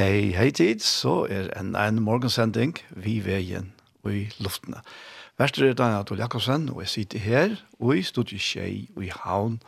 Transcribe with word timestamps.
Hei, 0.00 0.30
hei 0.32 0.48
tid, 0.48 0.80
så 0.80 1.26
er 1.28 1.50
en 1.60 1.74
en 1.76 1.98
morgensending 2.00 2.78
vi 3.04 3.18
veien 3.20 3.66
og 4.00 4.14
i 4.16 4.22
luftene. 4.40 4.78
Værster 5.36 5.66
er 5.66 5.74
Daniel 5.76 6.00
Adol 6.00 6.22
Jakobsen, 6.22 6.70
og 6.72 6.78
jeg 6.80 6.88
sitter 6.88 7.18
her, 7.18 7.56
og 7.78 7.98
i 7.98 8.02
studiet 8.02 8.40
Kjei 8.40 8.88
og 8.96 9.04
i 9.04 9.10
Havn. 9.12 9.58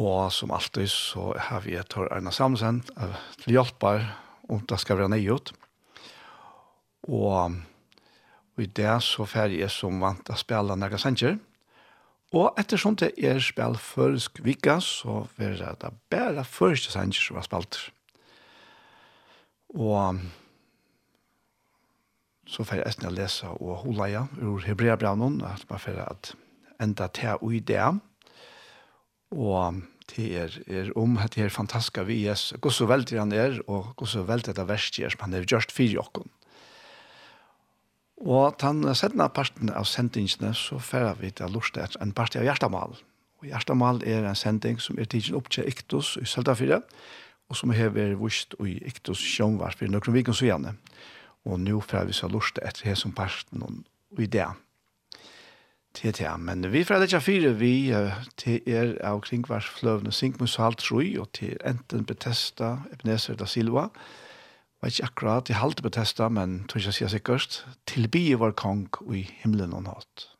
Og 0.00 0.32
som 0.32 0.54
alltid 0.56 0.88
så 0.88 1.34
har 1.36 1.60
vi 1.66 1.76
et 1.76 1.92
hår 1.92 2.08
Erna 2.16 2.32
Samsen 2.32 2.80
til 3.42 3.52
hjelper, 3.52 4.06
om 4.48 4.62
det 4.64 4.80
skal 4.80 4.96
være 4.96 5.12
nøyot. 5.12 5.52
Og, 7.02 7.52
og 8.56 8.64
i 8.64 8.66
det 8.66 9.02
så 9.02 9.26
fer 9.28 9.52
jeg 9.52 9.68
som 9.70 10.00
vant 10.00 10.32
å 10.32 10.38
spille 10.40 10.78
Naga 10.80 10.96
Sanger. 10.96 11.36
Og 12.32 12.56
ettersom 12.56 12.96
det 12.96 13.12
er 13.20 13.44
spill 13.44 13.76
førsk 13.76 14.40
vika, 14.48 14.80
så 14.80 15.26
vil 15.36 15.60
det 15.60 15.92
bare 16.08 16.44
første 16.44 16.96
Sanger 16.96 17.20
som 17.20 17.36
var 17.36 17.44
spalt. 17.50 17.82
Og 19.74 20.20
så 22.46 22.62
får 22.62 22.78
jeg 22.78 22.86
esten 22.92 23.08
å 23.08 23.14
lese 23.14 23.50
og 23.50 23.82
hula 23.82 24.06
ja, 24.10 24.22
ur 24.38 24.62
Hebreabraunen, 24.62 25.40
at 25.44 25.66
man 25.70 25.82
får 25.82 25.98
at 26.04 26.32
enda 26.82 27.08
til 27.10 27.40
og 27.40 27.56
i 27.56 27.60
det. 27.60 27.82
Og 29.34 29.82
det 30.12 30.28
er, 30.38 30.56
er 30.70 30.92
om 30.98 31.18
at 31.18 31.34
det 31.34 31.46
er 31.46 31.54
fantastisk 31.54 31.98
vi 32.06 32.22
er, 32.30 32.38
hvor 32.62 32.70
så 32.70 32.86
veldig 32.86 33.18
han 33.18 33.34
er, 33.34 33.58
og 33.66 33.92
hvor 33.96 34.10
så 34.10 34.22
veldig 34.22 34.54
det 34.54 34.68
verste 34.68 35.02
er, 35.02 35.10
som 35.10 35.26
han 35.26 35.34
har 35.34 35.48
gjort 35.48 35.74
fire 35.74 35.98
åkken. 36.04 36.30
Og 38.22 38.54
den 38.62 38.86
sendende 38.96 39.28
parten 39.28 39.68
av 39.74 39.84
sendingene, 39.84 40.54
så 40.56 40.78
får 40.80 41.18
vi 41.20 41.34
til 41.34 41.50
å 41.50 41.52
lorte 41.58 41.82
etter 41.82 42.00
en 42.00 42.14
part 42.16 42.38
av 42.38 42.46
hjertemål. 42.46 42.96
Og 43.42 43.50
hjertemål 43.50 44.00
er 44.08 44.24
en 44.24 44.38
sending 44.38 44.78
som 44.80 44.96
er 44.98 45.10
tidsen 45.10 45.36
opp 45.36 45.50
til 45.52 45.68
Iktus 45.68 46.14
i 46.22 46.24
Søltafire, 46.24 46.80
og 46.80 47.25
og 47.48 47.58
som 47.58 47.72
vært 47.72 48.18
vust 48.20 48.56
i 48.64 48.78
Iktus 48.86 49.22
Sjønvarp 49.22 49.82
i 49.82 49.90
noen 49.90 50.14
vikens 50.14 50.42
igjen. 50.42 50.72
Og 51.46 51.60
nå 51.62 51.80
får 51.80 52.08
vi 52.08 52.16
så 52.16 52.28
lort 52.30 52.58
etter 52.62 52.90
her 52.90 52.98
som 52.98 53.14
parten 53.14 53.62
og 53.62 54.20
i 54.20 54.26
det. 54.26 54.48
Det 55.96 56.18
det, 56.18 56.28
men 56.38 56.66
vi 56.72 56.82
får 56.84 57.06
ikke 57.06 57.20
fire, 57.24 57.54
vi 57.56 57.88
til 58.36 58.60
er 58.68 58.98
av 59.06 59.22
kringvarsfløvene 59.24 60.12
Sinkmus 60.12 60.58
og 60.60 60.76
Troi 60.76 61.16
og 61.16 61.30
til 61.38 61.56
enten 61.64 62.04
Bethesda, 62.04 62.82
Ebenezer 62.92 63.38
da 63.38 63.46
Silva, 63.48 63.88
Jeg 64.82 64.92
ikke 64.92 65.04
akkurat, 65.04 65.44
til 65.46 65.54
halte 65.54 65.82
Bethesda, 65.82 66.28
testa, 66.28 66.28
men 66.28 66.66
tror 66.68 66.78
ikke 66.78 66.90
jeg 66.90 66.94
sier 66.94 67.08
sikkert. 67.08 67.64
bi 68.12 68.34
vår 68.34 68.52
kong 68.52 68.88
i 69.10 69.22
himmelen 69.40 69.72
og 69.72 69.86
natt. 69.88 70.35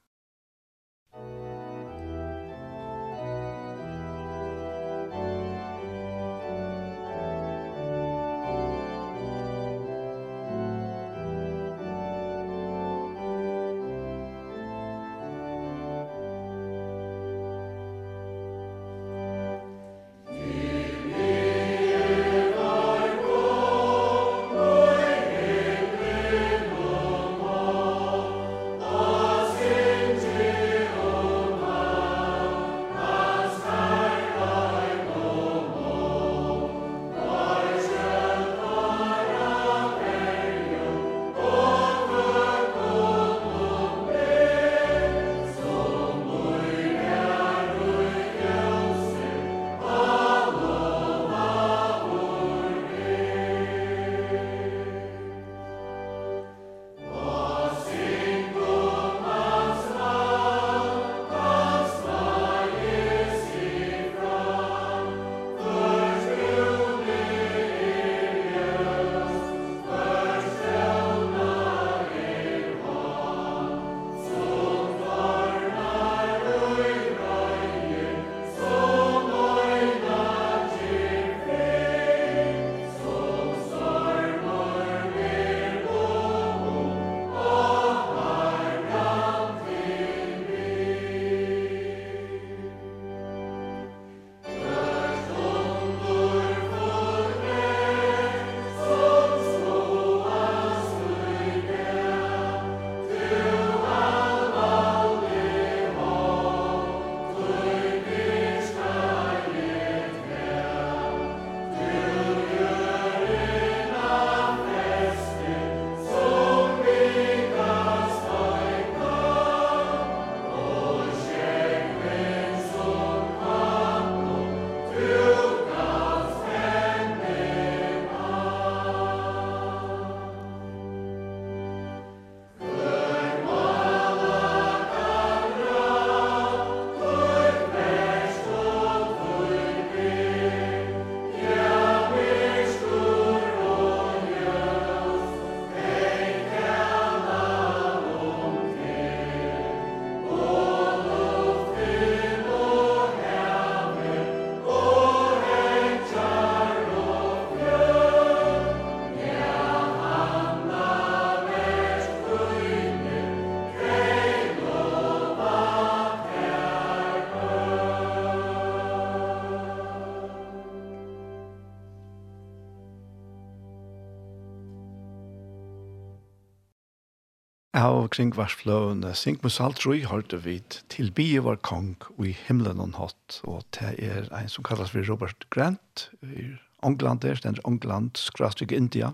hav 177.87 178.09
kring 178.11 178.33
varsfløvene, 178.35 179.13
sink 179.15 179.45
med 179.45 179.53
saltroi 179.55 180.01
hørte 180.09 180.39
vi 180.43 180.59
til 180.93 181.13
bie 181.15 181.43
var 181.45 181.59
kong 181.63 181.95
og 182.17 182.27
i 182.27 182.35
himmelen 182.47 182.83
hon 182.83 182.97
hatt, 182.99 183.41
og 183.47 183.63
det 183.77 183.95
er 184.03 184.27
en 184.35 184.51
som 184.51 184.67
kallas 184.67 184.91
for 184.95 185.07
Robert 185.07 185.47
Grant, 185.55 186.09
i 186.23 186.57
England 186.87 187.23
der, 187.23 187.39
er 187.39 187.61
England, 187.67 188.19
skrastrik 188.19 188.73
India, 188.73 189.13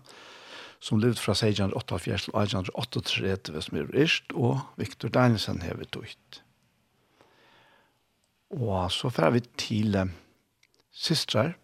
som 0.83 0.99
levde 0.99 1.21
fra 1.21 1.37
1648 1.37 2.25
til 2.27 2.35
1838 2.35 3.63
som 3.63 3.79
er 3.79 3.93
rist, 3.95 4.33
og 4.35 4.61
Victor 4.81 5.13
Danielsen 5.13 5.63
hever 5.63 5.87
tøyt. 5.93 6.43
Og 8.53 8.91
så 8.93 9.13
fer 9.13 9.31
vi 9.37 9.45
til 9.61 9.97
eh, 9.97 10.11
systrar, 10.93 11.55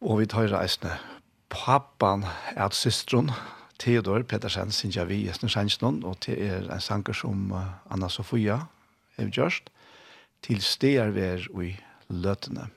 og 0.00 0.22
vi 0.22 0.30
tar 0.30 0.48
reisende 0.54 0.96
pappan 1.50 2.24
er 2.56 2.70
systron, 2.72 3.30
Theodor 3.80 4.22
Petersen 4.28 4.72
synger 4.72 5.08
vi 5.08 5.22
i 5.24 5.32
Snesjensnån, 5.32 6.02
og 6.04 6.18
det 6.26 6.36
er 6.44 6.66
en 6.68 6.82
sanger 6.84 7.16
som 7.16 7.52
Anna 7.90 8.10
Sofia 8.12 8.58
har 9.16 9.30
gjort, 9.32 9.70
til 10.44 10.60
steder 10.64 11.14
vi 11.16 11.24
er 11.24 11.46
i 11.64 11.70
løtene. 12.08 12.68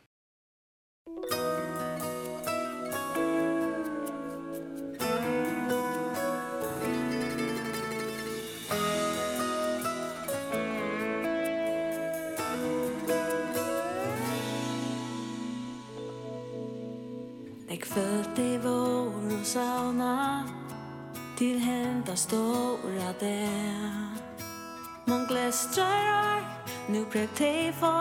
pray 27.14 27.28
te 27.36 27.72
få 27.80 27.94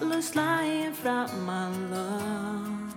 lus 0.00 0.34
lying 0.34 0.94
from 0.94 1.28
my 1.46 1.68
love 1.90 2.94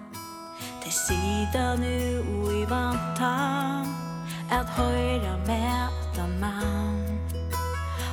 Te 0.84 0.92
sida 0.92 1.76
nu 1.76 2.22
i 2.62 2.66
vantan 2.70 3.86
at 4.50 4.66
høyra 4.78 5.38
med 5.48 5.90
man 6.18 6.40
mann 6.40 7.20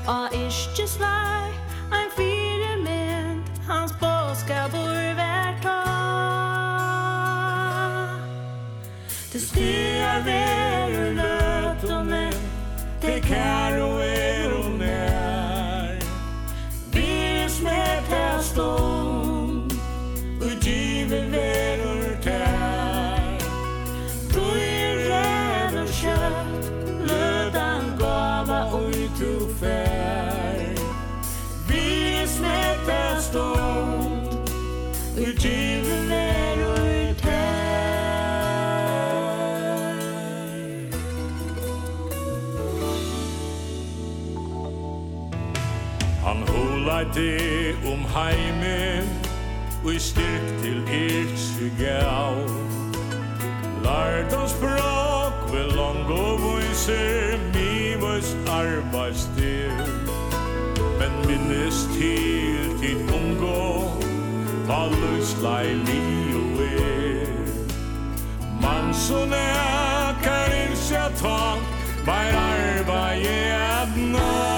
Og 0.06 0.29
ikke 0.32 0.88
slag 0.88 1.52
ein 1.93 2.11
fire 2.17 2.76
mynd 2.82 3.44
hans 3.69 3.93
påska 3.93 4.69
bor 4.73 5.14
hvert 5.14 5.64
år 5.64 5.79
Te 9.32 9.38
stia 9.40 10.14
veru 10.26 11.14
løtone 11.20 12.32
te 13.00 13.20
karo 13.20 13.99
er 13.99 14.38
det 47.14 47.76
om 47.87 48.05
heimen 48.05 49.08
Og 49.84 49.94
i 49.94 49.99
styrk 49.99 50.49
til 50.62 50.82
irtsu 50.88 51.69
gau 51.78 52.34
Lart 53.84 54.34
oss 54.43 54.55
brak 54.60 55.52
ved 55.52 55.76
lang 55.76 56.06
og 56.10 56.40
viser 56.43 57.38
Mi 57.55 57.94
vøys 58.02 58.37
arbeidstyr 58.50 59.72
Men 60.99 61.12
minnes 61.26 61.88
til 61.94 62.78
tid 62.81 63.12
ungo 63.14 63.88
Ta 64.69 64.84
løslai 64.93 65.75
li 65.75 66.34
og 66.37 66.61
er. 66.61 67.31
Man 68.61 68.94
som 68.94 69.32
er 69.32 70.19
kan 70.22 70.52
innsja 70.61 71.08
tak 71.16 71.58
Vær 72.06 72.38
arbeid 72.44 73.26
er 73.26 73.82
at 73.82 73.97
nå 73.97 74.57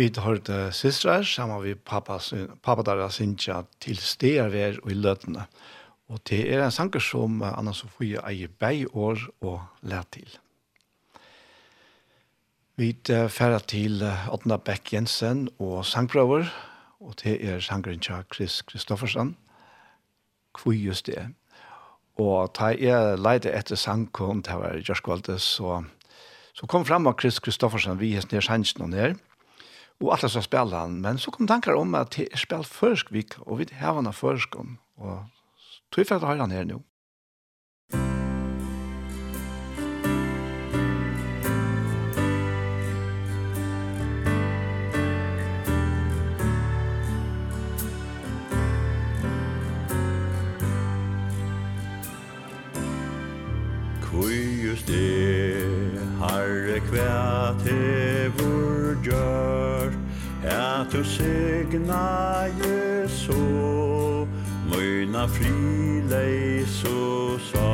Vi 0.00 0.06
har 0.16 0.22
hørte 0.24 0.72
systrar 0.72 1.22
sammen 1.22 1.60
med 1.60 1.82
pappa, 1.84 2.16
pappa 2.62 2.94
har 2.96 3.10
sinja 3.12 3.66
til 3.80 3.98
steder 4.00 4.48
vi 4.48 4.62
og 4.78 4.90
i 4.90 4.94
løtene. 4.94 5.44
Og 6.08 6.22
det 6.24 6.38
er 6.48 6.64
en 6.64 6.72
sanger 6.72 7.00
som 7.04 7.42
Anna-Sofie 7.42 8.22
eier 8.24 8.48
bei 8.48 8.86
år 8.94 9.20
og 9.42 9.60
lær 9.82 10.08
til. 10.10 10.38
Vi 12.76 12.96
færa 13.28 13.58
til 13.58 14.00
Otna 14.32 14.56
Beck 14.56 14.92
Jensen 14.92 15.48
og 15.58 15.84
sangprøver, 15.84 16.48
og 17.00 17.14
det 17.22 17.36
er 17.44 17.60
sangeren 17.60 18.00
til 18.00 18.24
Chris 18.34 18.62
Kristoffersen. 18.62 19.36
Hvor 20.62 20.72
just 20.72 21.06
det. 21.06 21.28
Og 22.16 22.54
da 22.58 22.72
jeg 22.72 23.18
leide 23.18 23.52
etter 23.52 23.76
sangkon, 23.76 24.40
det 24.40 24.54
var 24.56 24.80
Gjørskvaldes, 24.80 25.42
så, 25.42 25.84
så 26.54 26.66
kom 26.66 26.86
frem 26.86 27.06
av 27.06 27.20
Chris 27.20 27.38
Kristoffersen, 27.38 28.00
vi 28.00 28.14
hestner 28.14 28.40
sangen 28.40 28.92
her, 28.92 29.10
og 29.10 29.29
og 30.00 30.12
alle 30.16 30.28
som 30.28 30.42
spiller 30.42 30.78
han. 30.78 31.00
Men 31.00 31.18
så 31.18 31.30
kom 31.30 31.46
tankar 31.46 31.78
om 31.78 31.94
at 31.94 32.18
jeg 32.18 32.28
spiller 32.34 32.64
først 32.64 33.12
vik, 33.12 33.38
og 33.40 33.58
vi 33.58 33.68
har 33.72 33.94
han 33.94 34.12
først 34.12 34.54
om. 34.54 34.78
Og 34.96 35.24
tog 35.92 36.06
for 36.06 36.14
at 36.14 36.22
jeg 36.22 36.28
har 36.28 36.40
han 36.40 36.50
her 36.50 36.64
nå. 36.64 36.82
Hvor 54.10 54.28
just 54.66 54.90
er 54.90 55.49
segna 61.20 62.48
so 63.08 64.26
Møyna 64.70 65.26
frile 65.28 66.64
so 66.66 67.38
sal 67.52 67.66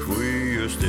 Kvui 0.00 0.32
just 0.56 0.82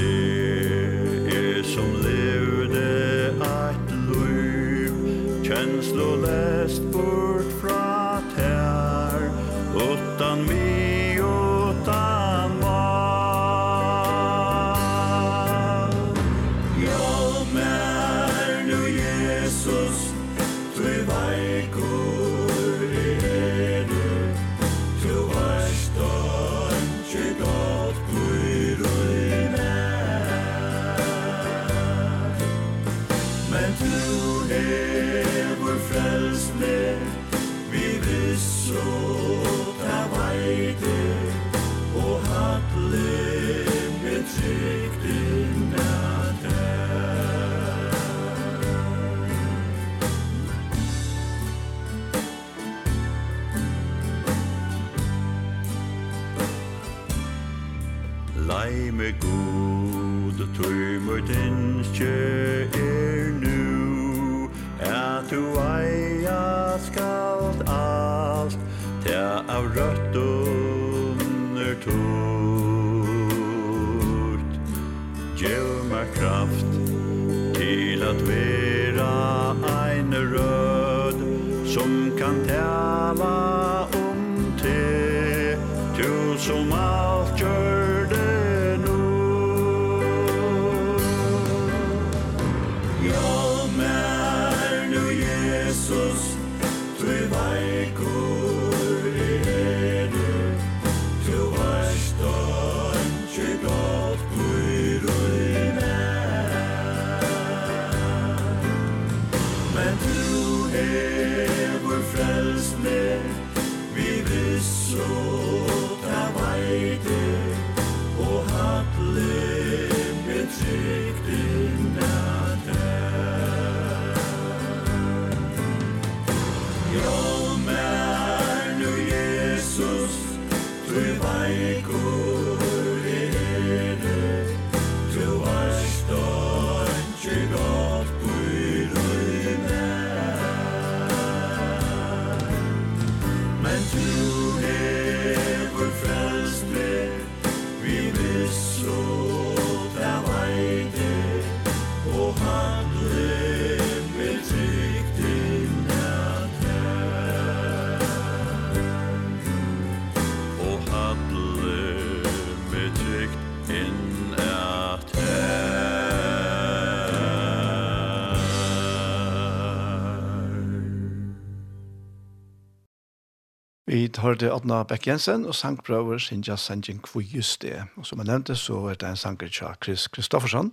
hørte 174.21 174.51
Adna 174.53 174.83
Beck 174.87 175.07
Jensen 175.07 175.45
og 175.49 175.55
sangprøver 175.57 176.21
Sinja 176.21 176.55
Sanjin 176.55 177.01
Kvujuste. 177.03 177.87
Og 177.97 178.05
som 178.07 178.21
jeg 178.21 178.29
nevnte, 178.29 178.55
så 178.55 178.77
er 178.91 178.99
det 178.99 179.09
en 179.09 179.19
sanger 179.19 179.51
fra 179.53 179.73
Chris 179.83 180.07
Kristoffersson. 180.07 180.71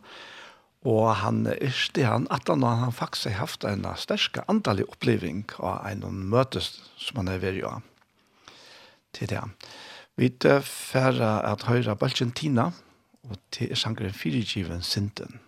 Og 0.87 1.17
han 1.23 1.47
yrste 1.57 2.05
han 2.07 2.29
at 2.31 2.49
han, 2.49 2.63
han 2.63 2.93
faktisk 2.93 3.33
har 3.33 3.41
haft 3.43 3.65
en 3.65 3.87
sterske 3.99 4.45
andalig 4.49 4.87
oppleving 4.89 5.45
av 5.59 5.83
en 5.91 6.07
møte 6.31 6.63
som 6.63 7.23
han 7.23 7.33
er 7.33 7.43
ved 7.43 7.63
å 7.67 7.79
til 9.17 9.31
det. 9.33 9.43
Vi 10.19 10.29
tilfører 10.29 11.43
at 11.49 11.67
høyre 11.69 11.97
Balkantina, 11.97 12.71
og 13.29 13.37
til 13.53 13.75
sangeren 13.77 14.15
Fyrigiven 14.15 14.83
Sinten. 14.83 15.41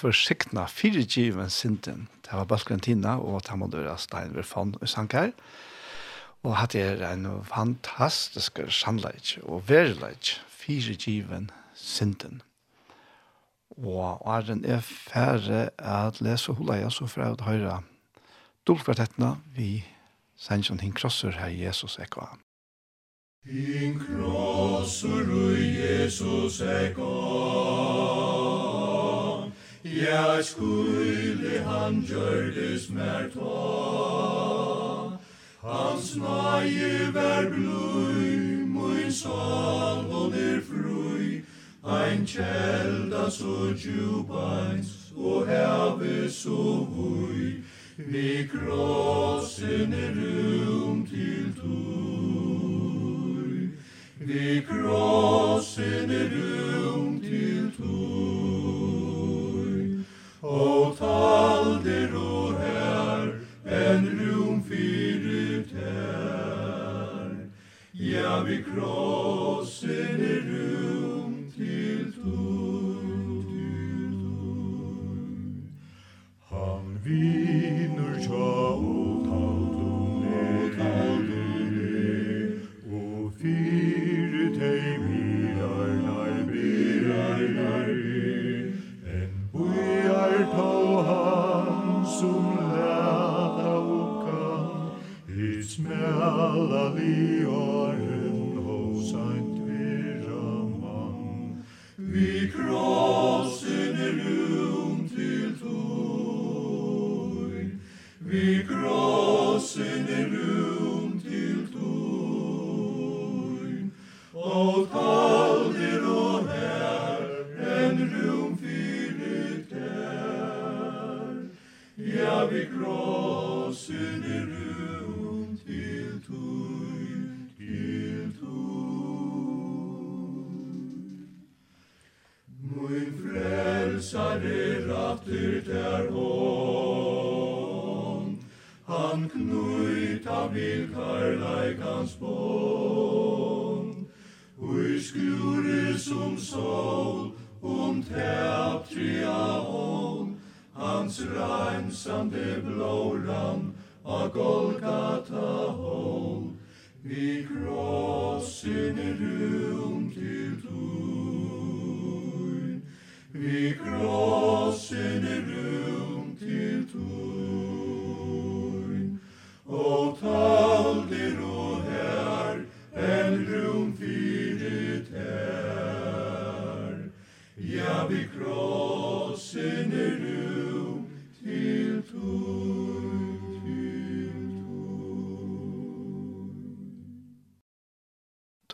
for 0.00 0.16
sikna 0.16 0.64
fire 0.66 1.04
given 1.04 1.50
sinten. 1.50 2.08
Det 2.24 2.32
var 2.32 2.44
Balkantina 2.44 3.18
og 3.18 3.42
Tamodora 3.44 3.96
Steinberg 3.98 4.46
von 4.54 4.74
Sankar. 4.86 5.30
Og 6.42 6.56
hatt 6.56 6.74
er 6.74 7.02
en 7.04 7.26
fantastisk 7.44 8.62
sannleik 8.72 9.38
og 9.42 9.68
verileik 9.68 10.38
fire 10.48 10.94
given 10.94 11.50
sinten. 11.74 12.40
Og 13.76 14.22
Arjen 14.28 14.64
er 14.64 14.80
færre 14.80 15.68
at 15.78 16.20
lese 16.20 16.52
hula 16.52 16.80
jeg 16.80 16.92
så 16.92 17.06
fra 17.06 17.32
å 17.34 17.44
høre 17.44 17.80
dolkvartettene 18.68 19.34
vi 19.56 19.82
sender 20.40 20.80
hinn 20.80 20.96
krosser 20.96 21.36
her 21.36 21.52
Jesus 21.52 21.98
ekva. 22.00 22.32
Hinn 23.44 24.00
krosser 24.00 25.28
Jesus 25.60 26.60
ekva 26.64 27.69
Ja 29.84 30.42
skulle 30.42 31.64
han 31.64 32.04
gjørdes 32.08 32.90
mer 32.90 33.28
ta. 33.34 35.18
Hans 35.62 36.16
nøye 36.16 37.14
vær 37.14 37.48
bløy 37.48 38.60
sal 39.10 39.12
salvon 39.12 40.34
er 40.34 40.60
frui 40.60 41.42
Ein 41.84 42.26
kjelda 42.26 43.30
så 43.30 43.74
djupans 43.74 45.12
Og 45.16 45.46
heve 45.46 46.30
så 46.30 46.86
vui 46.90 47.54
Vi 47.96 48.48
krossen 48.52 49.92
er 49.92 50.14
rum 50.16 51.06
til 51.06 51.54
tui 51.60 53.70
Vi 54.18 54.60
krossen 54.68 56.10
er 56.10 56.28
rum 56.36 57.20
til 57.20 57.72
tui 57.76 58.39
og 60.42 60.96
taldir 60.98 62.14
og 62.16 62.54
her, 62.60 63.32
en 63.66 64.08
rum 64.20 64.64
fyrir 64.64 65.64
ter. 65.68 67.36
Ja, 67.94 68.42
vi 68.42 68.62
krossen 68.62 70.20
er 70.20 70.42
rum. 70.48 70.99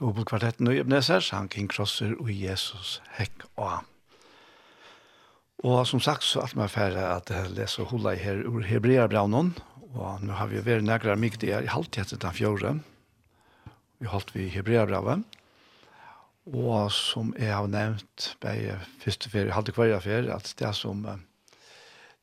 Obelkvartetten 0.04 0.68
og 0.68 0.76
Ebenezer 0.76 1.22
sang 1.24 1.48
King 1.52 1.68
Crosser 1.72 2.14
og 2.20 2.30
Jesus 2.32 3.00
hekk 3.16 3.46
og 3.56 3.84
Og 5.64 5.86
som 5.88 6.00
sagt 6.00 6.24
så 6.24 6.42
alt 6.44 6.56
med 6.56 6.68
færre 6.68 7.06
at 7.16 7.30
jeg 7.32 7.54
leser 7.56 7.88
hula 7.88 8.12
i 8.12 8.20
her 8.20 8.42
ur 8.44 8.60
Hebreabraunen, 8.62 9.54
og 9.94 10.20
nå 10.22 10.36
har 10.36 10.50
vi 10.50 10.60
vært 10.60 10.84
nægra 10.84 11.16
myktige 11.16 11.62
i 11.64 11.70
halvtid 11.72 12.02
etter 12.02 12.20
den 12.20 12.36
fjore. 12.36 12.74
Vi 13.98 14.06
holdt 14.12 14.34
vi 14.34 14.50
Hebreabraunen, 14.52 15.24
og 16.52 16.92
som 16.92 17.32
jeg 17.38 17.54
har 17.56 17.66
nevnt 17.66 18.36
bei 18.44 18.76
første 19.00 19.32
ferie, 19.32 19.54
halvtid 19.56 19.80
hver 19.80 20.04
ferie, 20.04 20.34
at 20.34 20.52
det 20.58 20.74
som 20.76 21.06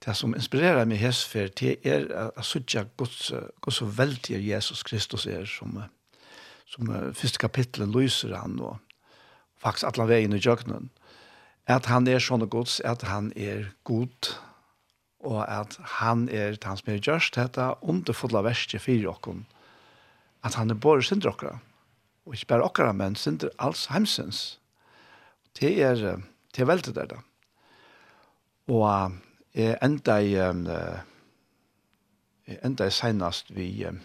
det 0.06 0.16
som 0.20 0.36
inspirerer 0.36 0.86
meg 0.86 1.00
hesfer, 1.00 1.48
det 1.48 1.78
er 1.88 2.10
at 2.12 2.32
jeg 2.38 2.46
synes 2.46 2.88
Guds, 2.98 3.76
så 3.76 3.86
veldig 3.86 4.40
Jesus 4.48 4.84
Kristus 4.84 5.26
er 5.26 5.46
som, 5.46 5.80
som 5.80 5.84
som 6.74 6.90
uh, 6.90 7.12
første 7.14 7.42
kapitlet 7.42 7.92
lyser 7.94 8.34
han 8.38 8.58
og 8.62 8.80
faktisk 9.64 9.92
alle 9.92 10.10
veien 10.10 10.36
i 10.36 10.42
jøkkenen, 10.42 10.90
at 11.72 11.88
han 11.88 12.08
er 12.12 12.20
sånne 12.20 12.50
gods, 12.52 12.82
at 12.84 13.06
han 13.08 13.32
er 13.40 13.70
god, 13.88 14.34
og 15.24 15.44
at 15.48 15.78
han 16.02 16.26
er 16.28 16.58
han 16.66 16.80
som 16.80 16.92
er 16.92 17.00
gjørst, 17.00 17.38
dette 17.40 17.70
underfulle 17.82 18.44
verste 18.44 18.82
for 18.84 19.06
dere, 19.06 19.46
at 20.44 20.58
han 20.60 20.74
er 20.74 20.82
bare 20.84 21.06
synder 21.06 21.32
dere, 21.40 21.60
og 22.26 22.36
ikke 22.36 22.52
bare 22.52 22.68
dere, 22.68 22.94
men 22.94 23.16
synder 23.16 23.54
alls 23.60 23.88
heimsens. 23.94 24.60
Det 25.60 25.78
er, 25.86 25.96
det 26.56 26.62
er 26.62 26.68
veldig 26.68 26.96
der 26.96 27.08
da. 27.14 27.22
Og 28.68 28.84
uh, 28.84 29.16
jeg 29.54 29.78
enda 29.84 30.18
i, 30.20 30.36
um, 30.42 30.66
uh, 30.68 31.00
enda 32.64 32.88
i 32.88 32.92
senest 32.92 33.52
vi, 33.56 33.86
um, 33.88 34.00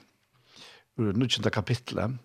ur 0.98 1.12
19. 1.12 1.50
kapitlet, 1.50 2.18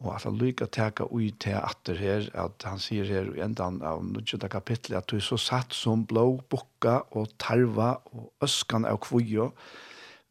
Og 0.00 0.14
at 0.14 0.24
han 0.24 0.38
lykker 0.40 0.68
å 0.68 0.72
teke 0.72 1.06
ui 1.12 1.28
til 1.42 1.58
atter 1.60 1.98
her, 2.00 2.28
at 2.32 2.64
han 2.64 2.80
sier 2.80 3.04
her 3.04 3.28
i 3.36 3.42
endan 3.44 3.82
av 3.84 4.00
19. 4.00 4.48
kapitlet, 4.48 4.96
at 4.96 5.10
du 5.12 5.18
er 5.18 5.24
så 5.24 5.36
satt 5.40 5.76
som 5.76 6.06
blå, 6.08 6.38
bukka 6.48 7.02
og 7.12 7.28
tarva 7.42 7.98
og 8.14 8.30
øskan 8.44 8.88
av 8.88 9.02
kvujo, 9.04 9.50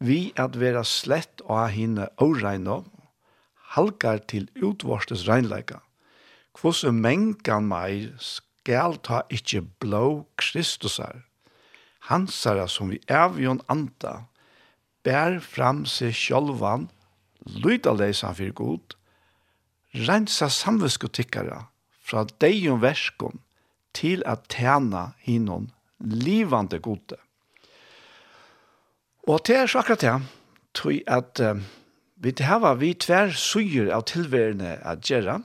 vi 0.00 0.32
at 0.40 0.56
vera 0.58 0.82
slett 0.86 1.44
og 1.46 1.68
henne 1.70 2.08
åreina, 2.24 2.80
halkar 3.76 4.18
til 4.26 4.48
utvarstes 4.58 5.26
reinleika. 5.28 5.84
Kvose 6.56 6.90
mengan 6.90 7.68
meg 7.70 8.10
skal 8.18 8.98
ta 9.06 9.22
ikkje 9.30 9.62
blå 9.82 10.24
kristusar. 10.40 11.22
Hansara 12.10 12.66
som 12.66 12.90
vi 12.90 12.98
evjon 13.06 13.60
anta, 13.70 14.24
bær 15.06 15.38
fram 15.44 15.84
seg 15.86 16.16
sjolvan, 16.16 16.88
lydalesa 17.46 18.32
fyrir 18.34 18.56
god, 18.56 18.96
rensa 19.94 20.48
samvitskotikkara 20.48 21.64
fra 22.00 22.24
deion 22.42 22.80
verskon 22.82 23.40
til 23.96 24.22
at 24.26 24.46
tjena 24.52 25.10
hinon 25.26 25.70
livande 26.00 26.78
gode. 26.78 27.18
Og 29.28 29.42
det 29.46 29.56
er 29.56 29.66
så 29.66 29.82
akkurat 29.82 30.00
det, 30.00 30.16
tror 30.74 30.94
jeg 30.94 31.04
at 31.06 31.42
uh, 31.44 31.60
vi 32.20 32.32
hava 32.44 32.74
vi 32.78 32.94
tver 32.94 33.32
suger 33.36 33.90
av 33.94 34.06
tilværende 34.08 34.78
at 34.84 35.04
gjøre, 35.04 35.40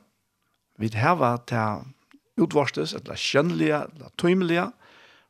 vi 0.78 0.90
hava 0.94 1.38
til 1.48 1.86
utvarstes, 2.38 2.94
eller 2.94 3.16
kjønnelige, 3.16 3.82
eller 3.94 4.12
tøymelige, 4.18 4.70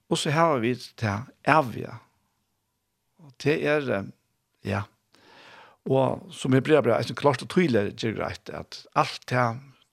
og 0.09 0.17
så 0.17 0.33
hava 0.33 0.59
vi 0.61 0.75
til 0.75 1.25
evige. 1.47 1.93
Og 3.19 3.33
det 3.43 3.57
er, 3.65 3.89
um, 3.99 4.11
ja, 4.65 4.81
Og 5.85 6.25
som 6.33 6.53
er 6.53 6.63
bra 6.65 6.81
bra, 6.81 6.97
er 6.97 7.17
klart 7.17 7.43
og 7.45 7.49
tydelig 7.53 7.93
er 8.03 8.17
greit 8.17 8.49
at 8.49 8.81
alt 8.97 9.21
det 9.29 9.45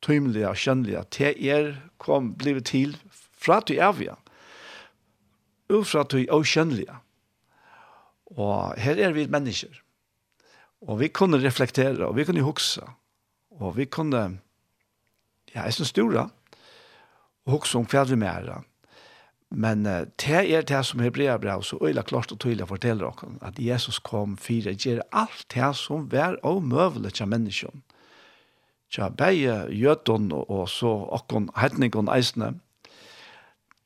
tøymelige 0.03 0.49
og 0.49 0.57
kjønnelige, 0.57 1.05
det 1.19 1.35
er 1.53 1.75
kom 2.03 2.33
blivet 2.35 2.67
til 2.73 2.97
fra 3.43 3.61
til 3.61 3.81
evige, 3.83 4.17
og 5.71 5.87
fra 5.87 6.05
til 6.09 6.27
og 6.31 6.47
kjønnelige. 6.47 6.97
Og 8.33 8.75
her 8.81 8.97
er 8.97 9.13
vi 9.13 9.27
mennesker. 9.27 9.83
Og 10.83 10.99
vi 11.01 11.09
kunne 11.09 11.39
reflektere, 11.39 12.07
og 12.07 12.17
vi 12.17 12.25
kunne 12.25 12.43
huske, 12.43 12.83
og 13.51 13.77
vi 13.77 13.85
kunne, 13.85 14.41
ja, 15.55 15.63
jeg 15.63 15.75
synes 15.75 15.89
store, 15.89 16.29
og 17.45 17.53
huske 17.53 17.79
om 17.79 17.87
hva 17.87 18.05
vi 18.09 18.19
mer, 18.19 18.65
Men 19.53 19.87
uh, 19.87 20.07
det 20.17 20.43
er 20.49 20.65
det 20.65 20.81
som 20.89 21.01
Hebrea 21.05 21.37
brev 21.37 21.63
så 21.63 21.77
øyla 21.85 22.03
klart 22.03 22.33
og 22.33 22.41
tydelig 22.41 22.69
forteller 22.69 23.13
dere 23.13 23.37
at 23.45 23.59
Jesus 23.61 23.99
kom 24.01 24.37
for 24.41 24.69
å 24.69 24.73
gjøre 24.73 25.05
alt 25.13 25.45
det 25.53 25.71
som 25.77 26.09
var 26.13 26.39
omøvelig 26.43 27.13
til 27.19 27.29
menneskene. 27.29 27.83
Tja, 28.93 29.09
beie 29.09 29.69
jødon 29.73 30.33
og, 30.33 30.51
og 30.51 30.67
så 30.69 30.91
okkon 31.17 31.49
eisene. 32.13 32.55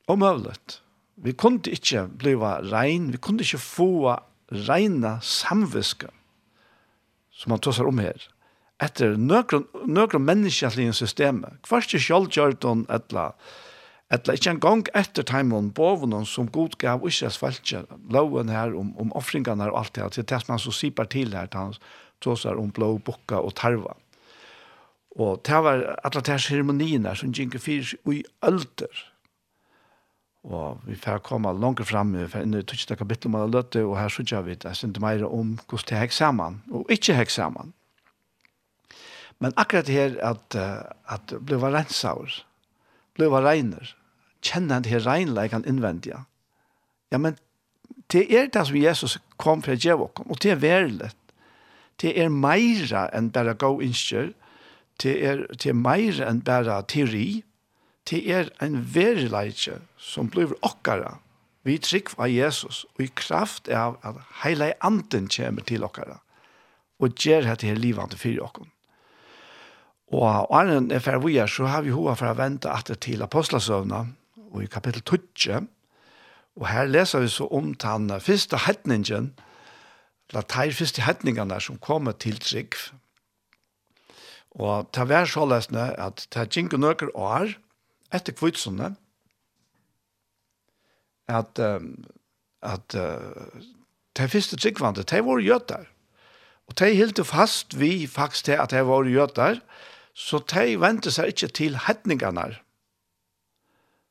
Og 0.06 0.18
møvelig. 0.18 0.78
Vi 1.16 1.32
kunne 1.32 1.62
ikke 1.66 2.08
bliva 2.18 2.58
rein, 2.60 3.12
vi 3.12 3.18
kunne 3.18 3.42
ikke 3.42 3.58
få 3.58 4.16
reina 4.68 5.18
samviske 5.22 6.10
som 7.32 7.52
han 7.52 7.60
tåsar 7.60 7.86
om 7.86 7.98
her. 7.98 8.18
Etter 8.82 9.16
nøkron, 9.16 9.66
nøkron 9.86 10.26
menneskjallige 10.26 10.92
systemet. 10.92 11.58
Kvart 11.64 11.88
ikke 11.88 12.02
sjølvgjørdon 12.02 12.84
etla, 12.92 13.30
etla, 13.30 13.65
Etla 14.06 14.36
ikkje 14.36 14.52
en 14.54 14.62
gang 14.62 14.84
etter 14.94 15.24
taimun 15.26 15.72
bovunnen 15.74 16.26
som 16.30 16.46
god 16.54 16.76
gav 16.78 17.02
Israels 17.08 17.40
falskje, 17.42 17.82
loven 18.14 18.52
her 18.54 18.76
om, 18.78 18.92
om 19.02 19.10
offringarna 19.18 19.66
og 19.72 19.80
alt 19.80 19.94
det 19.96 20.04
her, 20.04 20.12
til 20.14 20.26
det 20.30 20.38
som 20.44 20.52
han 20.54 20.62
så 20.62 20.74
sipar 20.74 21.08
til 21.10 21.34
her, 21.34 21.48
til 21.50 21.64
han 21.64 21.74
tåsar 22.22 22.60
om 22.60 22.70
blå 22.70 22.92
bukka 23.02 23.40
og 23.42 23.56
tarva. 23.58 23.96
Og 25.16 25.40
det 25.48 25.58
var 25.64 25.82
alle 26.04 26.22
de 26.22 26.38
ceremoniene 26.38 27.16
som 27.18 27.34
gikk 27.34 27.58
fyrir 27.58 27.96
i 28.12 28.22
ølter. 28.46 29.02
Og 30.46 30.84
vi 30.86 30.94
får 30.94 31.24
komme 31.26 31.50
langt 31.58 31.82
fram, 31.88 32.14
vi 32.14 32.28
får 32.30 32.46
inn 32.46 32.54
i 32.54 32.62
tøtjende 32.62 33.00
kapitlet 33.00 33.32
man 33.32 33.50
løtte, 33.50 33.82
og 33.82 33.96
her 33.98 34.12
sørger 34.12 34.46
vi 34.46 34.54
det, 34.54 34.70
jeg 34.70 35.02
mer 35.02 35.26
om 35.26 35.56
hvordan 35.66 35.88
det 35.90 36.02
hekk 36.04 36.14
saman, 36.14 36.60
og 36.70 36.92
ikkje 36.92 37.18
hekk 37.18 37.34
saman. 37.34 37.74
Men 39.42 39.56
akkurat 39.56 39.90
her 39.90 40.14
at, 40.22 40.54
at 40.54 41.34
ble 41.42 41.58
var 41.60 41.74
rensaur, 41.74 42.38
ble 43.18 43.26
var 43.32 43.42
regner, 43.42 43.95
kjenner 44.46 44.80
den 44.80 44.90
her 44.92 45.04
regnleikene 45.06 45.68
innvendige. 45.68 46.22
Ja, 47.12 47.18
men 47.18 47.38
det 48.12 48.26
er 48.30 48.50
det 48.52 48.66
som 48.68 48.76
Jesus 48.78 49.18
kom 49.42 49.62
fra 49.62 49.74
djevåken, 49.74 50.26
og 50.30 50.42
det 50.42 50.54
er 50.54 50.62
verlet. 50.62 51.16
Det 52.00 52.12
er 52.20 52.30
meira 52.30 53.06
enn 53.16 53.32
bare 53.32 53.56
gå 53.58 53.70
innskjør, 53.82 54.32
det 55.02 55.14
er, 55.24 55.44
det 55.52 55.70
er 55.72 55.78
meira 55.78 56.28
enn 56.30 56.42
bare 56.44 56.82
teori, 56.88 57.42
det 58.10 58.22
er 58.30 58.50
en 58.62 58.78
verileitje 58.94 59.80
som 59.98 60.30
blir 60.30 60.54
okkara. 60.66 61.16
Vi 61.66 61.78
trygg 61.82 62.12
av 62.20 62.30
Jesus, 62.30 62.84
og 62.94 63.02
i 63.02 63.10
kraft 63.18 63.68
av 63.72 63.96
at 64.06 64.20
heile 64.44 64.74
anden 64.86 65.26
kommer 65.32 65.66
til 65.66 65.84
okkara, 65.86 66.20
og 67.02 67.16
gjør 67.18 67.48
dette 67.48 67.66
til 67.66 67.80
livande 67.82 68.18
for 68.20 68.44
okkara. 68.44 68.70
Og 70.14 70.54
Arne, 70.54 71.00
for 71.02 71.18
vi 71.24 71.40
er, 71.42 71.50
så 71.50 71.66
har 71.66 71.82
vi 71.82 71.90
hova 71.90 72.14
for 72.14 72.30
å 72.30 72.38
vente 72.38 72.70
etter 72.70 72.98
til 73.02 73.24
apostelsøvna, 73.26 74.04
og 74.52 74.62
i 74.62 74.70
kapittel 74.70 75.02
12. 75.02 75.68
Og 76.56 76.68
her 76.68 76.86
leser 76.88 77.20
vi 77.20 77.28
så 77.28 77.46
om 77.52 77.74
den 77.74 78.10
første 78.20 78.58
hetningen, 78.66 79.34
la 80.34 80.42
teir 80.42 80.74
første 80.74 81.04
hetningene 81.06 81.60
som 81.60 81.78
kommer 81.78 82.12
til 82.12 82.38
trygg. 82.42 82.74
Og 84.56 84.88
ta 84.92 85.04
vær 85.04 85.28
så 85.28 85.44
lesne 85.46 85.92
at 86.00 86.26
ta 86.32 86.46
jinko 86.48 86.80
nøkker 86.80 87.12
år 87.14 87.52
etter 88.14 88.32
kvitsene 88.32 88.94
at 91.28 91.58
um, 91.58 92.06
at 92.62 92.94
uh, 92.96 93.62
ta 94.16 94.26
første 94.30 94.56
tryggvande, 94.56 95.04
ta 95.04 95.20
var 95.22 95.42
gjøter. 95.44 95.86
Og 96.66 96.78
de 96.78 96.94
hilt 96.94 97.20
fast 97.26 97.76
vi 97.78 98.06
faktisk 98.10 98.48
til 98.48 98.58
at 98.62 98.72
de 98.72 98.82
var 98.86 99.06
gjøter, 99.06 99.60
så 100.14 100.40
de 100.50 100.80
ventet 100.80 101.14
seg 101.14 101.34
ikke 101.34 101.52
til 101.60 101.76
hetningene 101.86 102.56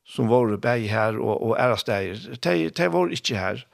som 0.06 0.28
var 0.28 0.56
bäg 0.56 0.86
här 0.86 1.18
och 1.18 1.42
och 1.46 1.58
är 1.58 1.80
där. 1.86 2.38
De 2.42 2.70
de 2.70 2.88
var 2.88 3.08
inte 3.08 3.34
här. 3.34 3.66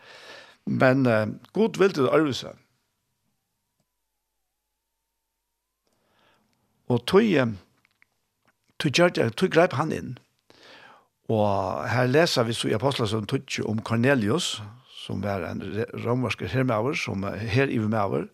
Men 0.65 1.07
uh, 1.07 1.27
god 1.53 1.77
vill 1.77 1.93
det 1.93 2.11
arvsa. 2.11 2.53
Og 6.89 7.07
tog 7.07 7.25
tog 8.79 8.95
tog, 8.95 9.37
tog 9.37 9.51
greip 9.51 9.73
han 9.73 9.93
inn. 9.93 10.19
Og 11.31 11.89
her 11.89 12.07
leser 12.11 12.45
vi 12.45 12.53
så 12.53 12.69
i 12.69 13.07
som 13.07 13.27
tog 13.27 13.43
om 13.65 13.83
Cornelius, 13.83 14.61
som 15.07 15.23
var 15.23 15.43
en 15.43 15.63
romerske 16.05 16.47
hermaver, 16.47 16.95
som 16.95 17.25
her 17.25 17.67
i 17.67 17.79
maver, 17.79 18.27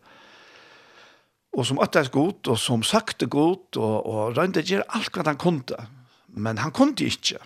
og 1.52 1.66
som 1.66 1.78
åttes 1.78 2.08
godt, 2.08 2.48
og 2.48 2.58
som 2.58 2.82
sakte 2.82 3.26
godt, 3.26 3.76
og, 3.76 4.06
og 4.06 4.36
rønte 4.36 4.62
gjør 4.62 4.84
alt 4.88 5.12
hva 5.12 5.24
han 5.26 5.36
kunne. 5.36 5.86
Men 6.28 6.58
han 6.58 6.72
kunne 6.72 6.94
ikke. 7.00 7.38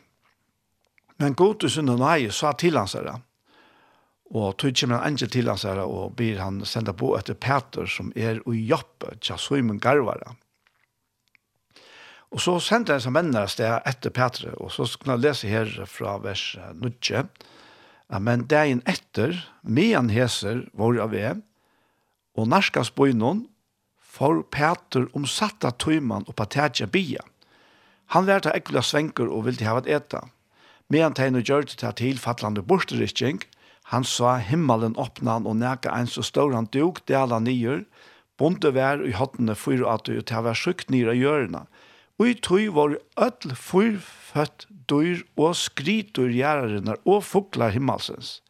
Men 1.23 1.37
god 1.39 1.63
og 1.63 1.71
synden 1.71 2.01
nei 2.03 2.27
sa 2.35 2.51
til 2.59 2.75
hans 2.75 2.97
herre. 2.99 3.21
Og 4.33 4.57
tog 4.59 4.75
kommer 4.75 4.99
en 4.99 5.13
angel 5.13 5.31
til 5.31 5.47
hans 5.47 5.63
herre 5.69 5.85
og 5.87 6.17
ber 6.19 6.41
han 6.43 6.63
senda 6.67 6.95
på 6.97 7.13
etter 7.15 7.39
Peter 7.39 7.87
som 7.87 8.11
er 8.17 8.41
i 8.51 8.65
Joppe, 8.67 9.15
tja 9.23 9.37
Simon 9.39 9.79
Garvara. 9.79 10.35
Og 12.33 12.41
så 12.41 12.57
sendte 12.65 12.97
han 12.97 13.05
seg 13.05 13.13
mennene 13.15 13.45
sted 13.53 13.85
etter 13.89 14.11
Petre, 14.15 14.55
og 14.57 14.73
så 14.73 14.87
skal 14.89 15.15
jeg 15.15 15.23
lese 15.27 15.53
her 15.53 15.73
fra 15.87 16.17
vers 16.25 16.57
9. 16.81 17.27
Men 18.25 18.47
dagen 18.49 18.81
etter, 18.89 19.37
medan 19.63 20.09
heser 20.13 20.65
vår 20.73 21.03
av 21.05 21.13
ved, 21.13 21.43
og 22.33 22.49
narskas 22.49 22.91
bøynon, 22.97 23.47
for 24.01 24.43
Peter 24.53 25.07
omsatta 25.17 25.71
tøyman 25.77 26.25
og 26.29 26.37
patatja 26.41 26.89
bia. 26.89 27.21
Han 28.17 28.27
lærte 28.29 28.53
ekkula 28.57 28.83
svenker 28.85 29.29
og 29.29 29.47
ville 29.47 29.69
ha 29.69 29.79
et 29.81 29.93
eta. 30.01 30.27
Medan 30.93 31.15
han 31.17 31.39
og 31.39 31.49
gjør 31.49 31.65
det 31.65 31.79
til 31.81 31.95
tilfattlandet 31.97 32.67
borterikking, 32.69 33.39
han 33.89 34.05
sa 34.05 34.35
himmelen 34.45 34.97
åpna 35.01 35.39
og 35.41 35.57
næka 35.57 35.93
en 35.97 36.11
så 36.11 36.25
stor 36.27 36.53
han 36.53 36.69
dog 36.75 37.01
dela 37.09 37.39
nyer, 37.41 37.87
bonde 38.37 38.75
vær 38.77 39.01
i 39.07 39.15
hottene 39.17 39.57
for 39.57 39.81
at 39.89 40.05
du 40.05 40.21
til 40.21 40.41
å 40.41 40.45
være 40.49 40.61
sjukt 40.61 40.93
nyr 40.93 41.15
av 41.15 41.17
hjørna. 41.17 41.63
Og 42.21 42.29
i 42.29 42.35
tog 42.45 42.75
var 42.77 42.99
ødel 43.17 43.55
forfødt 43.57 44.67
dyr 44.91 45.23
og 45.41 45.57
skritur 45.57 46.29
gjærerne 46.29 46.99
og 47.09 47.25
fuglar 47.25 47.73
himmelsens. 47.73 48.43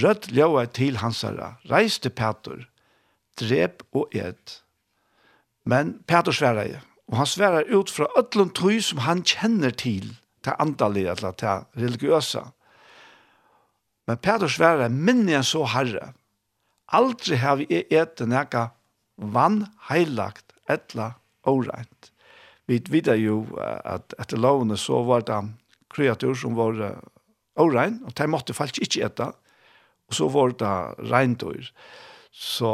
Rødt 0.00 0.30
ljøa 0.32 0.64
til 0.64 0.96
hans 1.02 1.20
herre, 1.26 1.58
reis 1.68 1.98
til 2.00 2.14
Peter, 2.16 2.64
drep 3.36 3.84
og 3.92 4.16
ed. 4.16 4.56
Men 5.68 5.98
Peter 6.08 6.32
sverre, 6.32 6.80
og 7.10 7.20
han 7.20 7.28
sverre 7.28 7.66
ut 7.68 7.92
fra 7.92 8.08
ødelen 8.16 8.54
tog 8.56 8.80
som 8.86 9.04
han 9.04 9.26
kjenner 9.28 9.76
til– 9.76 10.14
til 10.44 10.56
andalige, 10.58 11.14
eller 11.16 11.36
til 11.40 11.66
religiøse. 11.84 12.44
Men 14.08 14.18
Peter 14.18 14.50
svære, 14.50 14.88
minne 14.90 15.36
jeg 15.36 15.46
så 15.46 15.64
herre, 15.70 16.12
aldri 16.90 17.38
har 17.38 17.60
vi 17.60 17.68
etter 17.86 18.26
noe 18.26 18.64
vann 19.20 19.64
heilagt, 19.90 20.54
etla 20.70 21.12
åreint. 21.48 22.10
Vi 22.70 22.78
vet 22.90 23.10
jo 23.18 23.42
at 23.58 24.14
etter 24.22 24.38
lovene 24.38 24.78
så 24.78 25.02
var 25.06 25.24
det 25.26 25.38
kreatur 25.90 26.36
som 26.38 26.56
var 26.58 26.78
åreint, 27.60 28.02
og 28.06 28.14
de 28.14 28.28
måtte 28.30 28.54
faktisk 28.56 28.86
ikke 28.86 29.06
etter, 29.08 29.32
og 30.10 30.16
så 30.16 30.28
var 30.30 30.54
det 30.58 30.74
reintøyr. 31.10 31.70
Så 32.30 32.72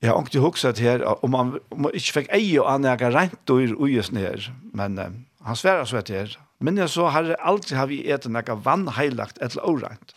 jeg 0.00 0.10
har 0.10 0.20
ikke 0.20 0.44
hukset 0.44 0.80
her, 0.80 1.04
om 1.04 1.32
man, 1.32 1.56
om 1.70 1.86
man 1.86 1.96
ikke 1.96 2.20
fikk 2.20 2.32
ei 2.34 2.50
og 2.60 2.68
anlegge 2.72 3.12
reintøyr 3.12 3.76
uges 3.76 4.12
ned, 4.12 4.48
men 4.72 5.00
Han 5.46 5.56
sverar 5.56 5.86
så 5.86 6.00
etter 6.00 6.22
her. 6.22 6.36
Men 6.58 6.78
jeg 6.80 6.90
så 6.90 7.06
har 7.14 7.28
jeg 7.28 7.38
aldri 7.46 7.76
har 7.78 7.90
vi 7.90 7.98
etter 8.10 8.32
noe 8.34 8.56
vannheilagt 8.64 9.38
etter 9.44 9.62
årent. 9.62 10.14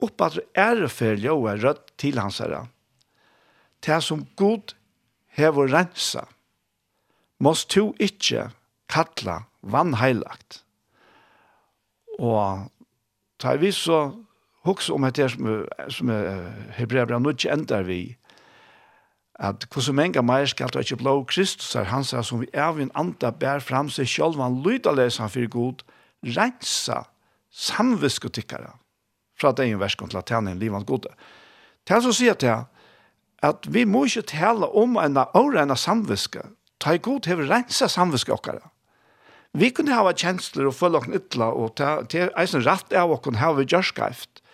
Oppat 0.00 0.38
ærefer 0.56 1.18
jo 1.20 1.44
er 1.50 1.60
rødt 1.60 1.90
til 2.00 2.20
hans 2.22 2.38
herre. 2.40 2.68
Det 3.84 3.98
som 4.04 4.26
god 4.36 4.74
hever 5.36 5.70
rensa, 5.72 6.26
måst 7.40 7.70
to 7.72 7.90
ikkje 7.98 8.50
kalla 8.90 9.42
vannheilagt. 9.60 10.62
Og 12.20 12.68
tar 13.40 13.60
vi 13.60 13.72
så 13.72 14.10
hoks 14.68 14.90
om 14.92 15.06
etter 15.08 15.32
som, 15.32 15.48
som 15.88 16.10
hebreabra 16.76 17.18
nu 17.18 17.32
ikke 17.32 17.52
endar 17.52 17.86
vi 17.88 18.02
at 19.40 19.64
hvordan 19.72 19.94
mange 19.96 20.22
mer 20.22 20.44
skal 20.46 20.68
du 20.68 20.78
ikke 20.78 20.98
blå 21.00 21.14
Kristus 21.24 21.74
er 21.74 21.88
han 21.88 22.04
som 22.04 22.42
vi 22.42 22.48
er 22.52 22.72
vi 22.76 22.84
en 22.84 22.92
andre 22.94 23.32
bær 23.32 23.62
fram 23.64 23.88
seg 23.88 24.08
selv 24.08 24.40
han 24.40 24.60
lyder 24.64 24.92
leser 24.92 25.24
han 25.24 25.32
for 25.32 25.48
god 25.48 25.84
rensa 26.36 27.04
samviskotikkere 27.50 28.74
fra 29.40 29.52
det 29.56 29.70
ene 29.70 29.80
verskom 29.80 30.10
til 30.12 30.20
at 30.20 30.32
han 30.36 30.50
er 30.50 30.60
livet 30.60 30.86
god 30.86 31.08
til 31.88 31.96
er 31.96 32.04
så 32.04 32.12
sier 32.12 32.36
til 32.36 32.66
at 33.40 33.70
vi 33.72 33.86
må 33.88 34.04
ikke 34.04 34.28
tale 34.28 34.68
om 34.76 34.98
en 35.00 35.16
årene 35.16 35.76
samviske 35.76 36.44
ta 36.80 36.92
i 36.92 37.00
god 37.00 37.24
til 37.24 37.40
å 37.40 37.48
rensa 37.48 37.88
samviske 37.88 38.36
okkere 38.36 38.68
vi 39.56 39.72
kunne 39.72 39.96
ha 39.96 40.12
kjensler 40.12 40.68
og 40.68 40.76
følge 40.76 41.00
okken 41.00 41.16
ytla 41.16 41.48
og 41.56 41.80
til 42.12 42.28
eisen 42.36 42.66
rett 42.66 42.92
av 42.92 43.16
okken 43.16 43.40
hava 43.40 43.62
vi 43.62 43.70
gjørskreift 43.72 44.44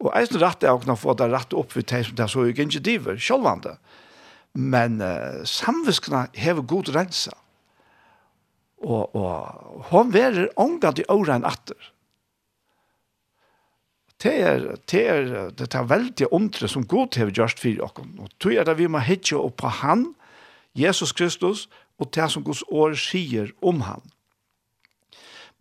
og 0.00 0.08
eisen 0.16 0.40
rett 0.40 0.64
av 0.64 0.80
okken 0.80 0.96
få 0.96 1.12
det 1.20 1.28
rett 1.30 1.52
opp 1.52 1.76
vi 1.76 1.84
til 1.84 2.08
som 2.08 2.16
det 2.16 2.24
er 2.24 2.32
så 2.32 2.46
ikke 2.48 2.64
ikke 2.64 2.80
diver, 2.88 3.20
sjølvande. 3.20 3.76
Mm 3.76 3.91
Men 4.54 5.00
uh, 5.00 5.42
samviskene 5.48 6.26
hever 6.36 6.66
god 6.68 6.92
rensa. 6.94 7.32
Og, 8.82 9.14
og 9.14 9.86
hon 9.92 10.10
verer 10.12 10.50
ångat 10.60 11.00
i 11.00 11.08
åren 11.12 11.46
atter. 11.46 11.78
Det 14.22 14.32
er, 14.38 14.64
det 14.90 15.02
er, 15.10 15.30
det 15.58 15.68
er 15.74 15.86
veldig 15.90 16.28
omtre 16.34 16.68
som 16.70 16.84
god 16.86 17.18
hever 17.18 17.34
gjørst 17.34 17.62
for 17.62 17.86
oss. 17.86 18.02
Og 18.22 18.28
tog 18.38 18.54
er 18.54 18.66
det 18.68 18.76
vi 18.78 18.90
må 18.90 19.02
hitje 19.02 19.38
opp 19.38 19.56
på 19.62 19.70
han, 19.82 20.12
Jesus 20.78 21.12
Kristus, 21.12 21.66
og 21.98 22.10
det 22.14 22.28
som 22.30 22.44
Guds 22.46 22.62
år 22.70 22.94
sier 22.98 23.50
om 23.62 23.82
han. 23.86 24.02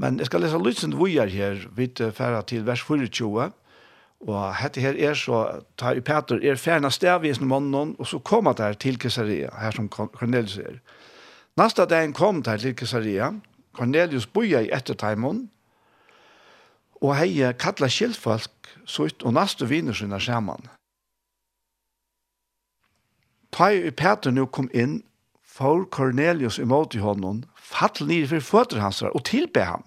Men 0.02 0.18
jeg 0.18 0.30
skal 0.30 0.42
lese 0.46 0.62
lysen 0.62 0.96
vi 0.98 1.18
er 1.22 1.30
her, 1.30 1.66
vidt 1.78 2.02
færa 2.18 2.42
til 2.48 2.66
vers 2.66 2.82
24. 2.82 3.52
Og 4.22 4.56
hette 4.56 4.82
her 4.82 4.98
er 4.98 5.16
så, 5.18 5.62
tar 5.78 5.98
i 5.98 6.04
Peter, 6.06 6.38
er 6.46 6.60
fjerna 6.60 6.92
stavisen 6.94 7.48
mannen, 7.50 7.96
og 8.00 8.08
så 8.08 8.20
kom 8.20 8.50
der 8.58 8.74
til 8.74 9.00
Caesarea, 9.02 9.50
her 9.58 9.72
som 9.74 9.90
Cornelius 9.90 10.58
er. 10.58 10.78
Nasta 11.58 11.86
dagen 11.86 12.14
kom 12.14 12.44
der 12.44 12.58
til 12.58 12.76
Caesarea, 12.76 13.32
Cornelius 13.74 14.28
boja 14.28 14.62
i 14.62 14.70
ettertaimen, 14.74 15.48
og 17.02 17.16
hei 17.18 17.50
kalla 17.58 17.90
kjellfolk 17.90 18.76
sutt 18.86 19.24
og 19.26 19.34
nastu 19.34 19.66
viner 19.66 19.96
sinna 19.98 20.20
saman. 20.22 20.68
Ta 23.52 23.72
i 23.74 23.90
Peter 23.90 24.32
nu 24.32 24.46
kom 24.46 24.70
inn, 24.74 25.02
for 25.42 25.84
Cornelius 25.92 26.60
imot 26.62 26.96
i 26.96 27.02
hånden, 27.04 27.44
fattel 27.58 28.08
nir 28.08 28.30
for 28.30 28.40
føtter 28.40 28.80
hans 28.80 29.02
og 29.02 29.26
tilbe 29.28 29.66
ham. 29.66 29.84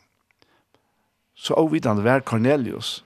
Så 1.34 1.54
avvidande 1.56 2.04
var 2.04 2.20
Cornelius, 2.20 3.04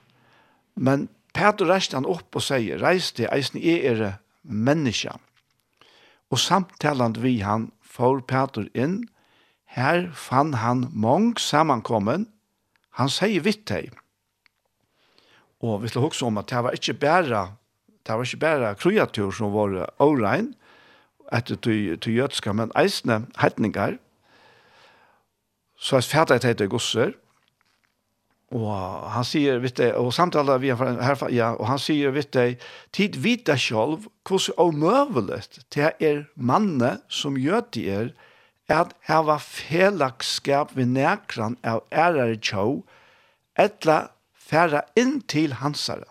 men 0.75 1.07
Peter 1.35 1.69
reiste 1.69 1.97
han 1.97 2.09
opp 2.09 2.37
og 2.37 2.45
sier, 2.45 2.81
reiste 2.83 3.29
eisen 3.33 3.61
i 3.61 3.79
er 3.87 4.19
menneska. 4.43 5.17
Og 6.33 6.41
samtalant 6.41 7.21
vi 7.23 7.38
han 7.45 7.71
får 7.85 8.25
Peter 8.29 8.69
inn, 8.77 9.03
her 9.69 10.09
fann 10.17 10.55
han 10.61 10.87
mong 10.93 11.37
sammankommen, 11.41 12.27
han 12.99 13.12
sier 13.12 13.45
vitt 13.45 13.67
deg. 13.69 13.93
Og 15.62 15.83
vi 15.83 15.91
slår 15.91 16.09
også 16.11 16.29
om 16.29 16.41
at 16.41 16.51
det 16.51 16.62
var 16.64 16.77
ikke 16.77 16.97
bare, 17.03 17.43
det 18.07 18.17
var 18.17 18.27
ikke 18.27 18.43
bare 18.43 18.75
kreatur 18.79 19.33
som 19.35 19.53
var 19.55 19.77
årein, 20.03 20.53
etter 21.33 21.59
til, 21.61 21.99
til 22.01 22.17
jødska, 22.23 22.55
men 22.57 22.73
eisne 22.79 23.27
hetningar, 23.43 23.99
så 25.79 25.99
er 25.99 26.07
fattet 26.09 26.43
det 26.43 26.57
til 26.59 26.71
gosser, 26.73 27.12
Og 28.57 29.09
han 29.13 29.27
sier, 29.29 29.59
vet 29.61 29.77
du 29.77 29.85
og 30.01 30.13
samtalar 30.17 30.61
vi 30.63 30.71
her, 30.73 31.25
ja 31.29 31.51
og 31.59 31.67
han 31.69 31.81
sier, 31.83 32.15
vet 32.17 32.33
du 32.33 32.55
tid 32.97 33.19
vita 33.21 33.57
själv 33.57 34.09
hur 34.29 34.39
så 34.39 34.53
omöjligt 34.57 35.61
til 35.71 35.93
er 36.01 36.25
manne 36.35 36.99
som 37.09 37.37
gjør 37.37 37.67
det 37.73 37.85
er, 37.93 38.09
at 38.69 38.93
var 39.09 39.39
felakskap 39.39 40.77
ved 40.77 40.87
nekran 40.87 41.57
av 41.65 41.85
ærare 41.93 42.37
tjó, 42.37 42.85
etla 43.57 44.13
færa 44.33 44.83
inn 44.97 45.21
til 45.29 45.53
hansara. 45.61 46.09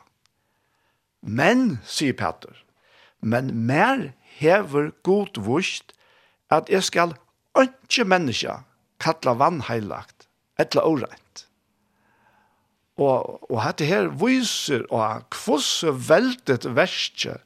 Men, 1.22 1.80
sier 1.86 2.14
Petter, 2.14 2.54
men 3.22 3.54
mer 3.66 4.14
hever 4.38 4.92
god 5.04 5.38
vust 5.42 5.94
at 6.50 6.70
jeg 6.70 6.84
skal 6.84 7.16
ønske 7.58 8.06
menneska 8.06 8.62
kalla 9.02 9.34
vannheilagt, 9.38 10.28
etla 10.58 10.86
åreint. 10.86 11.47
Og, 12.98 13.52
og 13.52 13.60
dette 13.62 13.86
her 13.86 14.10
viser 14.18 14.86
og 14.90 15.28
kvosse 15.34 15.92
veldet 16.10 16.66
verste 16.76 17.38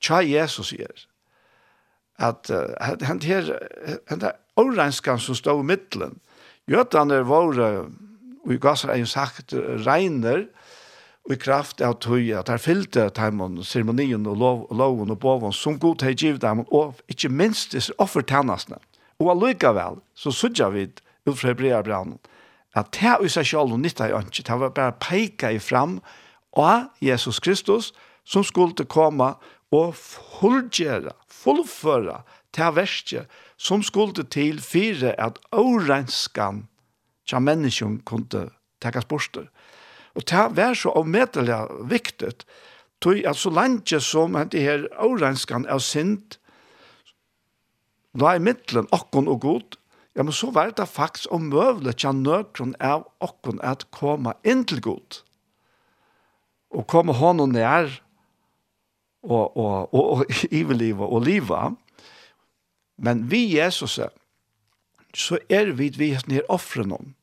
tja 0.00 0.20
Jesus 0.22 0.72
gjør. 0.76 1.06
At 2.20 2.50
uh, 2.52 2.76
hent 3.06 3.26
her, 3.26 3.48
hent 4.10 4.26
her 4.26 4.38
årenskan 4.60 5.20
som 5.22 5.38
stod 5.38 5.64
i 5.64 5.68
middelen. 5.72 6.18
Gjøtene 6.70 7.22
våre, 7.26 7.70
og 8.44 8.54
i 8.54 8.60
gasser 8.60 8.92
er 8.92 9.00
jo 9.00 9.08
sagt, 9.10 9.54
regner, 9.86 10.46
og 11.26 11.34
i 11.34 11.40
kraft 11.40 11.82
av 11.84 11.98
tøy, 12.00 12.30
at 12.36 12.48
her 12.48 12.60
fylte 12.62 13.08
timen, 13.16 13.58
ceremonien 13.66 14.24
og 14.30 14.38
lov, 14.40 14.62
loven 14.74 15.12
og 15.12 15.18
boven, 15.20 15.52
som 15.52 15.78
god 15.80 16.00
til 16.00 16.16
givet 16.16 16.44
dem, 16.44 16.62
og 16.70 17.00
ikke 17.12 17.32
minst 17.32 17.74
disse 17.76 17.94
offertjenestene. 18.00 18.80
Og 19.20 19.34
allikevel, 19.34 20.00
så 20.16 20.32
sudja 20.32 20.70
vi 20.72 20.86
ut 21.26 21.36
fra 21.36 21.52
Hebreabranen, 21.52 22.16
at 22.74 22.92
det 22.94 23.08
er 23.10 23.28
seg 23.28 23.46
selv 23.46 23.74
og 23.74 23.80
nytta 23.82 24.08
i 24.08 24.14
ønske, 24.14 24.44
det 24.46 24.58
var 24.60 24.74
bare 24.74 24.98
peika 25.02 25.50
i 25.50 25.58
fram 25.58 25.98
av 26.56 26.90
Jesus 27.02 27.40
Kristus 27.42 27.92
som 28.24 28.44
skulle 28.46 28.86
komme 28.86 29.34
og 29.74 29.94
fullgjøre, 29.94 31.14
fullføre 31.30 32.20
til 32.54 32.74
verste 32.74 33.24
som 33.60 33.82
skulle 33.82 34.24
til 34.30 34.60
fire 34.62 35.14
at 35.18 35.38
årenskan 35.52 36.64
tja 37.28 37.40
menneskjon 37.42 38.00
kunne 38.06 38.48
tekas 38.82 39.06
borster. 39.06 39.46
Og 40.14 40.26
det 40.26 40.46
var 40.56 40.74
så 40.74 40.92
avmedelig 40.96 41.60
viktig, 41.90 42.32
tog 43.00 43.20
at 43.24 43.38
så 43.38 43.50
langt 43.50 43.92
som 44.02 44.34
dette 44.34 44.60
her 44.60 44.86
årenskan 44.98 45.66
er 45.68 45.78
sint, 45.78 46.38
da 48.18 48.34
er 48.34 48.42
middelen 48.42 48.88
okkon 48.90 49.28
og 49.30 49.40
god, 49.40 49.76
ja, 50.16 50.22
men 50.22 50.32
så 50.32 50.50
var 50.50 50.72
det 50.74 50.88
faktisk 50.88 51.30
omøvelig 51.30 51.96
til 52.02 52.16
nøkron 52.18 52.74
av 52.82 53.06
okkon 53.22 53.60
at 53.62 53.86
komme 53.94 54.34
inn 54.42 54.64
til 54.66 54.82
god. 54.82 55.20
Og 56.74 56.86
komme 56.90 57.14
hånden 57.14 57.54
nær 57.54 57.92
og, 59.22 59.56
og, 59.56 59.94
og, 59.94 60.04
og 60.18 60.24
ivelivet 60.60 61.06
og 61.06 61.22
livet. 61.26 61.78
Men 62.98 63.30
vi 63.30 63.46
Jesus 63.56 64.00
så 65.14 65.38
er 65.48 65.72
vi 65.74 65.88
vi 65.98 66.12
er 66.14 66.26
nær 66.26 66.46
offren. 66.48 67.14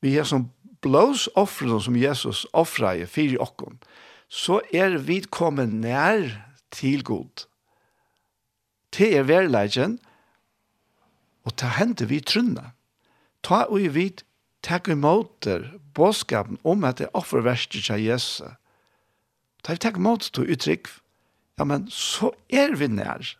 Vi 0.00 0.16
er 0.18 0.24
som 0.26 0.50
blås 0.82 1.28
offren 1.38 1.80
som 1.80 1.96
Jesus 1.96 2.46
offrer 2.52 3.02
i 3.02 3.06
fire 3.06 3.38
okken. 3.38 3.78
Så 4.28 4.60
er 4.74 4.98
vi 4.98 5.20
kommet 5.30 5.72
nær 5.72 6.26
til 6.70 7.04
god. 7.04 7.46
Til 8.92 9.14
er 9.14 9.22
verleggen, 9.28 9.98
og 9.98 10.11
Og 11.46 11.56
ta 11.58 11.72
hente 11.78 12.06
vi 12.10 12.20
trunna. 12.20 12.72
Ta 13.42 13.64
og 13.66 13.82
vi 13.96 14.10
takk 14.62 14.88
imot 14.92 15.42
der 15.44 15.66
bådskapen 15.94 16.60
om 16.64 16.84
at 16.84 17.00
det 17.00 17.08
er 17.08 17.16
offerverste 17.18 17.82
til 17.82 18.04
Jesu. 18.04 18.46
Ta 19.62 19.74
vi 19.74 19.82
takk 19.82 19.98
imot 19.98 20.30
til 20.32 20.50
uttrykk. 20.54 20.90
Ja, 21.58 21.66
men 21.68 21.88
så 21.90 22.32
er 22.48 22.76
vi 22.78 22.88
nær. 22.88 23.34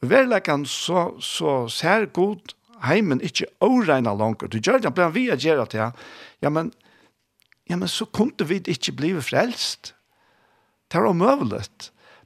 Verleggen 0.00 0.66
så, 0.68 1.16
så 1.20 1.66
ser 1.72 2.06
god 2.14 2.54
heimen 2.86 3.22
ikkje 3.24 3.48
åregna 3.64 4.12
langer. 4.14 4.50
Du 4.50 4.60
gjør 4.60 4.78
det, 4.82 4.92
blant 4.94 5.16
vi 5.16 5.26
er 5.32 5.40
gjør 5.40 5.64
det, 5.64 5.80
ja. 5.80 5.90
Ja, 6.44 6.52
men, 6.54 6.70
ja, 7.68 7.76
men 7.76 7.88
så 7.90 8.06
kunne 8.06 8.46
vi 8.46 8.60
ikkje 8.62 8.94
blive 8.94 9.22
frelst. 9.24 9.94
Det 10.88 11.00
er 11.00 11.08
omøvelig. 11.10 11.66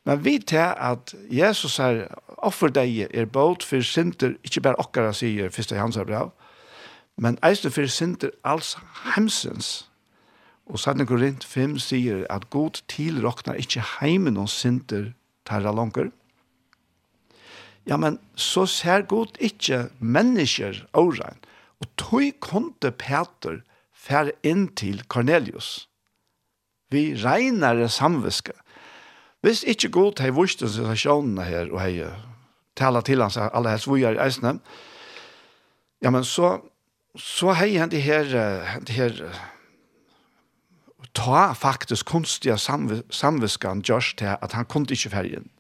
Men 0.04 0.24
vi 0.24 0.38
til 0.38 0.72
at 0.76 1.14
Jesus 1.30 1.78
er 1.78 2.06
offer 2.42 2.72
deg 2.74 3.06
er 3.14 3.28
båt 3.30 3.62
for 3.62 3.84
synder, 3.86 4.34
ikke 4.42 4.64
bare 4.64 4.80
okkara 4.82 5.12
sier 5.14 5.52
første 5.54 5.78
hans 5.78 5.96
er 5.96 6.08
bra, 6.08 6.24
men 7.16 7.38
eiste 7.46 7.70
for 7.70 7.86
synder 7.86 8.32
alls 8.44 8.74
hemsens. 9.14 9.86
Og 10.66 10.80
Sanne 10.80 11.06
Korint 11.06 11.44
5 11.44 11.78
sier 11.82 12.24
at 12.30 12.48
god 12.50 12.82
tilroknar 12.90 13.58
ikke 13.60 13.84
heimen 14.00 14.40
og 14.40 14.50
synder 14.50 15.12
tarra 15.46 15.74
langer. 15.74 16.10
Ja, 17.86 17.96
men 17.98 18.18
så 18.38 18.66
ser 18.70 19.02
god 19.10 19.38
ikke 19.40 19.88
mennesker 19.98 20.84
åren, 20.94 21.38
Og 21.82 21.88
tog 21.98 22.28
konte 22.38 22.92
Peter 22.94 23.56
fer 23.92 24.30
inn 24.46 24.68
til 24.78 25.02
Cornelius. 25.10 25.88
Vi 26.94 27.16
regnare 27.18 27.88
samviske. 27.90 28.54
Hvis 29.42 29.64
ikke 29.66 29.90
god 29.90 30.20
har 30.22 30.34
vurs 30.34 30.54
til 30.56 30.70
situasjonene 30.70 31.44
her, 31.44 31.70
og 31.72 31.80
har 31.82 32.18
tala 32.78 33.02
til 33.02 33.22
hans 33.22 33.36
alle 33.36 33.74
hans 33.74 33.88
vujar 33.90 34.14
i 34.14 34.22
eisene, 34.22 34.58
ja, 36.02 36.10
men 36.10 36.24
så, 36.24 36.60
så 37.18 37.52
har 37.52 37.66
han 37.78 37.90
det 37.90 38.02
her, 38.02 38.30
det 38.86 38.94
her 38.94 39.18
ta 41.14 41.52
faktisk 41.52 42.06
kunstige 42.08 42.56
samv 42.58 43.02
samviskan 43.10 43.82
gjørs 43.82 44.14
til 44.18 44.36
at 44.38 44.52
han 44.52 44.64
kunne 44.64 44.90
ikke 44.90 45.10
fergen. 45.12 45.50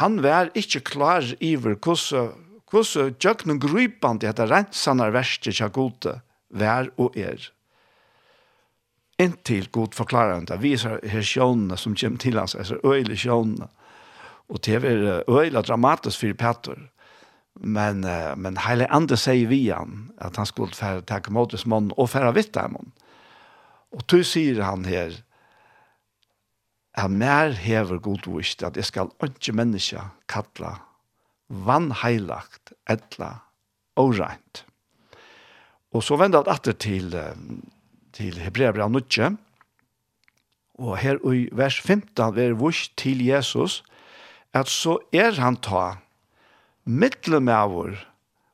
Han 0.00 0.22
var 0.22 0.50
ikke 0.56 0.80
klar 0.80 1.22
iver 1.40 1.76
hvordan 1.76 2.32
hvordan 2.72 3.16
gjøkken 3.20 3.60
grøypende 3.60 4.30
etter 4.30 4.48
rensanar 4.48 5.12
verste 5.12 5.52
kjagode 5.52 6.14
vær 6.48 6.88
og 6.96 7.18
er 7.20 7.50
inntil 9.20 9.68
god 9.72 9.94
forklarende, 9.96 10.58
viser 10.60 11.00
her 11.08 11.24
sjånene 11.26 11.76
som 11.78 11.96
kommer 11.98 12.22
til 12.22 12.38
hans, 12.38 12.54
altså 12.54 12.78
øyelig 12.84 13.18
sjånene. 13.24 13.68
Og 14.48 14.60
det 14.64 14.78
er 14.80 15.22
øyelig 15.30 15.64
dramatisk 15.68 16.20
for 16.20 16.38
Petter. 16.38 16.80
Men, 17.54 18.00
men 18.40 18.56
hele 18.64 18.88
andre 18.92 19.16
sier 19.20 19.48
vi 19.50 19.66
han, 19.68 20.10
at 20.20 20.36
han 20.40 20.48
skulle 20.48 20.74
fære 20.74 21.04
takke 21.08 21.32
mot 21.32 21.52
hos 21.52 21.66
mån, 21.68 21.92
og 21.96 22.08
fære 22.10 22.32
vitt 22.34 22.54
dem. 22.56 22.78
Og 23.92 24.04
du 24.08 24.22
sier 24.24 24.62
han 24.64 24.86
her, 24.88 25.18
at 26.96 27.12
mer 27.12 27.52
hever 27.56 28.00
god 28.04 28.28
vist, 28.28 28.62
at 28.64 28.76
jeg 28.76 28.88
skal 28.88 29.12
ikke 29.24 29.54
menneske 29.56 30.00
kalla 30.28 30.78
vannheilagt, 31.52 32.72
etla, 32.88 33.34
og 34.00 34.16
rent. 34.18 34.64
Og 35.92 36.04
så 36.04 36.16
vender 36.16 36.40
han 36.40 36.54
etter 36.56 36.76
til 36.80 37.12
til 38.12 38.38
Hebreabra 38.40 38.88
9. 38.88 39.36
Og 40.82 40.96
her 40.98 41.20
i 41.32 41.48
vers 41.52 41.80
15 41.80 42.38
er 42.38 42.56
vurs 42.58 42.88
til 42.96 43.24
Jesus 43.24 43.82
at 44.52 44.68
så 44.68 44.98
er 45.12 45.38
han 45.40 45.56
ta 45.56 45.98
mittlen 46.84 47.48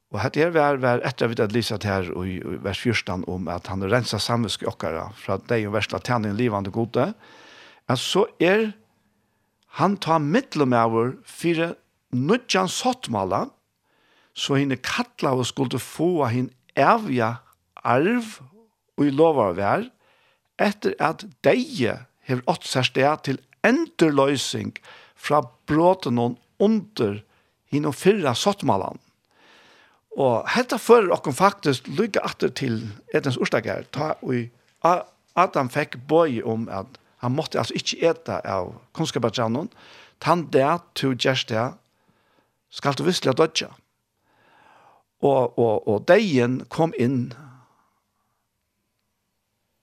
Og 0.09 0.21
hette 0.23 0.40
her 0.40 0.53
vær, 0.55 0.79
vær 0.81 1.03
etter 1.05 1.29
vi 1.29 1.37
hadde 1.37 1.53
lyset 1.53 1.85
her 1.85 2.07
i 2.25 2.38
vers 2.64 2.79
14 2.81 3.27
om 3.29 3.49
at 3.49 3.66
han 3.68 3.85
renser 3.85 4.18
samvisk 4.23 4.62
okkara 4.68 5.11
fra 5.12 5.37
deg 5.51 5.66
og 5.68 5.75
versla 5.75 6.01
tjening 6.01 6.37
livande 6.38 6.73
gode. 6.73 7.12
At 7.88 7.99
så 7.99 8.25
er 8.40 8.73
han 9.77 9.99
ta 10.01 10.18
mittlum 10.18 10.73
fire 11.25 11.75
nudjan 12.12 12.68
sottmala 12.68 13.49
så 14.38 14.55
henne 14.55 14.79
kattla 14.79 15.35
og 15.35 15.47
skulle 15.47 15.81
få 15.83 16.25
henne 16.31 16.55
evja 16.79 17.35
arv 17.85 18.38
og 18.98 19.06
i 19.06 19.14
lova 19.14 19.52
vær, 19.56 19.87
etter 20.58 20.96
at 20.98 21.24
deie 21.46 21.94
hever 22.26 22.44
ått 22.50 22.66
særstea 22.66 23.14
til 23.24 23.38
enderløysing 23.66 24.74
fra 25.14 25.42
bråten 25.70 26.18
og 26.18 26.38
under 26.58 27.20
hinnom 27.70 27.94
fyrra 27.94 28.34
sottmalan. 28.34 28.98
Og 30.18 30.48
hetta 30.50 30.80
fører 30.82 31.12
okken 31.14 31.37
faktisk 31.37 31.87
lykka 31.94 32.24
atter 32.26 32.50
til 32.50 32.80
etens 33.14 33.38
orstager, 33.38 33.87
ta 33.94 34.16
og 34.22 35.04
Adam 35.38 35.68
fikk 35.70 36.00
bøy 36.11 36.40
om 36.42 36.66
at 36.72 36.99
han 37.22 37.34
måtte 37.34 37.59
altså 37.61 37.76
ikke 37.78 38.11
eta 38.11 38.40
av 38.46 38.72
kunnskapatjanon, 38.94 39.70
tan 40.18 40.49
det 40.51 40.66
to 40.99 41.12
gjerst 41.14 41.55
skal 42.70 42.94
du 42.99 43.05
visselig 43.07 43.36
dødja. 43.38 43.70
Og, 45.22 45.59
og, 45.59 45.88
og 45.88 46.05
deien 46.07 46.61
kom 46.70 46.92
inn 46.99 47.32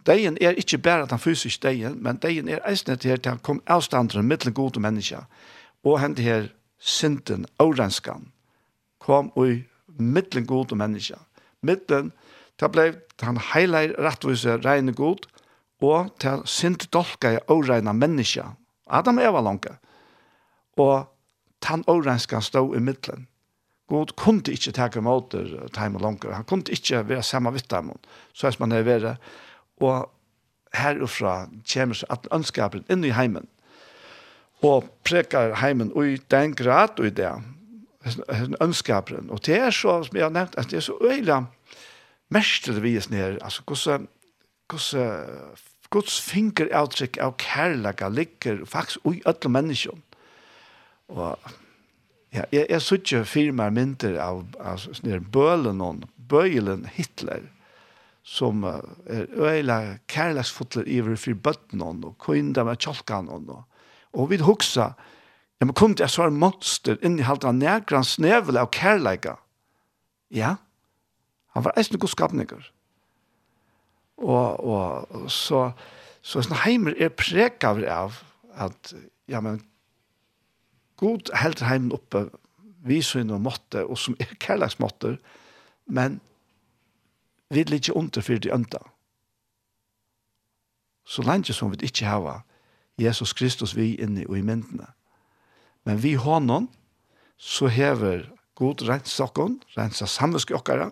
Deien 0.06 0.38
er 0.42 0.58
ikke 0.60 0.78
bare 0.78 1.04
at 1.08 1.12
han 1.12 1.20
fysisk 1.20 1.64
deien, 1.64 1.98
men 2.04 2.20
deien 2.22 2.50
er 2.50 2.62
eisne 2.70 2.96
til 2.96 3.16
at 3.16 3.26
han 3.26 3.42
kom 3.42 3.62
avstanderen 3.66 4.28
mittelen 4.28 4.54
gode 4.54 4.80
mennesker, 4.80 5.26
og 5.84 6.00
hent 6.02 6.20
her 6.20 6.50
synden, 6.78 7.46
årenskan, 7.60 8.30
kom 9.00 9.32
og 9.36 9.64
mittelen 9.98 10.46
gode 10.46 10.78
mennesker. 10.78 11.18
Mittelen, 11.62 12.12
det 12.60 12.72
ble 12.72 12.92
han 13.24 13.40
heilig 13.54 13.96
rettvise 14.00 14.60
regne 14.66 14.94
god, 14.94 15.26
og 15.82 16.14
til 16.22 16.44
synd 16.46 16.88
dolka 16.94 17.36
i 17.36 17.42
åreina 17.52 17.94
mennesker. 17.94 18.56
Adam 18.88 19.20
er 19.20 19.34
var 19.34 19.44
langt. 19.44 19.68
Og 20.78 21.06
han 21.66 21.84
årenskan 21.88 22.42
stod 22.42 22.76
i 22.76 22.80
mittelen. 22.80 23.28
God 23.90 24.16
kunde 24.18 24.54
ikke 24.54 24.72
ta 24.74 24.90
imot 24.96 25.32
det, 25.32 25.72
time 25.74 26.00
og 26.00 26.02
langer. 26.02 26.34
Han 26.34 26.46
kunde 26.46 26.74
ikke 26.74 27.04
være 27.08 27.24
samme 27.24 27.52
vitt 27.54 27.70
dem. 27.70 27.92
Så 28.34 28.48
er 28.48 28.58
man 28.60 28.72
er 28.72 28.86
vært 28.86 29.20
og 29.82 30.12
herfra 30.76 31.48
kommer 31.74 31.96
så 31.96 32.08
at 32.10 32.28
ønskapen 32.36 32.86
inn 32.92 33.04
i 33.04 33.14
heimen 33.16 33.48
og 34.64 34.90
prekar 35.08 35.56
heimen 35.62 35.92
og 35.96 36.08
i 36.08 36.18
den 36.32 36.56
grad 36.56 37.00
og 37.00 37.08
i 37.10 37.16
det 37.16 37.32
ønskapen 38.62 39.30
og 39.30 39.46
det 39.46 39.60
er 39.60 39.72
så 39.76 40.02
som 40.04 40.18
jeg 40.18 40.28
har 40.28 40.36
nevnt 40.36 40.58
at 40.60 40.72
det 40.72 40.82
er 40.82 40.88
så 40.88 40.98
øyla 41.02 41.44
mest 42.30 42.66
til 42.66 42.82
vi 42.84 42.96
er 42.98 43.08
nere 43.10 43.40
altså 43.42 43.64
hvordan 43.66 44.08
hvordan 44.70 45.56
Guds 45.94 46.18
finger 46.22 46.72
avtrykk 46.76 47.20
av 47.22 47.36
kærlega 47.42 48.10
ligger 48.10 48.64
faktisk 48.68 49.06
ui 49.06 49.20
alle 49.30 49.52
menneskene. 49.52 50.02
Og 51.14 51.38
ja, 52.34 52.46
jeg, 52.52 52.66
jeg 52.70 52.82
sitter 52.82 53.28
fire 53.30 53.54
mer 53.56 53.74
mindre 53.74 54.16
av 54.22 54.42
altså, 54.60 54.96
sånne 54.98 55.22
bølen 55.22 55.84
og 55.86 56.08
bøylen 56.30 56.88
Hitler 56.96 57.46
som 58.26 58.64
er 58.66 59.28
øyla 59.38 59.98
kærlagsfotler 60.10 60.88
iver 60.90 61.18
fyr 61.20 61.38
bøtten 61.38 61.84
og 61.86 62.16
kvinda 62.20 62.64
med 62.66 62.82
tjolkan 62.82 63.30
og 63.30 63.64
og 64.16 64.30
vi 64.32 64.40
hugsa 64.42 64.94
ja, 65.62 65.66
men 65.66 65.74
kom 65.74 65.96
til 65.96 66.04
jeg 66.04 66.10
så 66.10 66.30
monster 66.30 66.98
inni 67.04 67.24
halda 67.24 67.52
negran 67.52 68.04
snevel 68.04 68.58
av 68.58 68.72
kærleika? 68.74 69.36
Ja 70.32 70.56
han 71.54 71.64
var 71.64 71.78
eisne 71.78 72.00
god 72.00 72.12
skapninger 72.12 72.72
og, 74.18 74.60
og 74.60 75.30
så 75.32 75.72
så 76.26 76.42
sånn 76.42 76.58
heimer 76.64 76.96
er 76.98 77.14
preka 77.14 77.76
av 77.94 78.24
at 78.58 78.96
ja 79.30 79.42
men 79.46 79.62
god 80.98 81.30
helter 81.38 81.70
heimen 81.70 81.94
oppe 81.94 82.26
vi 82.86 83.02
og 83.22 83.42
måtte 83.42 83.86
og 83.86 83.98
som 83.98 84.16
er 84.20 84.34
kærlagsmåtter 84.40 85.20
men 85.86 86.20
vi 87.50 87.62
er 87.62 87.74
ikke 87.74 87.96
under 87.96 88.22
for 88.22 88.42
de 88.42 88.54
ønta. 88.54 88.82
Så 91.06 91.22
lenge 91.22 91.54
som 91.54 91.72
vi 91.72 91.86
ikke 91.86 92.06
har 92.06 92.44
Jesus 92.98 93.34
Kristus 93.34 93.76
vi 93.76 93.96
inne 93.96 94.26
og 94.30 94.38
i 94.38 94.42
myndene. 94.42 94.88
Men 95.86 96.02
vi 96.04 96.16
hånden, 96.16 96.70
så 97.38 97.68
hever 97.68 98.26
god 98.56 98.82
rensa 98.88 99.28
okken, 99.28 99.60
rensa 99.78 100.08
samviske 100.08 100.56
okkara, 100.56 100.90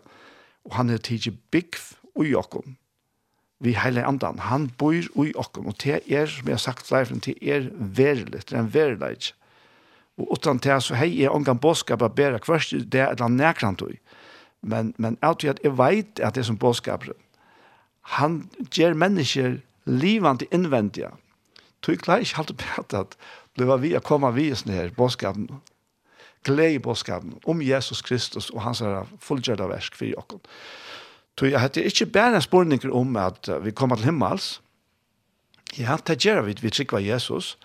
og 0.67 0.75
han 0.75 0.89
er 0.89 1.01
tidsi 1.01 1.31
bygg 1.51 1.79
ui 2.19 2.33
okken. 2.35 2.77
Vi 3.63 3.73
heile 3.79 4.03
andan, 4.05 4.41
han 4.43 4.67
bor 4.77 5.07
ui 5.15 5.31
okken, 5.39 5.69
og 5.71 5.79
det 5.83 6.01
er, 6.11 6.27
som 6.27 6.47
jeg 6.47 6.59
har 6.59 6.61
sagt 6.61 6.87
flere, 6.87 7.15
det 7.25 7.37
er 7.41 7.69
verilig, 7.71 8.43
det 8.43 8.57
er 8.57 8.59
en 8.59 8.73
verilig. 8.73 9.31
Og 10.19 10.35
utan 10.35 10.59
det 10.61 10.75
så 10.83 10.97
hei 10.99 11.23
er 11.23 11.33
ongan 11.33 11.57
båskap 11.57 12.03
a 12.03 12.09
bæra 12.11 12.37
kvørst 12.43 12.75
det 12.91 13.01
er 13.01 13.15
eller 13.15 13.31
nekrant 13.31 13.81
ui. 13.81 13.95
Men, 14.63 14.93
men 14.97 15.17
alltid 15.21 15.49
at 15.49 15.59
jeg 15.63 15.77
vet 15.77 16.19
at 16.23 16.35
det 16.35 16.45
som 16.47 16.57
bådskaper, 16.57 17.11
han 18.15 18.49
gjør 18.71 18.95
mennesker 18.95 19.59
livende 19.85 20.47
innvendige. 20.51 21.11
Tog 21.83 21.99
klar 21.99 22.23
ikke 22.23 22.39
alltid 22.39 22.55
på 22.55 22.97
at 22.97 23.17
det 23.59 23.67
var 23.67 23.83
vi 23.83 23.93
å 23.95 24.01
komme 24.03 24.31
vi 24.33 24.47
i 24.49 24.55
sånne 24.55 24.75
her 24.77 24.95
bådskapen, 24.95 25.49
glede 26.43 26.77
i 26.77 26.81
bådskapen 26.83 27.37
om 27.47 27.61
Jesus 27.61 28.01
Kristus 28.01 28.49
og 28.49 28.63
hans 28.63 28.81
fullgjørte 29.23 29.67
versk 29.69 29.95
for 29.99 30.09
jokken. 30.09 30.41
Tog 31.37 31.49
jeg 31.49 31.61
hette 31.61 31.83
ikke 31.83 32.11
bare 32.13 32.41
spørninger 32.41 32.91
om 32.93 33.15
at 33.17 33.49
vi 33.63 33.71
kommer 33.71 33.99
til 33.99 34.11
himmels. 34.11 34.61
Ja, 35.77 35.97
det 36.07 36.19
gjør 36.25 36.43
vi, 36.47 36.55
vi 36.61 36.69
trykker 36.69 37.01
Jesus. 37.01 37.57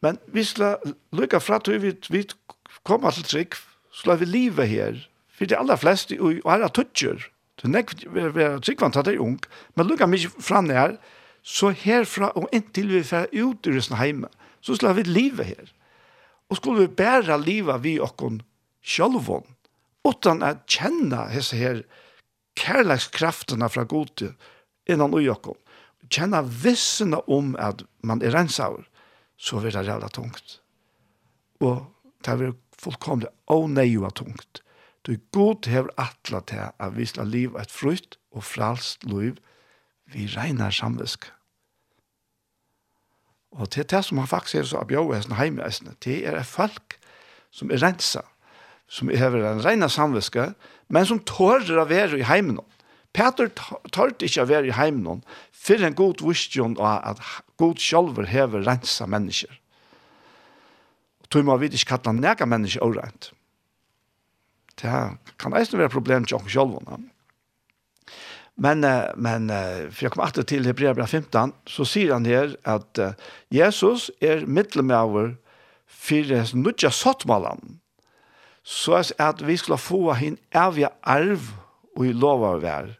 Men 0.00 0.18
vi 0.32 0.44
skal 0.44 0.76
lykke 1.12 1.40
fra 1.40 1.58
til 1.58 1.82
vi, 1.82 1.92
vi 2.10 2.24
kommer 2.84 3.10
til 3.10 3.24
trygg, 3.24 3.58
skal 3.92 4.20
vi 4.20 4.24
livet 4.24 4.68
her, 4.68 5.09
For 5.40 5.48
de 5.48 5.56
aller 5.56 5.78
fleste, 5.80 6.18
og 6.20 6.42
her 6.44 6.66
er 6.66 6.72
tøtjer, 6.76 7.22
det 7.56 7.64
er 7.64 7.72
nekk, 7.72 7.94
vi 8.12 8.44
er 8.44 8.58
tryggvant 8.60 8.98
at 9.00 9.06
det 9.08 9.14
er 9.16 9.22
ung, 9.24 9.38
men 9.72 9.88
lukka 9.88 10.04
mye 10.08 10.28
fram 10.36 10.68
det 10.68 10.76
her, 10.76 10.98
så 11.40 11.70
herfra 11.72 12.28
og 12.36 12.52
inntil 12.52 12.90
vi 12.92 13.00
för 13.02 13.24
ut 13.32 13.66
ur 13.66 13.80
sin 13.80 13.96
heime, 13.96 14.28
så 14.60 14.76
skulle 14.76 14.98
vi 15.00 15.08
livet 15.08 15.46
her. 15.46 15.72
Og 16.50 16.56
skulle 16.56 16.84
vi 16.84 16.94
bära 17.00 17.36
livet 17.40 17.80
vi 17.80 17.96
okkon 18.00 18.42
sjálvån, 18.84 19.46
utan 20.04 20.42
at 20.42 20.66
kjenne 20.68 21.24
hese 21.32 21.56
her 21.56 21.82
kærlekskraftene 22.60 23.68
fra 23.72 23.84
gode 23.88 24.34
innan 24.84 25.14
ui 25.16 25.28
okkon. 25.32 25.56
Kjenne 26.12 26.42
vissene 26.44 27.20
om 27.32 27.54
at 27.56 27.84
man 28.04 28.20
er 28.20 28.36
rensaur, 28.36 28.84
så 29.40 29.60
blir 29.60 29.72
det 29.72 29.86
rævla 29.88 30.12
tungt. 30.12 30.60
Og 31.64 31.86
det 32.24 32.36
blir 32.36 32.58
fullkomlig 32.76 33.32
åneiva 33.48 34.10
tungt. 34.12 34.60
Du 35.06 35.16
god 35.32 35.66
hever 35.66 35.88
atla 35.96 36.42
til 36.46 36.66
at 36.68 36.96
vi 36.96 37.06
skal 37.08 37.30
liv 37.32 37.56
et 37.56 37.72
frukt 37.72 38.18
og 38.32 38.44
fralst 38.44 39.04
liv 39.08 39.38
vi 40.12 40.26
regner 40.36 40.70
samvisk. 40.70 41.30
Og 43.50 43.70
til 43.70 43.86
det 43.90 44.04
som 44.04 44.18
han 44.18 44.30
faktisk 44.30 44.54
er 44.60 44.66
så 44.68 44.82
av 44.82 45.14
hesten 45.14 45.38
heimeisen, 45.38 45.94
det 46.04 46.20
er 46.26 46.38
et 46.38 46.46
folk 46.46 46.98
som 47.50 47.70
er 47.70 47.82
rensa, 47.82 48.22
som 48.86 49.08
hever 49.10 49.42
en 49.46 49.64
regna 49.64 49.88
samviske, 49.88 50.52
men 50.88 51.06
som 51.06 51.22
tårer 51.26 51.80
å 51.80 51.88
være 51.88 52.20
i 52.20 52.26
heimen. 52.26 52.60
Peter 53.14 53.50
tårte 53.90 54.26
ikke 54.26 54.44
å 54.44 54.50
være 54.50 54.70
i 54.70 54.76
heimen, 54.76 55.24
for 55.50 55.82
en 55.82 55.96
god 55.98 56.22
vissjon 56.22 56.76
av 56.78 57.16
at 57.16 57.24
god 57.58 57.82
sjølver 57.82 58.28
hever 58.30 58.62
rensa 58.66 59.06
mennesker. 59.10 59.50
Og 61.22 61.30
tog 61.30 61.46
man 61.46 61.58
vidt 61.62 61.74
ikke 61.78 61.96
kattene 61.96 62.22
nega 62.22 62.46
mennesker 62.46 62.86
overrent. 62.86 63.32
Det 64.80 65.36
kan 65.40 65.56
eisen 65.56 65.80
være 65.80 65.92
problem 65.92 66.24
til 66.24 66.38
oss 66.38 66.52
selv. 66.52 66.78
Men, 68.60 68.84
men 69.16 69.48
for 69.92 70.04
jeg 70.04 70.12
kom 70.12 70.24
alltid 70.24 70.48
til 70.50 70.66
Hebrea 70.68 71.06
15, 71.06 71.54
så 71.68 71.86
sier 71.88 72.12
han 72.12 72.28
her 72.28 72.56
at 72.68 73.00
Jesus 73.52 74.10
er 74.20 74.44
middelmøver 74.44 75.34
for 75.88 76.56
nødja 76.56 76.90
sottmålen. 76.90 77.80
Så 78.62 79.00
at 79.18 79.40
vi 79.46 79.56
skulle 79.56 79.80
få 79.80 80.14
hinn 80.20 80.38
evige 80.52 80.90
arv 81.02 81.52
og 81.96 82.06
i 82.06 82.12
lov 82.12 82.44
av 82.46 82.60
hver, 82.62 82.90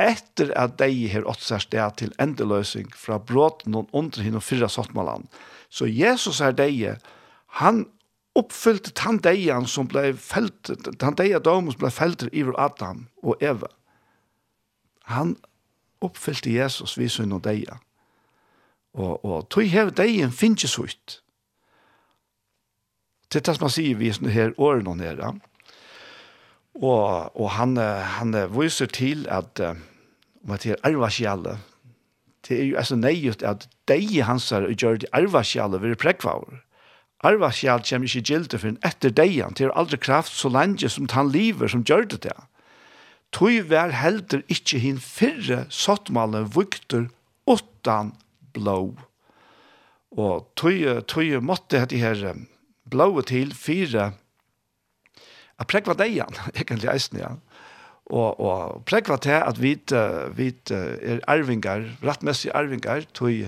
etter 0.00 0.50
at 0.58 0.78
de 0.80 1.08
har 1.12 1.28
åtsert 1.28 1.70
det 1.72 1.88
til 2.00 2.14
endeløsning 2.22 2.88
fra 2.96 3.20
bråten 3.20 3.76
og 3.78 3.92
under 3.92 4.24
henne 4.24 4.40
og 4.40 4.46
fyrre 4.46 4.70
sottmålen. 4.72 5.28
Så 5.70 5.86
Jesus 5.86 6.40
er 6.40 6.56
deg, 6.56 6.96
han 7.60 7.84
uppfyllt 8.38 8.98
han 8.98 9.18
dejan 9.20 9.66
som 9.68 9.88
ble 9.88 10.12
felt, 10.16 10.70
han 11.02 11.16
deja 11.18 11.40
dom 11.42 11.70
som 11.72 11.80
ble 11.84 11.90
felt 11.92 12.24
i 12.32 12.44
Adam 12.56 13.06
og 13.22 13.42
Eva. 13.42 13.68
Han 15.12 15.36
uppfyllde 16.02 16.54
Jesus 16.54 16.96
vi 16.98 17.08
sønne 17.08 17.38
og 17.38 17.44
deia. 17.44 17.78
Og, 18.92 19.24
og 19.24 19.48
tog 19.50 19.68
hev 19.68 19.92
deien 19.96 20.32
finnes 20.32 20.64
ju 20.64 20.68
så 20.68 20.84
ut. 20.84 21.18
Det 23.32 23.44
tas 23.44 23.60
man 23.60 23.72
sier 23.72 23.96
vi 23.96 24.12
sån 24.12 24.28
her 24.28 24.52
årene 24.60 24.90
och 24.90 24.96
nere. 24.96 25.32
Og, 26.74 27.36
og 27.36 27.50
han 27.50 27.76
han 27.76 28.32
visar 28.60 28.86
till 28.86 29.28
att 29.28 29.60
om 29.60 30.50
at 30.50 30.60
det 30.60 30.70
är 30.70 30.86
arvasjalle. 30.86 31.58
Det 32.48 32.64
jo 32.64 32.76
altså 32.76 32.94
alltså 32.94 33.46
at 33.46 33.68
deie 33.88 34.22
hans 34.22 34.50
hansar 34.50 34.62
och 34.62 34.82
gör 34.82 34.96
det 34.96 35.08
arvasjalle 35.12 35.78
vid 35.78 35.98
präkvaur. 35.98 36.64
Arvaskjald 37.22 37.86
kommer 37.86 38.10
ikke 38.10 38.26
gilde 38.32 38.58
for 38.58 38.72
en 38.72 38.80
etter 38.86 39.12
deian, 39.14 39.54
til 39.54 39.70
aldri 39.78 40.00
kraft 40.02 40.34
så 40.34 40.50
lenge 40.50 40.90
som 40.90 41.06
han 41.12 41.30
lever 41.30 41.70
som 41.70 41.84
gjør 41.86 42.08
det 42.10 42.22
det. 42.26 42.38
Tøy 43.32 43.62
vær 43.70 43.94
helder 43.96 44.42
ikke 44.52 44.80
hin 44.82 44.98
fyrre 45.00 45.64
sottmalen 45.72 46.50
vukter 46.52 47.06
åttan 47.48 48.12
blå. 48.52 48.94
Og 50.12 50.48
tøy, 50.58 50.82
tøy 51.08 51.38
måtte 51.40 51.80
hette 51.80 52.00
her 52.02 52.34
blå 52.90 53.22
til 53.24 53.54
fire 53.56 54.10
a 55.62 55.66
prekva 55.68 55.94
deian, 55.96 56.34
egentlig 56.58 56.90
eisen, 56.92 57.22
ja. 57.22 57.32
Og, 58.12 58.40
og 58.42 58.82
prekva 58.88 59.16
til 59.22 59.38
at 59.38 59.60
vi, 59.62 59.76
vi 60.36 60.50
er 60.74 61.22
arvingar, 61.30 61.86
rettmessig 62.02 62.50
arvingar, 62.52 63.06
tøy, 63.16 63.46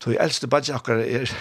tøy 0.00 0.14
eldste 0.14 0.48
badjakar 0.48 1.02
er 1.02 1.32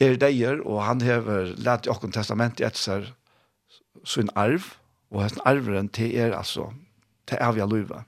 er 0.00 0.18
deier, 0.20 0.60
og 0.64 0.82
han 0.84 1.00
hever 1.00 1.54
lært 1.56 1.86
i 1.86 1.92
okken 1.92 2.12
testament 2.12 2.60
i 2.60 2.66
etser 2.68 3.12
sin 4.04 4.30
arv, 4.36 4.74
og 5.10 5.22
hans 5.24 5.38
arveren 5.48 5.88
til 5.88 6.14
er 6.18 6.36
altså, 6.36 6.68
til 7.26 7.40
avja 7.40 7.66
luva, 7.66 8.04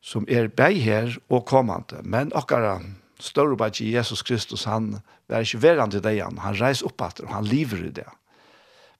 som 0.00 0.26
er 0.28 0.48
bei 0.48 0.80
her 0.80 1.16
og 1.28 1.46
kommande, 1.48 2.00
men 2.02 2.32
okkara 2.36 2.80
større 3.20 3.56
bare 3.56 3.84
Jesus 3.84 4.22
Kristus, 4.22 4.64
han 4.64 5.00
er 5.28 5.44
ikke 5.44 5.62
verand 5.62 5.94
i 5.94 6.00
deian, 6.04 6.38
han 6.40 6.56
reis 6.60 6.82
opp 6.82 7.02
etter, 7.04 7.28
og 7.28 7.34
han 7.34 7.48
lever 7.48 7.84
i 7.88 7.92
det. 8.00 8.08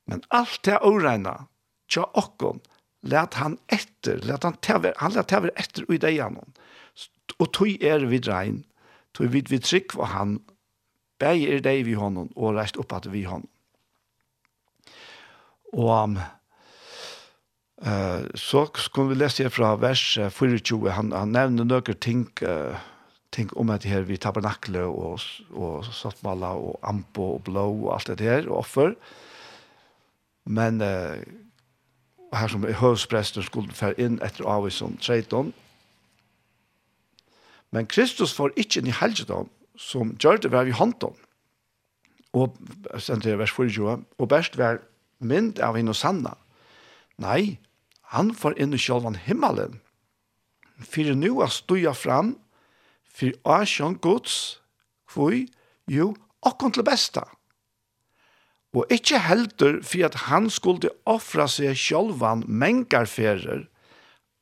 Men 0.07 0.23
alt 0.31 0.61
det 0.65 0.81
åregna, 0.85 1.47
tja 1.89 2.05
okken, 2.15 2.61
lät 3.03 3.35
han 3.35 3.59
efter, 3.69 4.21
lät 4.27 4.45
han 4.45 4.59
täver, 4.61 4.93
han 4.97 5.13
let 5.13 5.29
täver 5.29 5.51
efter 5.57 5.93
i 5.93 5.99
det 5.99 6.13
igen. 6.13 6.39
Och 7.39 7.53
tog 7.53 7.83
er 7.83 7.99
vi 7.99 8.19
rein, 8.19 8.65
tog 9.15 9.27
vid 9.27 9.49
vid 9.49 9.63
tryck 9.63 9.95
var 9.95 10.07
han 10.07 10.41
Begge 11.21 11.57
er 11.57 11.65
deg 11.65 11.85
vi 11.85 11.97
honom, 11.99 12.31
og 12.37 12.57
reist 12.57 12.79
opp 12.81 12.95
at 12.97 13.09
vi 13.13 13.27
honom. 13.29 13.49
Og 15.71 15.91
um, 15.91 16.17
uh, 17.87 18.23
så 18.35 18.65
kunne 18.91 19.13
vi 19.13 19.19
lese 19.21 19.51
fra 19.53 19.75
vers 19.79 20.03
24, 20.35 20.91
han, 20.97 21.13
han 21.15 21.35
nevner 21.37 21.69
noen 21.69 22.01
ting, 22.03 22.25
uh, 22.43 22.75
ting 23.31 23.53
om 23.61 23.71
at 23.71 23.87
her 23.87 24.09
vi 24.09 24.19
tabernakle 24.19 24.83
og, 24.89 25.21
og 25.55 25.87
sattmalla 25.87 26.57
og 26.59 26.81
ampo 26.83 27.37
og 27.37 27.45
blå 27.47 27.69
og 27.85 27.93
alt 27.99 28.11
det 28.19 28.27
her, 28.27 28.49
og 28.49 28.65
offer. 28.65 28.97
Men 30.51 30.83
uh, 30.83 31.21
her 32.35 32.51
som 32.51 32.65
høvspresten 32.65 33.47
skulle 33.47 33.75
fære 33.75 33.99
inn 34.01 34.19
etter 34.25 34.49
avisen 34.49 34.99
13. 34.99 35.53
Men 37.71 37.87
Kristus 37.87 38.35
får 38.35 38.57
ikke 38.59 38.81
inn 38.81 38.91
i 38.91 38.99
helgedom, 38.99 39.51
som 39.81 40.15
gjør 40.21 40.43
det 40.45 40.53
var 40.53 40.69
vi 40.69 40.77
hånd 40.77 41.01
om. 41.07 41.17
Og 42.37 42.55
sen 43.01 43.23
til 43.25 43.39
vers 43.41 43.53
24, 43.57 43.97
og 44.19 44.29
best 44.31 44.59
var 44.61 44.83
mynd 45.19 45.59
av 45.65 45.79
henne 45.79 45.95
sanna. 45.97 46.37
Nei, 47.21 47.59
han 48.15 48.35
får 48.37 48.59
inn 48.61 48.77
i 48.77 48.81
sjølvan 48.81 49.19
himmelen. 49.27 49.81
For 50.81 51.11
nu 51.17 51.41
er 51.45 51.53
stuja 51.53 51.93
fram, 51.97 52.37
fyrir 53.05 53.41
asjon 53.45 53.99
gods, 54.01 54.61
kvui, 55.11 55.49
jo, 55.91 56.15
okkon 56.47 56.73
til 56.77 56.87
besta. 56.87 57.27
Og 58.77 58.87
ikkje 58.95 59.19
heldur 59.27 59.81
for 59.83 60.07
at 60.07 60.17
han 60.29 60.47
skulle 60.53 60.93
offra 61.11 61.49
seg 61.51 61.75
sjølvan 61.79 62.47
mengarferer 62.47 63.67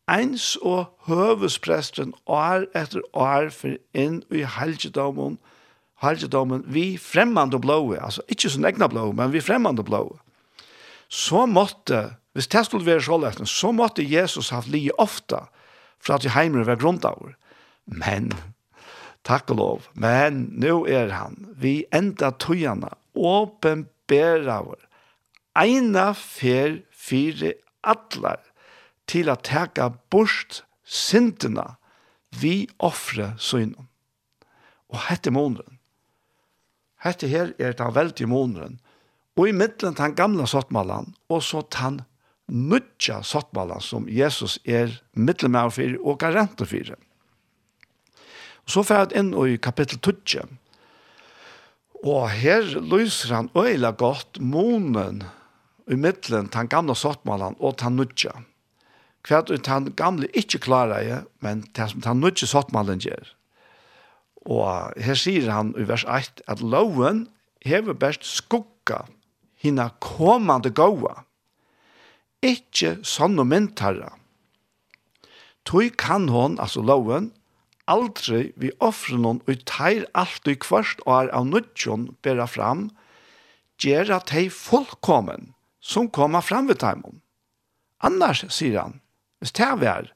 eins 0.09 0.57
og 0.65 0.89
høvespresten 1.09 2.15
år 2.27 2.67
etter 2.77 3.05
år 3.13 3.51
for 3.55 3.77
inn 3.97 4.23
i 4.33 4.45
helgedommen, 4.49 5.37
helgedommen 6.03 6.65
vi 6.67 6.97
fremmande 7.01 7.61
blåe, 7.61 7.99
altså 8.01 8.25
ikke 8.33 8.51
som 8.53 8.67
egna 8.69 8.89
blåe, 8.91 9.13
men 9.17 9.33
vi 9.35 9.45
fremmande 9.45 9.85
blåe. 9.85 10.17
Så 11.09 11.47
måtte, 11.49 12.19
hvis 12.37 12.51
det 12.53 12.67
skulle 12.67 12.87
være 12.87 13.03
så 13.03 13.45
så 13.45 13.73
måtte 13.73 14.05
Jesus 14.05 14.51
ha 14.51 14.63
li 14.67 14.91
ofta 14.99 15.49
for 15.99 16.15
at 16.15 16.23
de 16.23 16.31
heimere 16.31 16.67
var 16.67 16.77
grunntaver. 16.77 17.35
Men, 17.87 18.33
takk 19.25 19.51
og 19.51 19.57
lov, 19.57 19.89
men 19.95 20.49
nå 20.53 20.87
er 20.87 21.09
han, 21.11 21.49
vi 21.57 21.85
enda 21.93 22.31
tøyene, 22.31 22.91
åpenbæraver, 23.17 24.79
eina 25.59 26.13
fer 26.15 26.83
fire 26.93 27.55
atler, 27.83 28.39
til 29.09 29.31
at 29.33 29.45
teka 29.49 29.89
bort 30.11 30.63
syndene 30.85 31.65
vi 32.41 32.69
offre 32.79 33.33
synden. 33.41 33.89
Og 34.89 35.01
hette 35.09 35.33
måneden. 35.33 35.79
Hette 37.05 37.29
her 37.29 37.53
er 37.59 37.77
den 37.77 37.95
veldige 37.95 38.29
måneden. 38.29 38.79
Og 39.39 39.49
i 39.49 39.55
midten 39.55 39.95
den 39.95 40.15
gamle 40.19 40.47
sottmalen, 40.51 41.15
og 41.29 41.43
så 41.43 41.63
den 41.77 42.01
nødja 42.49 43.21
sottmalen 43.23 43.81
som 43.81 44.09
Jesus 44.09 44.59
er 44.65 44.97
middelmær 45.13 45.71
for 45.71 45.99
og 46.03 46.19
garant 46.19 46.65
for. 46.67 46.95
Så 48.69 48.83
får 48.85 49.05
jeg 49.05 49.21
inn 49.21 49.31
i 49.47 49.57
kapittel 49.57 50.01
12. 50.01 50.49
Og 52.05 52.29
her 52.31 52.67
lyser 52.81 53.35
han 53.35 53.51
øyla 53.57 53.91
godt 53.91 54.41
månen 54.41 55.23
i 55.89 55.97
middelen 55.97 56.51
den 56.53 56.69
gamle 56.69 56.97
sottmalen 56.97 57.57
og 57.61 57.79
den 57.81 57.97
nødja 57.97 58.35
hva 59.29 59.43
ut 59.45 59.69
han 59.69 59.91
gamle 59.97 60.29
ikke 60.37 60.63
klarer 60.65 61.05
jeg, 61.05 61.25
men 61.45 61.67
det 61.77 61.91
som 61.93 62.05
han 62.07 62.23
nødde 62.25 62.49
sottmalen 62.49 63.03
gjør. 63.05 63.35
Og 64.49 64.97
her 65.05 65.19
sier 65.19 65.51
han 65.53 65.75
i 65.77 65.85
vers 65.89 66.07
1 66.09 66.43
at 66.49 66.65
loven 66.65 67.27
hever 67.67 67.93
best 67.93 68.25
skugga 68.25 69.05
hina 69.61 69.91
komande 70.01 70.71
gåa. 70.71 71.25
Ikke 72.43 72.97
mynt 73.45 73.81
herre. 73.81 74.15
Tøy 75.67 75.91
kan 75.91 76.29
hon, 76.29 76.59
altså 76.59 76.81
loven, 76.81 77.33
aldri 77.87 78.53
vi 78.57 78.71
offrer 78.81 79.19
noen 79.19 79.43
og 79.49 79.65
teir 79.67 80.07
alt 80.15 80.49
i 80.49 80.55
kvart 80.55 81.03
og 81.05 81.13
er 81.25 81.35
av 81.35 81.49
nødjon 81.49 82.15
bera 82.23 82.47
fram, 82.47 82.89
gjør 83.77 84.15
at 84.17 84.31
hei 84.31 84.49
fullkommen 84.49 85.53
som 85.81 86.09
kommer 86.09 86.41
fram 86.41 86.69
ved 86.69 86.81
teimen. 86.81 87.21
Annars, 88.01 88.45
sier 88.55 88.81
han, 88.81 89.01
Hvis 89.39 89.53
det 89.53 89.65
er 89.65 89.77
vær. 89.77 90.13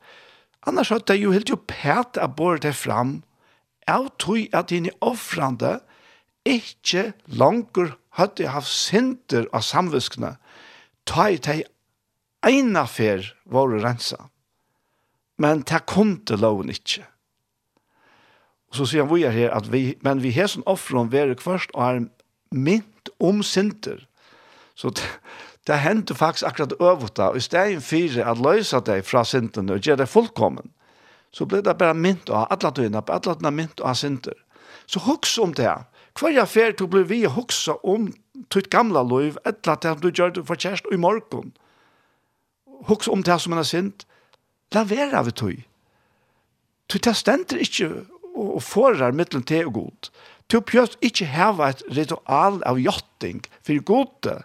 annars 0.67 0.89
hadde 0.89 1.13
det 1.13 1.23
jo 1.23 1.33
helt 1.33 1.51
jo 1.51 1.59
pæt 1.67 2.17
av 2.17 2.37
båret 2.37 2.63
det 2.63 2.75
fram, 2.75 3.23
av 3.89 4.09
tog 4.19 4.49
at 4.55 4.71
dine 4.71 4.91
offrande 5.01 5.81
ikke 6.47 7.13
langer 7.27 7.97
hadde 8.19 8.49
haft 8.49 8.71
synder 8.71 9.47
av 9.53 9.65
samviskene, 9.67 10.37
ta 11.07 11.29
i 11.31 11.39
teg 11.39 11.65
eina 12.47 12.85
fer 12.87 13.33
våre 13.45 13.81
rensa. 13.83 14.29
Men 15.39 15.65
det 15.67 15.85
kom 15.91 16.21
til 16.27 16.43
loven 16.43 16.71
ikke. 16.71 17.07
Og 18.71 18.79
så 18.79 18.89
sier 18.89 19.05
han 19.05 19.13
vi 19.13 19.27
er 19.27 19.35
her 19.35 19.55
at 19.55 19.69
vi, 19.73 19.97
men 20.01 20.23
vi 20.23 20.33
har 20.33 20.49
som 20.49 20.65
offron 20.67 21.13
være 21.13 21.37
kvørst 21.41 21.75
og 21.75 21.83
er 21.85 22.05
mynt 22.53 23.11
om 23.21 23.43
synder. 23.45 24.05
Så 24.75 24.95
det 25.67 25.79
hendte 25.79 26.15
faktisk 26.15 26.47
akkurat 26.47 26.73
øvet 26.81 27.17
da, 27.17 27.29
og 27.31 27.37
i 27.37 27.41
stedet 27.41 27.83
for 27.83 28.31
at 28.31 28.39
løse 28.39 28.81
deg 28.87 29.05
fra 29.05 29.25
synden 29.25 29.71
og 29.71 29.81
gjøre 29.81 30.03
deg 30.03 30.09
fullkommen, 30.09 30.73
så 31.33 31.47
blir 31.47 31.63
det 31.63 31.79
bare 31.79 31.95
mynt 31.95 32.31
av 32.31 32.51
alle 32.51 32.73
døgnet, 32.75 33.05
på 33.07 33.13
alle 33.13 33.35
døgnet 33.35 33.55
mynt 33.55 33.81
av 33.81 33.95
synder. 33.95 34.35
Så 34.87 35.01
husk 35.01 35.41
om 35.41 35.55
det. 35.55 35.71
Hver 36.19 36.43
affær 36.43 36.75
å 36.83 36.89
bli 36.91 37.03
vi 37.09 37.21
huksa 37.25 37.79
om 37.89 38.11
ditt 38.53 38.69
gamla 38.71 39.03
liv, 39.07 39.39
etter 39.47 39.73
at 39.73 40.03
du 40.03 40.11
gjør 40.11 40.35
det 40.35 40.47
for 40.47 40.61
kjærest 40.61 40.91
i 40.93 41.01
morgen. 41.01 41.55
Husk 42.89 43.09
om 43.09 43.23
det 43.23 43.39
som 43.41 43.55
en 43.55 43.63
er 43.63 43.69
synd. 43.69 44.05
La 44.75 44.83
være 44.85 45.17
av 45.17 45.31
tog. 45.31 45.63
Du 46.93 46.99
tar 46.99 47.17
stender 47.17 47.63
ikke 47.63 48.05
og 48.35 48.63
forar 48.65 49.15
mittelen 49.15 49.45
til 49.47 49.71
og 49.71 49.75
god. 49.79 50.11
Du 50.53 50.61
pjøst 50.61 50.99
ikke 51.01 51.29
heva 51.33 51.71
et 51.71 51.83
ritual 51.97 52.61
av 52.69 52.81
jotting 52.81 53.41
for 53.65 53.81
gode 53.89 54.43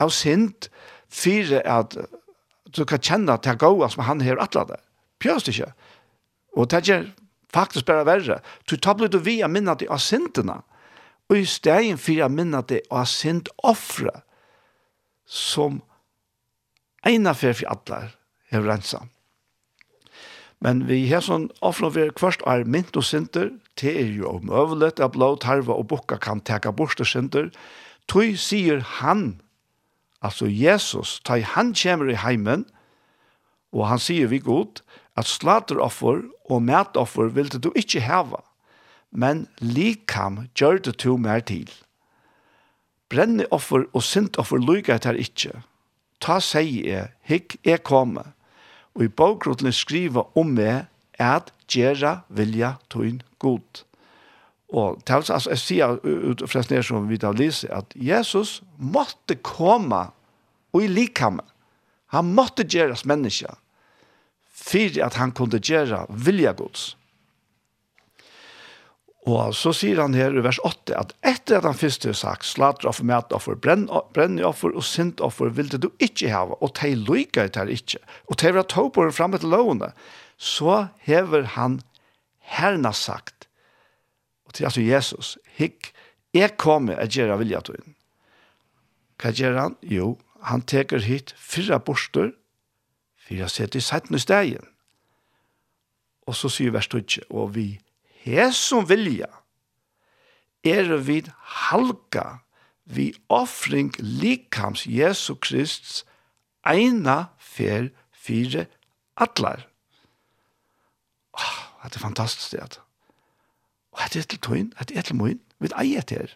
av 0.00 0.12
synd 0.14 0.68
for 1.12 1.56
at 1.60 1.96
du 2.72 2.84
kan 2.88 3.02
kjenne 3.02 3.36
til 3.44 3.58
gåa 3.60 3.90
som 3.92 4.04
han 4.06 4.22
har 4.24 4.40
atlet 4.40 4.72
det. 4.72 4.80
Pjøst 5.22 5.50
ikke. 5.52 5.72
Og 6.56 6.70
det 6.72 6.88
er 6.88 7.08
faktisk 7.52 7.86
bare 7.86 8.06
verre. 8.08 8.40
Du 8.68 8.76
tar 8.76 8.96
blitt 8.96 9.16
vi 9.24 9.40
a 9.42 9.48
minne 9.48 9.76
det 9.78 9.90
av 9.92 10.00
syndene. 10.00 10.62
Og 11.30 11.42
i 11.42 11.48
stegen 11.48 12.00
for 12.00 12.24
å 12.24 12.30
minne 12.32 12.62
det 12.68 12.82
av 12.90 13.06
synd 13.08 13.48
offre 13.64 14.22
som 15.28 15.80
eina 17.06 17.34
fyrir 17.34 17.62
for 17.62 17.72
atler 17.72 18.12
har 18.52 18.66
rensa. 18.66 19.04
Men 20.62 20.84
vi 20.86 21.08
har 21.10 21.24
sånn 21.26 21.48
offre 21.64 21.90
vi 21.96 22.06
kvart 22.14 22.44
er 22.46 22.66
mynt 22.68 22.94
og 22.96 23.06
synder. 23.06 23.50
Det 23.80 23.96
er 23.98 24.12
jo 24.14 24.36
omøvelig 24.36 24.94
av 25.02 25.14
blå 25.16 25.32
tarva 25.42 25.74
og 25.74 25.88
bukka 25.90 26.20
kan 26.22 26.42
teka 26.44 26.70
bort 26.70 27.00
og 27.02 27.08
synder. 27.08 27.48
Tøy 28.06 28.36
sier 28.38 28.84
han 29.00 29.41
Altså 30.22 30.46
Jesus, 30.46 31.20
ta 31.24 31.40
han 31.40 31.74
kommer 31.74 32.10
i 32.10 32.18
heimen, 32.18 32.66
og 33.72 33.88
han 33.88 33.98
sier 33.98 34.28
vi 34.30 34.38
god, 34.38 34.82
at 35.16 35.28
slateroffer 35.28 36.22
og 36.50 36.62
mætoffer 36.62 37.32
ville 37.34 37.58
du 37.58 37.72
ikke 37.76 38.00
heva, 38.00 38.40
men 39.10 39.48
likam 39.60 40.46
gjør 40.54 40.78
det 40.86 40.96
to 41.02 41.16
mer 41.16 41.40
til. 41.40 41.68
Brenneoffer 43.12 43.84
og 43.92 44.02
sintoffer 44.02 44.62
lykker 44.62 45.02
det 45.04 45.18
ikke. 45.20 45.58
Ta 46.20 46.38
sier 46.40 46.86
jeg, 46.86 47.10
hikk 47.28 47.56
jeg 47.66 47.82
komme, 47.84 48.24
og 48.94 49.04
i 49.04 49.08
bakgrunnen 49.08 49.74
skriver 49.74 50.30
om 50.38 50.54
meg 50.56 50.86
at 51.20 51.52
gjøre 51.68 52.20
vilja 52.28 52.76
tøyn 52.92 53.20
god. 53.42 53.84
Og 54.72 55.02
til 55.04 55.20
altså, 55.20 55.50
jeg 55.52 55.60
sier 55.60 55.98
ut 56.00 56.42
fra 56.48 56.62
sned 56.64 56.86
som 56.88 57.08
vi 57.10 57.20
tar 57.20 57.36
lyst, 57.36 57.66
at 57.68 57.92
Jesus 57.92 58.62
måtte 58.78 59.36
komme 59.44 60.06
og 60.72 60.84
i 60.84 60.88
likhamme. 60.88 61.44
Han 62.12 62.32
måtte 62.36 62.64
gjøres 62.64 63.04
menneske 63.08 63.52
for 64.62 64.98
at 65.04 65.16
han 65.20 65.32
kunne 65.36 65.60
gjøre 65.60 66.06
vilja 66.08 66.52
gods. 66.56 66.92
Og 69.22 69.52
så 69.54 69.70
sier 69.76 70.00
han 70.02 70.16
her 70.18 70.34
i 70.34 70.42
vers 70.42 70.58
8 70.66 70.96
at 70.98 71.12
etter 71.22 71.60
at 71.60 71.66
han 71.68 71.78
først 71.78 72.08
har 72.08 72.16
sagt 72.18 72.48
slateroffer, 72.48 73.06
metoffer, 73.06 73.54
brennoffer 73.54 74.74
og 74.74 74.82
sintoffer 74.86 75.52
ville 75.54 75.78
du 75.78 75.92
ikke 76.02 76.32
hava, 76.32 76.58
og 76.58 76.74
de 76.80 76.90
lykker 76.98 77.52
det 77.54 77.68
ikke, 77.70 78.00
og 78.26 78.40
de 78.42 78.50
vil 78.50 78.62
ha 78.64 78.66
tog 78.66 78.90
på 78.96 79.06
det 79.06 79.14
fremme 79.14 79.38
til 79.38 79.54
lovene, 79.54 79.92
så 80.42 80.88
hever 81.06 81.46
han 81.54 81.78
herna 82.56 82.90
sagt 82.96 83.41
Og 84.52 84.56
til 84.56 84.64
altså 84.68 84.80
Jesus, 84.80 85.38
hikk, 85.56 85.92
jeg 86.34 86.56
kommer 86.60 86.96
at 87.00 87.08
gjøre 87.08 87.38
vilja 87.40 87.60
til 87.64 87.78
henne. 87.78 87.94
Hva 89.16 89.30
gjør 89.32 89.56
han? 89.56 89.76
Jo, 89.80 90.18
han 90.44 90.60
teker 90.68 91.00
hit 91.00 91.32
fyra 91.40 91.78
borster, 91.80 92.34
fyra 93.16 93.48
sett 93.48 93.78
i 93.78 93.80
setten 93.80 94.18
i 94.18 94.20
stegen. 94.20 94.68
Og 96.28 96.36
så 96.36 96.50
sier 96.52 96.74
vers 96.74 96.90
2, 96.92 97.00
og 97.30 97.54
vi 97.54 97.80
her 98.26 98.52
som 98.52 98.84
vilja, 98.90 99.30
er 100.68 100.92
vi 101.00 101.22
halka, 101.64 102.42
vi 102.84 103.08
offring 103.32 103.94
likams 103.96 104.84
Jesu 104.84 105.32
Krists 105.40 106.04
eina 106.60 107.32
fer 107.40 107.88
fire 108.12 108.68
atlar. 109.16 109.64
Åh, 111.40 111.40
oh, 111.40 111.88
det 111.88 111.96
er 111.96 112.08
fantastisk 112.10 112.52
det. 112.52 112.81
Og 113.92 114.04
at 114.04 114.14
det 114.14 114.22
er 114.22 114.30
til 114.30 114.40
tøyen, 114.40 114.72
at 114.78 114.88
det 114.88 114.98
er 114.98 115.06
til 115.06 115.16
møyen, 115.16 115.40
vi 115.60 115.68
er 115.70 115.78
eier 115.82 116.06
til. 116.06 116.32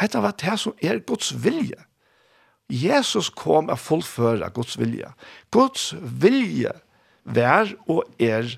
Hette 0.00 0.20
var 0.22 0.36
det 0.40 0.58
som 0.60 0.74
er 0.82 0.98
Guds 0.98 1.32
vilje. 1.44 1.78
Jesus 2.68 3.28
kom 3.30 3.68
og 3.70 3.78
fullføre 3.78 4.50
Guds 4.50 4.78
vilje. 4.78 5.12
Guds 5.50 5.94
vilje 6.00 6.72
vær 7.24 7.72
og 7.88 8.04
er 8.18 8.56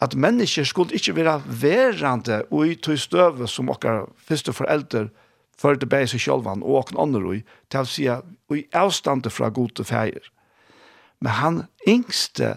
at 0.00 0.16
mennesker 0.16 0.64
skulle 0.64 0.94
ikke 0.96 1.16
være 1.16 1.42
verande 1.46 2.42
og 2.50 2.68
i 2.68 2.74
tog 2.74 2.98
støve 2.98 3.48
som 3.48 3.68
okkar 3.68 4.08
første 4.16 4.52
foreldre 4.52 5.08
for 5.60 5.76
det 5.76 5.90
bæg 5.92 6.08
seg 6.08 6.22
sjølvan 6.24 6.62
og 6.64 6.78
åkne 6.80 7.02
andre 7.02 7.34
i, 7.36 7.40
til 7.68 7.84
å 7.84 7.88
si 7.88 8.06
og 8.08 8.56
i 8.56 8.64
avstande 8.72 9.30
fra 9.30 9.50
gode 9.52 9.84
feir. 9.84 10.24
Men 11.20 11.36
han 11.36 11.58
yngste 11.88 12.54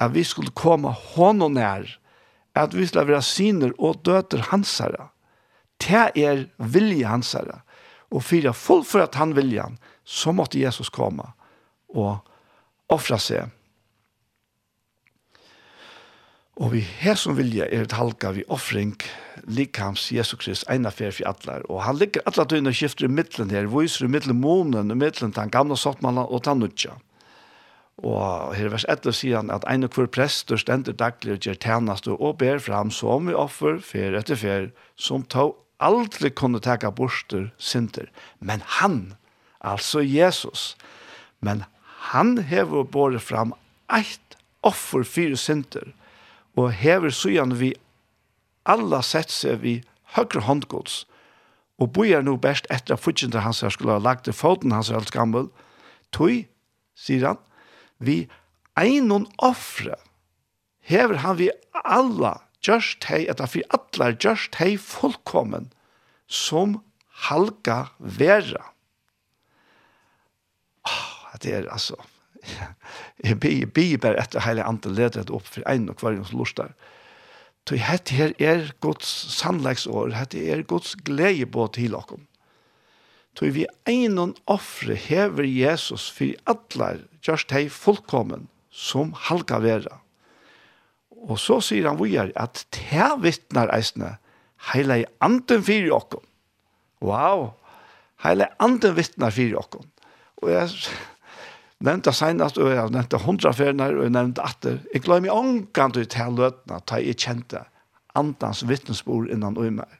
at 0.00 0.14
vi 0.14 0.24
skulle 0.24 0.54
komme 0.56 0.94
hånden 1.12 1.58
nær 1.58 1.98
at 2.58 2.74
vi 2.76 2.86
skal 2.88 3.08
være 3.08 3.22
syner 3.24 3.74
og 3.78 4.02
døter 4.06 4.42
hans 4.50 4.78
herre. 4.82 5.10
Det 5.78 6.08
er 6.18 6.46
vilje 6.58 7.06
hans 7.06 7.32
herre. 7.36 7.60
Og 8.10 8.24
for 8.24 8.52
full 8.52 8.84
for 8.84 9.04
at 9.04 9.14
han 9.20 9.36
vilje 9.36 9.62
han, 9.62 9.78
så 10.04 10.32
måtte 10.32 10.60
Jesus 10.60 10.88
komme 10.88 11.26
og 11.88 12.18
offre 12.88 13.18
seg. 13.20 13.52
Og 16.58 16.72
vi 16.72 16.80
her 16.82 17.14
som 17.14 17.36
vilje 17.38 17.68
er 17.68 17.84
et 17.84 17.94
halka 17.94 18.32
vi 18.34 18.42
offring 18.50 18.96
likhams 19.46 20.08
Jesu 20.10 20.34
Krist 20.40 20.66
eina 20.72 20.90
fer 20.90 21.12
for 21.14 21.28
atler. 21.30 21.62
Og 21.70 21.84
han 21.86 22.00
ligger 22.00 22.24
atler 22.26 22.48
døgnet 22.50 22.72
og 22.72 22.78
skifter 22.80 23.06
i 23.06 23.12
middelen 23.12 23.52
her, 23.54 23.68
viser 23.70 24.08
i 24.08 24.10
middelen 24.10 24.40
månen, 24.42 24.90
i 24.90 24.96
middelen 24.98 25.36
den 25.36 25.52
gamle 25.54 25.78
sottmannen 25.78 26.26
og 26.26 26.42
den 26.48 26.64
nødja. 26.64 26.96
Og 27.98 28.54
her 28.54 28.70
vers 28.70 28.86
11 28.88 29.14
sier 29.18 29.40
han 29.40 29.50
at 29.50 29.64
en 29.66 29.86
og 29.88 29.96
hver 29.96 30.06
prester 30.14 30.60
stender 30.60 30.94
daglig 30.94 31.34
og 31.34 31.46
gjør 31.46 31.58
tjenest 31.64 32.06
og 32.10 32.36
ber 32.38 32.60
fram 32.62 32.92
som 32.94 33.26
vi 33.26 33.34
offer, 33.34 33.80
fer 33.82 34.14
etter 34.18 34.38
fer, 34.38 34.68
som 34.94 35.24
to 35.26 35.50
aldri 35.82 36.30
kunne 36.30 36.60
teka 36.62 36.92
borster 36.94 37.50
synder. 37.58 38.06
Men 38.38 38.62
han, 38.78 39.14
altså 39.60 40.00
Jesus, 40.00 40.76
men 41.40 41.64
han 42.12 42.38
hever 42.38 42.86
båret 42.86 43.22
fram 43.22 43.54
eit 43.90 44.38
offer 44.62 45.02
fyrir 45.02 45.38
synder, 45.38 45.90
og 46.58 46.72
hever 46.72 47.10
sujan 47.10 47.58
vi 47.58 47.72
alla 48.66 49.02
sett 49.02 49.30
seg 49.32 49.62
vi 49.62 49.80
høyre 50.14 50.44
håndgods, 50.46 51.04
og 51.78 51.92
bojar 51.94 52.24
no 52.26 52.36
best 52.36 52.66
etter 52.74 52.96
at 52.96 53.02
fudgjende 53.02 53.42
hans 53.42 53.62
her 53.62 53.74
skulle 53.74 53.94
ha 53.94 54.02
lagt 54.02 54.26
til 54.26 54.34
foten 54.34 54.74
hans 54.74 54.90
er 54.90 54.98
alt 54.98 55.14
gammel, 55.14 55.50
tog, 56.14 56.46
sier 56.98 57.26
han, 57.26 57.42
vi 57.98 58.26
einon 58.78 59.26
offre, 59.42 59.96
hever 60.86 61.22
han 61.24 61.38
vi 61.40 61.50
alla 61.84 62.38
gjørst 62.64 63.08
hei, 63.10 63.24
etter 63.30 63.50
for 63.50 63.74
alla 63.74 64.12
gjørst 64.14 64.58
hei 64.60 64.74
fullkommen, 64.80 65.70
som 66.26 66.78
halga 67.28 67.88
vera. 67.98 68.70
Åh, 70.86 71.34
det 71.42 71.54
er 71.54 71.72
altså, 71.72 71.98
jeg 73.26 73.40
blir 73.40 73.98
bare 74.02 74.22
etter 74.22 74.46
hele 74.46 74.66
andre 74.66 74.94
ledet 74.94 75.30
opp 75.34 75.46
for 75.48 75.66
en 75.70 75.90
og 75.90 76.02
hver 76.02 76.20
som 76.22 76.38
lort 76.38 76.56
der. 76.60 76.74
Så 77.68 77.76
dette 77.76 78.14
her 78.16 78.30
er 78.40 78.70
Guds 78.80 79.08
sannleggsår, 79.36 80.14
dette 80.14 80.40
er 80.40 80.62
Guds 80.64 80.94
glede 81.04 81.44
på 81.52 81.66
til 81.76 81.92
dere. 81.92 82.22
Tog 83.38 83.54
vi 83.54 83.68
einon 83.86 84.32
offre 84.50 84.96
hever 84.98 85.46
Jesus 85.46 86.08
for 86.10 86.34
atler, 86.50 87.04
just 87.22 87.52
hei 87.54 87.68
fullkommen, 87.70 88.48
som 88.70 89.12
halka 89.28 89.60
vera. 89.62 90.00
Og 91.22 91.38
så 91.38 91.60
sier 91.62 91.86
han 91.86 92.00
vujar 92.00 92.32
at 92.38 92.64
te 92.74 93.06
vittnar 93.22 93.70
eisne, 93.74 94.16
heile 94.72 95.04
anden 95.22 95.62
fyrir 95.62 95.94
okkom. 95.94 96.24
Wow! 97.06 97.52
Heile 98.24 98.50
anden 98.58 98.96
vittnar 98.98 99.30
fyrir 99.34 99.60
okkom. 99.62 99.86
Og 100.42 100.50
jeg 100.50 100.74
nevnte 101.86 102.10
senast, 102.14 102.58
og 102.58 102.74
jeg 102.74 102.90
nevnte 102.90 103.22
hundra 103.22 103.54
ferner, 103.54 103.94
og 103.94 104.08
jeg 104.08 104.16
nevnte 104.18 104.46
atter. 104.50 104.82
Jeg 104.90 105.06
glemmer 105.06 105.38
ångan 105.38 105.94
til 105.94 106.08
å 106.08 106.10
ta 106.10 106.26
løtna, 106.26 106.82
ta 106.82 106.98
jeg 107.02 107.22
kjente 107.22 107.62
andans 108.18 108.64
vittnesbord 108.66 109.30
innan 109.30 109.58
og 109.58 109.70
meg 109.78 109.97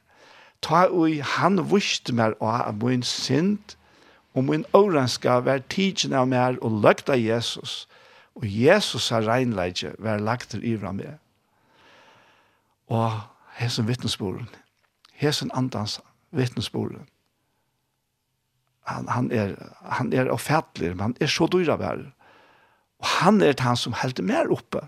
ta 0.61 0.87
ui 0.91 1.19
han 1.19 1.61
vust 1.71 2.11
mer 2.13 2.35
av 2.41 2.67
av 2.67 2.83
min 2.83 3.03
synd, 3.03 3.75
og 4.33 4.43
min 4.43 4.65
årenska 4.73 5.39
var 5.45 5.63
tidsen 5.69 6.13
av 6.13 6.27
mer 6.27 6.57
og 6.61 6.81
lagt 6.83 7.09
av 7.09 7.17
Jesus, 7.17 7.87
og 8.35 8.45
Jesus 8.45 9.09
har 9.09 9.27
regnleidje 9.27 9.95
var 9.99 10.19
lagt 10.19 10.49
til 10.49 10.63
ivra 10.63 10.91
med. 10.91 11.17
Og 12.87 13.19
hesen 13.59 13.87
vittnesboren, 13.87 14.49
hesen 15.13 15.51
andans 15.53 15.99
vittnesboren, 16.31 17.07
han, 18.89 19.07
han, 19.07 19.31
er, 19.31 19.53
han 19.85 20.13
er 20.13 20.31
ofattelig, 20.33 20.95
men 20.95 21.09
han 21.09 21.17
er 21.21 21.29
så 21.29 21.45
dyra 21.51 21.75
av. 21.77 22.05
Og 22.99 23.11
han 23.19 23.41
er 23.45 23.59
han 23.61 23.77
som 23.77 23.93
helder 23.93 24.25
mer 24.25 24.49
oppe. 24.53 24.81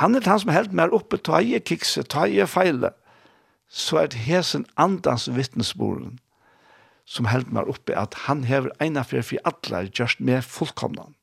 Han 0.00 0.14
er 0.18 0.26
han 0.26 0.40
som 0.42 0.50
helder 0.50 0.74
mer 0.74 0.94
oppe, 0.94 1.20
ta 1.22 1.38
i 1.40 1.60
kikse, 1.60 2.02
ta 2.02 2.26
i 2.26 2.42
feile 2.46 2.90
så 3.68 4.02
er 4.02 4.10
det 4.12 4.24
hesen 4.24 4.66
andans 4.76 5.28
vittnesboren 5.28 6.16
som 7.08 7.28
held 7.28 7.48
meg 7.52 7.68
oppe 7.72 7.94
at 7.96 8.16
han 8.26 8.44
hever 8.48 8.72
ena 8.84 9.04
fyrir 9.06 9.24
fyrir 9.24 9.46
atler 9.48 9.88
just 9.92 10.20
med 10.20 10.44
fullkomnan. 10.44 11.14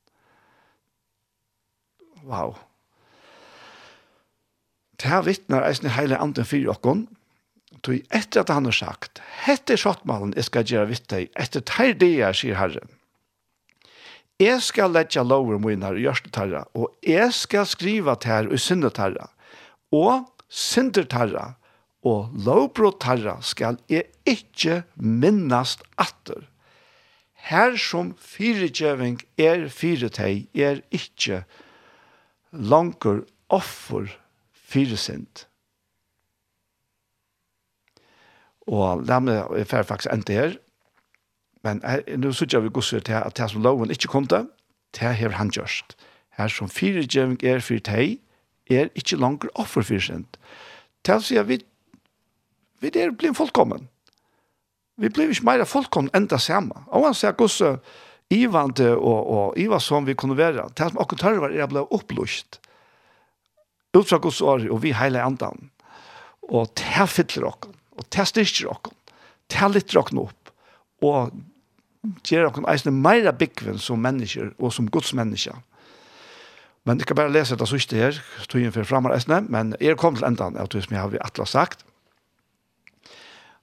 Wow. 2.26 2.56
Det 4.98 5.12
her 5.12 5.26
vittnar 5.28 5.68
eisen 5.68 5.92
heile 5.94 6.18
anden 6.18 6.48
fyrir 6.48 6.74
okkon, 6.74 7.06
tog 7.86 8.00
etter 8.16 8.42
at 8.42 8.50
han 8.50 8.66
har 8.66 8.74
sagt, 8.74 9.22
hette 9.46 9.78
sjottmalen 9.78 10.34
jeg 10.38 10.48
skal 10.48 10.66
gjøre 10.66 10.90
vitt 10.90 11.10
deg, 11.12 11.30
etter 11.38 11.62
teir 11.68 11.94
det 12.02 12.14
jeg, 12.16 12.40
sier 12.40 12.58
Herren. 12.58 12.90
Jeg 14.42 14.64
skal 14.66 14.92
letja 14.92 15.24
lover 15.24 15.62
min 15.62 15.84
her 15.86 15.96
i 15.96 16.04
gjørste 16.04 16.32
tarra, 16.34 16.66
og 16.76 16.90
jeg 17.06 17.30
skal 17.36 17.68
skriva 17.70 18.18
til 18.20 18.34
her 18.34 18.50
i 18.52 18.60
synde 18.60 18.90
tarra, 18.96 19.30
og 19.94 20.26
synder 20.50 21.06
tarra, 21.12 21.54
og 22.06 22.30
lovbrot 22.46 23.00
tarra 23.02 23.40
skal 23.42 23.80
jeg 23.90 24.06
ikkje 24.30 24.84
minnast 25.02 25.82
atter. 25.98 26.46
Her 27.50 27.76
som 27.78 28.14
fyrirgjøving 28.22 29.20
er 29.42 29.68
fyretei, 29.74 30.46
er 30.54 30.82
ikkje 30.94 31.44
langer 32.54 33.24
offer 33.54 34.10
fyresynd. 34.54 35.46
Og 38.66 39.06
la 39.06 39.20
meg 39.22 39.68
fer 39.70 39.86
faktisk 39.86 40.14
enda 40.14 40.34
her, 40.34 40.58
men 41.66 41.82
nå 42.22 42.32
sier 42.34 42.62
vi 42.62 42.74
gosser 42.74 43.02
til 43.06 43.18
at 43.18 43.38
det 43.38 43.50
som 43.52 43.66
loven 43.66 43.94
ikkje 43.94 44.10
kom 44.10 44.30
til, 44.30 44.50
det 44.98 45.14
har 45.18 45.38
han 45.38 45.54
gjørst. 45.54 45.98
Her 46.38 46.50
som 46.50 46.70
fyrirgjøving 46.70 47.42
er 47.46 47.62
fyretei, 47.66 48.20
er 48.70 48.90
ikkje 48.98 49.22
langer 49.22 49.54
offer 49.62 49.86
fyresynd. 49.86 50.38
Det 51.06 51.22
vil 51.30 51.48
vi 51.48 51.62
Vi 52.86 52.92
er 53.02 53.14
blitt 53.18 53.38
fullkommen. 53.38 53.88
Vi 55.02 55.10
blir 55.10 55.32
ikke 55.34 55.48
mer 55.48 55.66
fullkommen 55.68 56.14
enda 56.16 56.38
samme. 56.40 56.86
Og 56.94 57.08
han 57.08 57.18
sier 57.18 57.34
hvordan 57.34 57.80
ivante 58.34 58.92
og, 58.96 59.32
og 59.38 59.58
Iva 59.60 59.80
som 59.82 60.06
vi 60.06 60.16
kunne 60.18 60.38
være, 60.38 60.70
Det 60.70 60.88
som 60.90 60.98
vi 60.98 61.02
akkurat 61.02 61.22
tørre 61.22 61.42
var 61.42 61.54
er 61.54 61.68
ble 61.68 61.86
opplyst. 61.90 62.60
Utfra 63.96 64.18
Guds 64.18 64.42
år, 64.42 64.68
og 64.72 64.84
vi 64.84 64.94
hele 64.94 65.22
andan. 65.24 65.70
Og 66.50 66.70
det 66.78 67.10
fyller 67.10 67.50
dere, 67.50 67.74
og 67.98 68.06
det 68.12 68.28
styrker 68.28 68.70
dere, 68.70 68.94
Det 69.50 69.74
litt 69.74 69.94
dere 69.94 70.20
opp, 70.22 70.52
og 71.02 71.32
gjør 72.26 72.50
dere 72.50 72.72
eisende 72.74 72.98
mer 72.98 73.32
byggven 73.32 73.80
som 73.80 74.00
mennesker, 74.02 74.54
og 74.60 74.74
som 74.74 74.90
Guds 74.90 75.14
mennesker. 75.14 75.56
Men 76.86 77.00
jeg 77.00 77.08
kan 77.08 77.16
bare 77.16 77.34
lese 77.34 77.56
det 77.56 77.68
sørste 77.68 77.98
her, 77.98 78.22
tog 78.48 78.62
inn 78.62 78.72
for 78.72 78.86
fremme 78.86 79.14
eisende, 79.14 79.42
men 79.50 79.76
jeg 79.82 79.98
kom 79.98 80.16
til 80.16 80.26
endan 80.26 80.58
av 80.58 80.70
det 80.70 80.84
som 80.84 80.94
jeg 80.94 81.02
har 81.02 81.10
vi 81.10 81.22
atlas 81.22 81.50
sagt. 81.50 81.86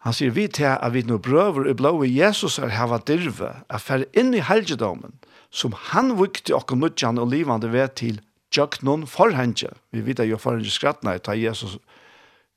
Han 0.02 0.14
sier 0.16 0.34
vi 0.34 0.48
til 0.50 0.72
at 0.72 0.92
vi 0.94 1.04
nå 1.06 1.20
brøver 1.22 1.68
i 1.70 1.74
blåa 1.78 2.08
Jesus 2.10 2.58
er 2.58 2.74
hava 2.74 2.98
dirve, 2.98 3.52
er 3.70 3.82
fer 3.82 4.02
inn 4.18 4.34
i 4.34 4.42
helgedomen, 4.42 5.14
som 5.50 5.76
han 5.92 6.16
vukte 6.18 6.56
okkur 6.56 6.80
nudjan 6.80 7.20
og 7.22 7.30
livande 7.30 7.70
ved 7.70 7.94
til 8.00 8.18
tjøknon 8.52 9.06
forhenge. 9.06 9.70
Vi 9.94 10.02
vet 10.02 10.24
jo 10.26 10.40
forhenge 10.42 10.72
skrattna 10.74 11.14
ta 11.18 11.36
Jesus 11.38 11.78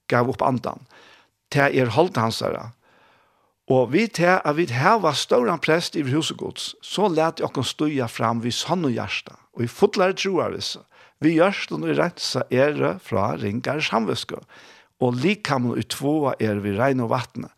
gav 0.09 0.29
opp 0.29 0.41
andan. 0.41 0.81
Til 1.53 1.77
er 1.77 1.93
holdt 1.93 2.17
hans 2.17 2.41
der. 2.41 2.73
Og 3.69 3.93
vi 3.93 4.07
til 4.07 4.37
at 4.37 4.57
vi 4.57 4.65
hava 4.69 5.13
ståran 5.13 5.61
prest 5.61 5.95
i 5.95 6.03
husegods, 6.05 6.75
så 6.81 7.07
let 7.09 7.41
okkur 7.41 7.65
stuja 7.65 8.09
fram 8.09 8.41
vi 8.43 8.51
sann 8.51 8.85
og 8.85 8.93
hjärsta, 8.93 9.37
og 9.53 9.65
i 9.65 9.69
fotlare 9.69 10.13
troar 10.13 10.53
vi 11.23 11.37
gjørst 11.37 11.71
og 11.71 11.85
rensa 11.97 12.43
ere 12.51 12.97
fra 12.99 13.35
ringar 13.39 13.79
samviskå 13.79 14.41
og 15.03 15.17
likamon 15.19 15.79
i 15.79 15.83
tvåa 15.83 16.35
er 16.39 16.61
vi 16.63 16.75
regn 16.77 17.03
og 17.03 17.11
vattnet. 17.11 17.51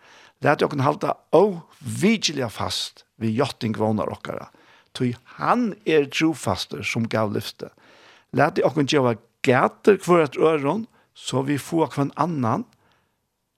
Læt 0.46 0.62
jokken 0.62 0.84
halda 0.86 1.16
og 1.34 1.60
vigilja 1.82 2.50
fast 2.54 3.06
vi 3.18 3.34
jotting 3.34 3.78
vånar 3.78 4.12
okkara. 4.14 4.50
Tui 4.94 5.16
han 5.38 5.72
er 5.86 6.10
trofaster 6.10 6.84
som 6.86 7.08
gav 7.10 7.34
lyfte. 7.34 7.72
Læt 8.34 8.62
jokken 8.62 8.90
gjeva 8.90 9.16
gater 9.46 9.98
kvar 10.02 10.26
et 10.26 10.38
øron, 10.38 10.86
så 11.14 11.42
vi 11.42 11.58
får 11.58 11.94
kvann 11.96 12.14
annan 12.16 12.66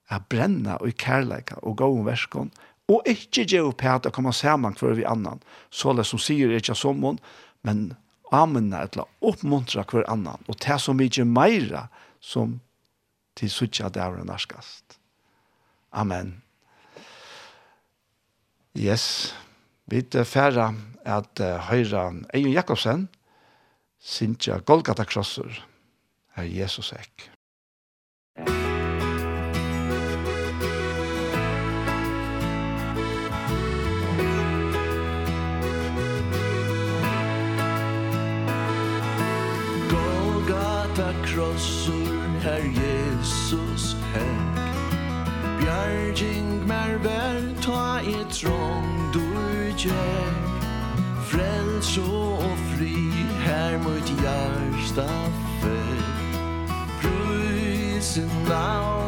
a 0.09 0.19
brenna 0.19 0.77
og 0.79 0.89
i 0.89 0.95
kærleika 0.97 1.59
og 1.61 1.77
gåum 1.81 2.05
verskon, 2.07 2.49
og 2.89 3.05
ikkje 3.09 3.45
gjeva 3.53 3.73
pæt 3.77 4.07
a 4.09 4.13
koma 4.13 4.33
saman 4.33 4.77
kvar 4.77 4.95
vi 4.97 5.05
annan, 5.05 5.41
så 5.69 5.93
det 5.93 6.07
som 6.09 6.21
sier 6.21 6.55
ikkje 6.55 6.77
sommon, 6.77 7.19
men 7.61 7.91
amenna 8.33 8.81
etla 8.87 9.05
oppmuntra 9.25 9.83
kvar 9.85 10.07
annan, 10.09 10.41
og 10.47 10.57
det 10.63 10.79
så 10.81 10.95
mykje 10.97 11.27
meira 11.29 11.87
som 12.19 12.57
til 13.39 13.51
suttja 13.51 13.87
dævren 13.93 14.27
narskast. 14.27 14.99
Amen. 15.91 16.35
Yes, 18.77 19.33
vi 19.89 20.03
færa 20.23 20.73
at 21.05 21.41
høyra 21.69 22.11
Eion 22.33 22.53
Jakobsen, 22.53 23.07
Sintja 23.99 24.59
Golgata 24.59 25.03
Krosser, 25.03 25.65
er 26.35 26.43
Jesus 26.43 26.93
Ekk. 26.93 27.38
trång 48.41 49.11
du 49.13 49.19
gjer 49.77 50.33
Frels 51.27 51.97
og 51.97 52.43
fri 52.71 52.95
her 53.43 53.77
mot 53.83 54.09
hjärsta 54.23 55.07
fär 55.61 55.99
Prysen 57.01 58.51
av 58.51 58.98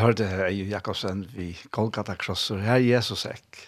hørte 0.00 0.26
i 0.50 0.64
Jakobsen 0.70 1.24
vi 1.34 1.52
Golgata 1.70 2.14
Kross, 2.18 2.50
og 2.54 2.62
her 2.64 2.78
er 2.78 2.86
Jesus 2.96 3.26
ek. 3.28 3.58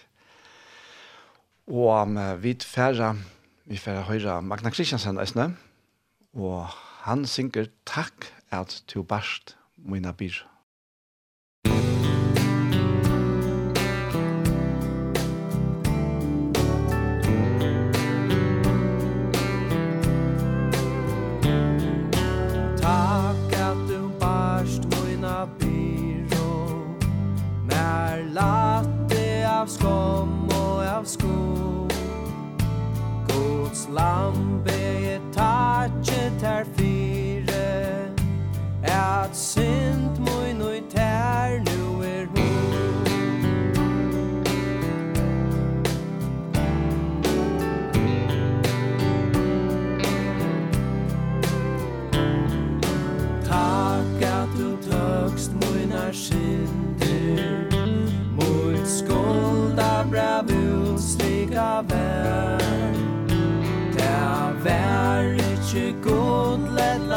Og 1.69 1.89
um, 2.01 2.17
vi 2.43 2.55
færre, 2.59 3.13
vi 3.69 3.77
færre 3.77 4.03
høyre 4.07 4.41
Magna 4.41 4.71
Kristiansen 4.73 5.21
eisne, 5.21 5.53
og 6.33 6.73
han 7.05 7.27
synger 7.29 7.69
takk 7.85 8.27
at 8.51 8.81
du 8.93 9.03
barst 9.03 9.55
mina 9.77 10.11
byr. 10.11 10.52
av 31.03 31.07
skog. 31.07 31.91
Guds 33.27 33.89
land 33.89 34.42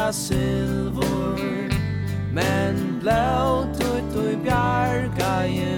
ta 0.07 0.13
silvor 0.13 1.39
Men 2.31 2.99
blått 3.01 3.81
ut 3.83 4.15
og 4.15 4.39
bjarga 4.45 5.31
i 5.51 5.76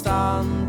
stånd 0.00 0.59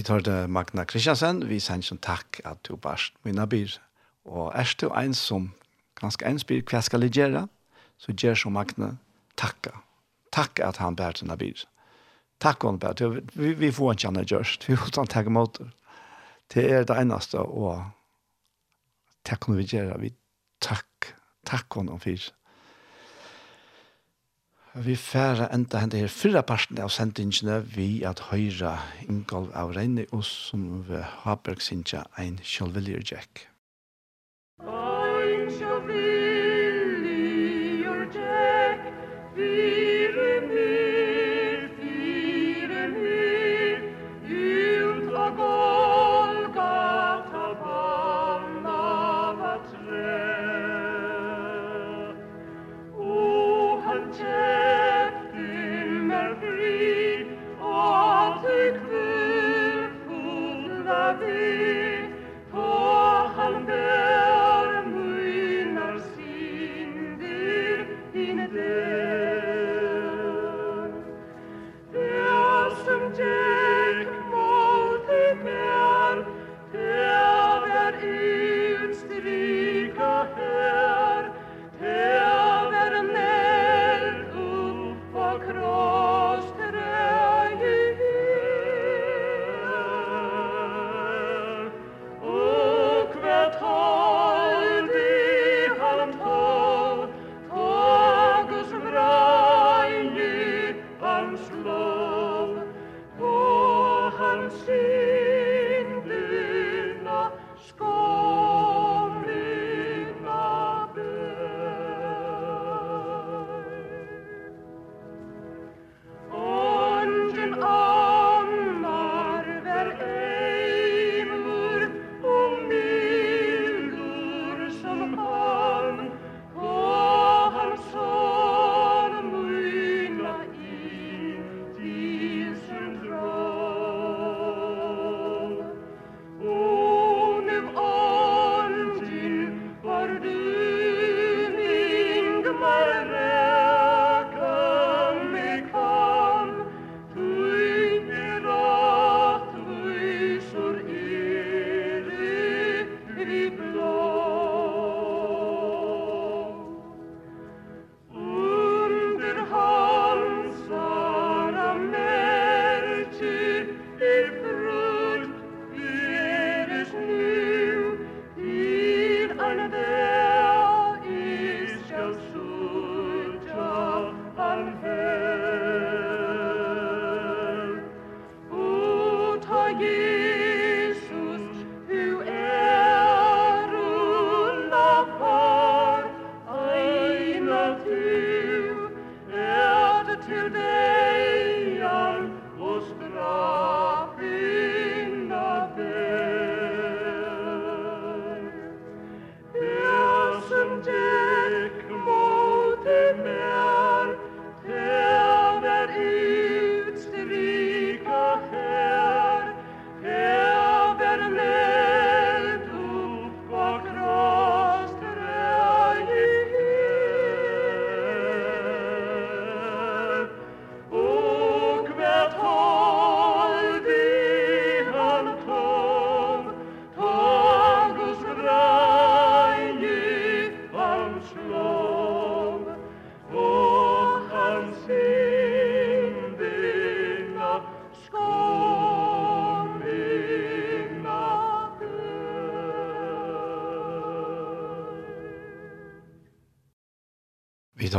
Vi 0.00 0.04
tar 0.04 0.20
det 0.20 0.48
Magna 0.48 0.84
Kristiansen, 0.84 1.42
vi 1.48 1.58
sender 1.60 1.84
som 1.84 1.98
takk 2.00 2.38
at 2.48 2.62
du 2.64 2.72
barst 2.80 3.12
mina 3.28 3.44
byr. 3.44 3.74
Og 4.24 4.46
er 4.56 4.70
du 4.80 4.86
en 4.96 5.12
som 5.12 5.50
ganske 6.00 6.24
en 6.24 6.38
spyr 6.40 6.62
hva 6.70 6.80
skal 6.80 7.04
jeg 7.04 7.18
gjøre, 7.18 7.42
så 8.00 8.14
gjør 8.16 8.38
som 8.40 8.56
Magna 8.56 8.94
takka. 9.36 9.74
Takk 10.32 10.62
at 10.64 10.80
han 10.80 10.96
bært 10.96 11.20
sina 11.20 11.36
byr. 11.36 11.66
Takk 12.40 12.64
hon 12.64 12.80
bært. 12.80 13.04
Vi, 13.36 13.52
vi 13.60 13.68
får 13.76 13.98
ikke 13.98 14.08
annet 14.08 14.32
gjørst. 14.32 14.64
Vi 14.70 14.78
får 14.80 15.04
ikke 15.04 15.36
mot 15.36 15.60
det. 15.60 15.68
Det 16.48 16.64
er 16.64 16.88
det 16.88 16.96
eneste, 16.96 17.44
og 17.44 17.84
takk 19.28 19.44
kunne 19.44 19.60
vi 19.60 19.68
gjøre. 19.68 20.00
Vi 20.00 20.14
takk, 20.64 21.12
takk 21.44 21.76
hon 21.76 21.92
om 21.92 22.00
fyrt. 22.00 22.32
Vi 24.74 24.94
færa 24.96 25.48
enda 25.54 25.80
hende 25.82 25.98
her 25.98 26.12
fyrra 26.14 26.44
parten 26.46 26.78
av 26.78 26.92
sendingene 26.94 27.56
vi 27.74 28.04
at 28.06 28.22
høyra 28.30 28.76
Ingolv 29.08 29.50
av 29.58 29.74
Reine 29.74 30.06
og 30.14 30.22
som 30.28 30.84
Haberg 31.24 31.58
sinja 31.64 32.04
ein 32.14 32.38
kjølviljer 32.38 33.02
Jack. 33.10 33.48
Oh. 34.62 34.99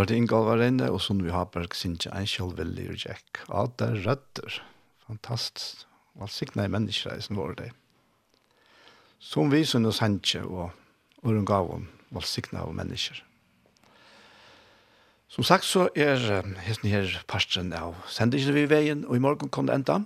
tar 0.02 0.10
det 0.10 0.18
Ingal 0.18 0.48
var 0.48 0.62
inne, 0.66 0.88
og 0.90 1.02
så 1.04 1.14
nu 1.14 1.28
har 1.30 1.52
Berg 1.54 1.76
sin 1.78 1.94
ikke 1.94 2.10
en 2.18 2.26
kjølveldig 2.26 2.88
og 2.90 3.02
Jack. 3.04 3.42
Ja, 3.46 3.68
det 3.78 3.88
er 3.88 4.00
røtter. 4.08 4.56
Fantastisk. 5.06 5.84
Og 6.16 6.24
alt 6.26 6.34
sikkert 6.34 6.58
nei 6.58 6.72
menneskereisen 6.74 7.38
vår 7.38 7.54
det. 7.60 7.68
Som 9.22 9.52
vi 9.54 9.62
synes 9.62 10.00
hentje 10.02 10.42
og 10.42 10.72
Ørengavon, 11.22 11.86
alt 12.16 12.26
sikkert 12.26 12.64
av 12.64 12.74
mennesker. 12.74 13.22
Som 15.30 15.46
sagt 15.46 15.70
så 15.70 15.86
er 15.94 16.18
hesten 16.66 16.90
her 16.90 17.14
parsten 17.30 17.70
av 17.78 17.94
sendingen 18.10 18.58
vi 18.58 18.66
veien, 18.74 19.06
og 19.06 19.16
i 19.16 19.22
morgen 19.22 19.54
kom 19.54 19.70
det 19.70 19.78
enda, 19.78 20.00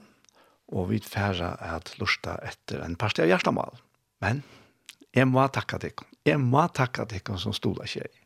og 0.76 0.92
vi 0.92 1.00
færre 1.00 1.56
at 1.56 1.96
lusta 2.02 2.36
etter 2.44 2.84
en 2.84 3.00
parten 3.00 3.24
av 3.24 3.32
hjertemål. 3.32 3.80
Men 4.20 4.44
jeg 5.16 5.32
må 5.32 5.48
takke 5.48 5.80
deg. 5.88 6.04
Jeg 6.28 6.44
må 6.44 6.68
takke 6.76 7.08
deg 7.08 7.32
som 7.40 7.56
stod 7.56 7.80
av. 7.80 8.25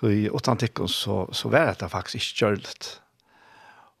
Så 0.00 0.10
i 0.10 0.30
åttan 0.32 0.56
tikkun 0.56 0.88
så, 0.88 1.26
så 1.32 1.50
var 1.52 1.74
det 1.76 1.90
faktiskt 1.92 2.24
ikke 2.24 2.38
kjørlet. 2.38 2.86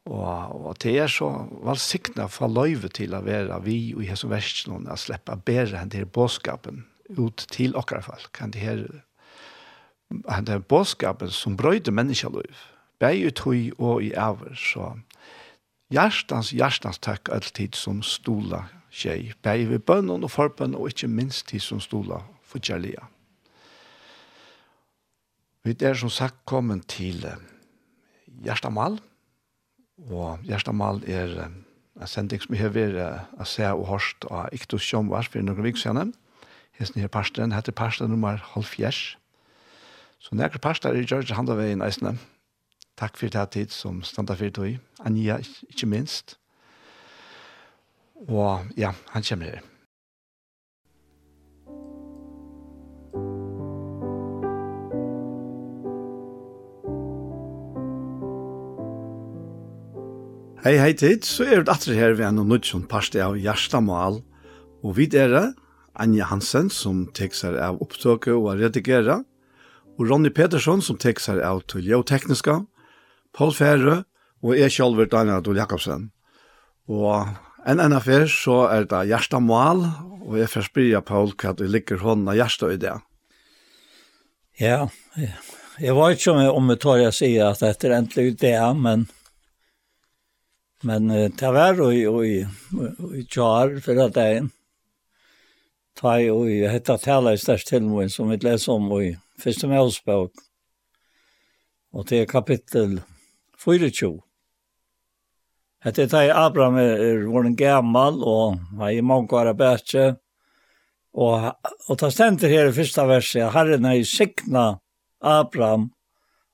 Og, 0.08 0.64
og 0.66 0.78
det 0.80 0.94
er 0.96 1.12
så 1.12 1.28
valsikna 1.60 2.24
for 2.32 2.48
løyve 2.48 2.88
til 2.88 3.12
å 3.12 3.20
være 3.26 3.58
vi 3.66 3.92
og 3.92 4.06
i 4.06 4.08
hese 4.08 4.30
versen 4.30 4.88
å 4.88 4.96
slippe 4.96 5.36
bedre 5.44 5.82
enn 5.82 5.92
det 5.92 6.06
bådskapen 6.08 6.86
ut 7.18 7.44
til 7.52 7.76
okkar 7.76 8.06
folk. 8.06 8.30
Kan 8.32 8.54
det 8.54 8.64
her 8.64 8.86
han 10.28 10.48
det 10.48 10.64
bådskapen 10.66 11.30
som 11.30 11.56
brøyde 11.56 11.92
menneskeløyv, 11.94 12.64
bæg 12.98 13.26
ut 13.28 13.44
høy 13.44 13.70
og 13.78 14.02
i 14.02 14.10
æver, 14.16 14.56
så 14.56 14.94
hjertans, 15.92 16.50
hjertans 16.56 16.98
takk 16.98 17.30
alltid 17.30 17.78
som 17.78 18.02
stola 18.02 18.64
tjei, 18.90 19.34
bæg 19.42 19.68
vi 19.70 19.78
bønnen 19.78 20.24
og 20.26 20.32
forbønnen, 20.32 20.80
og 20.80 20.90
ikke 20.90 21.12
minst 21.12 21.46
tid 21.52 21.62
som 21.62 21.80
stola 21.80 22.24
for 22.42 22.58
kjærlighet. 22.58 23.19
Vi 25.64 25.76
er 25.84 25.94
som 25.94 26.08
sagt 26.08 26.38
kommet 26.48 26.86
til 26.88 27.20
Gjerstamal, 28.40 28.96
og 30.08 30.38
Gjerstamal 30.48 31.02
er 31.04 31.34
en 31.44 31.58
sending 32.08 32.40
som 32.40 32.54
vi 32.54 32.60
har 32.62 32.72
vært 32.72 32.96
uh, 32.96 33.44
se 33.44 33.66
og 33.68 33.84
hørst 33.90 34.24
av 34.32 34.48
Iktus 34.56 34.86
Sjomvars 34.86 35.28
for 35.28 35.44
noen 35.44 35.60
vik 35.66 35.76
siden. 35.76 36.14
Hesten 36.80 37.02
her 37.02 37.12
parsten 37.12 37.52
heter 37.52 37.76
parsten 37.76 38.08
nummer 38.08 38.40
halvfjers. 38.54 39.18
Så 40.20 40.32
nærkere 40.34 40.72
er 40.88 40.96
i 40.96 41.04
George 41.04 41.36
Handaveien 41.36 41.84
eisene. 41.84 42.16
Takk 42.96 43.20
for 43.20 43.28
det 43.28 43.50
tid 43.52 43.68
som 43.68 44.00
standa 44.02 44.34
for 44.34 44.48
det 44.48 44.70
i. 44.70 44.78
Anja, 45.04 45.36
ikke 45.68 45.86
minst. 45.86 46.38
Og 48.28 48.64
ja, 48.76 48.92
han 49.12 49.22
kommer 49.22 49.44
her. 49.44 49.69
Hei, 60.60 60.74
hei 60.76 60.90
tid, 60.92 61.24
så 61.24 61.46
er 61.48 61.62
det 61.64 61.72
atre 61.72 61.94
her 61.96 62.10
ved 62.18 62.26
en 62.26 62.42
og 62.42 62.50
nødgjøn 62.50 62.82
parste 62.84 63.16
av 63.24 63.38
Gjerstamal, 63.40 64.18
og 64.84 64.96
vi 64.98 65.06
er 65.16 65.30
det, 65.32 65.44
Anja 65.96 66.26
Hansen, 66.28 66.66
som 66.68 67.06
tek 67.16 67.32
seg 67.32 67.54
av 67.56 67.78
opptøket 67.80 68.34
og 68.34 68.58
redigera, 68.60 69.22
og 69.96 70.02
Ronny 70.10 70.28
Petersson, 70.28 70.82
som 70.84 70.98
tek 71.00 71.16
seg 71.24 71.38
av 71.40 71.62
tuljeotekniska, 71.64 72.58
Paul 73.32 73.54
Færre, 73.56 74.02
og 74.44 74.52
jeg 74.58 74.74
selv 74.74 75.00
er 75.00 75.08
Daniel 75.08 75.38
Adol 75.40 75.56
Jakobsen. 75.62 76.10
Og 76.92 77.30
en 77.64 77.80
enn 77.80 77.96
affær 77.96 78.28
så 78.28 78.66
er 78.68 78.84
det 78.90 79.06
Gjerstamal, 79.08 79.80
og 80.26 80.34
jeg 80.42 80.50
får 80.52 80.66
spyrja 80.68 81.00
Paul 81.00 81.32
hva 81.40 81.54
du 81.56 81.62
ligger 81.64 82.02
hånda 82.04 82.34
Gjerstad 82.36 82.74
i 82.74 82.82
det. 82.82 82.98
Ja, 84.60 84.82
jeg, 85.80 85.96
var 85.96 86.12
ikke 86.12 86.36
om 86.52 86.68
jeg 86.74 86.82
tar 86.84 87.00
jeg 87.00 87.16
sier 87.16 87.48
at 87.48 87.64
dette 87.64 87.88
er 87.88 87.96
endelig 88.02 88.36
det, 88.44 88.58
men... 88.76 89.08
Men 90.86 91.10
uh, 91.10 91.28
det 91.28 91.52
var 91.52 91.76
jo 91.76 92.22
i 92.24 92.46
tjar 93.28 93.76
for 93.84 94.00
at 94.06 94.16
jeg 94.16 94.48
ta 96.00 96.16
i 96.20 96.30
og 96.32 96.48
i 96.48 96.62
hette 96.70 96.96
tala 97.02 97.34
i 97.34 97.40
størst 97.40 97.68
tilmål 97.68 98.08
som 98.12 98.30
vi 98.32 98.38
leser 98.40 98.72
om 98.72 98.88
i 99.00 99.12
første 99.40 99.68
medspåk. 99.68 100.32
Og 101.92 102.06
det 102.08 102.22
er 102.22 102.30
kapittel 102.30 103.00
24. 103.60 104.14
Hette 105.84 106.06
er 106.06 106.28
i 106.28 106.34
Abraham 106.36 106.76
er 106.80 107.24
våren 107.28 107.56
gammal 107.56 108.20
og 108.24 108.60
har 108.78 108.92
i 108.92 109.00
mange 109.04 109.32
år 109.36 109.52
bedre. 109.56 110.14
Og, 111.16 111.50
og 111.88 111.98
ta 111.98 112.10
stenter 112.12 112.52
her 112.52 112.68
i 112.68 112.74
første 112.76 113.02
verset, 113.08 113.50
Herren 113.50 113.88
er 113.88 113.98
i 113.98 114.06
sikna 114.06 114.78
Abraham 115.20 115.88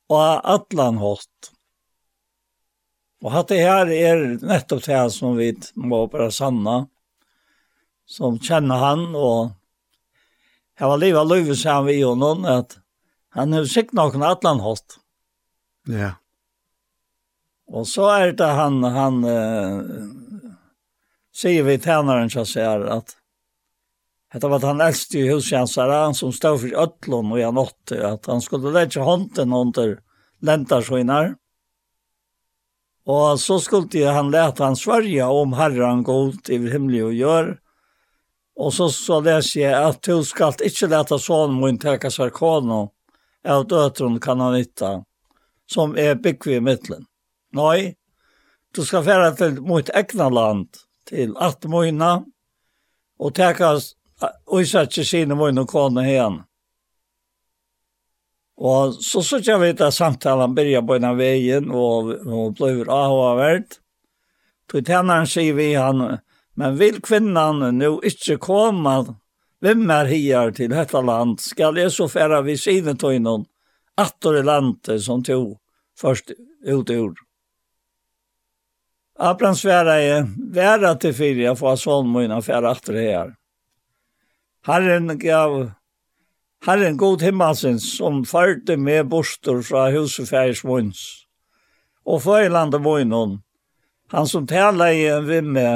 og 0.08 0.46
atlan 0.48 1.02
hatt 1.02 1.50
Og 3.26 3.34
at 3.34 3.48
det 3.50 3.58
her 3.58 3.88
er 3.90 4.20
nettopp 4.38 4.84
det 4.84 4.94
her 4.94 5.08
som 5.10 5.34
vi 5.34 5.50
må 5.74 6.04
bare 6.10 6.30
sanna, 6.30 6.84
som 8.06 8.36
kjenner 8.38 8.78
han, 8.78 9.00
og 9.18 9.56
jeg 10.78 10.90
var 10.92 11.00
livet 11.02 11.26
løyve 11.26 11.56
sammen 11.58 11.90
vi 11.90 12.04
og 12.06 12.20
noen, 12.20 12.44
at 12.46 12.76
han 13.34 13.56
har 13.56 13.66
sikkert 13.66 13.98
noen 13.98 14.22
atlan 14.22 14.62
hatt. 14.62 15.00
Ja. 15.90 16.12
Og 17.66 17.88
så 17.90 18.06
er 18.12 18.36
det 18.38 18.46
han, 18.46 18.78
han 18.94 19.18
uh, 19.26 19.80
sier 21.34 21.66
vi 21.66 21.80
tjeneren 21.82 22.30
som 22.30 22.46
sier 22.46 22.86
at 22.94 23.16
Hetta 24.34 24.48
var 24.50 24.64
han 24.66 24.82
eldste 24.82 25.20
i 25.20 25.28
husjansara, 25.30 26.00
han 26.04 26.14
som 26.14 26.32
stod 26.34 26.58
for 26.60 26.78
ötlån 26.82 27.30
og 27.32 27.40
han 27.40 27.60
åtte, 27.62 27.96
at 28.04 28.26
han 28.26 28.42
skulle 28.42 28.72
lägga 28.74 29.02
hånden 29.06 29.52
under 29.54 29.94
lentarskinar. 30.44 31.34
Mm 31.34 31.36
Og 33.06 33.40
så 33.40 33.58
skulle 33.60 34.06
han 34.10 34.30
lete 34.30 34.64
han 34.64 34.76
svärja 34.76 35.28
om 35.28 35.52
Herren 35.52 36.02
god 36.02 36.50
i 36.50 36.58
himmelig 36.58 37.04
og 37.04 37.14
gör. 37.14 37.58
Och 38.56 38.74
så 38.74 38.88
så 38.88 39.20
leser 39.20 39.60
jag 39.60 39.84
att 39.84 40.02
du 40.02 40.24
skall 40.24 40.52
inte 40.64 40.86
läta 40.86 41.18
sonen 41.18 41.60
min 41.60 41.78
täcka 41.78 42.10
sarkano. 42.10 42.90
Av 43.48 43.66
døtron 43.66 44.20
kan 44.20 44.40
han 44.40 44.54
hitta. 44.54 45.04
Som 45.66 45.96
är 45.98 46.14
byggvi 46.14 46.54
i 46.54 46.60
mitten. 46.60 47.04
Nej. 47.52 47.96
Du 48.74 48.84
skal 48.84 49.04
fære 49.04 49.30
til 49.36 49.60
mot 49.62 49.90
egna 49.94 50.28
land. 50.28 50.68
Till 51.08 51.36
at 51.36 51.64
mojna. 51.64 52.24
Och 53.18 53.34
teka 53.34 53.80
og 54.46 54.62
isa 54.62 54.82
ikke 54.82 55.04
sine 55.04 55.34
och 55.34 55.68
kona 55.68 56.08
igen. 56.08 56.42
Og 58.56 58.94
så 58.94 59.22
så 59.22 59.38
jag 59.42 59.58
vet 59.58 59.80
att 59.80 59.94
samtalen 59.94 60.54
börjar 60.54 60.82
på 60.82 60.96
ena 60.96 61.14
vägen 61.14 61.70
och 61.70 62.26
och 62.26 62.52
blir 62.52 62.88
avhåvert. 62.90 63.80
Då 64.72 64.82
tjänaren 64.82 65.26
säger 65.26 65.52
vi 65.52 65.74
han 65.74 66.18
men 66.54 66.76
vill 66.76 67.02
kvinnan 67.02 67.78
nu 67.78 67.98
inte 68.02 68.36
komma 68.36 69.16
vem 69.60 69.90
är 69.90 70.04
här 70.04 70.50
till 70.50 70.70
detta 70.70 71.00
land 71.00 71.40
skall 71.40 71.74
det 71.74 71.90
så 71.90 72.08
färra 72.08 72.42
vi 72.42 72.58
sidan 72.58 72.96
till 72.96 73.22
någon 73.22 73.44
attor 73.94 74.38
i 74.38 74.42
landet 74.42 75.02
som 75.02 75.24
tog 75.24 75.58
först 75.98 76.30
ut 76.64 76.90
ur. 76.90 77.14
Abraham 79.18 79.56
svära 79.56 79.94
är 79.94 80.26
värda 80.52 80.94
till 80.94 81.14
fyra 81.14 81.56
för 81.56 81.72
att 81.72 81.80
son 81.80 82.12
mina 82.12 82.42
färra 82.42 82.70
attor 82.70 82.94
här. 82.94 83.34
Herren 84.62 85.18
gav 85.18 85.70
Herren 86.64 86.96
god 86.96 87.22
himmelsens, 87.22 87.96
som 87.98 88.24
førte 88.24 88.76
med 88.76 89.10
bostor 89.10 89.60
fra 89.62 89.90
husefærs 89.94 90.64
munns, 90.64 91.02
og 92.06 92.22
føylande 92.22 92.78
munnen, 92.82 93.42
han 94.10 94.26
som 94.26 94.46
taler 94.46 94.94
i 94.94 95.04
en 95.10 95.28
vimme, 95.28 95.68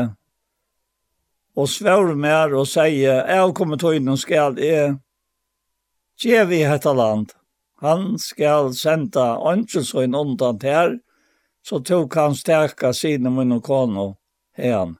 og 1.57 1.69
svår 1.69 2.15
mer 2.15 2.55
og 2.55 2.69
sier, 2.71 3.27
jeg 3.27 3.55
kommer 3.59 3.79
til 3.79 3.99
innom 3.99 4.17
skal 4.19 4.59
jeg, 4.63 4.97
gje 6.21 6.47
vi 6.47 6.63
hetta 6.65 6.93
land. 6.95 7.35
Han 7.81 8.19
skal 8.21 8.75
senda 8.77 9.35
ønskelsøyn 9.51 10.15
undan 10.15 10.59
her, 10.63 10.99
så 11.65 11.81
tok 11.85 12.15
han 12.17 12.35
stærka 12.37 12.93
sine 12.97 13.33
munn 13.33 13.57
og 13.57 13.63
kono 13.65 14.07
her. 14.57 14.95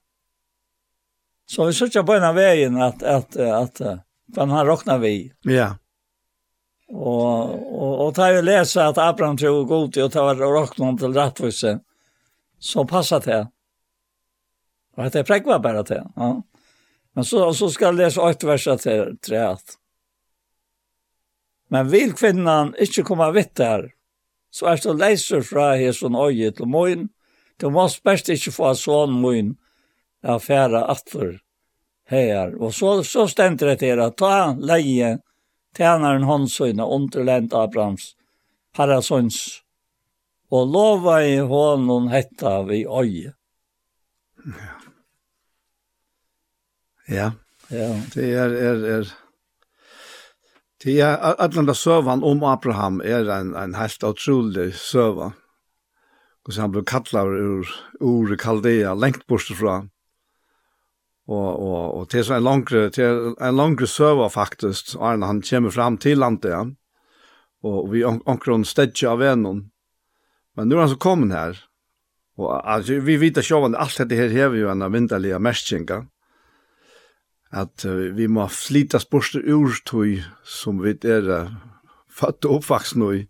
Så 1.51 1.67
vi 1.67 1.73
sørger 1.77 2.07
på 2.07 2.17
en 2.17 2.25
av 2.25 2.37
veien 2.39 2.77
at, 2.81 3.03
at, 3.03 3.37
at, 3.37 3.81
at 3.81 4.10
men 4.37 4.51
han 4.51 4.67
råknar 4.67 4.99
vi. 4.99 5.33
Ja. 5.49 5.75
Og, 6.91 7.55
og, 7.55 7.93
og 8.05 8.13
da 8.19 8.31
jeg 8.33 8.47
leser 8.47 8.91
at 8.91 8.99
Abraham 8.99 9.39
tror 9.39 9.67
god 9.69 9.93
til 9.95 10.09
å 10.09 10.13
ta 10.13 10.27
råkna 10.35 10.91
til 10.99 11.15
rettvise, 11.15 11.75
så 12.61 12.85
passar 12.89 13.23
det. 13.25 13.43
Og 14.99 15.07
at 15.07 15.15
det 15.17 15.27
prekva 15.29 15.61
bare 15.63 15.85
til. 15.87 16.03
Ja. 16.17 16.33
Men 17.15 17.27
så, 17.27 17.47
så 17.57 17.71
skal 17.73 17.95
jeg 17.95 18.05
lese 18.05 18.23
åtte 18.23 18.49
verset 18.49 18.85
til 18.87 19.15
treet. 19.25 19.77
Men 21.71 21.91
vil 21.91 22.13
kvinnan 22.19 22.75
ikke 22.83 23.07
komme 23.07 23.31
vidt 23.35 23.55
der, 23.59 23.91
så 24.51 24.73
er 24.73 24.83
det 24.83 24.97
leiser 24.99 25.45
fra 25.47 25.73
hesson 25.79 26.19
øye 26.19 26.51
til 26.55 26.67
moin, 26.71 27.09
du 27.61 27.69
må 27.71 27.85
spørst 27.93 28.33
ikke 28.33 28.55
få 28.55 28.73
sånn 28.79 29.13
moin, 29.21 29.53
ja, 30.25 30.39
færa 30.43 30.87
atter 30.91 31.39
her. 32.11 32.63
Och 32.63 32.75
så, 32.75 33.05
så 33.05 33.29
stämde 33.29 33.67
det 33.67 33.77
til 33.77 34.01
att 34.01 34.17
ta 34.17 34.57
leie 34.59 35.19
tjänaren 35.77 36.23
håndsøyne 36.27 36.83
underlent 36.83 37.55
Abrahams 37.55 38.15
herresøns 38.75 39.63
och 40.51 40.67
lova 40.67 41.23
i 41.23 41.37
honom 41.39 42.09
hetta 42.09 42.63
vi 42.63 42.87
øye. 42.87 43.33
Ja. 44.45 44.53
Ja. 47.07 47.33
Ja. 47.69 48.01
Det 48.15 48.35
är 48.35 48.51
är 48.51 48.85
är 48.85 49.13
Det 50.85 51.01
er 51.01 51.17
allan 51.17 51.67
där 51.67 52.25
om 52.25 52.43
Abraham 52.43 53.01
är 53.01 53.31
en 53.31 53.55
en 53.55 53.75
helt 53.75 54.05
utrolig 54.05 54.75
söva. 54.75 55.33
Og 56.47 56.53
så 56.53 56.61
han 56.61 56.73
ble 56.73 56.83
kattlet 56.85 57.25
ur 57.25 57.69
ur 58.01 58.37
Kaldea 58.37 58.95
lengt 58.95 59.27
bort 59.27 59.51
ifrån 59.51 59.91
og 61.31 61.49
og 61.63 61.99
og 61.99 62.09
til 62.11 62.25
så 62.25 62.37
en 62.37 62.45
langre 62.45 62.91
til 62.91 63.35
en 63.41 63.57
langre 63.57 63.87
server 63.87 64.29
faktisk 64.29 64.97
og 64.97 65.23
han 65.27 65.43
kommer 65.43 65.71
fram 65.71 65.99
til 65.99 66.19
landet 66.19 66.51
ja. 66.51 66.65
og 67.63 67.93
vi 67.93 68.05
ankron 68.05 68.65
stedje 68.65 69.09
av 69.09 69.19
venon 69.19 69.71
men 70.57 70.69
nu 70.69 70.77
er 70.77 70.85
han 70.85 70.91
så 70.93 70.99
kommen 71.01 71.31
her. 71.33 71.59
Og 72.41 72.51
altså 72.53 72.99
vi 73.05 73.19
vita 73.21 73.41
sjåvan 73.45 73.77
alt 73.79 73.97
dette 74.01 74.17
her 74.19 74.33
her 74.33 74.57
jo 74.57 74.71
en 74.73 74.85
vinterlige 74.93 75.39
meskinga 75.41 76.03
at 77.51 77.85
uh, 77.89 78.13
vi 78.15 78.29
må 78.31 78.45
flita 78.53 79.01
spørste 79.03 79.41
urtøy 79.43 80.21
som 80.47 80.79
vi 80.85 80.95
er 81.03 81.31
uh, 81.33 81.55
født 82.13 82.47
og 82.47 82.61
oppvaksen 82.61 83.07
i 83.09 83.25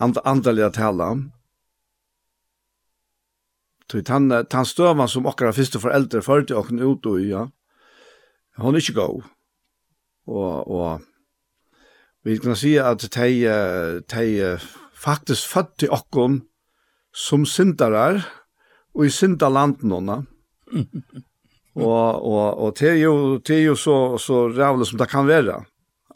and, 0.00 0.16
andalige 0.24 0.70
tala. 0.72 1.10
Tog 3.90 4.08
han 4.08 4.30
tann 4.48 4.66
støvan 4.68 5.10
som 5.10 5.26
okkara 5.28 5.52
fyrste 5.52 5.80
foreldre 5.82 6.22
førte 6.24 6.56
okken 6.56 6.80
ut 6.80 7.04
og 7.06 7.20
ja, 7.20 7.46
hon 8.62 8.74
er 8.76 8.80
ikke 8.80 8.96
gå. 8.96 9.08
Og, 10.30 10.70
og 10.70 11.02
vi 12.24 12.38
kan 12.40 12.56
si 12.56 12.76
at 12.80 13.04
de, 13.04 13.28
de 14.08 14.24
faktisk 14.96 15.50
født 15.52 15.74
til 15.82 15.92
okken 15.92 16.40
som 17.14 17.44
syndarar 17.44 18.22
og 18.94 19.06
i 19.06 19.12
syndaland 19.12 19.84
nonna. 19.84 20.22
og, 21.76 22.24
og, 22.24 22.46
og 22.64 22.74
det 22.78 22.90
er 22.94 23.00
jo, 23.02 23.14
det 23.38 23.58
er 23.58 23.64
jo 23.68 23.76
så, 23.76 23.96
så 24.22 24.46
rævlig 24.48 24.88
som 24.88 25.02
det 25.02 25.10
kan 25.12 25.28
være, 25.28 25.60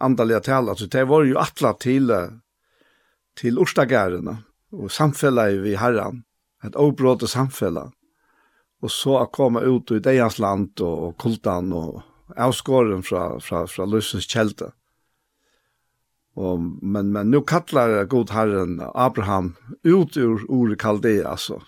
andalige 0.00 0.40
tala. 0.48 0.76
Så 0.78 0.88
det 0.88 1.04
var 1.10 1.26
jo 1.26 1.38
atla 1.42 1.74
til, 1.80 2.14
til 3.36 3.60
orstagærene 3.60 4.38
og 4.72 4.90
samfellet 4.92 5.60
vi 5.64 5.76
herran 5.76 6.22
et 6.64 6.76
obrott 6.76 7.30
samfellet, 7.30 7.92
Och 8.80 8.90
så 8.90 9.16
å 9.18 9.26
komma 9.26 9.60
ut 9.60 9.90
i 9.90 9.98
deres 9.98 10.38
land 10.38 10.80
och, 10.80 11.08
og 11.08 11.16
kultan 11.18 11.72
och 11.72 12.02
avskåren 12.36 13.02
från 13.02 13.40
från 13.40 13.68
från 13.68 13.90
Lussens 13.90 14.28
kjelte. 14.30 14.72
Och 16.34 16.60
men 16.82 17.12
men 17.12 17.30
nu 17.30 17.40
kallar 17.42 18.04
god 18.04 18.30
Herren 18.30 18.82
Abraham 18.94 19.56
ut 19.82 20.16
ur 20.16 20.46
ur 20.48 20.76
Kaldea 20.76 21.28
altså. 21.28 21.62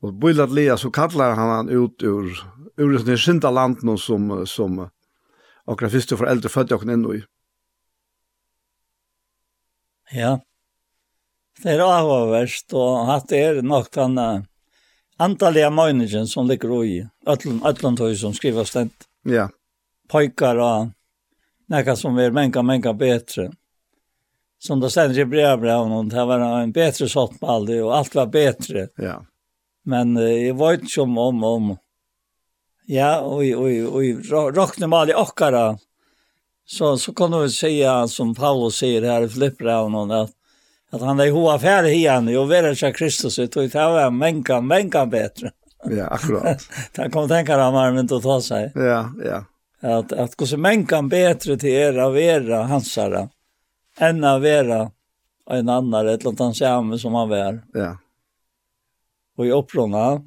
Och 0.00 0.14
bøylet 0.14 0.50
Lea 0.50 0.76
så 0.76 0.90
kallar 0.90 1.34
han 1.34 1.48
han 1.48 1.68
ut 1.68 2.02
ur 2.02 2.44
ur 2.76 2.98
det 2.98 3.18
skynda 3.18 3.50
land 3.50 4.00
som 4.00 4.46
som 4.46 4.90
och 5.64 5.80
første 5.80 6.16
foreldre 6.16 6.32
äldre 6.32 6.48
födda 6.48 6.74
och 6.74 6.82
ännu 6.82 7.16
i. 7.16 7.24
Ja. 10.12 10.40
Det 11.62 11.76
er 11.76 11.82
avhåverst, 11.84 12.72
og 12.74 13.06
hatt 13.06 13.32
er 13.38 13.60
nok 13.62 13.90
den 13.94 14.18
antallige 15.22 15.70
møgningen 15.70 16.26
som 16.26 16.48
ligger 16.50 16.74
i 16.84 16.96
ötlund, 17.26 18.00
høy 18.02 18.16
som 18.18 18.34
skriver 18.34 18.66
stent. 18.66 19.06
Ja. 19.28 19.48
Pojkar 20.10 20.58
og 20.58 20.90
nekka 21.70 21.94
som 21.96 22.18
er 22.18 22.34
menka, 22.34 22.64
menka 22.66 22.92
betre. 22.98 23.52
Som 24.62 24.82
det 24.82 24.92
stender 24.94 25.22
i 25.22 25.26
brevbrev, 25.26 25.86
og 25.86 26.10
det 26.10 26.26
var 26.26 26.42
en 26.42 26.74
betre 26.74 27.08
sottball, 27.10 27.70
og 27.82 27.94
alt 27.96 28.18
var 28.18 28.34
betre. 28.34 28.88
Ja. 28.98 29.20
Men 29.86 30.16
uh, 30.18 30.26
jeg 30.26 30.58
vet 30.58 30.84
ikke 30.86 31.06
om, 31.06 31.16
om, 31.18 31.40
om, 31.44 31.72
ja, 32.90 33.16
og, 33.22 33.42
og, 33.58 33.70
og, 33.88 34.28
og 34.34 34.58
råkne 34.58 34.90
mal 34.90 35.10
i 35.10 35.18
okkara, 35.18 35.72
så, 36.66 36.96
så 36.98 37.14
kan 37.14 37.30
du 37.30 37.50
säga 37.50 38.08
som 38.08 38.34
Paulus 38.34 38.78
sier 38.78 39.02
her 39.02 39.26
i 39.26 39.28
Filippbrev, 39.28 39.90
at 40.14 40.30
att 40.92 41.00
han 41.00 41.20
er 41.20 41.30
hoa 41.30 41.58
färd 41.58 41.86
igjen, 41.86 42.28
jo 42.28 42.44
vara 42.44 42.74
sig 42.74 42.92
Kristus 42.92 43.38
ut 43.38 43.56
och 43.56 43.72
ta 43.72 43.92
var 43.92 44.10
menkan, 44.10 44.66
menkan 44.66 45.10
bedre. 45.10 45.50
Ja, 45.84 46.06
akkurat. 46.06 46.62
han 46.96 47.10
kom 47.14 47.28
deg 47.28 47.50
om 47.50 47.74
han 47.74 47.96
vil 47.96 48.22
ta 48.22 48.40
seg. 48.40 48.72
Ja, 48.74 49.12
ja. 49.24 49.44
Att 49.80 50.12
att 50.12 50.36
gå 50.36 50.46
så 50.46 50.56
mänka 50.56 51.02
bättre 51.02 51.56
til 51.56 51.70
er 51.70 51.98
av 51.98 52.18
era 52.18 52.62
hansara 52.62 53.28
enn 53.98 54.24
av 54.24 54.40
vera 54.40 54.90
en 55.50 55.68
annan 55.68 56.00
eller 56.00 56.26
annet 56.26 56.38
han 56.38 56.54
säger 56.54 56.98
som 56.98 57.14
han 57.14 57.28
var. 57.28 57.62
Ja. 57.74 57.96
Og 59.38 59.46
i 59.46 59.52
opprona, 59.52 60.22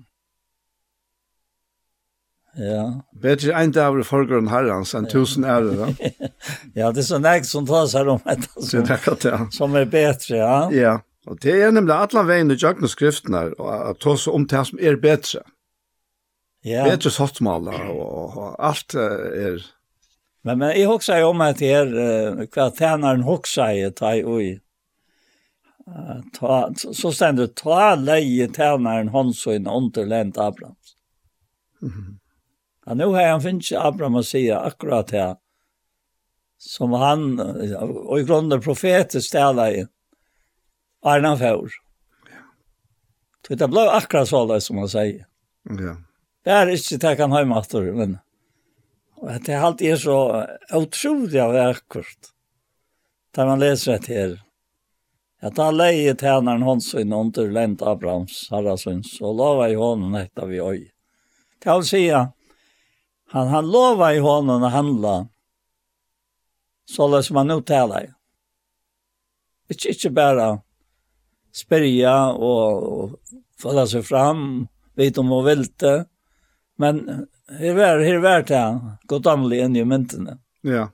Ja. 2.58 3.02
Bättre 3.22 3.54
en 3.54 3.72
dag 3.72 4.00
i 4.00 4.04
förgrunden 4.04 4.48
herrans 4.48 4.96
än 4.96 5.08
tusen 5.08 5.44
ära. 5.44 5.88
ja, 6.74 6.92
det 6.92 7.00
är 7.00 7.04
så 7.04 7.20
näkt 7.20 7.46
som 7.46 7.68
tar 7.68 7.98
här 7.98 8.08
om 8.08 8.20
detta 8.26 8.62
Så 8.62 8.78
det 8.78 9.48
som 9.52 9.76
är 9.76 9.86
bättre, 9.86 10.38
ja. 10.38 10.72
Ja, 10.72 11.02
och 11.26 11.38
det 11.42 11.62
är 11.62 11.72
nämligen 11.72 12.00
alla 12.00 12.24
vägen 12.24 12.52
i 12.52 12.54
jökna 12.54 12.88
skrifterna 12.88 13.42
och 13.42 13.90
att 13.90 14.00
ta 14.00 14.18
sig 14.18 14.34
om 14.34 14.48
det 14.48 14.66
som 14.66 14.80
är 14.82 14.96
bättre. 14.96 15.42
Ja. 16.62 16.84
Bättre 16.84 17.10
sortmala 17.10 17.88
och, 17.90 18.38
och 18.38 18.66
allt 18.66 18.94
är... 18.94 19.66
Men, 20.42 20.60
men 20.60 20.82
jag 20.82 20.96
också 20.96 21.26
om 21.26 21.42
att 21.42 21.58
det 21.58 21.72
är 21.72 21.96
uh, 21.98 22.48
vad 22.56 22.78
tjänaren 22.78 23.24
också 23.24 23.62
är 23.62 23.90
ta 23.90 24.16
i 24.16 24.60
ta 26.40 26.74
så 26.76 27.12
ständer 27.12 27.48
ta 27.48 27.96
leje 27.96 28.50
tjänaren 28.54 29.08
hon 29.08 29.34
så 29.34 29.52
en 29.52 29.68
underländ 29.68 30.38
Abrahams. 30.38 30.96
Mm 31.82 31.94
-hmm. 31.94 32.25
Ja, 32.86 32.94
nu 32.94 33.06
har 33.06 33.28
han 33.28 33.42
finnit 33.42 33.72
Abraham 33.72 34.16
att 34.16 34.26
säga 34.26 34.60
akkurat 34.60 35.12
här. 35.12 35.36
Som 36.58 36.92
han, 36.92 37.40
och 37.80 38.20
i 38.20 38.24
grunden 38.24 38.62
profetet 38.62 39.24
ställer 39.24 39.72
i. 39.72 39.88
Arna 41.02 41.38
Fjord. 41.38 41.72
Ja. 43.50 43.56
Det 43.56 43.68
blev 43.68 43.88
akkurat 43.88 44.30
så 44.30 44.46
där 44.46 44.60
som 44.60 44.78
han 44.78 44.90
säger. 44.90 45.26
Ja. 45.64 45.98
Det 46.46 46.54
er 46.54 46.70
ikke 46.70 46.98
det 47.02 47.16
kan 47.18 47.32
ha 47.34 47.40
i 47.42 47.46
matur, 47.50 47.88
men 47.98 48.18
det 49.46 49.50
er 49.50 49.64
alltid 49.66 49.98
så 49.98 50.46
utrolig 50.70 51.40
av 51.42 51.54
vackert. 51.54 52.30
Da 53.34 53.46
man 53.46 53.60
leser 53.60 53.98
det 53.98 54.14
här. 54.14 54.42
Att 55.42 55.58
han 55.58 55.78
lejer 55.78 56.16
tjänaren 56.16 56.62
Hansson 56.62 57.14
under 57.14 57.52
Lent 57.52 57.82
Abrahams, 57.82 58.48
Harrasons, 58.52 59.22
og 59.22 59.36
lova 59.36 59.70
i 59.70 59.76
hånden 59.76 60.16
etter 60.16 60.46
vi 60.46 60.58
i. 60.58 60.92
Det 61.64 61.74
vill 61.74 61.84
säga, 61.84 62.32
Han, 63.36 63.48
han 63.48 63.72
lovar 63.72 64.14
i 64.14 64.20
honom 64.20 64.64
att 64.64 64.72
handla. 64.72 65.28
Så 66.86 67.08
lär 67.08 67.22
som 67.22 67.36
han 67.36 67.64
tala 67.64 68.04
i. 68.04 68.08
Ikke, 69.70 69.90
ikke 69.92 70.12
bare 70.16 70.46
spärja 71.52 72.14
og, 72.32 72.86
og 72.86 73.40
følge 73.60 73.84
seg 73.92 74.06
fram, 74.08 74.68
vite 74.96 75.20
om 75.20 75.32
och 75.32 75.48
välte. 75.48 76.06
Men 76.78 77.02
her 77.60 77.76
var, 77.76 78.06
her 78.08 78.22
var 78.24 78.48
det 78.48 78.64
gott 79.12 79.28
inn 79.52 79.76
i 79.76 79.84
myntene. 79.84 80.38
Ja, 80.64 80.88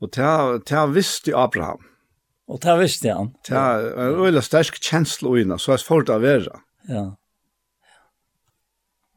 og 0.00 0.12
til 0.12 0.24
här 0.76 0.86
visste 0.86 1.36
Abraham. 1.36 1.84
Och 2.46 2.60
det 2.60 2.78
visste 2.78 3.12
han. 3.12 3.34
Det 3.48 3.54
er 3.56 4.00
en 4.00 4.22
väldigt 4.22 4.44
stark 4.44 4.80
känsla 4.80 5.36
i 5.36 5.44
henne, 5.44 5.58
så 5.58 5.72
jag 5.72 5.80
får 5.80 6.02
det 6.02 6.16
å 6.16 6.18
være. 6.24 6.60
Ja. 6.88 7.16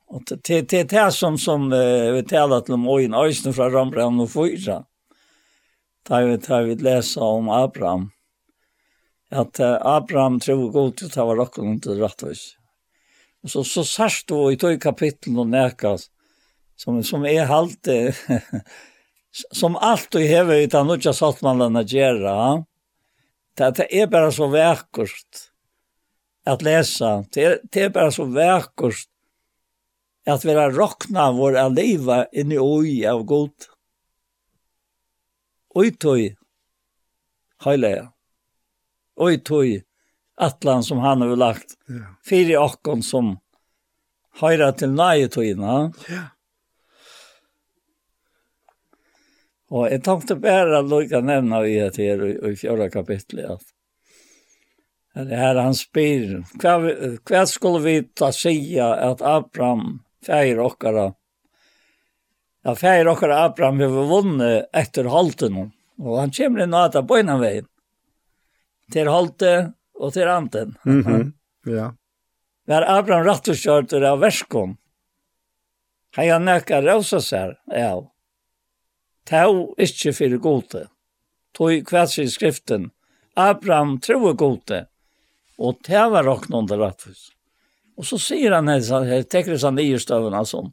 Og 0.09 0.23
det 0.25 0.69
det 0.69 0.89
det 0.89 1.11
som 1.13 1.37
som 1.37 1.69
vi 1.69 2.21
talar 2.25 2.63
til 2.65 2.73
om 2.79 2.87
ojen 2.89 3.13
östen 3.13 3.53
fra 3.53 3.69
Rambram 3.69 4.19
og 4.19 4.31
Fyra. 4.33 4.83
Da 6.07 6.21
vi 6.25 6.37
tar 6.37 6.63
vi 6.63 6.75
läsa 6.75 7.21
om 7.21 7.49
Abraham. 7.49 8.11
Att 9.31 9.59
Abraham 9.59 10.39
tror 10.39 10.71
god 10.71 10.97
til 10.97 11.07
å 11.07 11.13
ta 11.13 11.25
var 11.25 11.37
rocken 11.37 11.77
til 11.81 12.01
rettvis. 12.01 12.55
Og 13.43 13.49
så 13.49 13.63
så 13.63 13.83
sørst 13.83 14.27
då 14.27 14.51
i 14.51 14.57
tog 14.57 14.81
kapittel 14.81 15.37
og 15.39 15.47
näkas 15.47 16.09
som 16.75 17.03
som 17.03 17.25
er 17.25 17.45
halt 17.45 17.87
som 19.53 19.75
allt 19.75 20.15
och 20.15 20.21
häver 20.21 20.55
utan 20.55 20.87
något 20.87 21.05
jag 21.05 21.15
satt 21.15 21.41
gjøre. 21.41 22.65
Det 23.57 23.75
det 23.75 23.87
er 23.91 24.07
bare 24.07 24.31
så 24.31 24.47
vackert 24.47 25.51
att 26.45 26.61
läsa. 26.61 27.25
Det 27.31 27.59
det 27.71 27.83
er 27.83 27.89
bare 27.89 28.11
så 28.11 28.23
vackert 28.23 29.07
at 30.31 30.45
vi 30.45 30.55
har 30.55 30.71
råkna 30.75 31.31
vår 31.35 31.57
aleva 31.57 32.23
inni 32.31 32.57
oi 32.59 33.03
av 33.07 33.23
god. 33.29 33.67
Oi 35.79 35.91
tøy, 35.91 36.33
heileia. 37.65 38.09
Oi 39.19 39.37
tøy, 39.45 39.81
atlan 40.39 40.83
som 40.83 41.03
han 41.03 41.21
har 41.21 41.35
lagt, 41.37 41.77
ja. 41.87 42.15
fire 42.25 42.59
akkon 42.63 43.03
som 43.05 43.37
høyra 44.41 44.71
til 44.79 44.95
nøye 44.95 45.29
tøyna. 45.31 45.79
Ja. 46.09 46.27
Og 49.69 49.85
jeg 49.91 50.01
tenkte 50.05 50.39
bare 50.41 50.81
lukka 50.81 51.21
nevna 51.21 51.61
i 51.69 51.75
et 51.83 51.99
her 52.01 52.23
i 52.25 52.55
fjorda 52.57 52.89
kapitlet 52.89 53.51
at 53.53 53.67
Det 55.29 55.35
her 55.35 55.57
han 55.57 55.75
spyr. 55.75 56.43
Kvar 57.25 57.45
skulle 57.45 57.79
vi 57.83 58.03
ta 58.03 58.31
säga 58.31 58.93
at 58.95 59.21
Abraham 59.21 59.99
feir 60.25 60.59
okkara. 60.59 61.13
Ja, 62.65 62.75
feir 62.75 63.07
okkara 63.07 63.43
Abraham 63.47 63.79
hefur 63.83 64.09
vunni 64.09 64.53
etter 64.75 65.07
halten 65.11 65.59
og 65.99 66.19
han 66.19 66.31
kemur 66.35 66.63
inn 66.63 66.75
á 66.75 66.87
þetta 66.87 67.03
bøyna 67.07 67.37
vegin. 67.39 67.67
Til 68.93 69.09
halte 69.11 69.53
og 69.99 70.13
til 70.13 70.27
anten. 70.27 70.75
Mm 70.85 71.03
-hmm. 71.03 71.33
ja. 71.65 71.93
Var 72.65 72.81
Abraham 72.81 73.25
rattuskjørtur 73.25 74.03
av 74.03 74.19
verskom. 74.19 74.77
Han 76.15 76.25
ja 76.25 76.39
nekka 76.39 76.81
rausa 76.81 77.21
seg, 77.21 77.57
ja. 77.67 78.01
Tau 79.25 79.75
ikkje 79.77 80.13
fyrir 80.13 80.37
gode. 80.37 80.87
Tog 81.53 81.85
kvæts 81.85 82.17
i 82.19 82.27
skriften. 82.27 82.91
Abraham 83.35 83.99
tror 83.99 84.33
gode. 84.33 84.87
Og 85.57 85.83
tau 85.83 86.09
var 86.09 86.27
oknånda 86.27 86.77
rattus. 86.77 87.31
Og 87.99 88.05
så 88.07 88.17
sier 88.17 88.51
han 88.55 88.67
här, 88.67 88.79
så 88.81 89.03
jeg 89.03 89.27
täcker 89.27 89.57
sig 89.57 89.71
ner 89.71 89.83
i 89.83 90.45
som, 90.45 90.71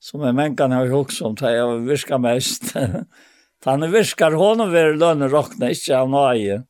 som 0.00 0.22
en 0.22 0.34
mänkan 0.34 0.72
har 0.72 0.84
ju 0.84 0.92
också 0.92 1.24
om 1.24 1.34
det 1.34 1.52
jeg 1.52 1.78
viskar 1.86 2.18
mest. 2.18 2.74
han 3.64 3.92
viskar 3.92 4.32
honom 4.32 4.72
ved 4.72 4.98
lønne 4.98 5.28
rockna, 5.28 5.70
ikkje 5.70 5.98
av 5.98 6.10
nøye, 6.10 6.62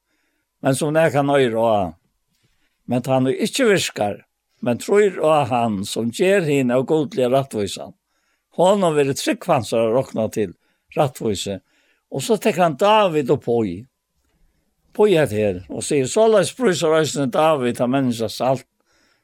Men 0.62 0.76
som 0.76 0.94
det 0.94 1.10
kan 1.12 1.26
nøye 1.26 1.50
råa. 1.50 1.94
Men 2.84 3.02
han 3.06 3.26
är 3.26 3.32
inte 3.32 3.64
viskar, 3.64 4.26
men 4.60 4.78
tror 4.78 5.18
av 5.24 5.48
han 5.48 5.84
som 5.84 6.10
ger 6.10 6.40
henne 6.40 6.76
og 6.76 6.86
godliga 6.86 7.30
rattvisan. 7.30 7.92
Honom 8.54 8.94
vid 8.94 9.16
tryckfansar 9.16 9.90
rockna 9.90 10.28
til 10.28 10.52
rattvise. 10.96 11.60
Og 12.10 12.22
så 12.22 12.36
täcker 12.36 12.62
han 12.62 12.76
David 12.76 13.30
og 13.30 13.42
Poi. 13.42 13.86
Poi 14.92 15.16
Poj 15.16 15.16
heter 15.16 15.64
og 15.70 15.82
sier, 15.82 16.06
så 16.06 16.28
la 16.28 16.44
prusar 16.56 16.92
rösten 16.92 17.30
David 17.30 17.80
av 17.80 17.88
människans 17.88 18.40
alt 18.40 18.66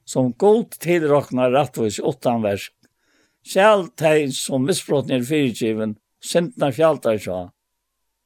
som 0.08 0.32
god 0.32 0.78
tilrokna 0.80 1.50
rattvis 1.52 2.00
åttan 2.00 2.40
vers. 2.42 2.70
Sjæl 3.44 3.88
teg 4.00 4.32
som 4.32 4.64
misbrotten 4.64 5.18
er 5.18 5.24
fyrtgiven, 5.28 5.96
sintna 6.24 6.70
fjaltar 6.72 7.20
sja. 7.20 7.40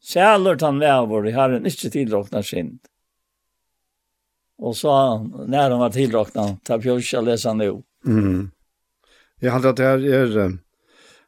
Sjælur 0.02 0.58
tan 0.58 0.78
vevor, 0.82 1.26
i 1.26 1.34
herren 1.34 1.66
ikkje 1.66 1.90
tilrokna 1.96 2.42
sint. 2.46 2.86
Og 4.62 4.76
så, 4.78 4.92
når 5.26 5.74
han 5.74 5.80
var 5.82 5.94
tilrokna, 5.94 6.44
ta 6.62 6.78
pjøsja 6.78 7.22
lesa 7.22 7.54
nu. 7.54 7.82
Mm. 8.06 8.52
Jeg 9.42 9.50
halte 9.50 9.72
at 9.74 9.80
det 9.80 10.14
er, 10.14 10.54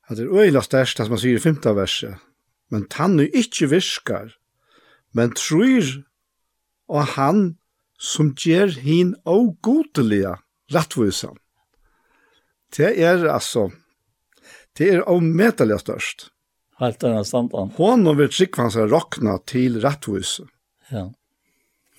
at 0.06 0.16
det 0.18 0.28
er 0.28 0.38
øyla 0.38 0.62
størst, 0.62 1.00
at 1.02 1.10
man 1.10 1.18
sier 1.18 1.40
i 1.40 1.42
femta 1.42 1.74
verset, 1.74 2.14
men 2.70 2.84
han 2.84 2.90
tannu 2.94 3.26
ikke 3.26 3.72
virkar, 3.74 4.36
men 5.14 5.34
tror 5.34 5.90
og 6.88 7.14
han 7.18 7.56
som 7.98 8.34
gjer 8.38 8.74
hin 8.84 9.14
og 9.24 9.56
godelige 9.62 10.36
rattvisan. 10.74 11.36
Det 12.74 12.90
er 12.98 13.26
altså, 13.30 13.68
det 14.78 14.90
er 14.90 15.04
avmetelig 15.10 15.78
størst. 15.84 16.28
Helt 16.82 16.98
denne 17.02 17.22
standen. 17.26 17.70
Hon 17.76 18.08
og 18.10 18.18
vil 18.18 18.32
trykke 18.32 18.64
hans 18.64 18.78
rakna 18.90 19.36
til 19.46 19.78
rattvise. 19.84 20.48
Ja. 20.90 21.06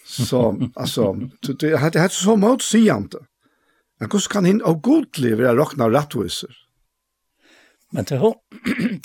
Så, 0.05 0.41
altså, 0.75 1.13
det, 1.41 1.55
det, 1.63 1.71
det 1.95 2.01
er 2.01 2.11
så 2.13 2.35
motsigjende. 2.37 3.23
Men 3.99 4.11
hvordan 4.11 4.31
kan 4.31 4.47
henne 4.49 4.67
av 4.67 4.81
godlig 4.83 5.37
være 5.39 5.55
rakna 5.57 5.87
rattviser? 5.89 6.51
Men 7.95 8.07
det, 8.09 8.19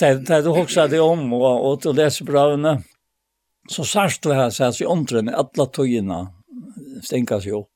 det, 0.00 0.10
det 0.26 0.40
du 0.44 0.50
også 0.50 0.88
det 0.90 1.00
om, 1.00 1.28
og, 1.38 1.46
og 1.46 1.82
til 1.84 1.94
lesebravene, 1.94 2.80
så 3.70 3.86
sørst 3.86 4.24
du 4.26 4.32
her, 4.34 4.50
så 4.50 4.66
er 4.66 4.74
det 4.74 4.88
omtrent, 4.90 5.30
alle 5.30 5.66
togene 5.70 6.24
stinkas 7.06 7.46
jo 7.46 7.68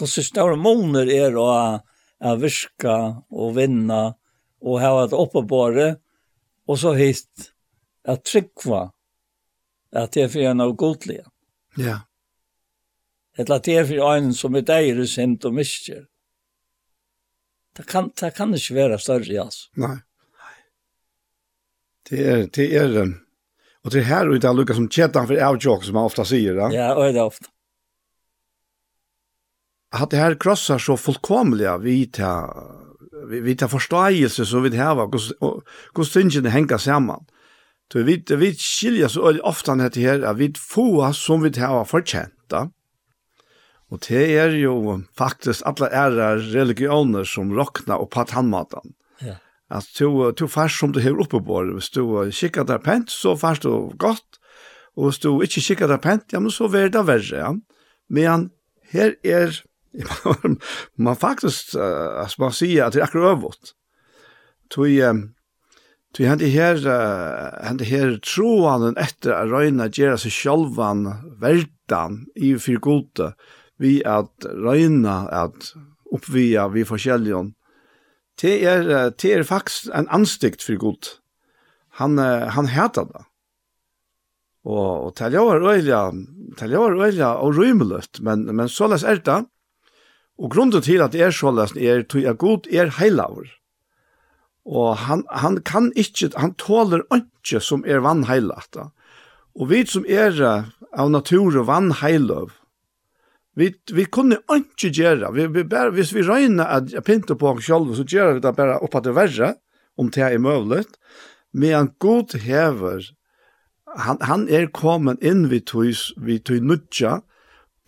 hur 0.00 0.06
så 0.06 0.22
stora 0.22 0.56
månader 0.56 1.10
är 1.10 1.32
då 1.32 1.80
å 2.20 2.34
viska 2.36 3.22
och 3.28 3.58
vinna 3.58 4.14
och 4.60 4.80
ha 4.80 4.94
varit 4.94 5.12
uppe 5.12 5.48
på 5.48 5.70
det 5.70 5.96
och 6.66 6.78
så 6.78 6.94
hit 6.94 7.52
att 8.04 8.24
tryckva 8.24 8.92
att 9.92 10.12
det 10.12 10.22
är 10.22 10.28
för 10.28 10.40
en 10.40 10.60
av 10.60 10.72
godliga. 10.72 11.30
Ja. 11.76 12.00
Eller 13.36 13.54
at 13.54 13.64
det 13.64 13.86
för 13.86 14.16
en 14.16 14.34
som 14.34 14.56
er 14.56 15.00
och 15.00 15.08
sent 15.08 15.44
och 15.44 15.54
miskjer. 15.54 16.06
Det 17.76 17.86
kan, 17.86 18.10
det 18.20 18.30
kan 18.30 18.54
inte 18.54 18.74
vara 18.74 18.98
större 18.98 19.40
alltså. 19.40 19.70
Nei. 19.74 19.98
Det 22.10 22.18
er, 22.18 22.46
det 22.48 22.64
er, 22.74 22.94
og 23.84 23.92
det 23.92 24.00
er 24.00 24.06
her 24.08 24.30
ute 24.32 24.48
av 24.48 24.72
som 24.74 24.88
kjetan 24.88 25.26
for 25.28 25.36
avjok, 25.36 25.84
som 25.84 25.94
man 25.94 26.08
ofta 26.08 26.24
sier, 26.24 26.56
da. 26.56 26.70
Ja, 26.72 26.94
och 26.94 27.12
det 27.12 27.20
er 27.20 27.24
ofta 27.24 27.50
at 29.90 30.10
det 30.10 30.18
her 30.20 30.34
krossar 30.34 30.78
så 30.78 30.96
fullkomliga 30.96 31.78
vi 31.78 32.06
ta 32.06 32.52
vi, 33.28 33.40
vi 33.40 33.54
ta 33.56 33.68
förståelse 33.68 34.46
så 34.46 34.60
vi 34.60 34.76
hava 34.76 35.06
hvordan 35.06 36.12
tingen 36.12 36.44
det 36.44 36.50
hänga 36.50 36.78
samman. 36.78 37.24
Så 37.92 38.02
vi 38.02 38.24
vi 38.28 38.54
skilja 38.54 39.08
så 39.08 39.40
ofta 39.42 39.74
när 39.74 39.90
det 39.90 40.00
här 40.00 40.34
vi 40.34 40.54
få 40.54 41.12
som 41.12 41.42
vi 41.42 41.60
hava 41.60 41.86
Da. 42.50 42.70
Och 43.90 44.00
det 44.08 44.36
är 44.36 44.50
ju 44.50 45.02
faktiskt 45.16 45.62
alla 45.62 45.88
ære 45.90 46.36
religioner 46.36 47.24
som 47.24 47.54
råkner 47.54 47.96
och 47.96 48.10
på 48.10 48.24
tandmatan. 48.24 48.92
Ja. 49.20 49.34
Alltså 49.68 50.04
du, 50.04 50.32
du 50.32 50.48
fast 50.48 50.78
som 50.78 50.92
du 50.92 51.02
har 51.02 51.20
uppe 51.20 51.40
på 51.40 51.62
det 51.62 51.80
du 51.94 52.32
skicka 52.32 52.64
deg 52.64 52.82
pent 52.82 53.10
så 53.10 53.36
fast 53.36 53.64
och 53.64 53.98
gott. 53.98 54.40
Och 54.96 55.14
du 55.22 55.42
inte 55.42 55.60
skicka 55.60 55.86
deg 55.86 56.02
pent 56.02 56.32
ja 56.32 56.40
men 56.40 56.50
så 56.50 56.64
er 56.64 56.88
det 56.88 57.02
värre. 57.02 57.38
Ja. 57.38 57.54
Men 58.08 58.50
her 58.90 59.14
er 59.22 59.67
man 61.04 61.18
faktisk, 61.18 61.74
uh, 61.74 62.22
as 62.22 62.38
man 62.38 62.54
sier, 62.54 62.86
at 62.86 62.94
det 62.94 63.02
er 63.02 63.08
akkurat 63.08 63.36
øvått. 63.36 63.74
Tui 64.70 64.98
um, 65.02 65.24
tui 66.16 66.28
handi 66.28 66.50
her 66.52 66.80
uh, 66.84 67.58
handi 67.64 67.88
her 67.88 68.16
troanen 68.24 68.98
etter 69.00 69.34
a 69.36 69.44
røyna 69.48 69.88
gera 69.92 70.18
seg 70.20 70.34
sjálvan 70.34 71.06
verdan 71.40 72.24
i 72.36 72.54
fyrir 72.60 72.82
gode 72.84 73.32
vi 73.78 73.98
at 74.04 74.48
røyna 74.48 75.20
at 75.44 75.72
oppvia 76.12 76.68
vi 76.72 76.86
forskjellion 76.88 77.54
det 78.38 78.54
er, 78.70 79.10
det 79.18 79.30
er 79.34 79.42
faktisk 79.42 79.88
en 79.98 80.06
anstikt 80.14 80.62
fyrir 80.62 80.78
god. 80.78 81.08
Han, 81.98 82.20
han 82.22 82.68
heter 82.70 83.08
det. 83.10 83.24
Og, 84.68 85.08
og 85.08 85.14
til 85.16 85.34
jeg 85.34 85.46
var 85.46 85.64
øyla, 85.72 86.00
til 86.58 86.74
jeg 86.74 86.80
var 86.80 86.98
øyla 87.06 87.30
og 87.42 87.56
rymelig, 87.56 88.04
men, 88.20 88.44
men 88.54 88.68
såles 88.68 89.02
er 89.02 89.18
det, 89.24 89.40
Og 90.38 90.52
grunden 90.54 90.82
til 90.84 91.02
at 91.02 91.12
det 91.12 91.24
er 91.26 91.34
såles 91.34 91.74
er 91.74 92.04
tog 92.06 92.22
er 92.22 92.38
god 92.38 92.68
er 92.70 92.92
heilaver. 92.98 93.50
Og 94.68 94.96
han, 95.08 95.24
han 95.32 95.62
kan 95.64 95.90
ikke, 95.96 96.30
han 96.36 96.54
tåler 96.60 97.02
ikke 97.14 97.60
som 97.64 97.84
er 97.88 98.02
vannheilata. 98.04 98.90
Og 99.58 99.70
vi 99.72 99.82
som 99.88 100.04
er 100.06 100.36
av 100.92 101.10
natur 101.10 101.56
og 101.58 101.66
vannheiløv, 101.70 102.52
vi, 103.58 103.72
vi 103.90 104.04
kunne 104.06 104.38
ikke 104.54 104.92
gjøre, 104.94 105.32
vi, 105.34 105.48
vi 105.50 105.64
bare, 105.66 105.90
hvis 105.96 106.12
vi 106.14 106.22
røyner 106.22 106.68
at 106.76 106.92
jeg 106.94 107.02
pynter 107.02 107.34
på 107.38 107.48
oss 107.50 107.66
selv, 107.66 107.90
så 107.96 108.04
gjør 108.06 108.36
vi 108.36 108.42
det 108.44 108.54
bare 108.54 108.76
opp 108.84 108.94
at 108.94 109.08
det 109.08 109.16
verre, 109.16 109.54
om 109.98 110.12
det 110.14 110.22
er 110.22 110.38
mulig, 110.38 110.84
men 111.50 111.90
god 111.98 112.36
hever, 112.38 113.08
han, 113.98 114.20
han 114.22 114.46
er 114.52 114.68
kommet 114.70 115.24
inn 115.26 115.48
vi 115.50 115.58
tog, 115.66 115.90
vi 116.22 116.38
tog 116.38 116.62
nudja, 116.62 117.16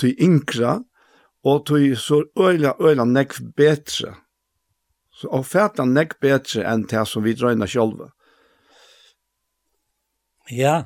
tog 0.01 0.19
inkra, 0.19 0.81
og 1.45 1.65
tog 1.67 1.97
så 1.99 2.23
øyla, 2.39 2.75
øyla 2.81 3.05
nekk 3.05 3.39
betre. 3.57 4.15
Så 5.13 5.29
og 5.29 5.47
fæta 5.47 5.85
nekk 5.89 6.19
betre 6.21 6.65
enn 6.69 6.87
det 6.89 7.07
som 7.09 7.25
vi 7.25 7.35
drøyna 7.37 7.69
sjolva. 7.69 8.11
Ja, 10.51 10.85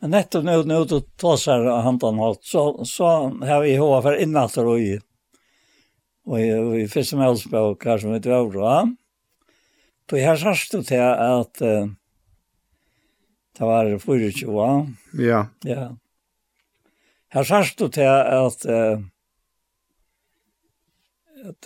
men 0.00 0.10
nettopp 0.16 0.44
nu, 0.44 0.56
nu 0.66 0.84
du 0.84 1.00
tåsar 1.20 1.62
hantan 1.84 2.18
halt, 2.18 2.40
så, 2.44 2.84
så 2.84 3.08
har 3.46 3.62
vi 3.62 3.76
hova 3.78 4.00
for 4.02 4.18
innatter 4.18 4.66
og 4.66 4.80
i, 4.82 4.96
og 6.26 6.40
i, 6.40 6.48
og 6.58 6.74
i 6.80 6.88
fyrste 6.90 7.20
meldspåk 7.20 7.86
her 7.86 8.02
som 8.02 8.16
vi 8.16 8.18
drøyver, 8.24 8.58
ja. 8.58 8.80
Så 10.10 10.18
her 10.20 10.36
sørst 10.36 10.74
du 10.74 10.82
til 10.84 11.00
at 11.00 11.60
uh, 11.64 11.86
det 13.56 13.64
var 13.64 13.86
24, 13.98 14.66
ja. 15.24 15.38
Ja. 15.64 15.86
Her 17.32 17.48
sørst 17.48 17.78
du 17.80 17.88
til 17.88 18.04
at 18.04 18.66
uh, 18.68 19.06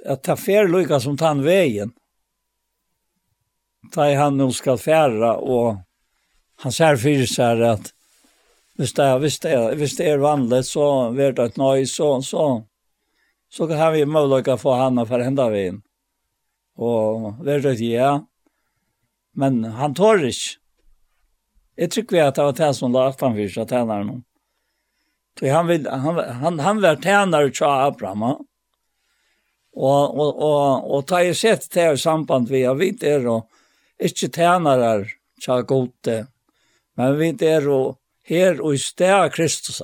att, 0.07 0.23
ta 0.23 0.37
fer 0.37 0.69
lukka 0.69 1.01
som 1.01 1.17
tann 1.17 1.43
vägen. 1.43 1.93
Ta 3.93 4.09
i 4.09 4.15
han 4.15 4.37
nu 4.37 4.53
skal 4.53 4.79
färra 4.79 5.37
och 5.37 5.77
han 6.57 6.73
ser 6.73 6.97
fyrir 6.97 7.27
seg 7.27 7.63
att 7.63 7.93
visst 8.77 8.97
det 8.97 9.19
visst 9.19 9.43
det 9.43 9.75
visst 9.75 9.99
det 9.99 10.11
är 10.11 10.19
vanligt 10.19 10.67
så 10.67 11.11
vart 11.11 11.39
et 11.39 11.57
nøy, 11.57 11.87
så 11.87 12.23
så 12.23 12.65
så 13.49 13.69
kan 13.69 13.93
vi 13.93 14.07
möjliga 14.07 14.57
få 14.57 14.75
han 14.75 14.99
att 14.99 15.09
förhända 15.09 15.49
vägen. 15.51 15.83
Och 16.77 17.23
vart 17.47 17.63
det 17.63 17.81
ja. 17.81 18.27
Men 19.33 19.65
han 19.65 19.95
tår 19.95 20.25
ikke. 20.27 20.57
Jeg 21.77 21.85
Jag 21.85 21.91
tycker 21.91 22.25
att 22.25 22.35
det 22.35 22.43
var 22.43 22.53
det 22.53 22.75
som 22.75 22.93
la 22.93 23.13
fram 23.13 23.35
för 23.35 23.49
sig 23.49 23.63
att 23.63 23.71
han. 23.71 24.25
Så 25.39 25.51
han 25.51 25.67
vill 25.67 25.87
han 25.87 26.17
han 26.17 26.59
han 26.61 26.81
var 26.81 26.97
tjänare 26.97 27.51
till 27.51 27.67
Abraham. 27.67 28.47
Og, 29.77 30.19
og, 30.19 30.39
og, 30.41 30.91
og 30.91 31.07
ta 31.07 31.21
i 31.21 31.35
sett 31.37 31.69
det 31.75 31.91
i 31.93 32.01
samband 32.01 32.49
vi 32.49 32.63
har 32.65 32.75
vidt 32.75 33.05
er 33.05 33.27
og 33.29 33.45
ikke 34.01 34.29
tænare 34.33 35.05
tja 35.43 35.61
gode, 35.69 36.27
men 36.97 37.19
vi 37.19 37.35
er 37.45 37.69
og 37.69 37.99
her 38.25 38.61
og 38.63 38.75
i 38.75 38.79
sted 38.79 39.31
Kristus. 39.31 39.83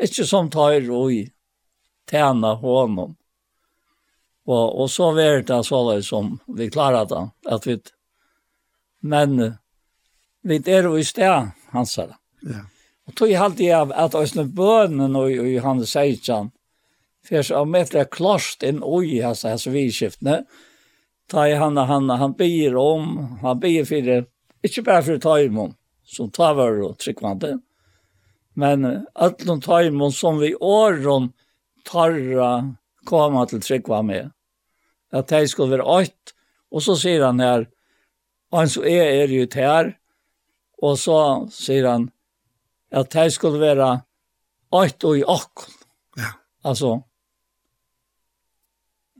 Ikke 0.00 0.26
som 0.26 0.50
tar 0.50 0.80
og 0.90 1.12
i 1.12 1.26
tæna 2.08 2.54
honom. 2.54 3.16
Og, 4.46 4.80
og 4.80 4.90
så 4.90 5.12
var 5.14 5.42
det 5.46 5.60
såleis 5.66 6.08
som 6.10 6.40
vi 6.48 6.70
klarer 6.70 7.04
det, 7.06 7.28
at 7.46 7.66
vi, 7.66 7.76
men 9.02 9.54
vi 10.42 10.58
er 10.66 10.88
og 10.88 10.98
i 10.98 11.04
sted 11.04 11.52
sa 11.86 12.06
det. 12.06 12.18
Ja. 12.42 12.64
Og 13.06 13.14
tog 13.16 13.30
jeg 13.30 13.42
alltid 13.42 13.70
av 13.74 13.92
at 13.94 14.14
Øsne 14.14 14.48
Bønen 14.48 15.16
og, 15.16 15.30
og 15.30 15.48
Johannes 15.54 15.94
Seidjan, 15.94 16.50
för 17.24 17.42
så 17.42 17.58
om 17.58 17.74
etter 17.74 18.04
klost 18.04 18.62
in 18.62 18.80
oj 18.82 19.22
alltså 19.22 19.48
hans 19.48 19.66
vi 19.66 19.90
skiftne 19.92 20.44
ta 21.30 21.48
i 21.48 21.54
han 21.54 21.76
han 21.76 22.10
han 22.10 22.32
byr 22.32 22.76
om 22.76 23.18
han 23.42 23.60
byr 23.60 23.84
för 23.84 24.02
det 24.02 24.24
inte 24.62 24.82
bara 24.82 25.02
för 25.02 25.18
ta 25.18 25.38
som 26.04 26.30
tar 26.30 26.54
var 26.54 26.82
och 26.82 26.98
tryckvante 26.98 27.58
men 28.54 29.06
allon 29.14 29.60
ta 29.60 29.82
imon 29.82 30.12
som 30.12 30.38
vi 30.38 30.54
åren 30.54 31.32
tarra 31.84 32.74
komma 33.04 33.46
till 33.46 33.60
tryggva 33.60 34.02
med 34.02 34.30
at 35.12 35.28
de 35.28 35.48
skulle 35.48 35.76
være 35.76 35.82
ått, 35.82 36.34
och 36.70 36.82
så 36.82 36.96
säger 36.96 37.22
han 37.22 37.40
her, 37.40 37.68
han 38.50 38.68
så 38.68 38.84
är 38.84 39.04
er 39.04 39.28
ju 39.28 39.48
här 39.54 39.98
och 40.78 40.98
så 40.98 41.48
säger 41.52 41.84
han 41.84 42.10
at 42.90 43.10
de 43.10 43.30
skulle 43.30 43.58
vara 43.58 44.00
ått 44.70 45.04
och 45.04 45.18
i 45.18 45.24
akkon. 45.24 45.74
Ja. 46.16 46.32
Alltså 46.62 47.02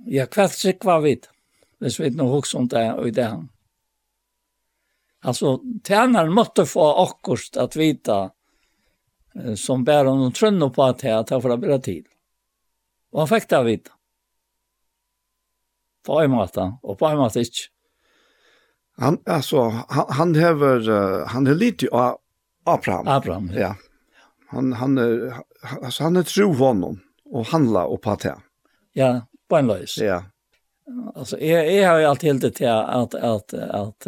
Ja, 0.07 0.27
hva 0.27 0.49
sikk 0.51 0.85
vi 0.85 0.99
vidt, 1.05 1.29
hvis 1.83 2.01
vi 2.01 2.11
nå 2.11 2.27
hukks 2.31 2.55
om 2.55 2.69
det 2.69 2.87
og 2.95 3.13
det 3.15 3.27
han. 3.27 3.49
Altså, 5.23 5.61
tjeneren 5.87 6.33
måtte 6.35 6.67
få 6.67 6.83
akkurst 7.05 7.57
at 7.57 7.77
vita 7.79 8.33
som 9.57 9.85
bär 9.85 10.05
honom 10.05 10.33
trunno 10.33 10.71
på 10.71 10.83
at 10.83 11.03
här 11.03 11.23
ta 11.23 11.41
for 11.41 11.55
å 11.55 11.57
bli 11.57 11.79
tid. 11.81 12.09
Og 13.13 13.23
han 13.23 13.29
fikk 13.31 13.49
det 13.49 13.59
å 13.59 13.67
vite. 13.67 13.95
På 16.03 16.19
en 16.21 16.33
måte, 16.35 16.67
og 16.83 16.99
på 16.99 17.07
en 17.07 17.21
måte 17.21 17.45
ikke. 17.45 17.71
Han, 18.99 19.19
altså, 19.27 19.69
han, 19.89 20.11
han 20.19 20.35
hever, 20.35 20.91
han 21.31 21.47
er 21.47 21.55
lite 21.55 21.89
av 21.93 22.19
Abraham. 22.67 23.09
Abraham, 23.09 23.51
ja. 23.55 23.73
ja. 23.73 24.19
Han, 24.53 24.73
han, 24.77 24.99
er, 24.99 25.39
altså, 25.81 26.03
han 26.05 26.19
er 26.21 26.27
tro 26.29 26.51
honom 26.59 26.99
og 27.33 27.47
handla 27.55 27.87
opp 27.87 28.03
på 28.03 28.11
att 28.11 28.23
här. 28.23 28.41
Ja, 28.93 29.27
beinløys. 29.53 29.99
Ja. 29.99 30.23
Alltså 31.15 31.39
jag 31.41 31.73
jag 31.73 31.91
har 31.91 31.99
ju 31.99 32.05
alltid 32.05 32.33
helt 32.33 32.59
det 32.59 32.85
att 32.85 33.15
att 33.15 33.55
att 33.55 34.07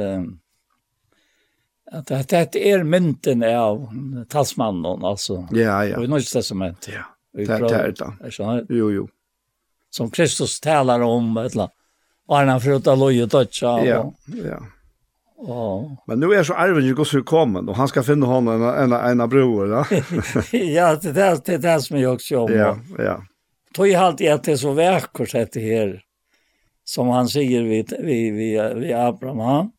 att 1.93 2.33
att 2.33 2.53
det 2.53 2.71
är 2.71 2.85
mynten 2.85 3.43
av 3.43 3.89
talsmannen 4.29 5.05
alltså. 5.05 5.49
Ja, 5.53 5.85
ja. 5.85 5.99
Det 5.99 6.05
är 6.05 6.09
något 6.09 6.25
sånt 6.25 6.45
som 6.45 6.59
det 6.59 6.75
Ja. 6.87 7.05
Det 7.33 7.43
är 7.43 7.93
det. 7.93 8.67
Jo, 8.69 8.93
jo. 8.93 9.09
Som 9.91 10.11
Kristus 10.11 10.61
talar 10.61 11.01
om 11.01 11.37
eller 11.37 11.69
och 12.27 12.37
han 12.37 12.61
föruta 12.61 12.95
loje 12.95 13.29
toucha 13.29 13.85
Ja, 13.85 14.15
ja. 14.27 14.63
Oh. 15.37 15.93
Men 16.07 16.21
nu 16.21 16.35
är 16.35 16.45
så 16.45 16.55
arven 16.55 16.85
ju 16.85 16.95
gosse 16.95 17.21
kommen 17.21 17.69
och 17.69 17.77
han 17.77 17.89
ska 17.89 18.03
finna 18.03 18.27
honom 18.27 18.63
en 18.63 18.93
en 18.93 19.21
en 19.21 19.29
bror, 19.29 19.67
va? 19.67 19.87
ja, 20.53 20.97
det 21.03 21.13
där 21.13 21.41
det 21.45 21.59
där 21.59 21.79
som 21.79 22.01
jag 22.01 22.15
också 22.15 22.39
om. 22.39 22.53
Ja, 22.53 22.79
ja 22.99 23.25
tog 23.75 23.89
jag 23.89 24.03
alltid 24.03 24.33
att 24.33 24.45
det 24.45 24.53
är 24.53 24.57
så 24.57 24.73
vackert 24.73 25.53
det 25.53 25.61
här 25.61 26.05
som 26.85 27.09
han 27.09 27.29
säger 27.29 27.63
vid 27.63 27.91
vid 27.99 28.35
vid, 28.35 28.77
vid 28.77 28.95
Abraham. 28.95 29.39
Ha? 29.39 29.71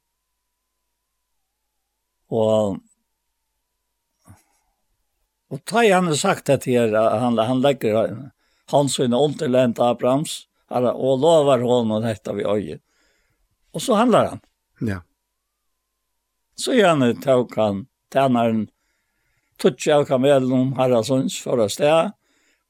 Och 2.27 2.77
och 5.47 5.65
ta 5.65 5.93
han 5.93 6.07
har 6.07 6.13
sagt 6.13 6.45
det 6.45 6.65
här 6.65 7.19
han 7.19 7.37
han 7.37 7.61
lägger 7.61 8.17
han 8.65 8.89
så 8.89 9.03
en 9.03 9.13
återlänt 9.13 9.79
Abrahams 9.79 10.47
alla 10.67 10.93
och 10.93 11.19
lovar 11.19 11.59
honom 11.59 12.01
detta 12.01 12.33
vi 12.33 12.43
öje. 12.43 12.79
Och 13.71 13.81
så 13.81 13.93
handlar 13.93 14.25
han. 14.25 14.39
Ja. 14.79 15.01
Så 16.55 16.73
gärna 16.73 17.13
tog 17.13 17.55
han 17.55 17.85
tjänaren 18.13 18.67
tutsi 19.61 19.91
av 19.91 20.05
kamelen 20.05 20.51
om 20.51 20.73
Haraldsons 20.73 21.39
förra 21.39 21.69
steg, 21.69 22.11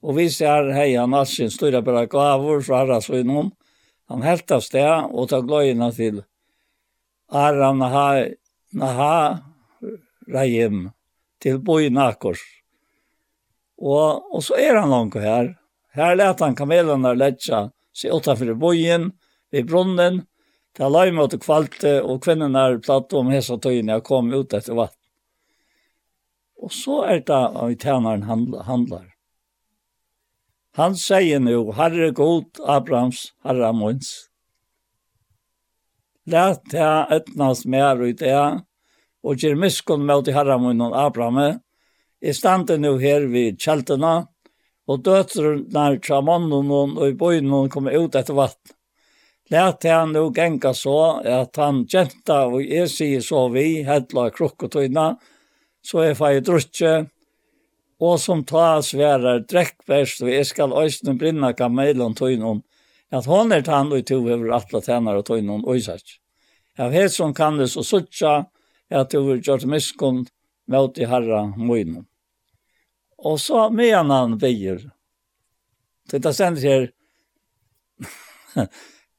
Og 0.05 0.19
vi 0.19 0.27
ser 0.29 0.69
hei 0.75 0.91
han 0.93 1.15
alsin 1.17 1.49
styrra 1.49 1.81
bare 1.81 2.05
glavor 2.09 2.61
fra 2.65 2.83
Arrasvinnum. 2.83 3.49
Han 4.11 4.21
helt 4.21 4.51
av 4.53 4.61
sted 4.61 5.09
og 5.09 5.31
tar 5.31 5.45
gløyina 5.47 5.89
til 5.95 6.21
Arra 7.33 7.71
Naha, 7.73 8.27
Naha 8.77 9.15
Rahim 10.29 10.91
til 11.41 11.57
Boi 11.57 11.89
Nakors. 11.89 12.43
Og, 13.81 14.21
og 14.29 14.43
så 14.45 14.59
er 14.61 14.77
han 14.77 14.93
langt 14.93 15.17
her. 15.17 15.55
Her 15.97 16.13
let 16.19 16.43
han 16.43 16.55
kamelene 16.55 17.15
letja 17.17 17.69
seg 17.95 18.13
utenfor 18.13 18.53
bojen, 18.59 19.09
ved 19.49 19.67
brunnen, 19.71 20.21
til 20.75 20.91
løyme 20.91 21.21
mot 21.21 21.33
kvalte, 21.39 21.97
og 22.03 22.21
kvinnerne 22.25 22.61
er 22.61 22.81
platt 22.83 23.13
om 23.15 23.31
hese 23.31 23.57
tøyene 23.63 23.97
og 24.01 24.05
kom 24.05 24.29
ut 24.35 24.53
etter 24.53 24.75
vatt. 24.77 24.97
Og 26.61 26.71
så 26.73 27.01
er 27.07 27.25
det 27.25 27.35
av 27.35 27.73
tjeneren 27.79 28.25
handler. 28.27 29.14
Han 30.75 30.95
sier 30.99 31.39
nå, 31.39 31.71
Herre 31.77 32.09
god, 32.11 32.59
Abrahams, 32.67 33.29
Herre 33.47 33.69
Måns. 33.71 34.09
Læt 36.27 36.65
det 36.73 36.87
etnast 37.15 37.63
mer 37.71 38.01
ut 38.01 38.19
det, 38.19 38.35
og 39.23 39.39
gjør 39.39 39.55
miskunn 39.61 40.03
med 40.03 40.25
til 40.27 40.35
Herre 40.35 40.57
Måns 40.59 40.83
og 40.83 40.97
Abraham. 40.99 41.39
Jeg 42.19 42.35
stande 42.35 42.75
nå 42.81 42.97
her 42.99 43.29
vid 43.31 43.55
kjeltene, 43.63 44.25
og 44.91 45.05
døtrene 45.07 45.85
fra 46.03 46.19
mannen 46.21 46.75
og 46.75 46.99
i 47.07 47.15
bøyene 47.15 47.69
kommer 47.71 47.95
ut 47.95 48.19
etter 48.19 48.35
vatten. 48.35 48.75
Læt 49.53 49.85
det 49.85 49.95
nå 50.11 50.27
genga 50.35 50.73
så, 50.75 51.21
at 51.23 51.55
han 51.61 51.85
jenta 51.87 52.47
og 52.49 52.59
jeg 52.65 52.91
sier 52.91 53.23
så 53.23 53.47
vi, 53.53 53.85
hedla 53.87 54.27
krukkotøyna, 54.35 55.13
så 55.85 56.09
jeg 56.09 56.19
får 56.19 56.39
drutje, 56.43 56.95
og 57.99 58.19
som 58.19 58.43
ta 58.43 58.81
sværar 58.83 59.45
drekkverst, 59.47 60.23
og 60.23 60.31
jeg 60.31 60.45
skal 60.45 60.73
øyne 60.75 61.17
brinna 61.19 61.53
kamelen 61.53 62.15
tøynon, 62.15 62.63
at 63.11 63.25
hon 63.25 63.51
er 63.51 63.63
tann 63.63 63.93
og 63.93 64.05
to 64.05 64.19
over 64.19 64.51
atla 64.55 64.81
tænar 64.81 65.21
og 65.21 65.25
tøynon 65.25 65.63
øysats. 65.69 66.19
Jeg 66.77 66.91
vet 66.91 67.13
som 67.13 67.33
kan 67.33 67.57
det 67.57 67.69
så 67.71 67.83
suttja, 67.83 68.45
at 68.89 69.11
du 69.11 69.23
vil 69.27 69.41
gjort 69.41 69.65
miskund, 69.65 70.27
møte 70.67 71.01
i 71.01 71.07
herra 71.07 71.45
møynon. 71.55 72.05
Og 73.17 73.39
så 73.39 73.69
medan 73.69 74.11
han 74.11 74.37
veier, 74.41 74.81
til 76.09 76.21
det 76.21 76.33
stendet 76.35 76.63
her, 76.67 76.89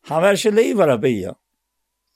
han 0.09 0.23
var 0.23 0.37
ikke 0.37 0.55
livar 0.55 0.93
av 0.95 1.01
bia. 1.03 1.33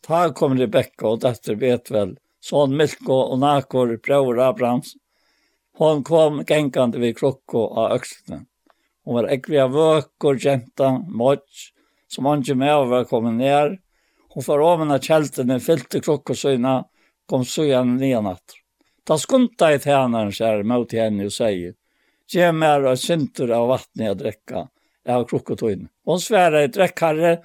Ta 0.05 0.29
kom 0.37 0.57
Rebecca 0.59 1.09
og 1.11 1.23
datter 1.25 1.57
Betvel, 1.61 2.15
son 2.41 2.77
Milko 2.77 3.17
og 3.33 3.41
Nakor, 3.43 3.97
bror 4.05 4.41
Abrahams, 4.45 4.95
Hon 5.81 6.05
kom 6.05 6.45
gengande 6.45 6.99
vid 6.99 7.19
krokko 7.19 7.59
av 7.59 7.93
öxlen. 7.93 8.47
Hon 9.05 9.15
var 9.15 9.25
äckliga 9.25 9.69
vökor, 9.69 10.45
jenta, 10.45 10.99
mått, 11.09 11.49
som 12.09 12.27
inte 12.27 12.55
med 12.55 12.87
var 12.87 13.05
kommit 13.05 13.35
ner. 13.35 13.79
Hon 14.29 14.43
för 14.43 14.59
av 14.59 14.79
mina 14.79 14.99
fyllte 15.61 16.01
krokko 16.01 16.01
klockosyna, 16.01 16.85
kom 17.27 17.45
så 17.45 17.65
igen 17.65 17.97
ner 17.97 18.23
natt. 18.23 18.45
Ta 19.05 19.19
skunta 19.19 19.75
i 19.75 19.79
tjänaren 19.79 20.33
kär 20.33 20.63
mot 20.63 20.93
henne 20.93 21.25
och 21.25 21.33
säger 21.33 21.75
Ge 22.33 22.53
mer 22.53 22.83
av 22.83 22.97
syntur 22.97 23.51
av 23.51 23.69
vattnet 23.69 24.07
jag 24.07 24.19
dräcka. 24.19 24.69
av 25.05 25.13
har 25.13 25.25
krokotoin. 25.25 25.89
Hon 26.05 26.21
svärade 26.21 26.65
i 26.65 26.67
dräckare 26.67 27.39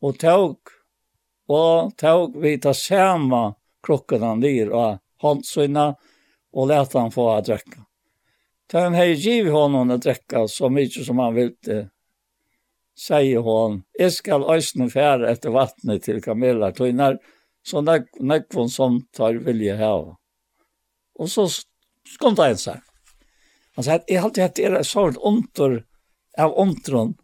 och 0.00 0.18
tåg, 0.18 0.56
och 1.46 1.96
tåg 1.96 2.36
vi 2.40 2.58
ta 2.58 2.74
samma 2.74 3.54
krokkotan 3.86 4.40
ner 4.40 4.70
och 4.70 4.98
handsynna 5.22 5.96
og 6.52 6.68
lät 6.68 6.92
han 6.92 7.10
få 7.10 7.30
att 7.30 7.44
dricka. 7.44 7.86
Där 8.70 8.82
han 8.82 8.94
hade 8.94 9.12
givit 9.12 9.52
honom 9.52 9.90
att 9.90 10.02
dricka 10.02 10.48
så 10.48 10.68
mycket 10.68 11.06
som 11.06 11.18
han 11.18 11.34
ville 11.34 11.88
säger 12.98 13.38
hon, 13.38 13.82
jag 13.92 14.12
ska 14.12 14.54
ösna 14.54 14.88
färre 14.88 15.30
efter 15.30 15.50
vattnet 15.50 16.02
till 16.02 16.22
Camilla 16.22 16.72
Tøynar, 16.72 17.18
så 17.62 17.80
nekvon 18.20 18.70
som 18.70 19.06
tar 19.12 19.34
vilja 19.34 19.76
her. 19.76 20.16
Och 21.14 21.30
så 21.30 21.48
kom 22.18 22.34
det 22.34 22.46
en 22.46 22.58
seg. 22.58 22.80
Han 23.76 23.84
sa, 23.84 23.98
jeg 24.08 24.20
har 24.20 24.28
alltid 24.28 24.42
hatt 24.42 24.58
er 24.58 24.82
sånt 24.84 25.16
ontor 25.16 25.78
av 26.38 26.52
ontron, 26.58 27.14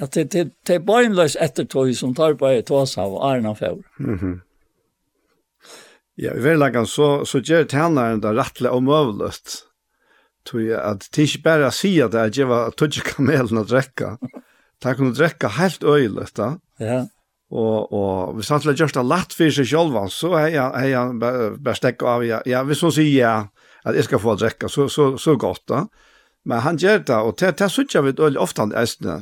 at 0.00 0.14
det 0.14 0.44
er 0.70 0.84
bøgnløs 0.84 1.36
ettertøy 1.40 1.94
som 1.96 2.14
tar 2.14 2.36
på 2.38 2.50
et 2.50 2.66
tås 2.68 2.96
av 2.98 3.16
Arna 3.22 3.54
Fjord. 3.54 3.84
Mm 3.98 4.18
-hmm. 4.18 4.40
Ja, 6.18 6.34
i 6.34 6.42
verlagan 6.42 6.88
så, 6.88 7.24
så 7.24 7.40
gjør 7.40 7.68
tænaren 7.70 8.22
det 8.22 8.34
rettelig 8.36 8.72
og 8.72 8.82
møvlet. 8.84 9.60
Tog 10.48 10.64
jeg 10.64 10.80
at 10.80 11.06
det 11.14 11.28
ikke 11.28 11.44
bare 11.44 11.70
sier 11.74 12.10
det, 12.10 12.26
at 12.30 12.38
jeg 12.38 12.48
var 12.50 12.74
tøtje 12.76 13.04
kamelen 13.06 13.60
å 13.60 13.66
drekke. 13.68 14.16
Det 14.80 14.96
kunne 14.96 15.16
drekke 15.16 15.52
helt 15.58 15.84
øyelig 15.84 16.30
da. 16.36 16.54
Ja. 16.80 17.00
Og, 17.50 17.92
og 17.92 18.36
hvis 18.36 18.48
han 18.52 18.62
skulle 18.62 18.78
gjøre 18.78 18.94
det 19.00 19.08
lett 19.10 19.34
for 19.34 19.54
seg 19.54 19.66
selv, 19.68 19.96
så 20.14 20.30
er 20.38 20.52
jeg, 20.54 20.68
er 20.70 20.86
jeg 20.92 21.18
bare 21.20 21.74
stekket 21.76 22.06
av, 22.06 22.24
ja, 22.24 22.38
ja, 22.46 22.62
hvis 22.66 22.84
hun 22.86 22.94
sier 22.94 23.16
ja, 23.16 23.34
at 23.84 23.98
jeg 23.98 24.06
skal 24.06 24.22
få 24.22 24.36
drekka, 24.38 24.70
så, 24.70 24.86
så, 24.92 25.12
så 25.18 25.34
godt 25.40 25.64
da. 25.68 25.84
Men 26.46 26.62
han 26.64 26.78
gjør 26.80 27.02
det, 27.02 27.16
og 27.18 27.34
det, 27.40 27.56
det 27.58 27.70
synes 27.72 27.94
jeg 27.94 28.06
vet 28.06 28.22
øyelig 28.22 28.40
ofte 28.40 28.64
han 28.64 28.76
eisene, 28.76 29.18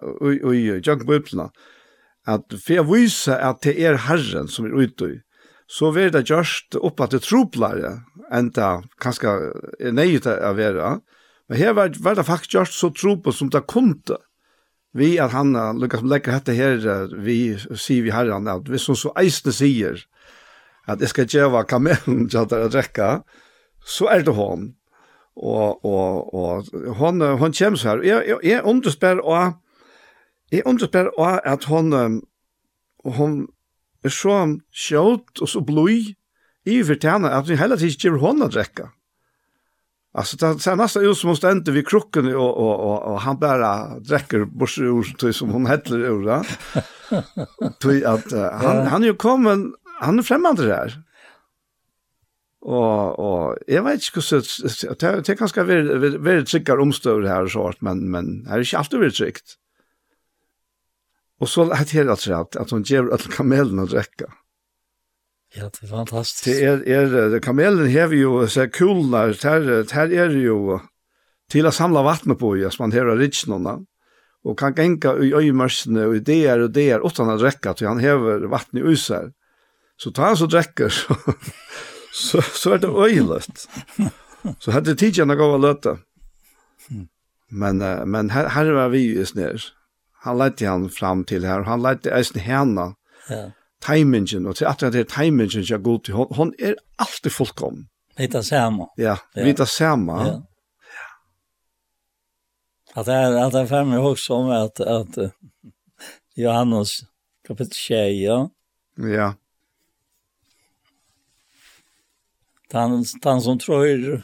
og 0.00 0.54
i 0.54 0.62
jøkken 0.70 1.06
på 1.06 1.48
at 2.24 2.54
for 2.56 2.72
jeg 2.72 2.86
viser 2.88 3.36
at 3.36 3.60
det 3.66 3.74
er 3.84 3.98
Herren 4.06 4.48
som 4.48 4.64
er 4.64 4.76
ute 4.76 5.10
i, 5.10 5.18
så 5.70 5.90
vil 5.94 6.12
det 6.12 6.26
gjørst 6.28 6.76
opp 6.80 7.00
at 7.04 7.14
det 7.14 7.24
troplare 7.24 7.96
enn 8.34 8.50
det 8.54 8.70
kanskje 9.00 9.32
er 9.80 9.96
nøyet 9.96 10.28
å 10.28 10.52
være. 10.56 10.98
Men 11.48 11.60
her 11.60 11.74
var, 11.76 11.92
var 12.00 12.16
det 12.18 12.26
faktisk 12.28 12.56
gjørst 12.56 12.78
så 12.78 12.90
tropa 12.92 13.32
som 13.32 13.50
det 13.52 13.64
kunde. 13.70 14.18
Vi 14.94 15.16
at 15.18 15.34
han 15.34 15.56
lukkar 15.80 16.02
som 16.02 16.10
legger 16.12 16.36
dette 16.36 16.54
her, 16.54 17.08
vi 17.18 17.56
sier 17.58 18.04
vi 18.04 18.12
herran, 18.14 18.48
at 18.48 18.68
hvis 18.70 18.86
hun 18.90 18.98
så 18.98 19.10
eisne 19.18 19.52
sier 19.54 20.04
at 20.86 21.00
jeg 21.00 21.10
skal 21.10 21.28
gjøre 21.32 21.64
kamelen 21.66 22.28
til 22.30 22.44
å 22.44 22.68
drekke, 22.70 23.10
så 23.84 24.08
er 24.12 24.24
det 24.24 24.36
hon. 24.36 24.72
Og, 25.34 25.82
og, 25.82 26.34
og 26.34 26.94
hon, 27.00 27.24
hon 27.40 27.56
kommer 27.56 27.80
så 27.80 27.94
her. 27.94 28.04
Jeg, 28.06 28.28
jeg, 28.28 28.38
jeg 28.46 28.64
underspør 28.70 29.22
og 29.24 29.56
jeg 30.52 30.62
underspør 30.68 31.10
og 31.18 31.40
at 31.42 31.64
hon, 31.64 32.20
hon 33.04 33.34
er 34.04 34.12
så 34.12 34.36
skjøt 34.72 35.40
og 35.40 35.48
så 35.48 35.62
blod 35.64 36.12
i 36.64 36.82
fortjene 36.84 37.32
at 37.32 37.48
vi 37.48 37.58
heller 37.60 37.80
ikke 37.80 38.08
gjør 38.08 38.20
hånd 38.22 38.44
å 38.44 38.50
drekke. 38.52 38.90
Alltså 40.14 40.36
det 40.38 40.62
ser 40.62 40.76
nästan 40.78 41.04
ut 41.04 41.18
som 41.18 41.32
hon 41.32 41.36
ständer 41.36 41.72
vid 41.72 41.88
krocken 41.88 42.34
och, 42.34 42.56
och, 42.56 42.80
och, 42.80 43.02
och 43.02 43.20
han 43.20 43.38
bara 43.38 43.98
dräcker 43.98 44.44
bors 44.44 44.78
ur 44.78 45.32
som 45.32 45.50
hon 45.50 45.66
heller 45.66 45.98
ur. 45.98 46.28
Ja? 46.28 46.44
Tui 47.80 48.04
att 48.04 48.32
uh, 48.32 48.52
han, 48.52 48.86
han 48.86 49.02
är 49.02 49.06
ju 49.06 49.14
kommen, 49.14 49.74
han 50.00 50.18
är 50.18 50.22
främmande 50.22 50.66
där. 50.66 51.02
Og, 52.64 53.18
og 53.20 53.58
jeg 53.68 53.84
vet 53.84 54.06
ikke 54.06 54.22
hvordan, 54.24 55.18
det, 55.68 55.74
er 55.76 55.98
det 56.00 56.24
veldig 56.24 56.48
ska 56.48 56.76
omstøver 56.80 57.26
her 57.28 57.42
og 57.42 57.42
omstövare 57.44 57.50
sånt, 57.52 57.82
men, 57.84 58.06
men 58.08 58.30
det 58.44 58.52
er 58.52 58.64
ikke 58.64 58.78
alltid 58.78 58.98
väldigt 58.98 59.18
tryggt. 59.18 59.56
Og 61.40 61.48
så 61.48 61.64
har 61.64 61.84
det 61.84 61.90
helt 61.90 62.26
rätt 62.26 62.56
att 62.56 62.70
hon 62.70 62.82
ger 62.82 63.02
alle 63.02 63.30
kamelen 63.36 63.78
att 63.78 63.90
drekke. 63.90 64.26
Ja, 65.54 65.70
det 65.80 65.86
är 65.86 65.90
fantastiskt. 65.90 66.44
Det 66.44 66.64
är, 66.64 66.88
är 66.88 67.40
kamelen 67.40 67.92
har 67.92 68.12
jo 68.12 68.48
så 68.48 68.68
kulnar, 68.68 69.44
här, 69.44 69.92
her 69.94 70.12
är 70.12 70.28
det 70.28 70.40
ju 70.40 70.78
till 71.50 71.66
att 71.66 71.74
samla 71.74 72.02
vatten 72.02 72.36
på 72.36 72.56
ju, 72.56 72.70
som 72.70 72.82
man 72.82 72.98
har 72.98 73.16
ridsnorna. 73.16 73.78
Och 74.44 74.58
kan 74.58 74.74
genka 74.74 75.14
i 75.16 75.32
øyemørsene, 75.32 76.06
och 76.06 76.14
det 76.14 76.44
er 76.44 76.60
och 76.60 76.70
det 76.70 76.82
er, 76.82 77.06
utan 77.06 77.30
att 77.30 77.40
drekke, 77.40 77.74
för 77.74 77.86
han 77.86 77.98
häver 77.98 78.40
vatten 78.40 78.78
i 78.78 78.82
usar. 78.82 79.32
Så 79.96 80.10
tar 80.10 80.26
han 80.26 80.36
så 80.36 80.46
drekker, 80.46 80.88
så, 80.88 81.14
så, 82.12 82.42
så 82.42 82.74
er 82.74 82.78
det 82.78 82.88
øyeløst. 82.88 83.68
Så 84.58 84.70
hade 84.70 84.94
tidigare 84.94 85.26
något 85.26 85.54
att 85.54 85.60
løte. 85.60 85.98
Men, 87.50 87.78
men 88.10 88.30
här, 88.30 88.48
här 88.48 88.70
var 88.72 88.88
vi 88.88 88.98
ju 88.98 89.26
snär 89.26 89.62
han 90.24 90.38
lette 90.40 90.66
han 90.66 90.88
fram 90.90 91.24
til 91.28 91.44
her, 91.46 91.66
han 91.68 91.82
lette 91.84 92.12
eisen 92.14 92.40
henne, 92.40 92.94
ja. 93.28 93.50
timingen, 93.84 94.46
og 94.46 94.56
til 94.56 94.68
at 94.70 94.80
det 94.80 95.04
er 95.04 95.10
timingen 95.10 95.66
jeg 95.68 95.82
god 95.84 96.04
til, 96.04 96.14
hon, 96.14 96.32
hon 96.36 96.54
er 96.58 96.78
alltid 96.98 97.30
fullkommen. 97.30 97.88
Vita 98.18 98.42
sama. 98.42 98.86
Ja, 98.96 99.16
ja. 99.34 99.44
vita 99.44 99.66
sama. 99.66 100.26
Ja. 100.26 100.42
Att 102.94 103.06
det 103.06 103.12
är 103.12 103.32
att 103.32 103.52
det 103.52 103.66
fem 103.66 103.88
mig 103.88 103.98
också 103.98 104.34
om 104.34 104.50
att 104.50 104.80
att 104.80 105.18
uh, 105.18 105.30
Johannes 106.34 107.00
kapitel 107.48 107.72
6 107.72 107.90
ja. 108.22 108.50
Ja. 108.96 109.34
Han, 112.72 113.04
han 113.24 113.42
som 113.42 113.58
tror 113.58 114.22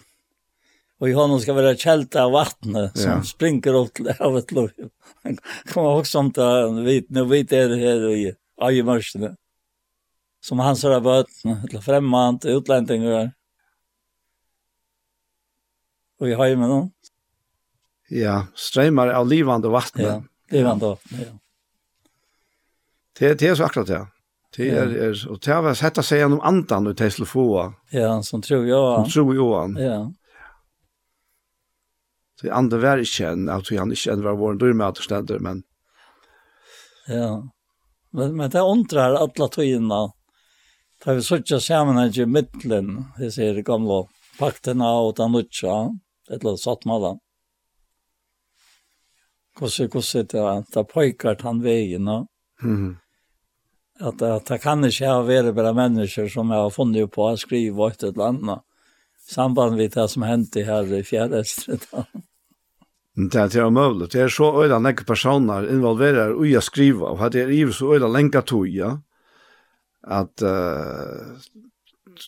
och 1.01 1.09
i 1.09 1.13
honom 1.13 1.41
ska 1.41 1.53
vara 1.53 1.77
kälta 1.77 2.25
av 2.25 2.33
vattnet 2.33 2.99
som 2.99 3.11
ja. 3.11 3.23
springer 3.23 3.75
upp 3.75 3.95
till 3.95 4.13
havet. 4.19 4.51
Han 5.23 5.39
kommer 5.73 5.89
också 5.89 6.19
om 6.19 6.33
det, 6.33 6.83
vit, 6.83 7.11
nu 7.11 7.25
vet 7.25 7.53
jag 7.53 7.71
det 7.71 7.77
här 7.77 8.11
i 8.11 8.35
Ajemörsen. 8.57 9.37
Som 10.41 10.59
han 10.59 10.77
sådär 10.77 11.01
böten, 11.01 11.69
till 11.69 11.81
främmande, 11.81 12.51
utlänningar. 12.53 13.33
Och 16.21 16.29
i 16.29 16.35
Ajemörsen. 16.35 16.91
Ja, 18.09 18.47
strömmar 18.55 19.09
av 19.09 19.29
livande 19.29 19.69
vatten. 19.69 20.05
Ja, 20.05 20.23
livande 20.49 20.87
vatten, 20.87 21.19
ja. 21.21 21.39
Det, 23.19 23.35
det 23.35 23.49
er 23.49 23.55
så 23.55 23.65
akkurat 23.65 23.87
det. 23.87 24.07
Det 24.57 24.69
er, 24.73 24.93
er, 24.97 25.19
og 25.29 25.39
det 25.45 25.53
har 25.53 25.75
sett 25.79 25.99
å 26.01 26.03
si 26.03 26.17
gjennom 26.17 26.41
andan 26.41 26.87
och 26.87 26.95
det 26.95 27.11
skulle 27.11 27.29
få. 27.29 27.73
Ja, 27.91 28.23
som 28.23 28.43
tror 28.43 28.67
jag. 28.67 28.95
Som 29.03 29.11
tror 29.13 29.35
jo 29.35 29.51
jag. 29.53 29.81
Ja. 29.81 30.13
Så 32.41 32.49
andre 32.57 32.79
var 32.81 33.03
ikke 33.03 33.35
en, 33.35 33.49
at 33.53 33.69
han 33.69 33.93
ikke 33.93 34.15
en 34.15 34.23
var 34.25 34.39
våren 34.41 34.61
dyrmøter 34.61 35.05
stender, 35.05 35.43
men... 35.45 35.65
Ja, 37.11 37.43
men, 38.17 38.37
men 38.37 38.51
det 38.51 38.63
undrar 38.65 39.19
alla 39.19 39.49
tøyina. 39.53 40.07
Da 41.05 41.17
vi 41.17 41.25
sørger 41.25 41.61
sammen 41.61 42.01
i 42.01 42.25
midtelen, 42.27 43.05
det 43.19 43.33
ser 43.35 43.59
det 43.59 43.67
gamle 43.69 44.07
paktene 44.39 44.89
og 45.03 45.19
den 45.19 45.35
nutja, 45.37 45.77
et 46.31 46.39
eller 46.39 46.55
annet 46.55 46.65
satt 46.65 46.89
med 46.89 47.05
den. 47.05 47.21
Hvordan, 49.61 49.93
hvordan 49.93 50.27
det 50.33 50.41
er, 50.41 50.65
det 50.73 50.87
pojkar 50.89 51.41
han 51.45 51.63
veien, 51.65 52.09
no? 52.09 52.19
Mm. 52.63 52.97
At, 54.01 54.23
at 54.23 54.49
det 54.49 54.61
kan 54.65 54.85
ikke 54.87 55.13
ha 55.13 55.21
vært 55.27 55.53
bare 55.57 55.77
mennesker 55.77 56.29
som 56.33 56.53
jeg 56.53 56.65
har 56.65 56.73
funnet 56.73 57.13
på 57.13 57.27
å 57.29 57.37
skrive 57.41 57.91
et 57.91 58.09
eller 58.09 58.31
annet, 58.31 58.65
samband 59.29 59.77
med 59.77 59.93
det 59.93 60.09
som 60.09 60.25
hendte 60.25 60.65
her 60.65 60.89
i 60.97 61.03
fjerdestret. 61.05 61.85
Det 63.17 63.57
er 63.57 63.65
omøvelig. 63.67 64.13
Det 64.13 64.21
er 64.23 64.29
så 64.29 64.53
øyla 64.63 64.79
nekka 64.79 65.05
personer 65.05 65.67
involverer 65.69 66.35
ui 66.39 66.55
å 66.57 66.63
skrive, 66.63 67.11
og 67.11 67.33
det 67.33 67.43
er 67.43 67.51
iver 67.51 67.75
så 67.75 67.95
øyla 67.95 68.09
lenka 68.09 68.43
ja. 68.71 68.99
at 70.05 70.43
uh, 70.43 71.37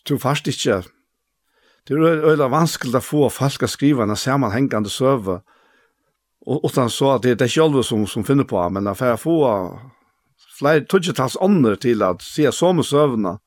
du 0.07 0.17
fast 0.17 0.47
ikke, 0.47 0.83
det 1.87 1.97
er 1.97 2.27
øyla 2.27 2.49
vanskelig 2.49 2.95
å 2.95 3.01
få 3.01 3.29
folk 3.29 3.63
å 3.63 3.67
skrive 3.67 4.03
en 4.03 4.15
sammenhengende 4.15 4.89
søve, 4.89 5.41
utan 6.45 6.89
så 6.89 7.15
at 7.15 7.23
det, 7.23 7.39
det 7.39 7.45
er 7.45 7.51
ikke 7.51 7.63
alle 7.63 7.83
som, 7.83 8.05
som 8.07 8.23
finner 8.23 8.43
på, 8.43 8.59
men 8.69 8.87
at 8.87 8.97
for 8.97 9.13
å 9.13 9.17
få 9.17 9.39
flere 10.59 10.85
tøtjetals 10.85 11.37
ånder 11.41 11.75
til 11.75 12.03
at 12.03 12.21
se 12.21 12.51
som 12.51 12.83
søvna, 12.83 13.37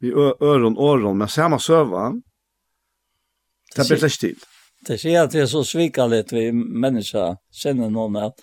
vi 0.00 0.12
øron 0.14 0.78
åron, 0.78 1.18
men 1.18 1.28
samme 1.28 1.58
søvna, 1.58 2.12
det 3.74 3.88
blir 3.88 4.04
ikke 4.06 4.22
til. 4.22 4.38
Det 4.88 4.96
sier 5.00 5.26
at 5.26 5.34
det 5.34 5.42
er 5.44 5.50
så 5.50 5.60
svikarligt 5.66 6.32
vi 6.32 6.48
mennesker 6.52 7.36
kjenner 7.52 7.90
noen 7.92 8.16
at, 8.22 8.40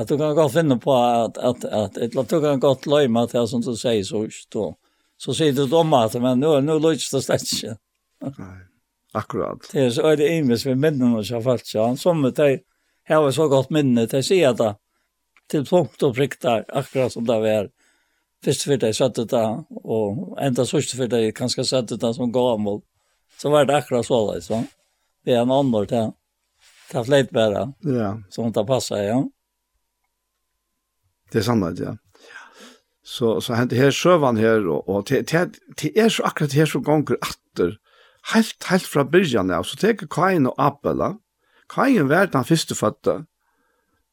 at 0.00 0.08
du 0.08 0.16
kan 0.16 0.36
godt 0.36 0.54
finne 0.54 0.78
på 0.80 0.94
at, 0.96 1.36
at, 1.36 1.64
at, 1.64 1.98
at 2.00 2.30
du 2.30 2.38
kan 2.40 2.62
godt 2.62 2.88
løyme 2.88 3.26
til 3.28 3.42
det 3.42 3.50
som 3.52 3.64
du 3.64 3.74
sier 3.76 4.04
så 4.04 4.26
då 4.52 4.74
Så 5.18 5.34
sier 5.34 5.52
du 5.52 5.66
dom 5.66 5.94
at 5.96 6.14
men 6.20 6.40
nå, 6.40 6.60
nå 6.60 6.78
løyes 6.78 7.08
det 7.10 7.22
slett 7.24 7.52
ikke. 7.52 7.76
Nei, 8.36 8.56
akkurat. 9.16 9.64
Det 9.72 9.86
er 9.86 9.90
så 9.96 10.10
er 10.10 10.18
det 10.20 10.28
imens 10.28 10.66
vi 10.66 10.74
minner 10.74 11.08
noe 11.08 11.24
som 11.24 11.44
falt 11.44 11.64
seg. 11.64 11.80
Han 11.80 11.96
som 11.96 12.20
det 12.22 12.50
her 13.08 13.22
var 13.24 13.32
så 13.32 13.46
godt 13.48 13.72
minne 13.72 14.04
til 14.10 14.20
å 14.20 14.26
si 14.26 14.42
at 14.44 14.58
det 14.60 14.74
til 15.48 15.64
punkt 15.64 16.02
og 16.02 16.14
prikt 16.16 16.42
der, 16.42 16.64
akkurat 16.68 17.12
som 17.12 17.24
det 17.26 17.38
var. 17.40 17.68
Først 18.44 18.66
for 18.66 18.82
det 18.82 18.92
satt 18.96 19.16
det 19.16 19.44
og 19.84 20.36
enda 20.42 20.66
sørst 20.66 20.96
for 20.98 21.10
det 21.10 21.34
kanskje 21.38 21.64
satt 21.64 21.94
det 21.94 22.12
som 22.16 22.32
gammel. 22.32 22.82
Så 23.38 23.50
var 23.50 23.64
det 23.64 23.76
akkurat 23.78 24.06
så 24.06 24.20
det, 24.32 24.42
sånn 24.44 24.66
vi 25.26 25.34
en 25.34 25.50
annor 25.50 25.86
till. 25.86 26.12
Ta 26.92 27.04
fleit 27.04 27.30
bara. 27.30 27.72
Ja. 27.80 28.22
Så 28.28 28.42
hon 28.42 28.52
tar 28.52 28.64
passa, 28.64 29.02
ja. 29.02 29.28
Det 31.32 31.38
er 31.38 31.42
sant, 31.42 31.80
ja. 31.82 31.96
Så, 33.06 33.40
så 33.40 33.54
hent 33.54 33.74
her 33.74 33.90
søvann 33.94 34.38
her, 34.38 34.66
og, 34.66 34.88
og 34.88 35.06
til, 35.06 35.24
til, 35.26 35.52
til 35.78 35.98
er 35.98 36.10
så 36.10 36.24
akkurat 36.26 36.54
her 36.58 36.66
så 36.66 36.80
gonger 36.82 37.18
atter, 37.22 37.76
helt, 38.32 38.66
helt 38.66 38.86
fra 38.86 39.04
byrjan 39.06 39.50
av, 39.54 39.66
så 39.66 39.78
teker 39.78 40.10
Kain 40.10 40.46
og 40.50 40.58
Abela. 40.58 41.12
Kain 41.70 42.10
var 42.10 42.30
den 42.30 42.46
første 42.46 42.74
fødte, 42.74 43.20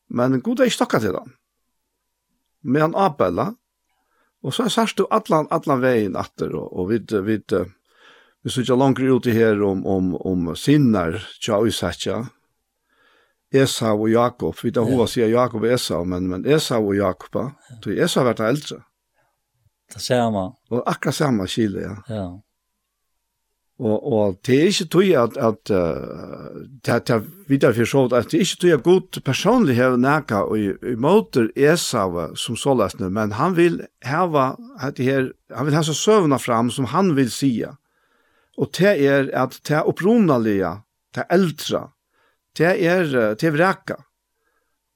men 0.10 0.41
god 0.41 0.61
er 0.61 0.69
ikke 0.69 0.81
stokka 0.81 1.02
til 1.02 1.18
den. 1.18 1.34
Men 2.61 2.94
Abela, 2.98 3.52
og 4.44 4.53
så 4.53 4.68
er 4.68 4.73
sørst 4.73 5.02
du 5.02 5.07
atlan, 5.10 5.49
atlan 5.53 5.81
veien 5.81 6.18
atter, 6.18 6.53
og, 6.53 6.69
og 6.73 6.90
vid, 6.94 7.14
vid, 7.26 7.49
vid 7.49 7.73
Vi 8.44 8.52
sitter 8.52 8.76
langere 8.76 9.15
ute 9.15 9.32
her 9.32 9.61
om, 9.64 9.86
om, 9.88 10.15
om 10.20 10.56
sinner, 10.60 11.15
tja 11.40 11.61
og 11.64 11.72
satja. 11.72 12.26
Esau 13.53 14.02
og 14.02 14.10
Jakob, 14.10 14.57
vi 14.60 14.72
tar 14.74 14.88
hova 14.88 15.06
sier 15.07 15.30
Jakob 15.32 15.64
og 15.64 15.76
Esau, 15.76 16.02
men, 16.10 16.26
men 16.28 16.48
Esau 16.49 16.82
og 16.90 16.98
Jakob, 16.98 17.38
så 17.84 17.94
Esau 17.94 18.26
vært 18.28 18.41
eldre. 18.44 18.82
Det 19.94 20.02
ser 20.02 20.26
man. 20.34 20.57
Og 20.74 20.82
akkurat 20.90 21.15
samme 21.15 21.45
kile, 21.48 21.86
ja. 21.86 21.94
Ja. 22.10 22.26
Og, 23.84 23.95
og 24.14 24.36
det 24.45 24.57
er 24.57 24.68
ikke 24.70 24.88
tog 24.94 25.07
at, 25.18 25.38
at 25.38 25.72
uh, 25.74 26.57
det, 26.86 26.98
det 27.07 27.15
er 27.15 27.24
videre 27.49 27.74
forstått, 27.78 28.14
at 28.15 28.28
det 28.32 28.40
er 28.40 28.45
ikke 28.45 28.60
tog 28.61 28.76
at 28.76 28.84
god 28.86 29.22
personlig 29.26 29.78
har 29.78 29.95
nækka 29.99 30.41
og 30.49 30.60
i, 30.60 30.68
i 30.94 30.95
måter 30.99 31.48
Esau 31.56 32.36
som 32.40 32.60
så 32.60 32.76
løsner, 32.80 33.14
men 33.14 33.34
han 33.38 33.56
vil 33.57 33.80
hava, 34.06 34.52
her, 34.82 35.32
han 35.56 35.70
vil 35.70 35.78
ha 35.78 35.86
så 35.86 35.95
søvna 35.98 36.41
fram 36.41 36.74
som 36.74 36.91
han 36.91 37.15
vil 37.18 37.32
sia. 37.32 37.72
Ja 37.72 37.78
Og 38.61 38.69
det 38.77 38.95
er 39.01 39.30
at 39.34 39.57
det 39.67 39.77
er 39.80 39.89
opprunalige, 39.89 40.75
det 41.15 41.23
er 41.23 41.34
eldre, 41.34 41.84
det 42.57 42.73
er, 42.85 43.07
det 43.34 43.47
er 43.47 43.55
vreka. 43.55 43.97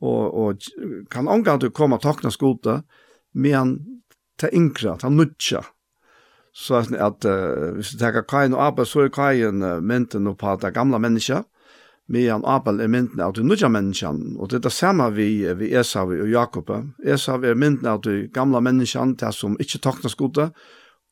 Og, 0.01 0.33
og 0.37 0.67
kan 1.09 1.27
omgang 1.27 1.59
til 1.59 1.71
å 1.71 1.77
komme 1.77 1.97
og 1.97 2.05
takne 2.05 2.29
skote, 2.33 2.81
men 3.33 3.79
det 4.37 4.51
er 4.51 4.57
yngre, 4.57 4.93
det 5.01 5.07
er 5.07 5.15
nødja. 5.15 5.63
Så 6.57 6.81
at 6.81 7.25
uh, 7.25 7.73
hvis 7.77 7.93
du 7.93 7.99
tenker 8.01 8.25
kajen 8.25 8.55
og 8.57 8.63
apel, 8.65 8.85
så 8.89 9.05
er 9.05 9.13
kajen 9.13 9.61
uh, 9.65 9.77
mynten 9.81 10.29
på 10.37 10.49
at 10.49 10.61
det 10.61 10.71
er 10.71 10.77
gamle 10.77 11.01
mennesker, 11.01 11.45
medan 12.07 12.45
Abel 12.47 12.79
er 12.79 12.87
mynten 12.87 13.21
av 13.21 13.33
det 13.35 13.43
nødja 13.45 13.67
menneskene, 13.69 14.37
og 14.39 14.49
det 14.49 14.61
er 14.61 14.67
det 14.69 14.73
samme 14.73 15.09
vi, 15.13 15.43
vi 15.59 15.73
Esau 15.75 16.13
og 16.15 16.29
Jakob. 16.31 16.71
Esau 17.03 17.41
er 17.43 17.57
mynten 17.57 17.89
av 17.91 18.01
det 18.05 18.31
gamla 18.33 18.61
menneskene, 18.63 19.17
det 19.19 19.33
som 19.35 19.57
ikke 19.59 19.81
taknes 19.83 20.15
gode, 20.15 20.49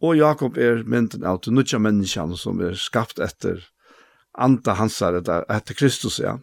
Og 0.04 0.18
Jakob 0.18 0.58
er 0.58 0.84
mynden 0.84 1.24
av 1.24 1.40
til 1.44 1.56
nødja 1.56 1.80
menneskene 1.80 2.38
som 2.38 2.60
er 2.62 2.76
skapt 2.80 3.22
etter 3.24 3.64
anda 4.36 4.76
hansar 4.76 5.16
etter, 5.22 5.46
etter 5.52 5.78
Kristus, 5.78 6.20
ja. 6.20 6.36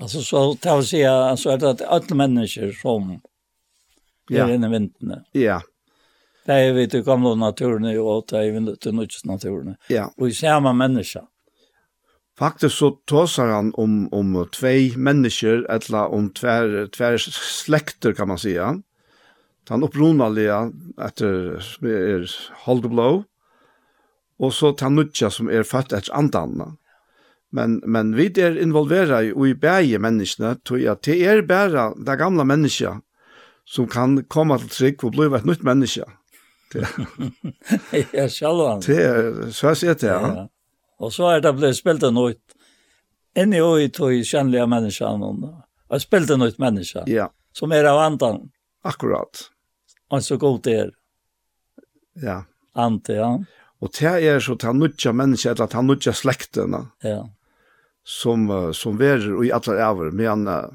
Altså, 0.00 0.22
så 0.22 0.40
tar 0.62 0.80
vi 0.80 0.86
si 0.88 1.02
altså, 1.06 1.52
er 1.54 1.60
det 1.62 1.86
alle 1.86 2.16
mennesker 2.18 2.72
som 2.80 3.12
er 4.32 4.54
inne 4.56 4.70
i 4.70 4.72
vintene. 4.72 5.20
Ja. 5.36 5.60
Det 6.44 6.56
er 6.60 6.74
vi 6.76 6.88
til 6.90 7.04
gamle 7.04 7.36
naturen, 7.40 7.86
og 8.00 8.26
det 8.30 8.40
er 8.40 8.56
vi 8.56 8.74
til 8.80 8.96
nødja 8.96 9.28
naturen. 9.28 9.76
Ja. 9.92 10.08
Og 10.18 10.28
i 10.28 10.34
samme 10.34 10.74
mennesker. 10.74 11.28
Faktisk 12.38 12.74
så 12.76 12.90
tåsar 13.06 13.52
han 13.54 13.70
om, 13.78 14.08
om 14.12 14.34
tvei 14.50 14.96
mennesker, 14.96 15.62
eller 15.70 16.10
om 16.10 16.32
tver, 16.34 16.88
tver 16.90 17.16
slekter, 17.30 18.12
kan 18.12 18.28
man 18.28 18.38
säga 18.38 18.74
den 19.68 19.84
opprunalige 19.86 20.58
etter 21.00 21.60
er 21.82 22.26
Holdeblå, 22.64 23.10
og 24.42 24.52
så 24.52 24.72
ta 24.76 24.90
nutja 24.90 25.30
som 25.32 25.48
er 25.48 25.66
født 25.66 25.94
etter 25.94 26.14
andan. 26.16 26.76
Men, 27.54 27.78
men 27.86 28.16
vi 28.18 28.26
er 28.42 28.58
involvera 28.58 29.22
i 29.22 29.30
ui 29.32 29.52
i 29.52 29.58
bæge 29.58 30.00
menneskene, 30.02 30.56
tror 30.66 30.80
jeg, 30.82 31.00
det 31.06 31.20
er 31.22 31.44
bare 31.46 31.92
det 31.94 32.18
gamle 32.18 32.44
mennesket 32.44 33.04
som 33.64 33.86
kan 33.88 34.18
komme 34.28 34.58
til 34.58 34.72
trygg 34.72 35.04
og 35.06 35.14
bli 35.14 35.28
et 35.30 35.46
nytt 35.46 35.62
menneske. 35.64 36.04
ja, 38.18 38.26
selv. 38.28 38.82
Det 38.82 38.98
er, 38.98 39.52
så 39.54 39.70
jeg 39.70 39.80
sier 39.80 39.94
det, 39.94 40.10
ja. 40.10 40.18
ja. 40.26 40.46
Og 40.98 41.12
så 41.14 41.30
er 41.30 41.44
det 41.44 41.54
blitt 41.54 41.78
spilt 41.78 42.02
en 42.06 42.18
nytt. 42.18 42.42
Inni 43.38 43.62
og 43.62 43.80
i 43.82 43.88
tog 43.90 44.14
kjennelige 44.26 44.66
mennesker, 44.70 45.22
og 45.22 46.02
spilt 46.02 46.30
en 46.34 46.42
nytt 46.42 46.58
menneske, 46.62 47.06
ja. 47.10 47.28
som 47.54 47.72
er 47.74 47.86
av 47.90 48.02
andan. 48.02 48.48
Akkurat. 48.86 49.48
Og 50.10 50.22
så 50.22 50.36
god 50.40 50.62
det 50.66 50.74
er. 50.78 50.90
Ja. 52.22 52.42
Ante, 52.74 53.16
ja. 53.16 53.30
Og 53.84 53.92
det 53.98 54.12
er 54.24 54.40
så 54.40 54.56
ta 54.56 54.70
han 54.72 54.80
nødja 54.80 55.12
mennesker, 55.12 55.54
eller 55.54 55.68
ta 55.68 55.80
han 55.80 55.90
nødja 55.90 56.14
slektene, 56.16 56.86
ja. 57.04 57.20
som, 58.04 58.46
som 58.74 58.96
verer 59.00 59.34
og 59.34 59.44
i 59.44 59.52
alle 59.54 59.76
æver, 59.76 60.14
men 60.16 60.48
uh, 60.48 60.72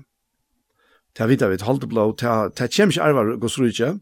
det 1.17 1.23
er 1.25 1.31
vidt 1.31 1.45
av 1.45 1.55
et 1.55 1.65
halvdeblå, 1.65 2.05
det 2.19 2.27
er 2.29 2.53
kommer 2.53 2.93
ikke 2.93 3.07
arver 3.07 3.33
gos 3.41 3.57
rydja, 3.59 3.95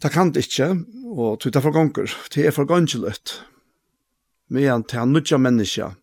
det 0.00 0.12
kan 0.14 0.32
det 0.32 0.46
ikke, 0.46 0.70
og 1.12 1.42
det 1.44 1.52
er 1.56 1.66
for 1.66 1.76
ganger, 1.76 2.14
det 2.32 2.46
er 2.46 2.56
for 2.56 2.68
ganger 2.70 3.04
løtt, 3.04 3.36
men 4.48 4.86
det 4.88 4.96
er 4.96 5.10
nødja 5.10 5.38
mennesker, 5.38 5.98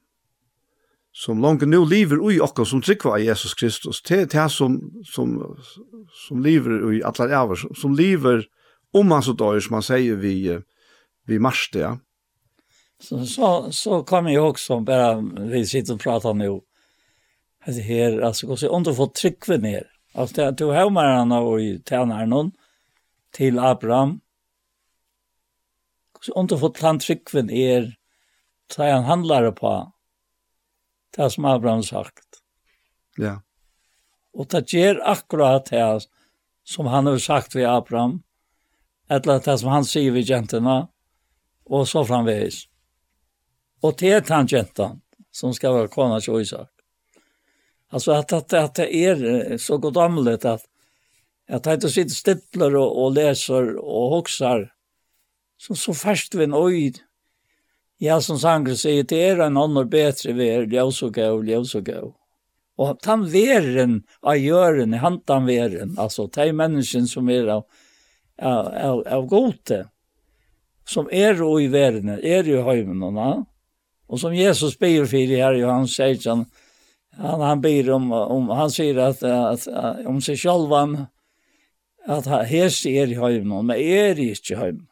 som 1.18 1.42
langt 1.42 1.62
nu 1.62 1.86
lever 1.86 2.32
i 2.32 2.40
och 2.40 2.68
som 2.68 2.82
tryckva 2.82 3.20
i 3.20 3.26
Jesus 3.26 3.54
Kristus 3.54 4.02
till 4.02 4.30
till 4.30 4.50
som 4.50 5.02
som 5.06 5.58
som 6.28 6.42
lever 6.42 6.94
i 6.94 7.04
alla 7.04 7.44
äver 7.44 7.56
som, 7.56 7.76
som 7.76 7.96
lever 7.96 8.46
om 8.94 9.08
man 9.08 9.24
så 9.24 9.34
dör 9.34 9.60
som 9.60 9.74
man 9.74 9.84
säger 9.84 10.16
vi 10.16 10.62
vi 11.26 11.40
marste 11.40 11.80
ja. 11.80 12.00
Så 13.00 13.26
så 13.26 13.72
så 13.72 14.04
kommer 14.04 14.32
jag 14.32 14.50
också 14.50 14.80
bara 14.80 15.22
vi 15.52 15.66
sitter 15.66 15.94
och 15.94 16.00
pratar 16.00 16.34
nu. 16.34 16.62
Alltså 17.66 17.82
här 17.82 18.22
alltså 18.22 18.48
går 18.48 18.56
så 18.56 18.68
under 18.68 18.94
för 18.94 19.06
tryckva 19.06 19.58
mer. 19.58 19.88
Alltså 20.14 20.36
det 20.36 20.52
du 20.52 20.66
har 20.66 20.90
man 20.90 21.06
han 21.06 21.32
och 21.32 21.62
i 21.62 21.82
tjänar 21.90 22.26
någon 22.26 22.52
till 23.32 23.60
Abraham. 23.60 24.20
Så 26.22 26.34
under 26.34 26.58
för 26.58 26.70
tant 26.70 27.02
tryckven 27.02 27.50
är 27.50 27.96
så 28.76 28.84
han 28.84 29.04
handlar 29.04 29.52
på 29.52 29.92
det 31.18 31.32
som 31.34 31.46
Abraham 31.46 31.84
sagt. 31.84 32.42
Ja. 33.18 33.40
Og 34.38 34.50
det 34.54 34.68
gjør 34.74 35.02
akkurat 35.04 35.70
det 35.74 36.08
som 36.68 36.88
han 36.92 37.10
har 37.10 37.18
sagt 37.18 37.56
ved 37.56 37.66
Abraham, 37.66 38.22
eller 39.10 39.40
det 39.40 39.60
som 39.60 39.72
han 39.74 39.86
sier 39.88 40.14
ved 40.14 40.30
jentene, 40.30 40.88
og 41.66 41.88
så 41.88 42.04
framveis. 42.06 42.66
Og 43.84 43.98
det 44.00 44.14
er 44.14 44.26
den 44.26 44.50
jenten 44.52 45.02
som 45.34 45.54
skal 45.54 45.76
være 45.76 45.94
kona 45.94 46.20
til 46.20 46.42
Isak. 46.42 46.70
Alltså 47.90 48.12
att 48.12 48.34
att 48.34 48.54
att 48.54 48.76
det 48.76 48.96
är 48.96 49.58
så 49.58 49.78
godomligt 49.78 50.46
att 50.46 50.66
att 51.50 51.66
jag 51.66 51.76
inte 51.76 51.90
sitter 51.90 52.10
stipplar 52.10 52.76
och, 52.76 53.04
och 53.04 53.12
läser 53.12 53.76
och 53.76 54.10
hoxar 54.10 54.74
så 55.58 55.76
så 55.76 55.94
fast 55.94 56.36
vi 56.36 56.44
en 56.44 56.54
öjd 56.54 57.00
Ja, 57.98 58.22
som 58.22 58.38
sanger 58.38 58.76
sier, 58.78 59.06
det 59.10 59.18
er 59.18 59.40
en 59.42 59.58
annen 59.58 59.90
bedre 59.90 60.34
ver, 60.38 60.68
ljøsogau, 60.70 61.42
ljøsogau. 61.46 62.12
Og 62.78 63.00
den 63.02 63.24
veren 63.34 63.96
av 64.22 64.38
gjøren, 64.38 64.94
han 65.02 65.18
den 65.26 65.48
veren, 65.50 65.96
altså 65.98 66.28
de 66.30 66.52
menneskene 66.54 67.10
som 67.10 67.30
er 67.34 67.50
av, 67.56 67.66
av, 68.38 68.70
av, 68.70 69.02
av 69.18 69.26
gode, 69.32 69.82
som 70.88 71.10
er 71.10 71.42
jo 71.42 71.56
i 71.58 71.72
verene, 71.74 72.20
er 72.22 72.46
jo 72.46 72.62
høymene, 72.68 73.34
og 74.08 74.22
som 74.22 74.36
Jesus 74.38 74.78
ber 74.80 75.10
for 75.10 75.34
her, 75.34 75.58
og 75.66 75.74
han 75.74 75.90
sier 75.90 76.22
han, 76.30 76.46
han, 77.18 77.42
han 77.42 77.66
ber 77.66 77.90
om, 77.98 78.12
om, 78.14 78.52
han 78.54 78.70
sier 78.72 79.02
at, 79.04 79.26
at, 79.26 79.66
at 79.68 80.06
om 80.08 80.22
seg 80.22 80.38
selv 80.46 80.72
han, 80.78 81.00
at 82.08 82.30
her 82.30 82.70
er 82.70 83.10
i 83.10 83.18
høymene, 83.18 83.66
men 83.66 83.82
er 83.82 84.22
ikke 84.22 84.62
høymene, 84.62 84.92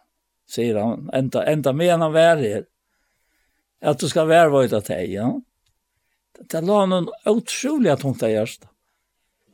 sier 0.49 0.81
han, 0.81 1.05
enda, 1.13 1.45
enda 1.53 1.71
med 1.71 1.93
han 1.93 2.09
være 2.17 2.49
her 2.49 2.71
att 3.85 3.99
du 3.99 4.09
ska 4.09 4.25
värva 4.25 4.63
ut 4.63 4.85
dig, 4.85 5.13
ja. 5.13 5.41
Det 6.49 6.61
la 6.61 6.85
någon 6.85 7.09
otroliga 7.25 7.97
tungt 7.97 8.23
i 8.23 8.25
hjärsta. 8.25 8.67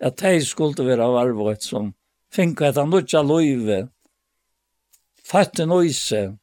At 0.02 0.18
dig 0.18 0.42
skulle 0.42 0.84
vara 0.96 1.12
värva 1.12 1.52
ut 1.52 1.64
som 1.64 1.94
finka 2.34 2.68
ett 2.68 2.78
annutja 2.78 3.22
löjve, 3.22 3.88
fatte 5.24 5.66
nöjse, 5.66 6.38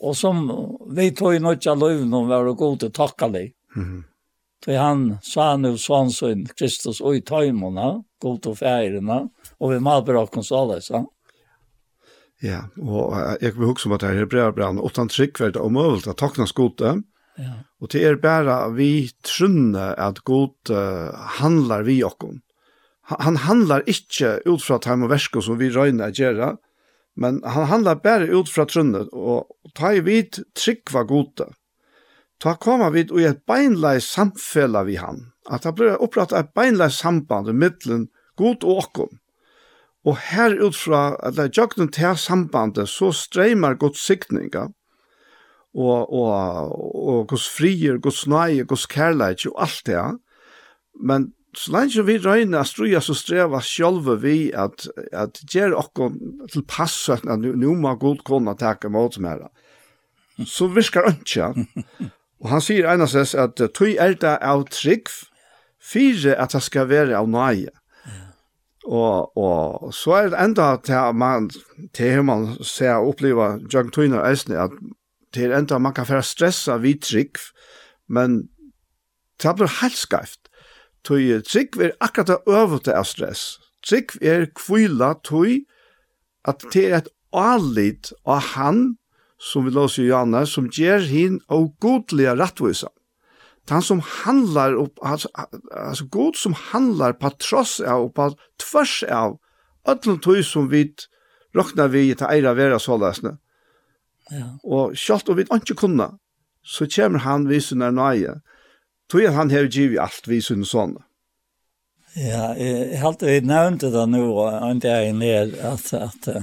og 0.00 0.16
som 0.16 0.48
vi 0.90 1.10
tog 1.10 1.34
i 1.34 1.40
noe 1.40 1.74
løyve 1.76 2.04
når 2.04 2.24
vi 2.24 2.28
var 2.28 2.52
god 2.52 2.82
och 2.82 2.94
tackade. 2.94 3.50
Mm. 3.76 4.04
Så 4.64 4.72
han 4.76 5.18
sa 5.22 5.56
nu 5.56 5.78
svansson 5.78 6.46
Kristus 6.46 7.00
og 7.00 7.16
i 7.16 7.20
tajmona, 7.20 8.02
god 8.18 8.40
til 8.42 8.56
færene, 8.56 9.28
og 9.60 9.72
vi 9.72 9.78
malbrakon 9.80 10.44
sa 10.44 10.64
det, 10.72 10.80
så. 10.84 11.04
Ja, 12.44 12.66
og 12.76 13.14
jeg 13.40 13.54
vil 13.56 13.70
huske 13.70 13.88
om 13.88 13.94
at 13.96 14.02
det 14.04 14.10
er 14.10 14.18
hebreabrand, 14.20 14.80
åttan 14.84 15.08
trygg 15.08 15.38
var 15.40 15.54
det 15.54 15.62
omøvult 15.62 16.08
at 16.10 16.18
takna 16.20 16.44
skote, 16.48 16.98
ja. 17.40 17.52
og 17.80 17.92
det 17.92 18.02
er 18.04 18.18
bare 18.20 18.58
vi 18.76 19.08
trunne 19.24 19.94
at 19.96 20.20
god 20.28 20.72
handlar 21.40 21.86
vi 21.88 22.02
okkom. 22.04 22.42
Han 23.06 23.36
handlar 23.46 23.86
ikke 23.86 24.40
ut 24.44 24.64
fra 24.64 24.80
time 24.82 25.06
og 25.06 25.14
versko 25.14 25.40
som 25.40 25.60
vi 25.60 25.70
røyna 25.72 26.10
gjerra, 26.10 26.56
men 27.16 27.38
han 27.44 27.70
handlar 27.70 28.02
bare 28.04 28.28
ut 28.28 28.50
fra 28.52 28.66
trunne, 28.68 29.06
og 29.12 29.46
ta 29.78 29.94
i 29.94 30.02
vid 30.04 30.42
trygg 30.58 30.92
gode. 31.08 31.48
Ta 32.42 32.56
koma 32.60 32.90
vid 32.92 33.14
og 33.14 33.22
i 33.22 33.28
et 33.30 33.44
beinleis 33.48 34.10
samfella 34.12 34.82
vi 34.84 34.98
han, 35.00 35.30
at 35.48 35.64
det 35.64 35.72
blir 35.78 36.02
opprattet 36.02 36.38
et 36.38 36.52
beinleis 36.52 36.98
samband 37.00 37.48
i 37.48 37.56
middelen 37.56 38.08
god 38.36 38.64
og 38.64 38.82
okkon. 38.84 39.20
Og 40.06 40.18
her 40.30 40.54
utfra, 40.62 41.16
at 41.18 41.34
det 41.34 41.44
er 41.48 41.62
jøkken 41.62 41.90
til 41.92 42.18
sambandet, 42.18 42.88
så 42.88 43.10
streimar 43.12 43.74
Guds 43.74 44.04
sikninga, 44.06 44.68
og, 45.76 46.12
og, 46.12 47.08
og 47.08 47.26
Guds 47.28 47.48
frier, 47.50 47.98
Guds 47.98 48.22
nøye, 48.26 48.64
Guds 48.64 48.86
kærleik, 48.86 49.44
og 49.50 49.62
alt 49.66 49.82
det. 49.86 50.04
Men 51.02 51.32
så 51.56 51.72
lenge 51.72 52.04
vi 52.06 52.18
røyner 52.22 52.62
at 52.62 52.70
struja 52.70 53.00
så 53.00 53.16
streva 53.16 53.60
sjølve 53.64 54.16
vi 54.22 54.36
at, 54.54 54.86
at 55.12 55.40
gjer 55.50 55.74
okkur 55.76 56.14
til 56.52 56.64
passet 56.68 57.24
at 57.26 57.40
nu 57.40 57.74
må 57.74 57.94
god 58.00 58.22
kona 58.24 58.54
takke 58.54 58.88
mot 58.92 59.14
som 59.14 59.24
her. 59.28 59.48
Så 60.46 60.68
virkar 60.68 61.08
ønskja. 61.10 61.52
Og 62.44 62.50
han 62.52 62.60
sier 62.60 62.88
einastes 62.92 63.32
at 63.34 63.56
tøy 63.56 63.96
er 63.96 64.14
det 64.20 64.36
av 64.44 64.66
trygg, 64.68 65.08
fire 65.80 66.36
at 66.36 66.52
det 66.52 66.62
skal 66.62 66.88
være 66.92 67.16
av 67.16 67.28
nøye. 67.32 67.72
Mm 67.72 67.85
Og, 68.86 69.36
og 69.36 69.94
så 69.94 70.14
er 70.20 70.28
det 70.30 70.40
enda 70.40 70.76
til 70.86 71.14
man, 71.18 71.50
til 71.94 72.22
man 72.24 72.52
ser 72.62 73.00
og 73.00 73.14
opplever 73.14 73.58
Jørgen 73.72 73.90
Tøyner 73.90 74.22
Eisne, 74.28 74.60
at 74.62 74.74
det 75.34 75.48
er 75.48 75.56
enda 75.58 75.78
man 75.82 75.94
kan 75.94 76.06
være 76.08 76.22
stressa 76.22 76.78
vid 76.78 77.02
trygg, 77.02 77.40
men 78.08 78.46
det 79.42 79.56
blir 79.58 79.72
helt 79.80 79.98
skreft. 79.98 80.46
Tøy 81.04 81.40
trygg 81.42 81.80
er 81.82 81.96
akkurat 82.00 82.30
det 82.30 82.38
øvete 82.46 82.94
av 82.94 83.04
stress. 83.04 83.58
Trygg 83.86 84.16
er 84.22 84.48
kvila 84.54 85.14
tøy 85.26 85.66
at 86.46 86.62
det 86.72 86.86
er 86.90 87.00
et 87.02 87.10
alit 87.34 88.12
av 88.24 88.54
han, 88.54 88.96
som 89.38 89.66
vi 89.66 89.74
låser 89.74 90.06
i 90.06 90.08
Janne, 90.08 90.46
som 90.48 90.70
gjør 90.72 91.04
hin 91.10 91.40
og 91.52 91.74
godlige 91.82 92.32
rettviser 92.38 92.90
han 93.70 93.82
som 93.82 94.00
handlar 94.00 94.74
upp 94.74 94.98
alltså, 95.02 95.28
alltså 95.74 96.04
god 96.04 96.36
som 96.36 96.54
handlar 96.54 97.12
på 97.12 97.30
tross 97.30 97.80
av 97.80 98.08
på 98.08 98.34
tvärs 98.62 99.02
av 99.02 99.38
öllum 99.86 100.18
tøy 100.20 100.42
som 100.42 100.68
vi 100.70 100.94
rokna 101.56 101.86
vi 101.88 102.14
til 102.14 102.26
eira 102.30 102.54
vera 102.54 102.78
sålesne. 102.78 103.36
Ja. 104.30 104.58
Og 104.62 104.96
schalt 104.96 105.28
och 105.28 105.38
vi 105.38 105.44
inte 105.52 105.74
kunna, 105.74 106.18
så 106.62 106.86
kommer 106.86 107.18
han 107.18 107.48
vi 107.48 107.60
sunnar 107.60 107.90
nøye. 107.90 108.40
Tøy 109.10 109.26
han 109.26 109.50
hever 109.50 109.68
giv 109.68 109.98
alt 110.00 110.28
vi 110.28 110.42
sunnar 110.42 110.64
sån. 110.64 110.96
Ja, 112.16 112.56
jag 112.56 112.98
har 112.98 113.08
alltid 113.08 113.46
nämnt 113.46 113.80
det 113.80 114.06
nu 114.06 114.22
og 114.22 114.70
inte 114.70 114.88
är 114.90 115.12
ned 115.12 115.54
att 115.60 115.92
att, 115.94 116.28
at 116.28 116.42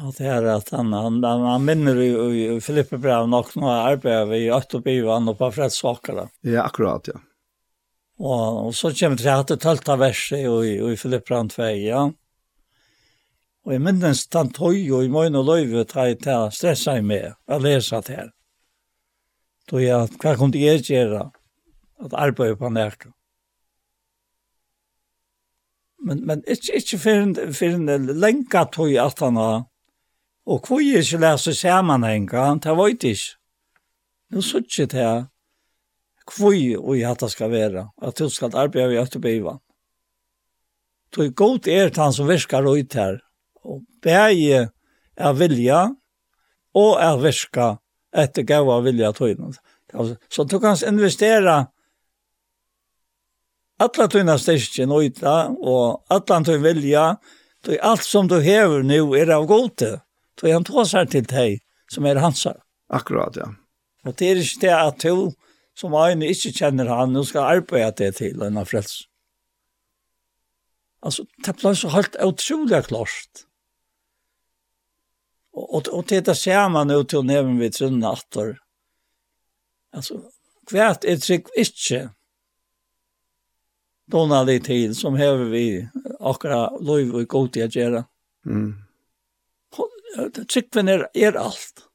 Ja, 0.00 0.10
det 0.16 0.28
er 0.32 0.46
at 0.48 0.70
han, 0.72 0.92
han, 0.96 1.18
han 1.24 1.64
minner 1.64 1.98
i, 2.00 2.12
i 2.54 2.60
Filippe 2.64 2.96
Brev 2.98 3.26
nok 3.28 3.50
nå 3.60 3.68
arbeider 3.68 4.30
vi 4.30 4.38
i 4.46 4.50
och 4.50 4.74
og 4.74 5.38
på 5.38 5.52
fredsvakare. 5.52 6.28
Ja, 6.40 6.62
akkurat, 6.62 7.08
ja. 7.08 7.20
Og, 8.18 8.66
og 8.66 8.74
så 8.74 8.92
kommer 8.94 9.16
det 9.16 9.22
til 9.22 9.28
at 9.28 9.48
det 9.48 9.60
tølta 9.60 9.96
verset 9.96 10.38
i, 10.38 10.92
i 10.92 10.96
Filippe 10.96 11.28
Brev 11.28 11.48
2, 11.48 11.62
ja. 11.84 12.10
Og 13.66 13.72
jeg 13.72 13.80
minnes 13.84 14.26
den 14.26 14.52
tøy 14.56 14.88
og 14.88 15.04
i 15.04 15.12
morgen 15.12 15.36
og 15.36 15.44
løyve 15.50 15.84
tar 15.84 16.08
jeg 16.08 16.22
til 16.24 16.46
å 16.46 16.50
stresse 16.50 16.96
meg 16.96 17.04
med 17.04 17.36
å 17.52 17.60
lese 17.60 18.00
det 18.06 18.16
her. 18.16 18.30
Då 19.68 19.82
jeg, 19.84 20.08
hva 20.16 20.36
kunne 20.36 20.56
jeg 20.56 20.86
gjøre? 20.88 21.30
At 22.00 22.16
arbeide 22.16 22.56
på 22.56 22.72
nærke. 22.72 23.12
Men, 26.00 26.24
men 26.24 26.40
ikke, 26.48 26.78
ikke 26.80 26.98
for 26.98 27.26
en, 27.26 27.34
for 27.52 27.76
en 27.76 28.14
lenge 28.16 28.64
tøy 28.72 28.96
at 28.96 29.20
han 29.20 29.36
har 29.36 29.66
Og 30.50 30.64
hvor 30.66 30.80
jeg 30.82 31.04
ikke 31.04 31.20
leser 31.22 31.54
sammenhengen, 31.54 32.58
det 32.58 32.72
var 32.76 32.90
ikke. 32.90 33.12
ikke. 33.14 33.36
Nå 34.30 34.42
så 34.42 34.58
ikke 34.58 34.86
det 34.86 34.98
her. 34.98 35.24
Hvor 36.30 36.54
jeg 36.54 37.06
hatt 37.06 37.22
det 37.22 37.30
skal 37.32 37.50
være, 37.50 37.88
at 38.02 38.18
du 38.18 38.28
skal 38.30 38.54
arbeide 38.54 38.94
i 38.94 38.98
Øtterbivan. 39.00 39.58
Det 41.10 41.26
er 41.26 41.30
godt 41.34 41.66
er 41.66 41.90
han 41.96 42.12
som 42.12 42.28
virker 42.28 42.66
ut 42.66 42.94
her, 42.94 43.18
og 43.64 43.82
bæge 44.02 44.68
er 45.16 45.32
vilja, 45.32 45.88
og 46.74 47.00
er 47.02 47.18
virka 47.18 47.72
etter 48.14 48.46
gav 48.46 48.70
av 48.70 48.84
vilja 48.86 49.10
tøyden. 49.12 49.54
Så 50.30 50.44
du 50.44 50.58
kan 50.62 50.78
investere 50.86 51.56
alla 53.80 54.06
tøyne 54.06 54.38
styrkjen 54.38 54.92
ut 54.92 55.08
ytla, 55.08 55.50
og 55.50 56.04
alla 56.10 56.42
tøyne 56.44 56.62
vilja, 56.62 57.16
Det 57.60 57.76
tøy 57.76 57.78
alt 57.82 58.04
som 58.04 58.28
du 58.28 58.38
hever 58.40 58.82
nu 58.82 59.12
er 59.12 59.28
av 59.34 59.46
gode. 59.46 60.00
Så 60.40 60.52
han 60.52 60.64
tåsar 60.64 61.06
till 61.06 61.24
dig 61.24 61.60
som 61.92 62.04
är 62.04 62.16
hans. 62.16 62.46
Akkurat, 62.88 63.36
ja. 63.36 63.54
Og 64.04 64.14
det 64.18 64.26
är 64.26 64.36
ikke 64.36 64.60
det 64.60 64.80
att 64.80 65.00
du 65.00 65.32
som 65.74 65.94
øyne 65.94 66.26
inte 66.26 66.52
känner 66.52 66.86
han, 66.86 67.12
nå 67.12 67.24
ska 67.24 67.40
arbeide 67.40 68.04
det 68.04 68.12
till 68.12 68.42
en 68.42 68.66
frälsning. 68.66 69.10
Alltså, 71.02 71.24
det 71.46 71.56
ble 71.56 71.76
så 71.76 71.88
helt 71.88 72.16
otroligt 72.16 72.86
klart. 72.86 73.46
Och, 75.52 75.74
och, 75.74 75.88
och 75.88 76.04
det 76.08 76.34
ser 76.34 76.68
man 76.68 76.88
nu 76.88 77.04
til 77.04 77.24
näven 77.24 77.58
vi 77.58 77.70
trunnen 77.70 78.04
atter. 78.04 78.58
Alltså, 79.92 80.20
kvärt 80.66 81.04
er 81.04 81.16
trygg 81.16 81.46
inte 81.56 82.10
dona 84.06 84.44
till 84.60 84.94
som 84.94 85.14
häver 85.14 85.44
vi 85.44 85.88
akra 86.20 86.70
lov 86.80 87.14
och 87.14 87.28
god 87.28 87.52
til 87.52 87.62
å 87.62 87.70
gjøre. 87.70 88.04
Mm. 88.46 88.89
Tryggven 90.16 90.90
er, 90.90 91.06
er 91.14 91.38
alt. 91.38 91.86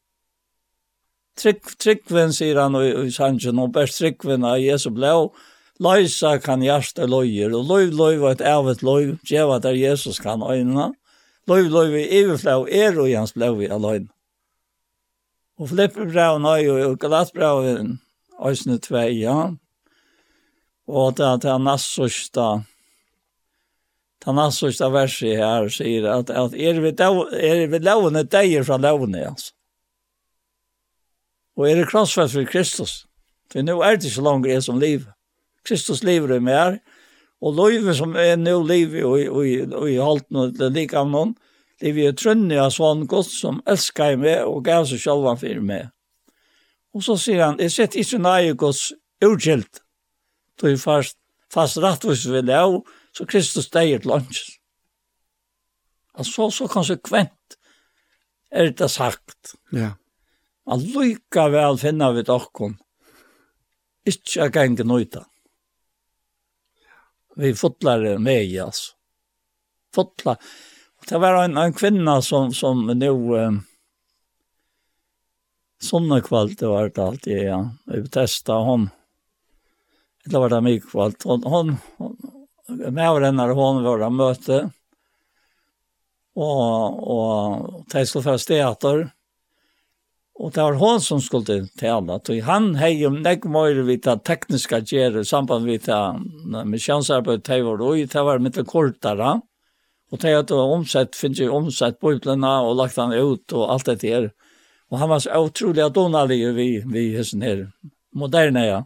Trygg, 1.35 1.73
tryggven, 1.83 2.31
sier 2.31 2.61
han 2.61 2.77
i, 2.79 2.87
i 3.07 3.11
sangen, 3.11 3.59
og 3.59 3.73
best 3.75 3.99
tryggven 3.99 4.45
av 4.47 4.61
Jesu 4.63 4.87
blå, 4.95 5.33
løysa 5.83 6.37
kan 6.39 6.63
hjerte 6.63 7.09
løyer, 7.11 7.51
og 7.57 7.67
løy 7.67 7.89
løy 7.91 8.21
var 8.21 8.37
et 8.37 8.45
ævet 8.45 8.83
løy, 8.87 9.15
djeva 9.27 9.59
der 9.59 9.75
Jesus 9.75 10.21
kan 10.23 10.45
øynene. 10.45 10.93
Løy 11.51 11.67
løy 11.67 11.91
vi 11.91 12.05
iverflå 12.21 12.67
er 12.71 12.95
og 12.97 13.11
hans 13.11 13.35
blå 13.35 13.51
i 13.59 13.69
aløyne. 13.69 14.07
Og 15.59 15.69
Filippe 15.71 16.07
braun 16.07 16.43
nøy 16.43 16.67
og 16.71 16.97
Galat 16.99 17.31
brau 17.35 17.61
i 17.63 17.75
øysene 18.43 18.79
tvei, 18.83 19.21
ja. 19.21 19.51
Og 20.87 21.15
det 21.17 21.47
er 21.47 21.59
nassosta 21.59 22.65
den 24.25 24.93
vers 24.93 25.21
i 25.21 25.35
her 25.37 25.69
sier 25.69 26.07
at, 26.09 26.29
at 26.29 26.53
er 26.53 26.79
vi, 26.81 26.91
dau, 26.91 27.27
er 27.29 27.67
vi 27.69 27.79
lovne 27.79 28.23
deier 28.23 28.65
fra 28.65 28.77
lovne 28.81 29.27
altså. 29.27 29.53
Og 31.55 31.69
er 31.69 31.75
det 31.79 31.87
krossfest 31.87 32.35
for 32.35 32.47
Kristus. 32.49 33.05
For 33.51 33.63
nå 33.63 33.77
er 33.85 33.95
det 33.95 34.09
ikke 34.09 34.25
langt 34.25 34.47
jeg 34.49 34.63
som 34.65 34.79
liv. 34.81 35.05
Kristus 35.63 36.03
lever 36.03 36.35
i 36.35 36.39
mer, 36.43 36.79
og 37.41 37.55
livet 37.55 37.95
som 37.97 38.15
er 38.19 38.35
nå 38.35 38.57
liv 38.67 38.95
i, 38.95 39.03
og, 39.05 39.21
og, 39.31 39.87
i 39.89 39.97
halten 40.01 40.41
og 40.41 40.57
det 40.57 40.71
like 40.75 40.97
av 40.97 41.07
noen, 41.09 41.35
liv 41.83 41.97
i 42.01 42.11
trønne 42.17 42.59
av 42.59 42.73
sånn 42.75 43.05
godt 43.07 43.31
som 43.31 43.61
elsker 43.69 44.17
meg 44.19 44.43
og 44.49 44.63
gav 44.67 44.87
seg 44.89 45.01
selv 45.03 45.29
for 45.39 45.63
meg. 45.63 45.89
Og 46.95 47.03
så 47.03 47.17
sier 47.19 47.43
han, 47.43 47.59
jeg 47.59 47.73
setter 47.73 48.01
ikke 48.01 48.21
nøye 48.23 48.59
gods 48.59 48.89
urgilt, 49.23 49.81
du 50.59 50.69
er 50.69 50.77
fast, 50.79 51.17
fast 51.51 51.79
rettvis 51.83 52.23
ved 52.31 52.47
lov, 52.47 52.81
og 52.81 52.87
så 53.15 53.25
Kristus 53.29 53.69
deg 53.71 53.93
et 53.95 54.07
lunch. 54.09 54.57
Altså 56.15 56.49
så 56.51 56.67
konsekvent 56.71 57.57
er 58.51 58.71
det 58.71 58.89
sagt. 58.91 59.55
Ja. 59.75 59.93
Man 60.65 60.83
lykka 60.83 61.49
vel 61.53 61.79
finna 61.79 62.11
vi 62.15 62.23
dokken. 62.25 62.77
Ikke 64.05 64.49
gang 64.53 64.77
nøyta. 64.79 65.25
Vi 67.35 67.51
fotlar 67.57 68.03
med 68.19 68.45
i, 68.45 68.59
altså. 68.63 68.93
Fotlar. 69.95 70.39
Det 71.07 71.19
var 71.21 71.43
en, 71.43 71.57
en 71.57 71.73
kvinna 71.73 72.21
som, 72.21 72.53
som 72.53 72.85
nu 72.87 73.11
Um, 73.35 73.63
sånne 75.83 76.21
kvalt 76.25 76.59
det 76.59 76.69
var 76.71 76.89
det 76.89 77.03
alltid, 77.03 77.41
ja. 77.45 77.59
Vi 77.91 78.07
testa 78.09 78.57
hon. 78.65 78.87
Det 80.25 80.39
var 80.39 80.49
det 80.49 80.61
mye 80.65 80.81
kvalt. 80.81 81.27
Hon, 81.27 81.43
hon, 81.43 81.75
hon, 81.99 82.15
med 82.67 83.33
när 83.33 83.49
hon 83.49 83.83
var 83.83 83.99
det 83.99 84.09
møte. 84.09 84.57
Og, 86.35 87.03
og 87.07 87.85
de 87.91 88.05
skulle 88.05 88.23
Tesla 88.23 88.37
steater. 88.37 89.03
Og 90.35 90.51
det 90.51 90.63
var 90.63 90.73
hon 90.73 91.01
som 91.01 91.21
skulle 91.21 91.67
tävla. 91.79 92.13
Och 92.13 92.35
han 92.43 92.75
hej 92.75 93.01
ju 93.01 93.09
näck 93.09 93.43
mer 93.43 93.83
vidt 93.83 94.03
det 94.03 94.23
tekniske 94.23 94.81
gjøre 94.81 95.21
i 95.21 95.25
samband 95.25 95.65
med 95.65 95.85
det 95.85 96.65
missionsarbete 96.65 97.53
det 97.53 97.63
var 97.63 97.77
då 97.77 97.95
det 97.95 98.23
var 98.23 98.39
med 98.39 98.67
kortere. 98.67 99.41
Og 100.11 100.19
det 100.19 100.35
att 100.35 100.51
omsätt 100.51 101.15
finns 101.15 101.39
ju 101.39 101.49
omsätt 101.49 101.99
på 101.99 102.13
utlarna 102.13 102.61
och 102.61 102.75
lagt 102.75 102.97
han 102.97 103.13
ut 103.13 103.53
og 103.53 103.71
alt 103.71 103.85
det 103.85 104.01
der. 104.01 104.31
Og 104.91 104.99
han 104.99 105.09
var 105.09 105.19
så 105.19 105.45
utrolig 105.45 105.93
donalig 105.93 106.53
vi 106.55 106.83
vi 106.85 107.17
hessen 107.17 107.41
her, 107.41 107.71
moderne, 108.13 108.65
ja 108.65 108.83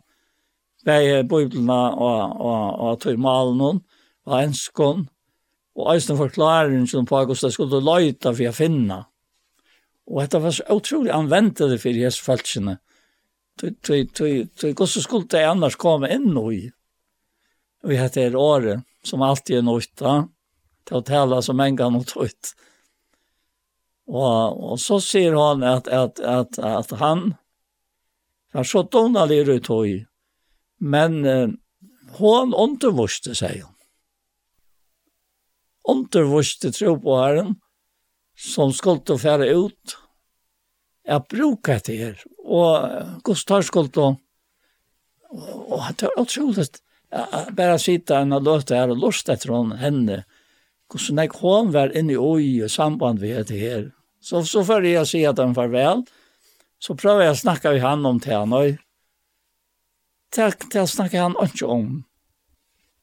bæði 0.88 1.24
bøyblina 1.30 1.80
og, 1.92 2.36
og, 2.40 2.66
og 2.80 3.00
tøymalen 3.04 3.82
og 4.30 4.36
enskon, 4.40 5.08
og 5.80 5.94
eisen 5.94 6.18
som 6.88 7.08
på 7.08 7.22
hvordan 7.22 7.40
det 7.40 7.54
skulle 7.56 7.82
løyta 7.84 8.34
for 8.34 8.50
å 8.50 8.56
finne. 8.56 9.00
Og 10.10 10.24
dette 10.24 10.42
var 10.42 10.56
så 10.56 10.66
utrolig 10.74 11.14
det 11.72 11.80
for 11.82 12.02
Jesu 12.04 12.24
falskene. 12.26 12.80
Hvordan 13.60 14.88
skulle 14.88 15.28
det 15.30 15.46
annars 15.46 15.76
komme 15.76 16.10
inn 16.12 16.32
i? 16.54 16.70
Vi 17.84 17.96
hette 17.96 18.22
er 18.22 18.36
året, 18.36 18.84
som 19.04 19.22
alltid 19.24 19.60
er 19.60 19.68
nøyta, 19.68 20.16
til 20.88 20.98
å 20.98 21.06
tale 21.06 21.42
som 21.44 21.60
en 21.60 21.78
gang 21.78 21.96
og 21.96 22.08
tøyt. 22.10 22.54
Og, 24.10 24.58
og 24.74 24.80
så 24.82 24.98
sier 25.04 25.38
han 25.38 25.64
at, 25.64 25.88
at, 25.88 26.20
at, 26.20 26.58
at 26.60 26.92
han 27.00 27.36
var 28.52 28.66
så 28.66 28.82
donalig 28.84 29.44
ut 29.48 29.70
høy, 29.70 29.92
Men 30.80 31.26
eh, 31.26 31.50
hon 32.20 32.54
undervurste 32.56 33.36
seg 33.38 33.64
hun. 33.64 33.76
Undervuste 35.90 36.72
tro 36.76 36.96
på 37.02 37.18
herren, 37.20 37.56
som 38.40 38.72
skulle 38.76 39.18
fære 39.20 39.50
ut, 39.58 39.98
jeg 41.10 41.26
bruker 41.32 41.80
etter 41.80 41.98
her, 41.98 42.20
og 42.46 43.24
Gustav 43.26 43.64
skulle, 43.66 44.12
og 45.30 45.88
det 45.98 46.10
var 46.12 46.22
utrolig, 46.22 46.68
bare 47.58 47.80
sitte 47.82 48.20
henne 48.20 48.38
og 48.38 48.46
løte 48.46 48.78
her 48.78 48.94
og 48.94 49.02
lust 49.02 49.32
etter 49.34 49.56
henne, 49.82 50.22
hvordan 50.90 51.24
jeg 51.24 51.34
kom 51.34 51.74
var 51.74 51.96
inne 51.98 52.14
i 52.14 52.20
oi 52.22 52.60
i 52.60 52.70
samband 52.70 53.22
med 53.24 53.50
det 53.50 53.60
her. 53.60 53.90
Så, 54.22 54.44
så 54.46 54.64
før 54.68 54.86
jeg 54.86 55.08
sier 55.10 55.32
at 55.32 55.42
han 55.42 55.56
farvel, 55.58 56.04
så 56.80 56.96
prøver 56.98 57.26
jeg 57.26 57.36
å 57.36 57.42
snakke 57.42 57.74
med 57.74 57.84
han 57.84 58.06
om 58.06 58.22
det 58.22 58.36
han, 58.36 58.54
og 58.54 58.78
det, 60.36 60.54
det 60.74 60.86
snakker 60.90 61.22
han 61.22 61.36
ikke 61.44 61.68
om. 61.68 62.04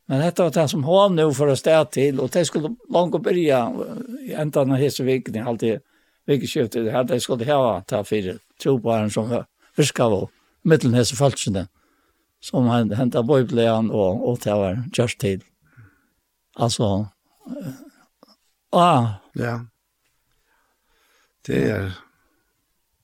Men 0.06 0.22
dette 0.22 0.42
var 0.42 0.54
det 0.54 0.68
som 0.70 0.84
hon 0.86 1.16
nå 1.18 1.26
for 1.34 1.50
å 1.50 1.58
stå 1.58 1.80
til, 1.90 2.20
og 2.22 2.30
det 2.34 2.44
skulle 2.46 2.76
langt 2.94 3.16
å 3.18 3.22
begynne, 3.22 3.96
i 4.22 4.34
enda 4.38 4.62
av 4.62 4.76
hese 4.78 5.06
veckan. 5.06 5.40
Alltid 5.42 5.82
veckoskiftet. 6.26 6.84
Det 6.86 6.94
hadde 6.94 7.16
jeg 7.18 7.24
skulle 7.26 7.46
ha 7.50 8.02
fire 8.06 8.38
tro 8.58 8.76
på 8.78 8.82
troparen 8.82 9.10
som 9.10 9.32
fiskar 9.76 10.14
av 10.14 10.28
mittelen 10.62 10.94
hese 10.94 11.18
falskene. 11.18 11.66
Som 12.40 12.68
han 12.70 12.92
hämtade 12.94 13.26
bojblejan 13.26 13.90
og, 13.90 14.22
og 14.28 14.38
det 14.44 14.54
var 14.54 14.82
just 14.94 15.18
till. 15.18 15.42
Alltså. 16.54 17.08
Ah. 18.70 19.08
Ja. 19.32 19.66
Det 21.46 21.70
är 21.70 21.92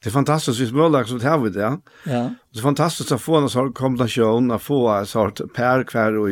Det 0.03 0.09
är 0.09 0.13
fantastiskt 0.13 0.61
vis 0.61 0.73
möjligt 0.73 1.09
som 1.09 1.19
det 1.19 1.29
här 1.29 1.39
vid 1.39 1.53
det. 1.53 1.79
Ja. 2.05 2.31
Det 2.53 2.59
är 2.59 2.63
fantastiskt 2.63 3.13
å 3.13 3.19
få 3.19 3.37
en 3.37 3.49
sånn 3.49 3.73
kombinasjon, 3.73 4.51
å 4.51 4.59
få 4.59 4.89
en 4.89 5.07
sånn 5.07 5.49
per 5.55 5.85
kvar 5.87 6.19
och 6.19 6.31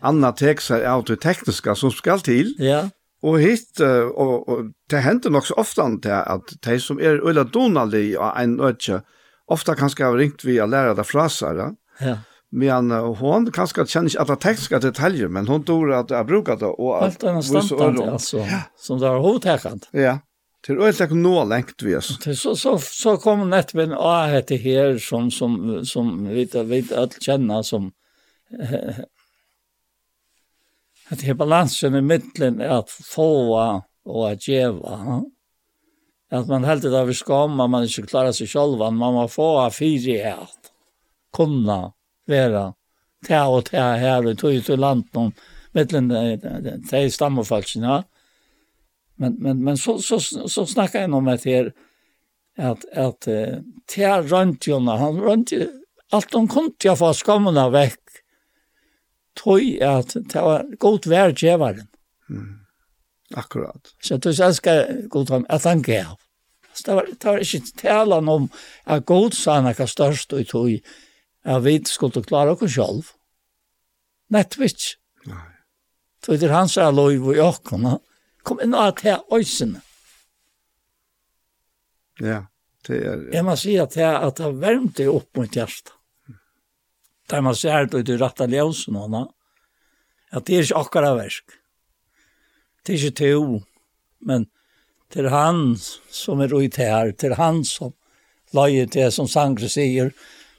anna 0.00 0.32
tekster 0.32 0.84
av 0.88 1.04
det 1.04 1.20
tekniske 1.20 1.74
som 1.76 1.92
skal 1.92 2.20
till. 2.20 2.54
Ja. 2.58 2.88
Och 3.22 3.40
hit 3.40 3.80
och, 4.14 4.48
och 4.48 4.64
det 4.90 4.96
händer 4.96 5.30
nok 5.30 5.46
så 5.46 5.54
ofta 5.54 5.86
inte 5.86 6.22
att 6.22 6.52
de 6.60 6.80
som 6.80 6.98
är 6.98 7.28
eller 7.28 7.44
Donald 7.44 7.94
og 7.94 8.40
en 8.40 8.60
ötje 8.60 9.02
ofta 9.46 9.74
kanske 9.74 10.04
har 10.04 10.16
ringt 10.16 10.44
via 10.44 11.04
fra 11.04 11.28
seg, 11.28 11.76
Ja. 12.00 12.16
Men 12.52 12.90
hon 12.90 13.52
kanske 13.52 13.86
känner 13.86 14.08
inte 14.08 14.20
alla 14.20 14.36
tekniske 14.36 14.78
detaljer 14.78 15.28
men 15.28 15.48
hon 15.48 15.64
tror 15.64 15.92
att 15.92 16.10
jeg 16.10 16.26
bruker 16.26 16.56
det 16.56 16.66
och 16.66 17.02
allt 17.02 17.14
standard, 17.14 17.44
stamtar 17.44 18.12
alltså 18.12 18.46
som 18.76 18.98
det 18.98 19.06
har 19.06 19.18
hovedtekant. 19.18 19.88
Ja. 19.92 20.18
Det 20.66 20.72
är 20.72 20.76
öligt 20.76 21.00
nå 21.10 21.44
längt 21.44 21.82
vi 21.82 21.96
oss. 21.96 22.18
Så, 22.38 22.56
så, 22.56 22.78
så 22.78 23.16
kommer 23.16 23.44
en 23.82 23.92
A 23.98 24.26
hette 24.26 24.56
här 24.56 24.98
som, 24.98 25.30
som, 25.30 25.84
som 25.84 26.28
vi 26.28 26.44
vet 26.44 26.92
att 26.92 27.22
känna 27.22 27.62
som 27.62 27.92
eh, 28.60 28.98
att 31.10 31.18
det 31.18 31.28
är 31.28 31.34
balansen 31.34 31.94
i 31.94 32.00
mitten 32.00 32.60
att 32.60 32.90
få 32.90 33.82
och 34.04 34.30
att 34.30 34.48
ge. 34.48 34.64
Att 36.30 36.48
man 36.48 36.64
helt 36.64 36.82
det 36.82 37.04
vi 37.04 37.14
skamma, 37.14 37.66
man 37.66 37.82
inte 37.82 38.02
klarar 38.02 38.32
sig 38.32 38.46
själva, 38.46 38.90
man 38.90 39.14
må 39.14 39.28
få 39.28 39.70
fyrighet, 39.70 40.72
kunna 41.36 41.92
vara 42.26 42.74
ta 43.28 43.46
och 43.46 43.64
ta 43.64 43.76
här 43.76 44.26
och 44.26 44.38
tog 44.38 44.52
ut 44.52 44.70
i 44.70 44.76
landet 44.76 45.34
mellan 45.72 46.08
de 46.90 47.10
stammefalsarna. 47.10 47.86
Ja 47.86 48.04
Men, 49.20 49.34
men, 49.38 49.64
men 49.64 49.76
så, 49.78 49.98
så, 49.98 50.20
så, 50.48 50.66
snackar 50.66 51.00
jag 51.00 51.14
om 51.14 51.24
det 51.24 51.44
här 51.44 51.72
att, 52.56 52.84
att 52.84 53.28
uh, 53.28 53.58
Thea 53.86 54.22
Röntjona, 54.22 54.96
han 54.96 55.20
röntjade 55.20 55.68
allt 56.10 56.32
hon 56.32 56.48
kunde 56.48 56.74
jag 56.82 56.98
få 56.98 57.14
skammarna 57.14 57.70
veck. 57.70 58.00
tog 59.34 59.82
att 59.82 60.16
det 60.32 60.40
var 60.40 60.76
god 60.78 61.06
värdgivaren. 61.06 61.86
Mm. 62.30 62.58
Akkurat. 63.34 63.94
Så 64.02 64.16
du 64.16 64.34
ska 64.54 64.86
god 65.08 65.28
honom 65.28 65.46
att 65.48 65.64
han 65.64 65.82
gav. 65.82 66.16
Så 66.72 66.90
det 66.90 66.94
var, 66.94 67.06
det 67.20 67.24
var 67.24 67.54
inte 67.56 67.82
talan 67.82 68.28
om 68.28 68.48
att 68.84 69.06
god 69.06 69.34
sanna 69.34 69.74
kan 69.74 69.88
störst 69.88 70.32
och 70.32 70.46
tog 70.46 70.80
att 71.44 71.62
vi 71.62 71.84
skulle 71.84 72.22
klara 72.22 72.52
oss 72.52 72.74
själv. 72.74 73.02
Nettvits. 74.28 74.96
Nei. 75.26 75.50
Så 76.24 76.32
det 76.36 76.42
er 76.42 76.52
hans 76.52 76.76
här 76.76 76.92
lov 76.92 77.28
och 77.28 77.36
jag 77.36 78.00
kom 78.46 78.60
inn 78.62 78.76
og 78.76 79.00
til 79.00 79.20
øysene. 79.32 79.82
Ja, 82.20 82.44
det 82.86 83.00
er... 83.00 83.26
Jeg 83.32 83.46
må 83.46 83.56
si 83.56 83.76
at 83.80 83.96
jeg, 83.96 84.12
at 84.12 84.40
det 84.40 84.52
varmte 84.60 85.08
opp 85.10 85.36
mot 85.36 85.56
hjertet. 85.56 85.94
Der 87.30 87.44
man 87.46 87.54
ser 87.54 87.86
det 87.86 88.00
ut 88.00 88.08
i 88.10 88.18
rett 88.18 88.40
av 88.42 88.50
at 90.30 90.46
det 90.46 90.56
er 90.56 90.62
ikke 90.64 90.78
akkurat 90.78 91.16
versk. 91.18 91.56
Det 92.86 92.94
er 92.94 92.98
ikke 92.98 93.18
to, 93.18 93.62
men 94.26 94.46
til 95.10 95.28
han 95.30 95.74
som 96.10 96.42
er 96.42 96.54
ute 96.54 96.86
her, 96.86 97.10
til 97.12 97.34
han 97.38 97.64
som 97.66 97.94
løyer 98.54 98.86
til, 98.90 99.10
som 99.12 99.28
Sangre 99.30 99.68
sier, 99.70 100.12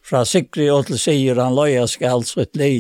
fra 0.04 0.24
Sikri 0.26 0.68
og 0.74 0.88
til 0.90 1.00
sier 1.00 1.40
han 1.40 1.56
løyer 1.56 1.88
skal 1.88 2.20
altså 2.20 2.44
et 2.44 2.58
li 2.60 2.74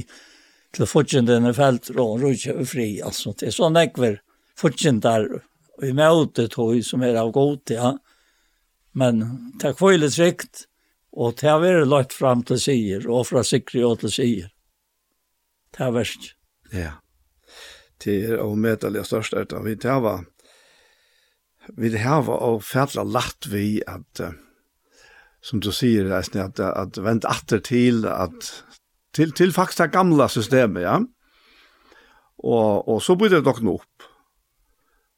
til 0.76 0.88
fortjentene 0.88 1.53
felt, 1.56 1.91
og 1.95 2.22
rutje 2.22 2.56
og 2.56 2.68
fri, 2.68 3.02
altså. 3.03 3.34
Det 3.36 3.49
er 3.49 3.56
sånn 3.56 3.80
ekver 3.80 4.19
fortjentar 4.62 5.28
i 5.82 5.92
møte 5.98 6.48
tog 6.52 6.78
som 6.86 7.04
er 7.06 7.18
av 7.20 7.32
god, 7.36 7.74
ja. 7.74 7.96
Men 8.98 9.22
det 9.60 9.72
er 9.72 9.78
kvøylig 9.80 10.12
trygt, 10.16 10.66
og 11.12 11.38
det 11.40 11.50
har 11.50 11.62
vært 11.64 11.90
lagt 11.90 12.16
fram 12.16 12.44
til 12.48 12.60
sier, 12.62 13.08
og 13.10 13.28
fra 13.30 13.44
sikri 13.48 13.84
og 13.88 14.02
til 14.04 14.14
sier. 14.14 14.50
Det 15.72 15.86
er 15.86 15.96
verst. 15.96 16.34
Ja. 16.76 16.92
Det 18.02 18.18
er 18.26 18.42
og 18.44 18.58
medelig 18.60 19.06
størst 19.08 19.36
er 19.38 19.48
det. 19.50 19.62
Vi 19.66 19.76
tar 19.80 20.02
var, 20.04 20.26
vi 21.78 21.92
tar 21.94 22.26
var 22.28 22.44
og 22.48 22.64
fædla 22.66 23.06
lagt 23.08 23.48
vi 23.52 23.82
at, 23.88 24.24
som 25.42 25.62
du 25.64 25.72
sier, 25.76 26.12
at, 26.16 26.36
at, 26.36 26.60
at 26.60 27.00
vent 27.04 27.28
atter 27.30 27.62
til, 27.64 28.06
at, 28.10 28.52
til, 29.16 29.32
til 29.38 29.54
faktisk 29.56 29.86
det 29.86 29.92
gamla 29.96 30.28
systemet, 30.32 30.88
ja. 30.88 31.00
Og, 32.42 32.88
og 32.90 33.02
så 33.06 33.14
bryter 33.16 33.38
det 33.38 33.46
nok 33.46 33.62
opp 33.76 33.90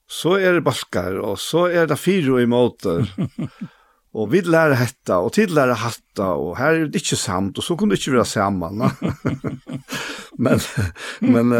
så 0.09 0.35
er 0.37 0.57
det 0.57 0.65
balkar, 0.65 1.15
og 1.23 1.39
så 1.41 1.67
er 1.71 1.87
det 1.89 1.99
fyra 2.01 2.41
i 2.41 2.49
måter. 2.49 3.07
og 4.17 4.29
vi 4.33 4.43
lærer 4.45 4.77
hetta, 4.77 5.21
og 5.23 5.33
tid 5.37 5.53
lærer 5.55 5.79
hatta, 5.81 6.33
og 6.37 6.57
her 6.59 6.83
er 6.83 6.91
det 6.91 7.01
ikke 7.01 7.17
samt, 7.19 7.57
og 7.57 7.65
så 7.65 7.77
kunne 7.79 7.95
det 7.95 8.01
ikke 8.03 8.17
være 8.17 8.29
sammen. 8.29 8.83
men, 10.43 10.61
men, 11.21 11.55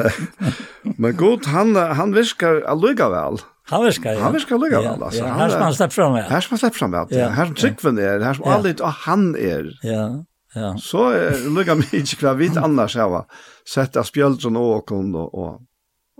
men 0.84 1.18
god, 1.18 1.50
han, 1.54 1.76
han 1.76 2.14
virker 2.16 2.62
allikevel. 2.70 3.42
Han 3.72 3.86
virker, 3.86 4.12
ja. 4.12 4.20
Han 4.26 4.36
virker 4.36 4.58
allikevel, 4.58 4.86
ja, 4.86 4.94
altså. 5.00 5.24
Ja, 5.24 5.34
her 5.40 5.50
skal 5.50 5.64
han 5.64 5.74
slipper 5.80 5.96
fram, 5.96 6.20
ja. 6.20 6.28
Her 6.30 6.46
som 6.46 6.54
han 6.54 6.62
slipper 6.62 6.80
fram, 6.82 6.94
ja. 7.00 7.04
ja. 7.16 7.32
Her 7.34 7.50
som 7.50 7.58
Tryggven 7.64 8.00
er, 8.04 8.28
her 8.28 8.38
som 8.38 8.46
ja. 8.46 8.60
Alit, 8.60 8.84
og 8.84 9.04
han 9.08 9.28
er. 9.40 9.74
Ja, 9.88 10.06
ja. 10.54 10.74
Så 10.78 11.08
er 11.16 11.46
lukka 11.50 11.78
mye 11.80 12.04
ikke 12.04 12.28
hva 12.28 12.36
vi 12.38 12.52
annars 12.60 13.00
har 13.00 13.24
sett 13.66 13.98
av 13.98 14.06
spjøldren 14.06 14.60
og 14.60 14.76
åkken, 14.82 15.16
og, 15.18 15.34
og, 15.34 15.64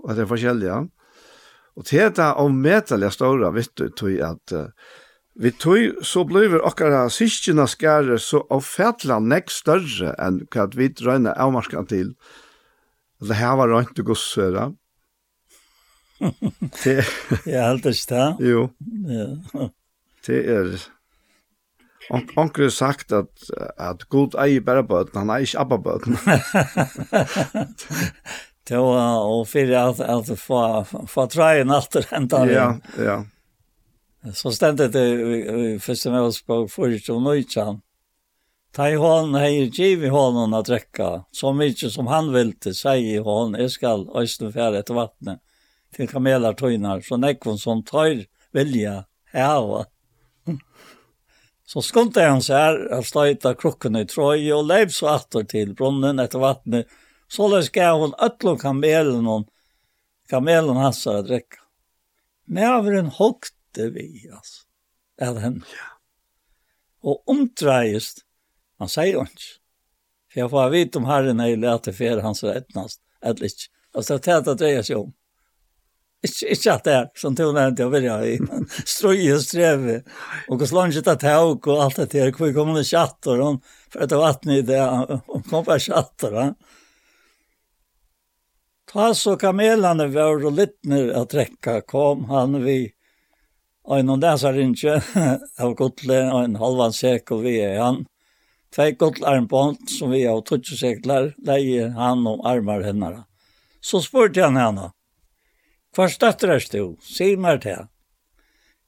og 0.02 0.16
det 0.16 0.24
er 0.24 0.30
forskjellige. 0.32 0.80
Ja. 0.82 0.93
Og 1.74 1.88
til 1.88 2.12
det 2.14 2.22
er 2.22 2.38
avmetelig 2.38 3.10
ståre 3.16 3.50
du, 3.50 3.88
tog 3.98 4.20
at 4.22 4.54
uh, 4.54 4.70
vi 5.34 5.50
tog 5.50 5.98
så 6.06 6.22
blir 6.24 6.60
okkara 6.62 7.08
syskjena 7.10 7.66
skære 7.66 8.20
så 8.22 8.44
avfætla 8.54 9.18
nek 9.18 9.50
større 9.50 10.14
enn 10.22 10.46
hva 10.54 10.68
vi 10.76 10.86
drøyne 10.94 11.34
avmarska 11.34 11.82
til. 11.90 12.14
Det 13.24 13.40
her 13.40 13.56
var 13.58 13.72
røynt 13.72 13.98
og 13.98 14.06
gossøra. 14.12 14.68
Jeg 16.84 17.04
held 17.66 17.86
ikke 17.90 18.14
det. 18.14 18.28
Jo. 18.46 18.68
Ja. 19.10 19.26
Det 20.26 20.48
er... 20.48 20.76
Onkel 22.12 22.66
har 22.66 22.70
sagt 22.70 23.12
at, 23.16 23.32
at 23.80 24.08
god 24.12 24.34
eier 24.38 24.60
bare 24.60 24.84
bøten, 24.84 25.18
han 25.22 25.30
eier 25.32 25.46
ikke 25.48 25.60
abba 25.62 25.78
bøten. 25.80 26.18
Det 28.64 28.76
var 28.76 29.24
och 29.24 29.48
för 29.48 29.72
att 29.72 30.00
att 30.00 30.38
få 30.40 30.84
få 31.08 31.26
try 31.26 31.60
en 31.60 31.70
åter 31.70 32.06
ända. 32.10 32.52
Ja, 32.52 32.76
ja. 32.98 33.24
Så 34.34 34.52
ständte 34.52 34.88
det 34.88 35.82
første 35.82 36.10
med 36.10 36.22
oss 36.22 36.42
på 36.42 36.62
og 36.64 37.22
nøytjan. 37.22 37.82
Ta 38.72 38.88
i 38.88 38.96
hånden 38.96 39.36
hei 39.38 39.68
giv 39.68 40.04
i 40.04 40.08
hånden 40.08 40.54
å 40.56 40.62
drekka. 40.64 41.24
så 41.30 41.52
mykje 41.52 41.90
som 41.90 42.06
han 42.06 42.32
vilte, 42.32 42.72
sier 42.74 43.20
i 43.20 43.22
hånden, 43.22 43.60
jeg 43.60 43.70
skal 43.70 44.08
øyne 44.16 44.52
färre 44.52 44.80
etter 44.80 44.96
vattnet 44.96 45.40
til 45.94 46.08
kamelar 46.10 46.56
tojnar 46.58 47.04
så 47.06 47.18
nekvon 47.20 47.58
som 47.58 47.82
tøyr 47.86 48.24
vilja 48.54 49.04
heva. 49.34 49.84
Så 51.64 51.80
skonte 51.80 52.24
han 52.24 52.42
seg 52.44 52.58
her, 52.60 52.80
han 52.92 53.06
støyta 53.06 53.54
krukken 53.56 53.96
i 53.96 54.04
trøy 54.08 54.50
og 54.52 54.66
leiv 54.68 54.92
så 54.92 55.14
atter 55.14 55.46
til 55.48 55.72
brunnen 55.76 56.20
etter 56.20 56.42
vattnet, 56.42 56.90
Så 57.28 57.48
det 57.52 57.64
skal 57.68 58.00
hun 58.02 58.14
øtlo 58.22 58.56
kamelen 58.60 59.26
og 59.30 59.48
kamelen 60.30 60.80
hans 60.80 61.02
å 61.10 61.18
drekke. 61.24 61.60
Nævren 62.44 63.08
hokte 63.16 63.88
vi, 63.94 64.28
altså, 64.28 64.64
av 65.24 65.40
henne. 65.40 65.64
Ja. 65.72 65.90
Og 67.04 67.22
omdreiest, 67.30 68.24
han 68.80 68.90
sier 68.92 69.16
jo 69.16 69.24
ikke. 69.24 69.50
For 70.32 70.42
jeg 70.42 70.52
får 70.52 70.72
vite 70.72 71.00
om 71.00 71.08
herren 71.08 71.40
er 71.40 71.56
lete 71.60 71.92
for 71.96 72.24
hans 72.24 72.42
rettnast, 72.44 73.00
eller 73.22 73.48
ikke. 73.48 73.70
Altså, 73.94 74.18
det 74.18 74.32
er 74.34 74.42
det 74.48 74.56
det 74.60 74.72
jeg 74.72 74.86
sier 74.88 75.02
om. 75.04 75.12
Ikke, 76.24 76.46
ikke 76.54 76.72
at 76.72 76.86
det 76.86 76.94
er, 76.96 77.08
som 77.20 77.34
tog 77.36 77.52
nevnte 77.54 77.84
jeg 77.84 77.92
vilja 77.92 78.14
i, 78.24 78.36
men 78.40 78.64
strøy 78.88 79.26
og 79.34 79.42
streve, 79.44 79.98
og 80.48 80.62
hos 80.64 80.72
langt 80.72 80.96
etter 80.96 81.18
tauk 81.20 81.68
og 81.68 81.82
alt 81.84 82.00
det 82.00 82.08
der, 82.14 82.32
hvor 82.32 82.52
kommer 82.56 82.80
det 82.80 82.86
i 82.86 82.94
kjatter, 82.94 83.42
og 83.44 83.60
for 83.92 84.06
etter 84.06 84.22
vattnet 84.22 84.62
i 84.62 84.66
det, 84.72 84.80
og 84.80 85.44
kom 85.50 85.66
på 85.66 85.76
kjatter, 85.84 86.38
og 86.40 86.80
Ta 88.94 89.08
så 89.14 89.32
kamelene 89.34 90.04
var 90.14 90.44
og 90.46 90.52
littner 90.54 91.08
å 91.18 91.24
trekke, 91.26 91.80
kom 91.90 92.28
han 92.28 92.60
vi, 92.62 92.92
og 93.90 94.04
noen 94.06 94.38
sa 94.38 94.52
ikke, 94.54 95.00
av 95.64 95.72
godle, 95.80 96.18
og 96.30 96.44
en 96.44 96.54
halvan 96.60 96.94
sekel 96.94 97.40
vi 97.42 97.56
er 97.58 97.80
han. 97.82 97.98
Tvei 98.70 98.92
godle 99.00 99.26
armbånd, 99.26 99.88
som 99.90 100.14
vi 100.14 100.20
av 100.30 100.44
tutsi 100.46 100.78
sekler, 100.78 101.32
leie 101.42 101.88
han 101.96 102.22
om 102.22 102.44
armar 102.46 102.86
hennara. 102.86 103.24
Så 103.82 103.98
spurte 104.04 104.44
han 104.46 104.60
henne, 104.62 104.92
hva 105.98 106.06
støtter 106.10 106.54
er 106.54 106.68
du? 106.70 106.94
Si 107.02 107.32
meg 107.34 107.64
til. 107.66 107.90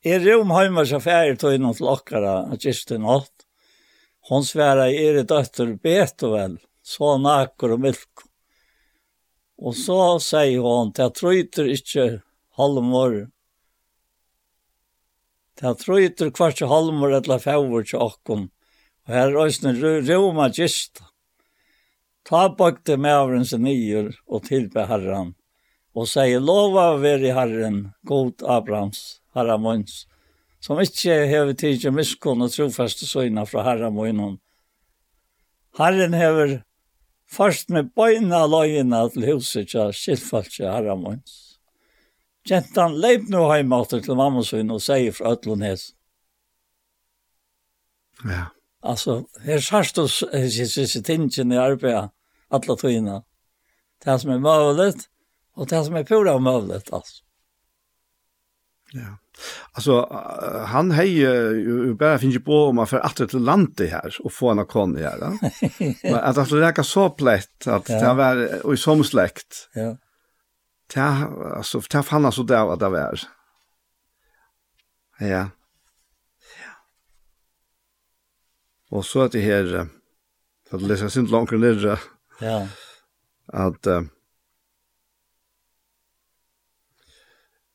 Er 0.06 0.22
rom 0.22 0.54
heimer 0.54 0.86
så 0.86 1.02
færre 1.02 1.34
tog 1.34 1.58
innom 1.58 1.74
til 1.74 1.90
okkara, 1.90 2.36
at 2.54 2.62
kisten 2.62 3.02
nått? 3.02 3.48
Hon 4.30 4.46
sværa, 4.46 4.86
er 4.86 5.18
det 5.18 5.26
døtter 5.34 5.74
bet 5.82 6.22
og 6.22 6.38
vel, 6.38 6.56
så 6.86 7.16
naker 7.18 7.74
og 7.74 7.82
milk 7.88 8.25
Og 9.56 9.76
så 9.76 10.18
sier 10.20 10.60
hon, 10.60 10.92
det 10.92 11.14
trøyter 11.16 11.70
ikke 11.72 12.06
halmor. 12.58 13.16
Det 15.56 15.72
trøyter 15.80 16.32
kvart 16.36 16.60
halmor 16.60 17.14
eller 17.16 17.40
fjord 17.40 17.88
til 17.88 18.04
okkom. 18.04 18.48
Og 19.06 19.14
her 19.14 19.30
er 19.30 19.38
også 19.40 19.72
roma 20.10 20.50
gist. 20.52 21.00
Ta 22.26 22.48
bakte 22.48 22.96
mavren 22.98 23.46
sin 23.46 23.62
nyer 23.62 24.10
og 24.26 24.48
tilbe 24.48 24.84
herren. 24.90 25.34
Og 25.96 26.08
sier, 26.10 26.42
lova 26.42 26.98
i 27.00 27.32
herren, 27.32 27.94
god 28.04 28.42
Abrahams, 28.42 29.22
herramons, 29.32 30.06
som 30.60 30.80
ikke 30.82 31.24
hever 31.30 31.54
tidje 31.54 31.90
miskunn 31.90 32.42
og 32.42 32.52
trofeste 32.52 33.06
søgna 33.06 33.46
fra 33.46 33.62
herramons. 33.62 34.40
Herren 35.78 36.12
hever 36.12 36.62
Først 37.26 37.72
med 37.74 37.90
bøyna 37.96 38.44
løyina 38.46 39.02
til 39.10 39.26
huset 39.32 39.70
til 39.72 39.92
Silfaltje 39.94 40.70
Haramons. 40.70 41.58
Gentan 42.46 42.94
leip 43.02 43.26
nå 43.30 43.48
heimater 43.50 44.02
til 44.02 44.18
mamma 44.18 44.44
sin 44.46 44.70
og 44.70 44.82
sier 44.82 45.14
fra 45.14 45.34
Øtlundhes. 45.34 45.88
Ja. 48.24 48.44
Altså, 48.86 49.24
her 49.42 49.58
sørst 49.60 49.98
oss 49.98 50.20
disse 50.30 51.02
tingene 51.02 51.56
i 51.56 51.58
arbeid 51.58 52.12
alla 52.54 52.76
tøyene. 52.78 53.20
Det 54.04 54.20
som 54.20 54.30
er 54.30 54.42
møvlet, 54.44 55.08
og 55.56 55.70
det 55.70 55.82
som 55.86 55.96
er 55.98 56.06
pura 56.06 56.36
møvlet, 56.38 56.92
altså. 56.92 57.22
Ja. 58.94 59.16
Alltså 59.72 60.08
han 60.66 60.90
hej 60.90 61.18
ju 61.18 61.94
bara 61.94 62.18
finns 62.18 62.34
ju 62.34 62.40
på 62.40 62.64
om 62.64 62.76
man 62.76 62.86
för 62.86 62.98
att 62.98 63.16
till 63.16 63.38
landet 63.38 63.90
här 63.90 64.16
och 64.20 64.32
få 64.32 64.50
en 64.50 64.66
kon 64.66 64.96
här. 64.96 65.18
Ja? 65.20 65.50
Men 66.02 66.14
att 66.14 66.38
alltså 66.38 66.56
det 66.56 66.66
är 66.66 66.82
så 66.82 67.10
plätt 67.10 67.66
att 67.66 67.88
ja. 67.88 68.00
det 68.00 68.14
var 68.14 68.66
och 68.66 68.74
i 68.74 68.76
som 68.76 69.04
släkt. 69.04 69.68
Ja. 69.74 69.96
Det 70.94 71.00
alltså 71.56 71.80
det 71.90 72.02
fanns 72.02 72.26
alltså 72.26 72.42
där 72.42 72.72
att 72.72 72.80
det 72.80 72.88
var. 72.88 73.20
Ja. 75.18 75.26
ja. 75.26 75.48
Och 78.90 79.06
så 79.06 79.22
att 79.22 79.32
det 79.32 79.40
här 79.40 79.88
att 80.70 80.82
läsa 80.82 81.10
sin 81.10 81.26
långt 81.26 81.50
ner. 81.50 82.00
Ja. 82.40 82.68
Att 83.52 83.86
uh, 83.86 84.02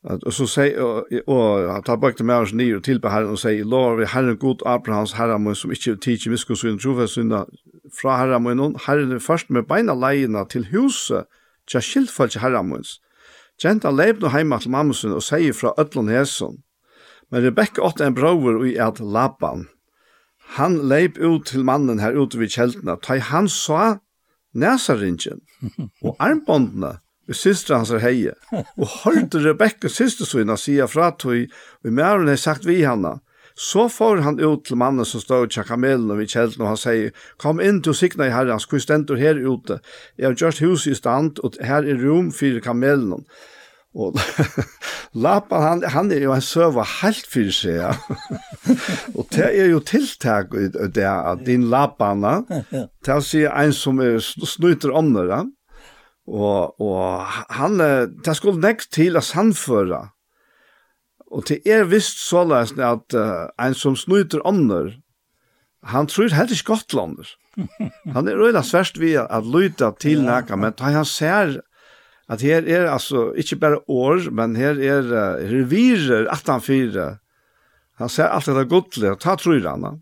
Att 0.04 0.24
og 0.26 0.32
så 0.32 0.46
sier, 0.50 0.80
og, 0.82 1.06
og 1.30 1.84
ta 1.84 1.92
tar 1.92 1.96
bøkte 1.96 2.24
med 2.24 2.34
oss 2.34 2.52
och 2.52 2.76
og 2.76 2.84
tilbe 2.84 3.08
herren 3.08 3.30
och 3.30 3.38
säger 3.38 3.64
lov 3.64 3.98
vi 3.98 4.04
herren 4.04 4.36
god 4.36 4.62
Abrahams 4.66 5.12
herre 5.12 5.38
min 5.38 5.54
som 5.54 5.70
ikke 5.70 5.96
tidsje 5.96 6.30
miskunnsynet 6.30 6.80
trofesynda 6.82 7.44
fra 8.00 8.16
herre 8.16 8.40
min, 8.40 8.76
herren 8.86 9.12
er 9.12 9.18
først 9.18 9.50
med 9.50 9.62
beina 9.62 9.94
leina 9.94 10.44
til 10.44 10.66
huset, 10.72 11.24
tja 11.66 11.80
skiltfallet 11.80 12.40
herre 12.40 12.62
min. 12.64 12.84
Gjenta 13.62 13.90
leip 13.90 14.20
nå 14.20 14.28
heima 14.32 14.58
til 14.58 14.70
mammusen 14.70 15.12
og 15.12 15.22
sier 15.22 15.52
fra 15.52 15.74
ødlån 15.78 16.08
hesen. 16.08 16.62
Men 17.30 17.44
Rebekka 17.44 17.82
åtte 17.82 18.06
en 18.06 18.14
bror 18.14 18.64
i 18.66 18.74
at 18.76 19.00
Laban. 19.00 19.68
Han 20.56 20.80
leip 20.88 21.18
ut 21.18 21.46
til 21.46 21.64
mannen 21.64 22.00
her 22.00 22.16
ute 22.18 22.38
vid 22.38 22.50
kjeltene, 22.50 22.98
ta 23.00 23.18
han 23.18 23.48
sa 23.48 23.98
næsaringen 24.54 25.40
og 26.02 26.16
armbåndene, 26.18 26.98
systra 27.30 27.78
hans 27.80 27.92
er 27.94 28.02
heie. 28.02 28.32
Og 28.52 28.88
hørte 29.04 29.42
Rebekka 29.42 29.90
syster 29.90 30.26
sina 30.28 30.56
sia 30.58 30.88
fra 30.90 31.12
tog, 31.18 31.46
og 31.84 31.92
mæren 31.92 32.28
har 32.28 32.40
sagt 32.40 32.66
vi 32.66 32.82
henne. 32.82 33.20
Så 33.54 33.88
får 33.92 34.22
han 34.24 34.40
ut 34.40 34.64
til 34.64 34.78
mannen 34.80 35.04
som 35.04 35.20
stod 35.20 35.50
tja 35.52 35.62
kamelen 35.68 36.10
og 36.10 36.22
vi 36.22 36.26
kjelten, 36.26 36.64
og 36.64 36.72
han 36.72 36.80
sier, 36.80 37.10
kom 37.36 37.60
inn 37.60 37.82
til 37.84 37.94
sikna 37.94 38.30
i 38.30 38.32
herrens, 38.32 38.64
hvor 38.64 38.80
stendur 38.80 39.20
her 39.20 39.36
ute. 39.36 39.78
Jeg 40.16 40.30
har 40.30 40.38
gjort 40.40 40.62
hus 40.64 40.86
i 40.88 40.96
stand, 40.96 41.42
og 41.44 41.58
her 41.60 41.84
er 41.84 42.00
rom 42.00 42.32
for 42.32 42.62
kamelen. 42.64 43.26
Og 43.92 44.16
Lapan, 45.24 45.62
han, 45.62 45.82
han 45.92 46.12
er 46.16 46.22
jo 46.24 46.32
en 46.32 46.40
søva 46.40 46.86
helt 47.02 47.26
for 47.28 47.52
seg. 47.52 47.76
Ja. 47.76 47.92
og 49.18 49.28
det 49.36 49.50
er 49.50 49.68
jo 49.68 49.82
tiltak 49.84 50.56
i 50.56 50.70
det, 50.72 51.04
at 51.04 51.44
din 51.44 51.68
Lapana, 51.68 52.38
til 53.04 53.18
å 53.18 53.20
si 53.20 53.44
en 53.44 53.76
som 53.76 54.00
er 54.00 54.16
snyter 54.24 54.96
ånder, 54.96 55.28
ja 55.28 55.42
Og, 56.30 56.80
og 56.80 57.26
han, 57.50 57.80
det 58.22 58.34
skulle 58.38 58.62
nekst 58.62 58.92
til 58.94 59.18
å 59.18 59.24
sannføre. 59.24 60.04
Og 61.32 61.46
til 61.48 61.62
er 61.74 61.88
visst 61.90 62.22
såleis 62.22 62.74
at 62.78 63.16
uh, 63.16 63.48
en 63.58 63.74
som 63.78 63.96
snuter 63.98 64.44
ånder, 64.46 64.94
han 65.82 66.06
tror 66.06 66.30
helt 66.36 66.52
ikke 66.54 66.76
godt. 66.76 67.34
Han 68.14 68.28
er 68.30 68.38
røyla 68.38 68.62
sverst 68.62 69.00
vi 69.02 69.16
at 69.18 69.48
lyta 69.48 69.90
til 69.98 70.22
nekka, 70.22 70.56
men 70.56 70.76
da 70.78 70.92
han 70.94 71.08
ser 71.08 71.58
at 72.30 72.40
her 72.40 72.62
er 72.70 72.86
altså 72.88 73.32
ikke 73.36 73.58
bare 73.60 73.80
år, 73.90 74.30
men 74.30 74.54
her 74.56 74.78
er 74.78 75.10
uh, 75.10 75.42
revirer 75.50 76.30
18-4. 76.30 77.08
Han 78.00 78.08
ser 78.08 78.30
alt 78.30 78.46
det 78.46 78.68
godtlige, 78.70 79.18
ta 79.20 79.34
tror 79.36 79.66
han. 79.66 79.84
Da. 79.84 79.92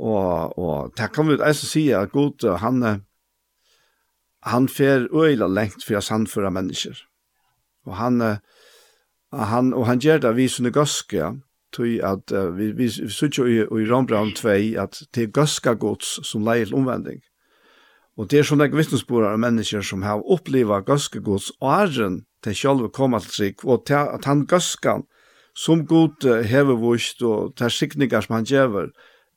Og, 0.00 0.58
og 0.58 0.94
det 0.96 1.10
kan 1.12 1.28
vi 1.28 1.36
ikke 1.36 1.54
si 1.58 1.90
at 1.92 2.14
god, 2.14 2.46
han 2.62 2.82
er 2.86 3.02
han 4.42 4.68
fer 4.68 5.08
øyla 5.12 5.48
lengt 5.48 5.84
for 5.84 5.98
å 5.98 6.04
sannføre 6.04 6.50
mennesker. 6.54 6.96
Og 7.88 7.96
han, 7.96 8.20
uh, 8.22 8.36
han, 9.32 9.72
og 9.74 9.86
han 9.86 10.00
gjør 10.00 10.22
det 10.24 10.36
vi 10.36 10.48
som 10.48 10.68
er 10.68 10.76
gøske, 10.76 11.32
tog 11.72 11.98
at 12.04 12.32
uh, 12.32 12.48
vi, 12.56 12.70
vi, 12.72 12.88
vi 12.88 13.12
sitter 13.12 13.42
jo 13.42 13.48
i, 13.48 13.58
i 13.82 13.88
Rambraun 13.90 14.32
2 14.36 14.54
at 14.80 15.02
det 15.14 15.26
er 15.26 15.34
gøske 15.36 15.76
gods 15.80 16.18
som 16.26 16.46
leier 16.46 16.70
til 16.70 16.80
omvending. 16.80 17.20
Og 18.18 18.28
det 18.30 18.40
er 18.40 18.48
sånne 18.48 18.68
vittnesbord 18.72 19.28
av 19.28 19.38
mennesker 19.40 19.84
som 19.86 20.02
har 20.04 20.24
opplevd 20.24 20.88
gøske 20.88 21.22
gods 21.24 21.52
og 21.60 21.70
æren 21.72 22.18
til 22.44 22.56
selv 22.56 22.88
å 22.88 22.92
komme 22.92 23.20
til 23.24 23.36
seg, 23.36 23.64
og 23.64 23.86
til 23.88 24.00
at 24.16 24.26
han 24.28 24.46
gøskan 24.48 25.06
som 25.56 25.84
god 25.86 26.24
uh, 26.26 26.40
hever 26.46 26.80
vust 26.80 27.22
og 27.26 27.54
til 27.60 27.72
sikninger 27.72 28.24
som 28.24 28.40
han 28.40 28.48
gjør, 28.48 28.90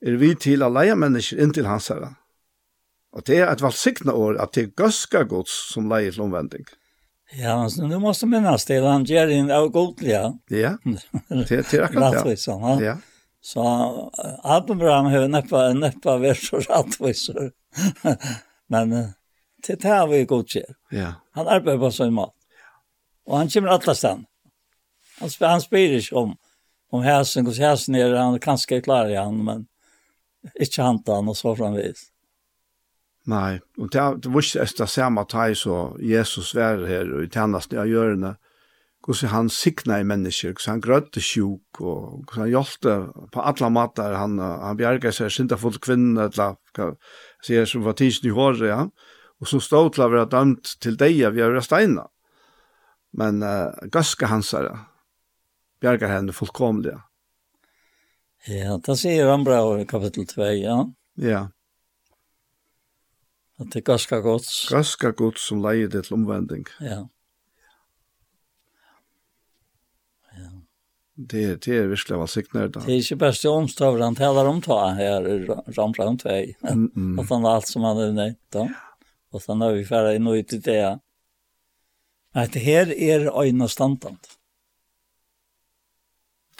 er 0.03 0.19
vi 0.19 0.33
til 0.35 0.63
å 0.63 0.71
leie 0.71 0.95
mennesker 0.99 1.39
inntil 1.43 1.67
hans 1.67 1.89
herre. 1.91 2.15
Og 3.13 3.25
det 3.27 3.43
er 3.43 3.51
et 3.51 3.61
valgsikna 3.61 4.13
år 4.17 4.39
at 4.41 4.55
det 4.55 4.63
er 4.63 4.73
gøske 4.83 5.21
gods 5.29 5.53
som 5.73 5.89
leier 5.91 6.13
til 6.13 6.25
omvending. 6.25 6.65
Ja, 7.37 7.69
så 7.69 7.87
nu 7.87 7.99
måste 7.99 8.25
minnas 8.29 8.65
det, 8.65 8.81
han 8.81 9.05
ger 9.05 9.27
in 9.27 9.51
av 9.51 9.69
godliga. 9.73 10.33
Ja, 10.49 10.75
det 10.83 11.73
er 11.73 11.85
akkurat 11.87 12.23
det. 12.25 12.37
Ja. 12.47 12.75
ja. 12.81 12.97
Så 13.43 13.63
Abraham 14.43 15.05
har 15.11 15.25
neppa, 15.27 15.73
neppa 15.75 16.13
vers 16.21 16.45
og 16.55 16.63
rattvisor. 16.69 17.49
men 18.71 18.93
det 19.65 19.73
er 19.73 19.81
det 19.83 19.97
vi 20.11 20.21
godkjer. 20.29 20.69
Ja. 20.95 21.09
Han 21.35 21.49
arbeider 21.51 21.81
på 21.81 21.89
sin 21.91 22.13
mat. 22.15 22.31
Og 23.27 23.37
han 23.37 23.49
kommer 23.49 23.75
alle 23.75 23.95
stan. 23.95 24.23
Han, 25.19 25.33
sp 25.33 25.43
han 25.43 25.61
spyr 25.61 25.97
ikke 25.97 26.15
om, 26.15 26.31
om 26.91 27.03
hæsen, 27.03 27.43
hvordan 27.43 27.67
hæsen 27.67 27.99
er, 27.99 28.15
han 28.15 28.39
kanskje 28.39 28.79
klarer 28.81 29.19
han, 29.19 29.43
men 29.43 29.67
ikke 30.55 30.83
hantar 30.83 31.19
han 31.19 31.33
og 31.33 31.37
så 31.37 31.55
framvis. 31.55 32.12
Nei, 33.31 33.61
og 33.79 33.91
det 33.93 34.01
er 34.01 34.31
vurs 34.33 34.51
er 34.59 34.67
det 34.67 34.89
samme 34.91 35.23
teg 35.31 35.55
så 35.55 35.93
Jesus 36.03 36.51
var 36.57 36.81
her 36.89 37.07
og 37.07 37.23
i 37.23 37.29
tjeneste 37.31 37.79
av 37.79 37.87
hjørne, 37.87 38.33
hvordan 39.03 39.31
han 39.31 39.51
sikna 39.51 39.99
i 39.99 40.07
mennesker, 40.07 40.51
hvordan 40.51 40.73
han 40.73 40.83
grøtte 40.83 41.23
sjuk, 41.23 41.79
og 41.79 42.23
hvordan 42.25 42.41
han 42.41 42.51
hjelte 42.51 42.95
på 43.31 43.45
alle 43.47 43.69
måter, 43.71 44.15
han, 44.19 44.35
han 44.39 44.79
bjerget 44.79 45.15
seg 45.15 45.31
syndafullt 45.31 45.79
kvinne, 45.83 46.27
eller 46.27 46.59
hva 46.75 46.89
sier 47.43 47.67
som 47.69 47.85
var 47.87 47.95
tidsen 47.99 48.27
i 48.27 48.35
håret, 48.35 48.67
ja, 48.67 48.81
og 49.39 49.51
som 49.51 49.63
stod 49.63 49.93
til 49.95 50.05
å 50.05 50.11
være 50.11 50.31
dømt 50.31 50.75
til 50.83 50.99
deg 50.99 51.19
vi 51.35 51.43
har 51.43 51.55
vært 51.55 51.67
steina. 51.67 52.07
Men 53.19 53.43
uh, 53.45 53.71
gøske 53.93 54.27
hans 54.31 54.51
er 54.57 54.67
det, 54.67 54.77
bjerget 55.83 56.11
henne 56.11 56.35
fullkomlige. 56.35 56.99
Ja, 58.51 58.75
det 58.83 58.99
sier 58.99 59.29
han 59.31 59.43
bra 59.47 59.61
i 59.79 59.87
kapittel 59.87 60.27
2, 60.27 60.47
ja. 60.59 60.79
Ja, 61.15 61.29
ja. 61.29 61.43
At 63.61 63.69
det 63.69 63.83
er 63.83 63.85
ganske 63.85 64.17
godt. 64.21 64.47
Ganske 64.69 65.11
godt 65.17 65.39
som 65.41 65.61
leier 65.61 65.89
det 65.91 66.07
til 66.07 66.17
omvending. 66.17 66.65
Ja. 66.81 67.03
Ja. 70.33 70.49
Det, 71.15 71.43
er, 71.43 71.59
det 71.61 71.75
er 71.77 71.91
virkelig 71.91 72.17
valgsiktene 72.17 72.65
da. 72.73 72.81
Det 72.81 72.95
er 72.95 73.03
ikke 73.03 73.19
best 73.21 73.45
i 73.45 73.51
omstøver 73.51 74.01
han 74.01 74.17
taler 74.17 74.49
om 74.49 74.61
ta 74.65 74.79
her 74.97 75.27
i 75.29 75.35
Rambrand 75.77 76.23
2. 76.25 76.29
Mm 76.73 76.91
-mm. 76.95 77.19
Og 77.19 77.27
han 77.29 77.43
har 77.43 77.55
alt 77.55 77.67
som 77.67 77.83
han 77.83 77.97
er 77.97 78.11
nødt 78.11 78.39
da. 78.53 78.67
Og 79.31 79.41
sen 79.41 79.61
er 79.61 79.73
vi 79.73 79.85
ferdig 79.85 80.21
nå 80.21 80.35
ut 80.35 80.53
i 80.53 80.57
det. 80.57 80.99
Nei, 82.35 82.47
det 82.47 82.61
her 82.61 82.87
er 82.97 83.29
øyne 83.43 83.69
standant. 83.69 84.27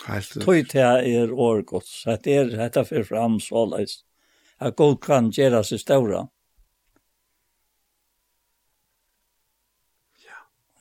Helt 0.07 0.33
det. 0.33 0.45
Tøyt 0.45 0.71
her 0.71 1.01
er 1.01 1.33
årgods. 1.33 2.03
Det 2.23 2.27
er 2.37 2.45
dette 2.45 2.85
for 2.85 3.03
fram 3.03 3.39
så 3.39 3.65
leis. 3.65 4.03
At 4.59 4.75
god 4.75 4.97
kan 4.97 5.31
gjøre 5.31 5.63
seg 5.63 5.79
større. 5.79 6.17
Ja 6.17 6.27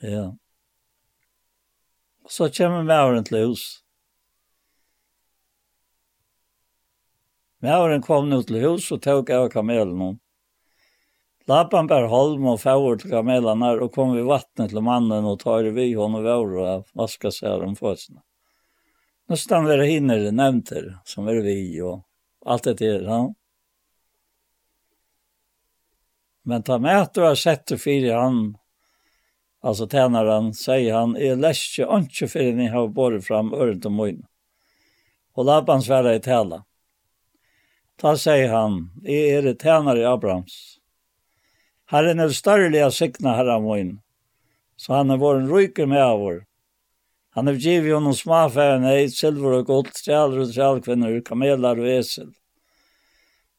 Ja. 0.03 0.37
Så 2.29 2.49
kommer 2.51 2.83
mauren 2.83 3.24
til 3.24 3.39
hus. 3.47 3.62
Mauren 7.62 8.03
kom 8.03 8.27
nå 8.27 8.41
til 8.43 8.59
hus 8.65 8.89
og 8.91 9.05
tok 9.05 9.31
av 9.31 9.47
kamelen 9.53 10.01
hon. 10.03 10.16
Lappan 11.47 11.87
bär 11.87 12.09
holm 12.11 12.47
og 12.51 12.61
fævor 12.62 12.99
til 12.99 13.11
kamelan 13.11 13.62
her, 13.62 13.83
og 13.83 13.95
kom 13.95 14.15
vi 14.15 14.23
vattnet 14.27 14.70
til 14.70 14.83
mannen 14.83 15.27
og 15.27 15.41
tar 15.43 15.66
vi 15.74 15.93
hon 15.95 16.15
og 16.19 16.27
vår 16.27 16.57
og 16.62 16.91
vaska 16.99 17.31
seg 17.35 17.62
om 17.66 17.74
fødsene. 17.79 18.23
Nå 19.31 19.39
stann 19.39 19.66
vi 19.66 19.79
hinner 19.87 20.31
nevnter, 20.35 20.97
som 21.07 21.31
er 21.31 21.39
vi 21.47 21.57
og 21.83 22.03
alt 22.47 22.66
det 22.66 22.79
der, 22.83 23.07
ja. 23.07 23.20
Men 26.43 26.66
ta 26.66 26.79
med 26.83 27.05
at 27.07 27.15
du 27.15 27.23
har 27.23 27.39
sett 27.39 27.69
det 27.70 27.79
fyrir 27.79 28.19
han 28.19 28.57
altså 29.62 29.86
tænaren, 29.86 30.52
sier 30.55 30.98
han, 30.98 31.16
jeg 31.16 31.39
leser 31.39 31.89
ikke 31.98 32.28
før 32.28 32.60
jeg 32.60 32.70
har 32.72 32.89
båret 32.89 33.24
fram 33.24 33.55
øren 33.55 33.80
til 33.80 33.90
møyne. 33.90 34.26
Og 35.34 35.47
Laban 35.47 35.82
sverre 35.82 36.16
i 36.16 36.20
tæla. 36.20 36.62
Ta 37.98 38.16
sier 38.16 38.52
han, 38.52 38.90
jeg 39.02 39.39
er 39.39 39.55
tænare 39.55 40.02
i 40.02 40.05
Abrahams. 40.05 40.78
Herren 41.90 42.20
er 42.20 42.32
større 42.32 42.84
av 42.84 42.90
sikna 42.90 43.36
herra 43.36 43.59
møyne, 43.60 44.01
så 44.76 44.98
han 44.98 45.10
er 45.10 45.20
vår 45.20 45.47
ryker 45.48 45.86
med 45.86 46.02
av 46.02 46.18
vår. 46.20 46.43
Han 47.34 47.47
har 47.47 47.55
givet 47.55 47.94
honom 47.94 48.14
småfärgen 48.14 48.84
i 48.84 49.10
silver 49.10 49.52
och 49.52 49.66
gott, 49.66 49.94
trälar 50.05 50.39
och 50.39 50.52
trälkvinnor, 50.52 51.20
kamelar 51.24 51.78
och 51.78 51.89
esel. 51.89 52.32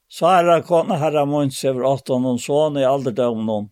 Så 0.08 0.28
er 0.30 0.44
det 0.46 0.68
kone 0.68 0.94
herra 0.94 1.26
munns 1.26 1.64
över 1.66 1.84
åttan 1.84 2.26
och 2.26 2.42
son 2.42 2.78
i 2.78 2.86
alderdömnen, 2.86 3.70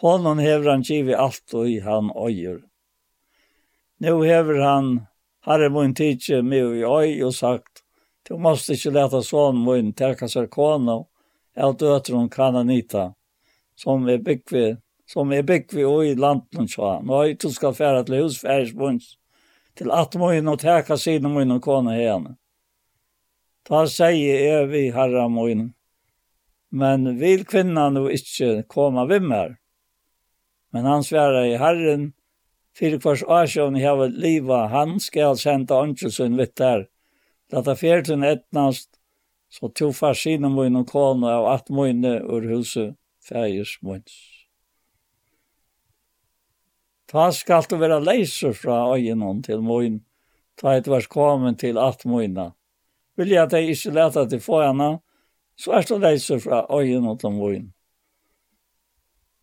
Honom 0.00 0.38
hever 0.38 0.70
han 0.70 0.82
givi 0.84 1.14
alt 1.14 1.54
og 1.54 1.70
i 1.70 1.78
han 1.80 2.10
øyer. 2.12 2.60
Nå 4.04 4.16
hever 4.22 4.60
han, 4.60 4.90
herre 5.46 5.70
mun 5.72 5.94
tidsi 5.96 6.42
med 6.42 6.76
i 6.76 6.84
øy 6.84 7.22
og 7.24 7.34
sagt, 7.34 7.82
du 8.28 8.36
måste 8.36 8.74
ikke 8.76 8.92
leta 8.92 9.22
sånn 9.24 9.62
mun 9.64 9.92
teka 9.96 10.28
seg 10.28 10.50
kona 10.52 10.98
av 11.56 11.76
døtron 11.80 12.28
kananita, 12.28 13.12
som 13.78 14.08
er 14.12 14.20
byggvi, 14.20 14.66
som 15.08 15.32
er 15.32 15.46
byggvi 15.46 15.84
og 15.88 16.04
i 16.04 16.14
landen 16.18 16.68
tja. 16.68 16.98
Nøy, 17.00 17.36
du 17.40 17.48
skal 17.54 17.76
færa 17.76 18.02
til 18.04 18.20
hus 18.20 18.40
færis 18.42 18.74
munns, 18.76 19.14
til 19.78 19.92
at 19.94 20.16
mun 20.20 20.52
og 20.52 20.60
teka 20.60 20.98
sine 21.00 21.30
mun 21.32 21.56
og 21.56 21.62
kona 21.64 21.96
henne. 21.96 22.36
Da 23.66 23.86
sier 23.90 24.42
jeg 24.44 24.68
vi 24.70 24.88
herre 24.94 25.28
mun, 25.32 25.70
men 26.70 27.14
vil 27.20 27.46
kvinna 27.48 27.88
nu 27.94 28.10
ikkje 28.12 28.66
koma 28.68 29.06
vimmer. 29.08 29.56
Men 30.72 30.84
han 30.84 31.04
sværa 31.06 31.46
i 31.46 31.56
Herren, 31.60 32.12
fyrir 32.76 33.00
kvars 33.00 33.22
asjon 33.22 33.78
heva 33.80 34.08
liva, 34.12 34.66
han 34.72 34.98
skal 35.00 35.38
senda 35.40 35.80
ångelsen 35.80 36.36
vitt 36.36 36.56
der. 36.60 36.86
Lata 37.52 37.76
fjertun 37.78 38.26
etnast, 38.26 38.90
så 39.48 39.68
to 39.68 39.92
far 39.92 40.16
sine 40.18 40.50
mun 40.50 40.82
og 40.82 40.88
kone 40.90 41.30
av 41.30 41.46
at 41.54 41.70
munne 41.70 42.18
ur 42.24 42.48
huset 42.50 42.96
fægis 43.22 43.78
munns. 43.82 44.16
Ta 47.06 47.30
skal 47.32 47.62
du 47.70 47.76
vera 47.78 48.00
leiser 48.02 48.52
fra 48.52 48.80
øyenon 48.96 49.42
til 49.46 49.62
munn, 49.62 50.00
ta 50.58 50.74
et 50.74 50.88
vers 50.90 51.06
komen 51.06 51.54
til 51.56 51.78
at 51.78 52.02
munna. 52.04 52.50
Vilja 53.16 53.46
at 53.46 53.54
jeg 53.54 53.76
ikke 53.76 53.94
leta 53.94 54.26
til 54.26 54.42
få 54.42 54.60
henne, 54.64 54.90
så 55.56 55.78
er 55.78 55.86
du 55.88 55.96
leiser 56.02 56.42
fra 56.42 56.64
øyenon 56.66 57.18
til 57.18 57.30
munn. 57.30 57.70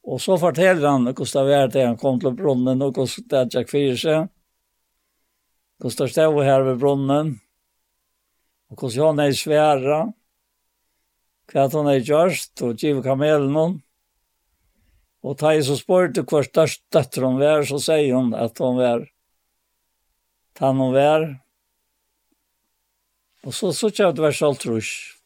Og 0.04 0.20
så 0.20 0.36
forteller 0.40 0.90
han 0.90 1.08
hvordan 1.08 1.48
det 1.48 1.56
var 1.56 1.70
til 1.72 1.88
han 1.88 2.00
kom 2.00 2.20
til 2.20 2.36
brunnen, 2.36 2.82
og 2.82 2.92
hvordan 2.98 3.30
det 3.30 3.40
er 3.40 3.52
Jack 3.54 3.72
Fyrse. 3.72 4.18
Hvordan 5.80 6.08
det 6.08 6.12
stod 6.12 6.44
her 6.44 6.66
ved 6.68 6.80
brunnen, 6.80 7.32
og 8.70 8.78
hvordan 8.80 9.20
han 9.20 9.28
er 9.28 9.38
svære. 9.38 10.02
hva 11.52 11.68
han 11.70 11.88
er 11.88 12.04
gjørst, 12.04 12.62
og 12.64 12.78
givet 12.80 13.04
kamelen 13.04 13.56
hon. 13.56 13.82
Og 15.24 15.38
ta 15.40 15.54
i 15.56 15.62
så 15.64 15.76
spørte 15.80 16.24
hva 16.28 16.42
størst 16.44 16.84
døtter 16.92 17.24
hun 17.24 17.40
var, 17.40 17.64
så 17.64 17.80
sier 17.80 18.16
hun 18.16 18.34
at 18.36 18.60
hun 18.60 18.80
var, 18.80 19.06
tann 20.58 20.80
hun 20.80 20.96
var. 20.96 21.28
Og 23.44 23.54
så, 23.54 23.72
så 23.76 23.92
kjøpte 23.92 24.24
vers 24.24 24.42
alt 24.42 24.66
rusk. 24.68 25.23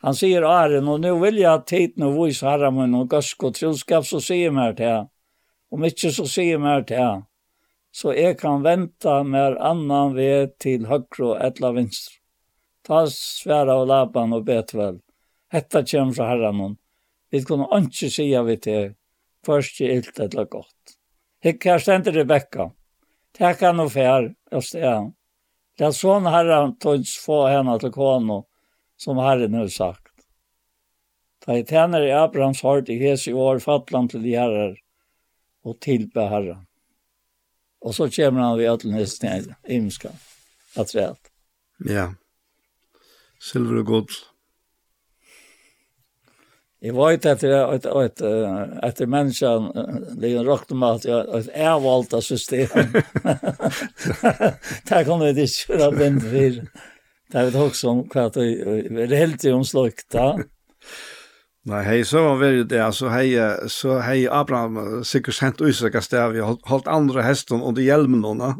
Han 0.00 0.16
sier 0.16 0.46
Aren, 0.48 0.88
og 0.88 1.02
nå 1.02 1.12
vil 1.20 1.42
jeg 1.42 1.50
ha 1.50 1.60
tid 1.66 1.98
nå 2.00 2.12
vis 2.14 2.40
herre 2.44 2.70
min 2.72 2.94
og 2.96 3.10
gøsk 3.12 3.44
og 3.44 3.56
troskap, 3.58 4.06
så 4.08 4.20
sier 4.24 4.54
mer 4.54 4.72
til 4.76 4.88
jeg. 4.88 5.08
Om 5.70 5.84
ikke 5.86 6.12
så 6.16 6.24
sier 6.28 6.62
mer 6.62 6.86
til 6.88 7.02
jeg. 7.02 7.20
Så 7.92 8.14
jeg 8.16 8.38
kan 8.40 8.64
vente 8.64 9.16
mer 9.26 9.58
annan 9.60 10.14
ved 10.16 10.54
til 10.62 10.86
høyre 10.88 11.26
og 11.32 11.36
etla 11.44 11.72
vinstre. 11.76 12.16
Ta 12.86 13.02
sværa 13.12 13.76
av 13.76 13.88
laban 13.90 14.32
og 14.32 14.46
betvel. 14.46 15.02
Hetta 15.52 15.82
kjem 15.84 16.14
fra 16.16 16.30
herre 16.30 16.52
min. 16.56 16.78
Vi 17.30 17.42
kunne 17.44 17.68
ikke 17.76 18.08
sige 18.10 18.42
vi 18.46 18.56
til 18.56 18.94
først 19.46 19.80
i 19.80 19.90
ilt 19.96 20.18
eller 20.20 20.48
godt. 20.48 20.96
Hikk 21.44 21.66
her 21.66 21.82
stendte 21.82 22.14
Rebekka. 22.14 22.70
Takk 23.36 23.60
han 23.64 23.82
og 23.84 23.92
fær, 23.92 24.30
og 24.52 24.64
sted 24.64 24.86
han. 24.86 25.12
Det 25.78 25.86
er 25.88 25.96
sånn 25.96 26.26
herre 26.28 26.62
tøys 26.82 27.14
få 27.22 27.44
henne 27.48 27.76
til 27.80 27.92
kåne, 27.94 28.42
som 29.00 29.16
Herren 29.16 29.54
har 29.54 29.68
sagt. 29.68 30.12
Da 31.46 31.56
i 31.56 31.64
tjener 31.64 32.04
i 32.04 32.12
Abrahams 32.12 32.60
hård 32.62 32.90
i 32.92 32.98
Hesi 33.00 33.32
år 33.32 33.62
fattland 33.64 34.12
til 34.12 34.24
de 34.24 34.34
herrer 34.36 34.74
og 35.64 35.78
tilbe 35.80 36.26
herren. 36.28 36.66
Og 37.80 37.96
så 37.96 38.10
kommer 38.12 38.44
han 38.44 38.58
ved 38.58 38.68
at 38.68 38.84
nesten 38.84 39.54
imenska, 39.64 40.12
at 40.76 40.92
rett. 40.94 41.30
Ja. 41.88 42.10
Silver 43.40 43.80
og 43.80 43.86
gold. 43.88 44.18
Jeg 46.80 46.92
vet 46.96 47.26
etter 47.28 47.72
etter, 47.74 47.96
etter, 48.04 48.76
etter 48.84 49.08
menneskene, 49.08 49.72
det 50.12 50.12
er 50.12 50.20
ligger 50.26 50.46
rakt 50.48 50.72
om 50.72 50.84
at 50.84 51.04
at 51.08 51.48
er 51.52 51.80
valgt 51.80 52.14
av 52.16 52.24
system. 52.24 52.68
Det 54.88 55.04
kan 55.08 55.24
vi 55.24 55.34
ikke 55.34 55.72
fra 55.72 55.90
den 55.96 56.20
fyr. 56.20 56.64
Det 57.32 57.44
vet 57.44 57.54
också 57.54 57.88
om 57.88 58.08
kvart 58.08 58.36
och 58.36 58.44
er 58.44 59.14
helt 59.14 59.44
ju 59.44 59.52
da. 60.12 60.38
Nej, 61.62 61.84
hej 61.84 62.04
så 62.04 62.22
var 62.22 62.36
väl 62.36 62.68
det 62.68 62.80
alltså 62.80 63.08
hej 63.08 63.36
så 63.68 63.98
hej 63.98 64.28
Abraham 64.28 65.04
säkert 65.04 65.34
av 65.60 66.00
sted, 66.00 66.32
vi 66.32 66.40
har 66.40 66.58
hållt 66.62 66.86
andra 66.86 67.22
hästen 67.22 67.62
under 67.62 67.82
hjelmen 67.82 68.20
nå, 68.20 68.34
for 68.34 68.54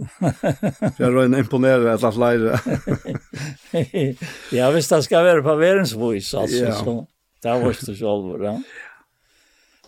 Jag 0.98 1.14
røyne 1.14 1.38
en 1.38 1.46
et 1.94 2.04
att 2.04 2.14
flere. 2.14 2.60
Ja, 4.52 4.70
visst 4.70 4.90
det 4.90 5.02
skal 5.02 5.24
være 5.24 5.42
på 5.42 5.54
världens 5.54 5.94
altså, 5.94 6.34
alltså 6.34 6.64
ja. 6.64 6.74
så. 6.74 7.06
Där 7.42 7.60
var 7.60 7.68
det 7.86 7.96
så 7.96 8.12
allvar. 8.12 8.44
Ja. 8.44 8.62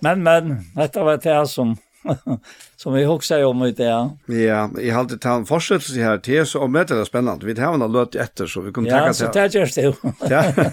Men 0.00 0.22
men 0.22 0.64
dette 0.74 1.00
var 1.00 1.16
det 1.16 1.46
som 1.46 1.76
som 2.76 2.92
vi 2.92 3.06
också 3.06 3.46
om 3.46 3.64
i 3.64 3.72
det. 3.72 4.10
Ja, 4.26 4.70
i 4.80 4.90
alltid 4.90 5.20
ta 5.20 5.34
en 5.34 5.46
fortsättelse 5.46 6.00
här 6.00 6.18
till 6.18 6.46
så 6.46 6.60
om 6.60 6.72
det 6.72 6.90
är 6.90 7.04
spännande. 7.04 7.46
Vi 7.46 7.60
har 7.60 7.74
en 7.74 7.92
löt 7.92 8.14
efter 8.14 8.46
så 8.46 8.60
vi 8.60 8.72
kommer 8.72 8.90
tacka 8.90 9.06
Ja, 9.06 9.12
så 9.12 9.30
det 9.32 9.54
görs 9.54 9.74
det. 9.74 9.94
Ja. 10.30 10.54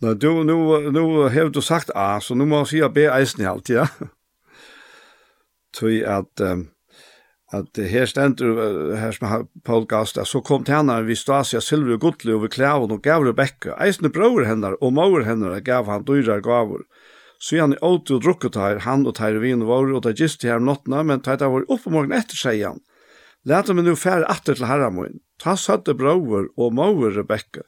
Nå, 0.00 0.14
du, 0.14 0.44
nu, 0.44 0.90
nu 0.90 1.00
har 1.00 1.50
du 1.50 1.62
sagt 1.62 1.90
A, 1.94 2.20
så 2.20 2.34
nu 2.34 2.44
måste 2.44 2.76
jag 2.76 2.92
B 2.92 3.06
eisen 3.06 3.44
i 3.44 3.46
allt, 3.46 3.68
ja. 3.68 3.86
Tui 5.80 6.04
at, 6.04 6.40
um, 6.40 6.68
at 7.52 7.78
her 7.78 8.06
stendur, 8.06 8.94
her 8.96 9.12
som 9.12 9.48
Paul 9.64 9.86
Gasta, 9.86 10.24
så 10.24 10.40
kom 10.40 10.64
til 10.64 10.76
henne 10.76 10.98
vi 11.08 11.16
Stasia 11.16 11.60
silver 11.60 11.96
og 11.96 12.04
gudli 12.04 12.34
og 12.34 12.44
vi 12.44 12.52
klæven 12.52 12.92
og 12.92 13.02
gav 13.02 13.24
Rebekka. 13.24 13.76
Eisne 13.80 14.12
bror 14.12 14.44
hennar 14.44 14.76
og 14.80 14.92
mor 14.92 15.24
hennar 15.24 15.60
gav 15.64 15.88
han 15.88 16.04
dyrar 16.04 16.44
gavur. 16.44 16.84
Så 17.38 17.60
han 17.60 17.74
er 17.76 17.84
åte 17.84 18.16
og 18.16 18.24
drukket 18.24 18.56
her, 18.56 18.80
han 18.86 19.04
og 19.06 19.16
teir 19.18 19.38
vin 19.42 19.66
var, 19.68 19.90
og 19.92 20.04
det 20.06 20.16
gist 20.20 20.44
her 20.46 20.60
om 20.60 20.70
nottene, 20.70 21.02
men 21.04 21.22
teir 21.24 21.40
det 21.40 21.50
var 21.52 21.66
oppe 21.68 21.92
morgen 21.92 22.14
etter, 22.16 22.38
seg 22.38 22.62
han. 22.64 22.80
Læte 23.46 23.76
meg 23.76 23.86
nå 23.86 23.94
fære 23.94 24.26
atter 24.32 24.56
til 24.58 24.66
herramoen. 24.66 25.20
Ta 25.38 25.54
søtte 25.60 25.94
brauer 25.94 26.48
og 26.56 26.72
mauer, 26.74 27.12
Rebekka. 27.14 27.62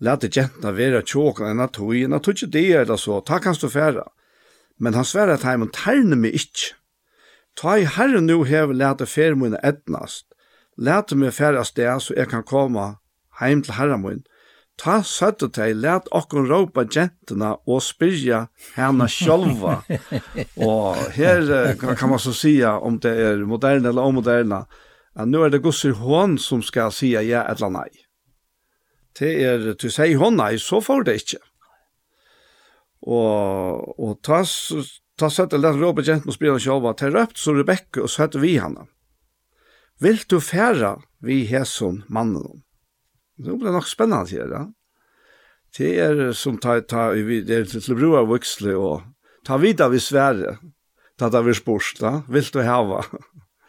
Læte 0.00 0.30
jentene 0.32 0.72
være 0.76 1.02
tjåkene 1.02 1.50
enn 1.52 1.64
at 1.64 1.76
hui, 1.82 2.04
enn 2.06 2.14
at 2.16 2.24
hui 2.24 2.36
ikke 2.36 2.52
det 2.54 2.64
eller 2.70 2.92
det 2.94 3.00
så, 3.02 3.18
ta 3.20 3.40
kanst 3.42 3.66
du 3.66 3.68
fære. 3.68 4.06
Men 4.78 4.94
han 4.94 5.04
sverre 5.04 5.34
at 5.34 5.44
heimen 5.44 5.72
terne 5.74 6.16
meg 6.16 6.38
ikke. 6.38 6.72
Ta 7.58 7.74
i 7.76 7.88
herre 7.90 8.22
nå 8.22 8.44
hev 8.46 8.72
læte 8.72 9.08
fære 9.10 9.36
mine 9.36 9.60
etnast. 9.66 10.28
Læte 10.78 11.18
meg 11.18 11.34
fære 11.34 11.64
sted 11.66 12.00
så 12.00 12.14
jeg 12.16 12.30
kan 12.30 12.46
komme 12.46 12.94
heim 13.40 13.64
til 13.66 13.74
herramoen. 13.74 14.22
Ta 14.78 15.00
søttu 15.02 15.48
tei, 15.50 15.72
let 15.74 16.06
okkon 16.14 16.46
råpa 16.46 16.84
gentena 16.86 17.56
og 17.66 17.80
spyrja 17.82 18.44
henne 18.76 19.08
sjálva. 19.10 19.80
og 20.68 21.00
her 21.16 21.74
kan 21.82 22.12
man 22.12 22.22
så 22.22 22.34
sia 22.36 22.76
om 22.78 23.00
det 23.02 23.14
er 23.18 23.42
moderne 23.42 23.90
eller 23.90 24.06
omoderne, 24.06 24.62
at 25.18 25.26
nu 25.26 25.42
er 25.42 25.50
det 25.50 25.64
gusser 25.64 25.96
hon 25.98 26.36
som 26.38 26.62
skal 26.62 26.94
sia 26.94 27.24
ja 27.26 27.42
eller 27.50 27.74
nei. 27.74 27.88
Det 29.18 29.32
er, 29.42 29.66
du 29.74 29.88
sier 29.90 30.14
hon 30.20 30.38
nei, 30.38 30.54
så 30.62 30.78
får 30.84 31.08
det 31.08 31.16
ikke. 31.24 31.42
Og, 33.02 33.98
og 33.98 34.14
ta, 34.22 34.44
ta 35.18 35.32
søttu, 35.32 35.58
let 35.58 35.80
råpa 35.80 36.06
gentena 36.06 36.30
og 36.30 36.38
spyrja 36.38 36.54
henne 36.54 36.66
sjálva, 36.68 36.94
ta 36.94 37.10
røpt 37.10 37.42
så 37.42 37.56
Rebekka 37.58 38.06
og 38.06 38.14
søttu 38.14 38.38
vi 38.46 38.54
henne. 38.62 38.86
Vil 39.98 40.22
du 40.30 40.38
færa 40.38 40.94
vi 41.18 41.42
hesson 41.50 42.04
mannen? 42.06 42.62
Det 43.38 43.54
blir 43.54 43.74
nok 43.74 43.86
spennende, 43.86 44.30
her, 44.30 44.50
det. 44.50 44.64
Det 45.76 45.90
er 46.00 46.32
som 46.32 46.56
ta, 46.58 46.80
ta, 46.80 47.10
det 47.14 47.54
er 47.54 47.66
til 47.68 47.94
å 47.94 47.98
bruke 47.98 48.74
og 48.74 49.02
ta 49.46 49.58
videre 49.60 49.92
vi 49.92 50.00
svære, 50.02 50.56
ta 51.20 51.28
det 51.30 51.44
vi 51.46 51.54
spørst, 51.54 52.00
da, 52.02 52.22
vil 52.28 52.48
du 52.54 52.62
hava. 52.66 53.04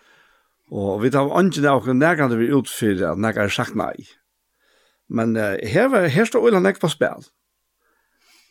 og 0.80 1.04
vi 1.04 1.12
tar 1.14 1.30
ikke 1.30 1.66
noe 1.66 1.98
nærkende 1.98 2.40
vi 2.40 2.50
utfyrer, 2.56 3.12
at 3.12 3.22
nærkende 3.22 3.50
er 3.50 3.58
sagt 3.60 3.78
nei. 3.78 4.08
Men 5.10 5.36
uh, 5.38 5.58
her, 5.66 5.94
her 6.08 6.26
står 6.26 6.50
Ulla 6.50 6.62
Nekva 6.64 6.90
spil. 6.90 7.30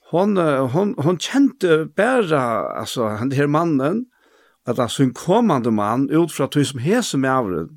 Hon, 0.08 0.38
hon, 0.72 0.94
hon 1.04 1.18
kjente 1.20 1.82
bare, 1.96 2.40
altså, 2.80 3.10
den 3.20 3.34
her 3.36 3.46
mannen, 3.46 4.06
at 4.68 4.78
altså 4.78 5.02
en 5.02 5.12
kommande 5.14 5.70
mann, 5.70 6.08
ut 6.08 6.32
fra 6.32 6.46
tog 6.48 6.64
som 6.64 6.80
hese 6.80 7.18
med 7.20 7.30
avren, 7.30 7.68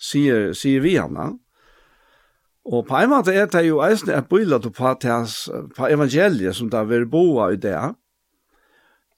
sier, 0.00 0.54
sier 0.56 0.80
vi 0.84 0.96
henne, 0.96 1.34
Og 2.68 2.84
på 2.84 2.98
en 3.00 3.08
måte 3.08 3.32
er 3.32 3.46
det 3.48 3.64
jo 3.64 3.80
eisende 3.80 4.18
at 4.18 4.28
bøylet 4.28 4.64
du 4.64 4.68
på, 4.74 4.90
tæs, 5.00 5.46
på 5.76 5.88
evangeliet 5.88 6.56
som 6.56 6.68
det 6.70 6.82
vil 6.90 7.06
boa 7.08 7.48
i 7.54 7.60
det. 7.60 7.76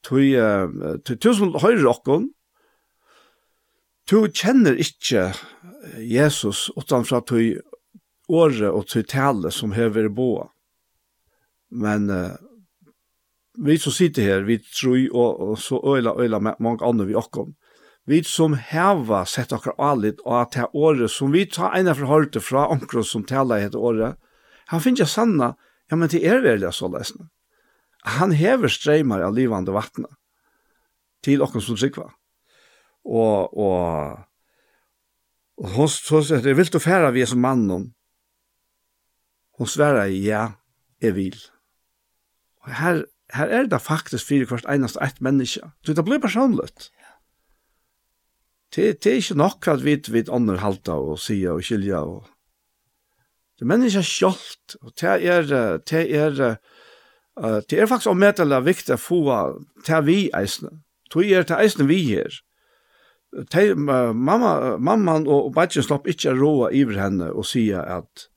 Tui, 0.06 0.32
uh, 0.38 1.00
tui 1.02 1.32
som 1.36 1.56
høyre 1.58 1.90
okkon, 1.90 2.28
tu 4.08 4.22
kjenner 4.30 4.78
ikkje 4.80 5.26
Jesus 6.06 6.68
utanfra 6.78 7.20
tui 7.26 7.56
åre 8.30 8.70
og 8.70 8.86
tui 8.88 9.02
tale 9.02 9.50
som 9.52 9.74
hever 9.74 10.08
boa. 10.14 10.46
Men 11.74 12.06
uh, 12.06 12.38
vi 13.58 13.76
som 13.82 13.92
sitter 13.92 14.28
her, 14.30 14.46
vi 14.46 14.60
tror 14.62 15.02
og, 15.10 15.42
og 15.50 15.58
så 15.58 15.82
øyla 15.82 16.14
øyla 16.22 16.38
med 16.38 16.62
mange 16.62 16.86
andre 16.86 17.10
vi 17.10 17.18
okkon 17.18 17.56
vi 18.08 18.22
som 18.24 18.54
heva 18.54 19.24
sett 19.28 19.52
okkar 19.52 19.76
alit 19.78 20.20
og 20.24 20.36
at 20.40 20.56
det 20.56 20.68
året 20.74 21.12
som 21.12 21.32
vi 21.34 21.44
tar 21.46 21.74
eina 21.76 21.94
forhørte 21.94 22.40
fra 22.42 22.66
omkron 22.72 23.06
som 23.06 23.26
tala 23.26 23.60
i 23.60 23.66
dette 23.66 23.78
året, 23.78 24.16
han 24.70 24.80
finner 24.80 25.02
ikke 25.02 25.12
sanna, 25.12 25.52
ja, 25.90 25.98
men 25.98 26.10
til 26.10 26.24
er 26.24 26.42
veldig 26.44 26.72
så 26.74 26.88
lesne. 26.90 27.28
Han 28.16 28.32
hever 28.32 28.70
streimar 28.72 29.22
av 29.26 29.34
livande 29.36 29.74
vattna 29.74 30.08
til 31.26 31.42
okkar 31.44 31.64
som 31.64 31.78
sikva. 31.80 32.08
Og, 33.04 33.56
og, 33.56 34.20
og 35.60 35.74
hos, 35.76 35.98
hos, 36.08 36.30
det 36.30 36.54
er 36.54 36.56
du 36.56 36.78
å 36.78 36.82
færa 36.82 37.12
vi 37.12 37.26
som 37.28 37.42
mannen. 37.42 37.90
Hon 39.58 39.68
sverra, 39.68 40.06
ja, 40.08 40.54
jeg 41.02 41.16
vil. 41.18 41.36
Og 42.64 42.72
her, 42.78 43.02
her 43.34 43.52
er 43.58 43.68
det 43.68 43.82
faktisk 43.84 44.30
fyrir 44.30 44.48
hvert 44.48 44.68
einast 44.70 45.00
eit 45.04 45.20
menneske. 45.20 45.72
Så 45.84 45.96
det 45.96 46.06
blir 46.06 46.22
personligt 46.22 46.88
det, 48.74 49.02
det 49.02 49.10
er 49.10 49.18
ikke 49.18 49.38
nok 49.38 49.68
at 49.70 49.82
vi 49.84 49.96
vet 50.12 50.28
ånder 50.30 50.60
halta 50.62 50.94
og 50.94 51.18
sier 51.22 51.58
og 51.58 51.64
skilja. 51.66 52.04
Og... 52.06 52.28
Det 53.58 53.66
er 53.66 53.70
mennesker 53.72 54.06
skjoldt, 54.06 54.76
og 54.80 54.94
det 55.00 55.16
er, 55.26 55.48
det 55.90 56.04
er, 56.16 56.38
uh, 57.40 57.58
det 57.70 57.80
er 57.80 57.90
faktisk 57.90 58.12
omedelig 58.12 58.62
viktig 58.68 58.94
å 58.94 59.00
få 59.00 59.20
til 59.86 60.06
vi 60.06 60.20
eisene. 60.36 60.78
Tog 61.10 61.26
er 61.26 61.48
til 61.48 61.58
eisene 61.58 61.88
vi 61.90 61.98
her. 62.12 62.38
Te, 63.50 63.72
uh, 63.74 64.12
mamma, 64.14 64.76
mamman 64.78 65.26
og, 65.26 65.50
og 65.50 65.54
badgen 65.58 65.86
slapp 65.86 66.06
ikke 66.10 66.36
råa 66.38 66.70
iver 66.74 67.02
henne 67.02 67.32
og 67.34 67.46
sier 67.50 67.82
at, 67.82 68.28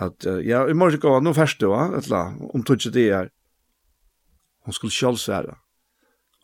at 0.00 0.24
uh, 0.24 0.40
ja, 0.44 0.64
i 0.64 0.76
morgen 0.76 1.04
går 1.04 1.20
nå 1.24 1.36
først 1.36 1.60
du, 1.60 1.74
etla, 1.76 2.30
om 2.54 2.64
tog 2.64 2.80
ikke 2.80 2.96
det 2.96 3.06
er. 3.20 3.30
Hun 4.64 4.76
skulle 4.76 4.96
selv 4.96 5.20
sære. 5.20 5.60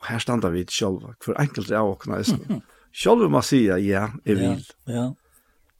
Og 0.01 0.13
her 0.13 0.21
standa 0.21 0.53
vi 0.53 0.65
ikke 0.65 0.77
selv, 0.77 1.11
hver 1.25 1.41
enkelt 1.41 1.73
er 1.73 1.81
av 1.81 1.97
åkne 1.97 2.21
eisene. 2.21 2.61
Sjálv 2.95 3.31
må 3.31 3.43
säga 3.43 3.79
ja, 3.79 4.09
jeg 4.25 4.37
vil. 4.37 4.65
Ja. 4.87 5.15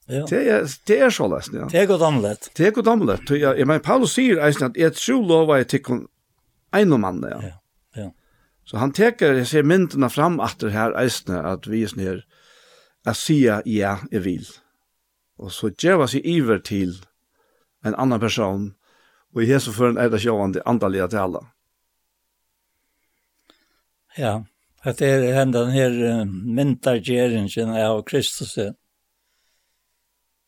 Ja. 0.07 0.27
Det 0.29 0.41
er, 0.51 0.67
det 0.87 0.97
er 1.01 1.11
så 1.11 1.29
ja. 1.53 1.69
Det 1.71 1.81
er 1.81 1.87
godt 1.87 2.03
omlet. 2.03 2.51
Det 2.57 2.67
är 2.67 2.71
gott 2.71 2.87
omlet. 2.87 3.31
Jeg, 3.31 3.59
jeg 3.59 3.67
mener, 3.67 3.79
Paulus 3.79 4.13
säger 4.13 4.37
alltså 4.37 4.65
att 4.65 4.77
ett 4.77 4.97
så 4.97 5.23
lovar 5.23 5.57
jag 5.57 5.69
till 5.69 5.81
en 6.73 7.01
man 7.01 7.27
ja. 7.31 7.43
Ja. 7.43 7.53
Ja. 7.95 8.11
Så 8.65 8.77
han 8.77 8.93
teker, 8.93 9.35
jeg 9.35 9.47
ser 9.47 9.63
myndene 9.63 10.11
fram 10.11 10.41
att 10.41 10.59
det 10.59 10.71
här 10.71 10.93
at 10.93 11.31
att 11.31 11.67
vi 11.67 11.87
sånn 11.87 12.03
her, 12.03 12.25
jeg 13.07 13.17
sier 13.17 13.63
ja, 13.65 13.99
jeg 14.11 14.25
vil. 14.25 14.47
Og 15.39 15.53
så 15.53 15.71
ger 15.79 15.97
vi 15.97 16.09
sig 16.09 16.41
över 16.41 16.59
til 16.59 17.05
en 17.85 17.95
annan 17.95 18.21
person 18.21 18.75
og 19.35 19.43
i 19.43 19.47
hälsofören 19.47 19.99
är 19.99 20.11
det 20.11 20.19
sjövande 20.19 20.63
andaliga 20.67 21.09
til 21.09 21.19
alle. 21.19 21.47
Ja 24.17 24.45
at 24.85 24.99
det 24.99 25.09
er 25.09 25.45
den 25.45 25.71
her 25.73 26.25
myndargjeringen 26.29 27.77
av 27.77 28.03
Kristus. 28.05 28.59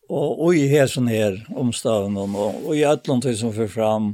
Og 0.08 0.42
og 0.46 0.54
i 0.54 0.66
hesen 0.70 1.08
her 1.10 1.40
omstaven 1.56 2.16
og, 2.16 2.36
og 2.36 2.76
i 2.76 2.84
ætlån 2.86 3.22
til 3.24 3.38
som 3.38 3.52
fyrir 3.52 3.72
fram 3.72 4.12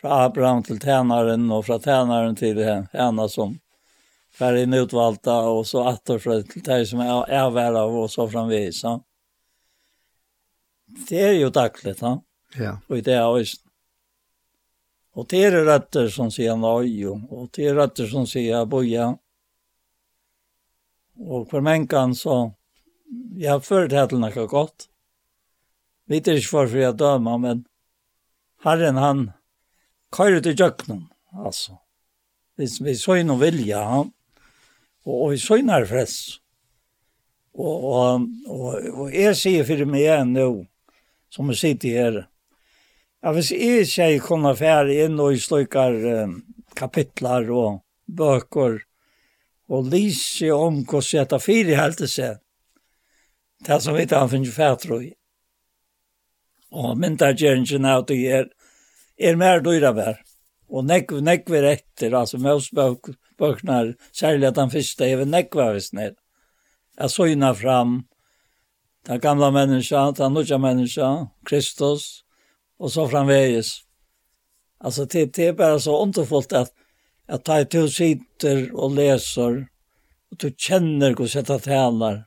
fra 0.00 0.24
Abraham 0.24 0.62
til 0.62 0.78
tænaren 0.80 1.50
og 1.52 1.66
fra 1.66 1.78
tænaren 1.78 2.36
til 2.36 2.62
henne 2.64 3.28
som 3.28 3.58
færre 4.34 4.64
inn 4.64 4.76
utvalgta 4.76 5.36
og 5.50 5.66
så 5.68 5.84
atter 5.90 6.18
fra 6.22 6.40
til 6.48 6.64
deg 6.64 6.86
som 6.88 7.02
er 7.04 7.34
avvær 7.42 7.76
av 7.82 7.98
og 8.04 8.08
så 8.12 8.26
framvis. 8.30 8.82
Ja. 8.84 8.96
Det 11.08 11.20
er 11.20 11.36
jo 11.38 11.50
dagligt, 11.50 12.02
ja. 12.02 12.16
Ja. 12.58 12.76
Og 12.88 12.98
i 12.98 13.04
det 13.04 13.14
er 13.14 13.26
også 13.26 13.63
Og 15.14 15.28
det 15.30 15.44
er 15.46 15.60
rätter 15.62 16.08
som 16.10 16.30
sier 16.34 16.56
nøy, 16.58 17.06
og 17.06 17.50
det 17.54 17.68
er 17.70 17.76
rätter 17.78 18.08
som 18.10 18.26
sier 18.26 18.66
boja. 18.66 19.12
Og 21.14 21.46
for 21.50 21.62
mänkan 21.62 22.14
så 22.14 22.54
jeg 23.36 23.50
har 23.50 23.60
ført 23.60 23.90
det 23.90 24.08
till 24.08 24.18
något 24.18 24.50
gott. 24.50 24.88
Vet 26.06 26.26
inte 26.26 26.48
varför 26.52 26.78
jeg 26.78 26.96
dömer 26.96 27.38
men 27.38 27.64
Herren 28.64 28.96
han 28.96 29.32
kører 30.12 30.40
til 30.40 30.52
i 30.52 30.62
altså. 30.62 31.00
alltså. 31.32 31.76
Vi, 32.56 32.68
vi 32.80 32.96
så 32.96 33.16
in 33.16 33.30
och 33.30 33.42
vilja 33.42 33.84
han. 33.84 34.12
og 35.04 35.22
och 35.22 35.32
vi 35.32 35.38
så 35.38 35.56
in 35.56 35.68
här 35.68 35.84
fress. 35.84 36.40
og, 37.54 37.84
og, 37.84 38.30
og 38.94 39.14
jeg 39.14 39.36
sier 39.36 39.64
for 39.64 39.84
meg 39.86 40.00
igjen 40.00 40.32
nå, 40.34 40.66
som 41.30 41.48
vi 41.48 41.54
sitter 41.54 41.88
här 41.88 42.28
Ja, 43.24 43.30
hvis 43.32 43.54
jeg 43.96 44.18
ikke 44.18 44.26
kunne 44.26 44.50
fære 44.52 44.98
inn 45.06 45.14
og 45.16 45.38
slukker 45.40 45.94
um, 46.26 46.32
kapitler 46.76 47.46
og 47.48 47.78
bøker 48.04 48.82
og 49.72 49.86
lyse 49.88 50.50
om 50.52 50.82
hvordan 50.82 51.16
jeg 51.16 51.28
tar 51.30 51.40
fire 51.40 51.78
helte 51.78 52.08
seg, 52.10 52.42
det 53.64 53.78
som 53.80 53.96
vi 53.96 54.04
tar 54.10 54.28
finnes 54.28 54.52
fære 54.52 54.76
tror 54.82 55.00
jeg. 55.06 55.14
Og 56.68 56.90
min 56.98 57.14
myndagjeringen 57.14 57.86
er 57.88 58.02
at 58.02 58.10
det 58.10 58.18
er, 58.28 58.50
er 59.16 59.40
mer 59.40 59.64
dyre 59.64 59.94
vær. 59.96 60.20
Og 60.68 60.84
nekk, 60.84 61.14
nekk 61.24 61.48
vi 61.48 61.62
etter, 61.70 62.12
altså 62.12 62.36
med 62.36 62.58
oss 62.58 62.68
bøk, 62.76 63.08
bøkene, 63.40 63.94
særlig 64.12 64.50
at 64.50 64.60
den 64.60 64.74
første, 64.74 65.08
jeg 65.08 65.22
vil 65.22 65.32
nekk 65.32 65.56
vi 65.56 65.70
hvis 65.78 65.94
ned. 65.96 66.18
Jeg 67.00 67.10
søgner 67.10 67.56
fram 67.56 67.96
den 69.08 69.20
gamle 69.20 69.48
menneska, 69.54 70.10
den 70.18 70.36
nødja 70.36 70.60
menneska, 70.60 71.10
Kristus, 71.48 72.23
och 72.78 72.92
så 72.92 73.08
framvegis. 73.08 73.80
Alltså 74.78 75.04
det, 75.04 75.34
det 75.34 75.46
är 75.46 75.52
bara 75.52 75.80
så 75.80 76.02
underfullt 76.02 76.52
att, 76.52 76.72
att 77.28 77.44
ta 77.44 77.64
til 77.64 77.90
sitter 77.92 78.74
och 78.74 78.94
läser 78.94 79.66
och 80.30 80.36
du 80.36 80.54
känner 80.56 81.14
hur 81.18 81.26
sätta 81.26 81.58
tränar. 81.58 82.24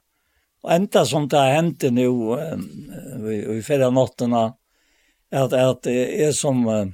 Och 0.61 0.71
ända 0.71 1.05
som 1.05 1.27
det 1.27 1.37
har 1.37 1.51
hänt 1.51 1.83
nu 1.83 2.07
i, 3.31 3.57
i 3.57 3.61
ferie 3.61 3.89
notterna 3.89 4.53
att, 5.31 5.53
att 5.53 5.83
det 5.83 6.23
är 6.23 6.31
som 6.31 6.93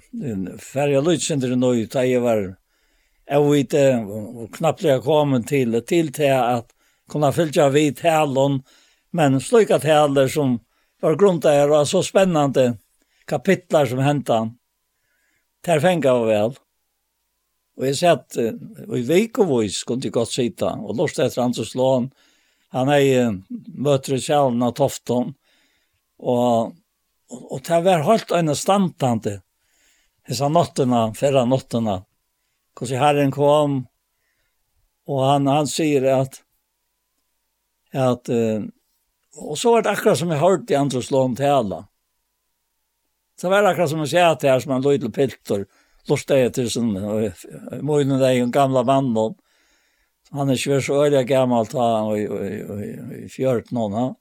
ferie 0.59 1.01
lydsender 1.01 1.55
nu 1.55 1.85
da 1.85 2.03
jeg 2.05 2.21
var 2.21 2.55
jeg 3.29 3.41
vet 3.47 3.73
og 4.03 4.49
knappt 4.57 4.83
jag 4.83 5.03
kom 5.03 5.43
till 5.43 5.81
till 5.81 6.13
till 6.13 6.31
att 6.31 6.69
kunna 7.09 7.31
följa 7.31 7.69
vid 7.69 7.97
talen, 7.97 8.63
men 9.11 9.39
slukat 9.39 9.81
taler 9.81 10.27
som 10.27 10.59
var 11.01 11.15
grundar 11.15 11.69
och 11.69 11.87
så 11.87 12.03
spännande 12.03 12.77
kapitlar 13.29 13.89
som 13.89 14.01
hentan. 14.03 14.53
Ter 15.63 15.79
fenga 15.83 16.13
var 16.19 16.29
vel. 16.29 16.57
Og 17.79 17.87
jeg 17.87 17.97
sett, 17.97 18.37
og 18.85 18.95
i 18.99 19.05
Veikovois 19.07 19.79
kunne 19.87 20.05
jeg 20.05 20.13
godt 20.13 20.33
sitta, 20.35 20.75
og 20.77 20.97
lort 20.99 21.17
etter 21.17 21.41
han 21.41 21.55
til 21.55 21.65
slån, 21.65 22.11
han 22.73 22.89
er 22.89 23.01
i 23.01 23.15
møtre 23.85 24.19
sjalen 24.21 24.61
av 24.65 24.75
Tofton, 24.77 25.31
og, 26.21 26.75
og, 27.33 27.41
og 27.41 27.63
det 27.65 27.79
var 27.85 28.05
holdt 28.05 28.33
en 28.37 28.53
standtante, 28.57 29.39
hessa 30.29 30.51
nottena, 30.53 31.07
ferra 31.17 31.47
nottena, 31.49 31.99
hvordan 32.77 33.01
herren 33.01 33.33
kom, 33.33 33.79
og 35.09 35.25
han, 35.25 35.49
han 35.49 35.69
sier 35.69 36.05
at, 36.13 36.39
at, 37.93 38.29
uh, 38.29 38.63
og 39.41 39.57
så 39.59 39.73
var 39.73 39.83
det 39.83 39.95
akkurat 39.95 40.21
som 40.21 40.31
jeg 40.31 40.41
hørte 40.41 40.73
i 40.73 40.79
andre 40.79 41.01
slån 41.03 41.35
alle, 41.49 41.83
Så 43.43 43.49
var 43.49 43.59
det 43.59 43.73
akkurat 43.73 43.89
som 43.91 43.99
å 43.99 44.05
sier 44.07 44.29
at 44.31 44.39
det 44.39 44.47
er 44.47 44.61
som 44.63 44.71
en 44.71 44.83
løydel 44.85 45.09
piltor, 45.11 45.65
lortet 46.07 46.37
jeg 46.39 46.51
til 46.55 46.67
sin, 46.71 46.93
og 46.95 47.81
møyden 47.83 48.15
deg 48.21 48.39
en 48.39 48.53
gamla 48.55 48.85
mann, 48.87 49.09
og 49.19 49.35
han 50.31 50.47
er 50.47 50.55
ikke 50.55 50.77
så 50.85 51.01
øyelig 51.03 51.25
gammel, 51.27 51.67
og 51.75 52.15
i 53.19 53.27
fjørt 53.27 53.75
noen, 53.75 53.97
han. 53.99 54.15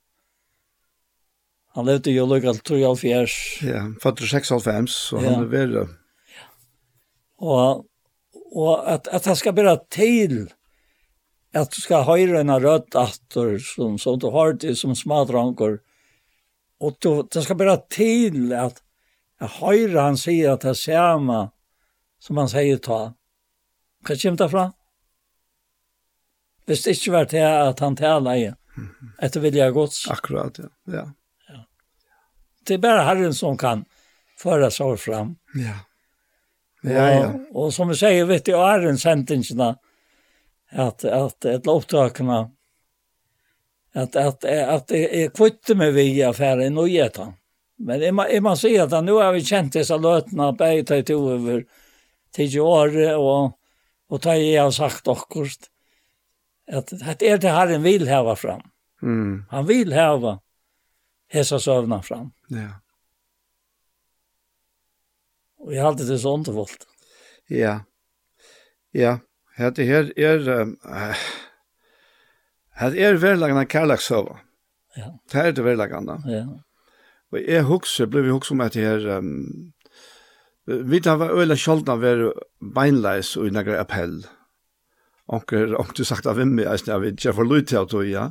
Han 1.78 1.86
levde 1.86 2.16
jo 2.16 2.26
lukket 2.26 2.64
til 2.66 2.82
3,5 2.82 3.38
Ja, 3.70 3.84
han 3.84 3.94
fattet 4.02 4.34
6,5, 4.34 4.90
så 4.90 5.22
han 5.22 5.46
er 5.46 5.48
verre. 5.54 5.86
Ja. 6.34 6.50
Og, 7.38 7.86
og 8.50 8.74
at, 8.90 9.06
at 9.06 9.30
han 9.30 9.38
skal 9.38 9.54
bare 9.54 9.78
til, 9.86 10.48
at 11.54 11.70
du 11.70 11.78
skal 11.78 12.08
høre 12.10 12.42
en 12.42 12.58
rødt 12.58 12.98
atter, 12.98 13.54
som, 13.62 14.02
som 14.02 14.18
du 14.18 14.32
har 14.34 14.58
til 14.58 14.74
som 14.74 14.98
smadranker, 14.98 15.78
og 16.82 16.98
du, 16.98 17.22
det 17.22 17.46
skal 17.46 17.62
bare 17.62 17.84
til 17.86 18.50
at 18.58 18.81
Jeg 19.42 19.50
hører 19.58 19.98
han 19.98 20.16
sier 20.20 20.54
at 20.54 20.62
det 20.62 20.70
er 20.70 20.78
samme 20.78 21.38
som 22.22 22.38
han 22.38 22.50
sier 22.50 22.78
ta. 22.78 23.00
Hva 24.06 24.16
kommer 24.22 24.38
det 24.38 24.50
fra? 24.52 24.66
Hvis 26.66 26.84
det 26.84 26.94
ikke 26.94 27.14
var 27.16 27.26
til 27.32 27.46
at 27.46 27.80
han 27.82 27.96
taler 27.98 28.38
i, 28.38 28.44
etter 29.18 29.42
vilja 29.42 29.70
gods. 29.74 30.04
Akkurat, 30.10 30.60
ja. 30.62 30.70
ja. 30.94 31.06
ja. 31.50 31.64
Det 32.62 32.78
er 32.78 32.84
bare 32.84 33.02
Herren 33.08 33.34
som 33.34 33.58
kan 33.58 33.82
föra 34.38 34.70
sig 34.70 34.98
fram. 34.98 35.36
Ja. 35.58 35.80
Ja, 36.82 37.10
ja. 37.10 37.32
Och, 37.50 37.64
og 37.64 37.74
som 37.74 37.88
vi 37.88 37.96
säger 37.96 38.24
vet 38.24 38.48
jag 38.48 38.74
är 38.74 38.80
en 38.80 38.98
sentenserna 38.98 39.76
att 40.70 41.04
att 41.04 41.44
ett 41.44 41.66
låttökna 41.66 42.50
att 43.94 44.16
att 44.16 44.44
att 44.44 44.88
det 44.88 45.24
är 45.24 45.28
kvitt 45.28 45.76
med 45.76 45.92
vi 45.92 46.22
affären 46.22 46.78
och 46.78 46.88
geta. 46.88 47.34
Men 47.78 48.02
jeg 48.02 48.14
må, 48.14 48.26
jeg 48.30 48.42
må 48.42 48.54
si 48.56 48.76
at 48.78 48.92
nå 49.04 49.18
har 49.18 49.32
vi 49.34 49.46
kjent 49.46 49.74
disse 49.74 49.96
løtene 49.98 50.52
på 50.56 50.64
ett 50.64 50.86
tag 50.86 51.06
till 51.06 51.16
över 51.16 51.64
tio 52.34 52.60
år 52.60 52.96
og, 53.16 53.52
og 54.08 54.22
ta 54.22 54.36
jeg 54.36 54.62
har 54.62 54.70
sagt 54.70 55.08
också 55.08 55.68
at 56.72 56.92
att 56.92 57.18
det 57.18 57.28
är 57.28 57.38
det 57.38 57.48
Herren 57.48 57.82
vill 57.82 58.08
häva 58.08 58.36
fram. 58.36 58.62
Mm. 59.02 59.44
Han 59.50 59.66
vil 59.66 59.92
häva 59.92 60.40
hessa 61.28 61.60
søvna 61.60 62.02
fram. 62.02 62.32
Ja. 62.48 62.68
Og 65.58 65.74
jeg 65.74 65.82
har 65.82 65.88
alltid 65.88 66.08
det 66.08 66.18
så 66.18 66.34
undervålt. 66.34 66.86
Ja. 67.46 67.80
Ja. 68.90 69.18
Det 69.56 69.86
her 69.86 70.18
er... 70.18 70.48
Äh, 70.48 70.66
det 72.90 73.04
är 73.04 73.14
verkligen 73.14 73.56
en 73.56 73.66
kärlekssöva. 73.66 74.38
Ja. 74.96 75.18
Det 75.30 75.38
er 75.38 75.44
är 75.44 75.52
det 75.52 75.62
verkligen. 75.62 76.22
Ja. 76.26 76.62
Og 77.32 77.40
jeg 77.40 77.64
husker, 77.64 78.10
ble 78.12 78.26
vi 78.26 78.34
husker 78.34 78.56
om 78.56 78.64
at 78.64 78.76
her, 78.76 79.06
um, 79.16 79.72
vi 80.68 81.00
tar 81.02 81.18
var 81.18 81.32
øyla 81.32 81.56
kjoldna 81.58 81.96
ver 81.98 82.28
beinleis 82.60 83.34
og 83.40 83.48
i 83.48 83.54
negra 83.54 83.80
appell. 83.80 84.20
Onker, 85.32 85.72
onker 85.80 86.02
du 86.02 86.04
sagt 86.04 86.28
av 86.28 86.36
vimmi, 86.36 86.66
jeg 86.66 87.00
vet 87.00 87.16
ikke, 87.16 87.28
jeg 87.30 87.38
får 87.38 87.48
lyd 87.48 87.68
til 87.70 87.80
at 87.80 87.94
du, 87.94 88.02
ja. 88.04 88.26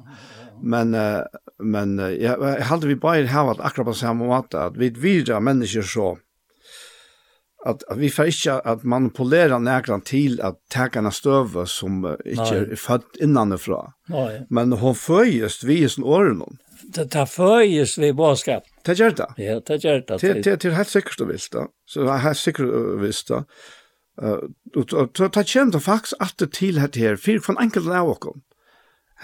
Men, 0.61 0.93
uh, 0.93 1.23
men 1.57 1.95
uh, 1.99 2.11
jeg, 2.13 2.35
jeg 2.37 2.67
halte 2.69 2.89
vi 2.89 2.99
bare 3.01 3.29
hava 3.31 3.55
at 3.55 3.63
akkurat 3.71 3.89
på 3.89 3.97
samme 4.03 4.27
måte, 4.29 4.67
at 4.69 4.77
vi 4.77 4.91
vidra 4.93 5.39
mennesker 5.41 5.87
så, 5.87 6.11
at, 7.65 7.83
at 7.89 7.97
vi 7.97 8.09
får 8.09 8.29
ikke 8.29 8.57
at 8.69 8.85
manipulera 8.85 9.57
nekran 9.61 10.01
til 10.05 10.39
at 10.45 10.57
tekene 10.73 11.11
støve 11.13 11.65
som 11.69 12.03
uh, 12.05 12.13
ikke 12.21 12.49
Nei. 12.51 12.61
er 12.75 12.81
født 12.83 13.21
innanifra. 13.21 13.81
Nei. 14.13 14.43
Men 14.53 14.77
hun 14.81 14.97
føyest 14.97 15.65
vi 15.65 15.81
i 15.81 15.89
sin 15.89 16.05
åren 16.05 16.45
om 16.45 16.61
det 16.95 17.11
tar 17.11 17.25
føyes 17.25 17.97
vi 17.99 18.11
bådskap. 18.11 18.63
Det 18.85 18.97
gjør 18.99 19.15
det. 19.17 19.27
Ja, 19.37 19.59
det 19.59 19.81
gjør 19.83 20.01
det. 20.07 20.21
Det 20.21 20.43
det 20.45 20.61
det 20.61 20.73
helt 20.75 20.89
sikkert 20.89 21.19
du 21.19 21.25
visst 21.25 21.53
da. 21.53 21.67
Så 21.85 22.01
det 22.01 22.09
er 22.09 22.11
jag 22.11 22.19
har 22.19 22.33
säkert 22.33 23.01
visst 23.01 23.27
då. 23.27 23.43
Eh 24.21 24.37
och 24.75 25.33
ta 25.33 25.43
känt 25.43 25.75
och 25.75 25.83
fax 25.83 26.13
att 26.19 26.51
till 26.51 26.79
här 26.79 26.89
här 26.95 27.15
for 27.15 27.39
från 27.39 27.57
enkelt 27.57 27.87
av 27.87 28.09
och 28.09 28.19
kom. 28.19 28.41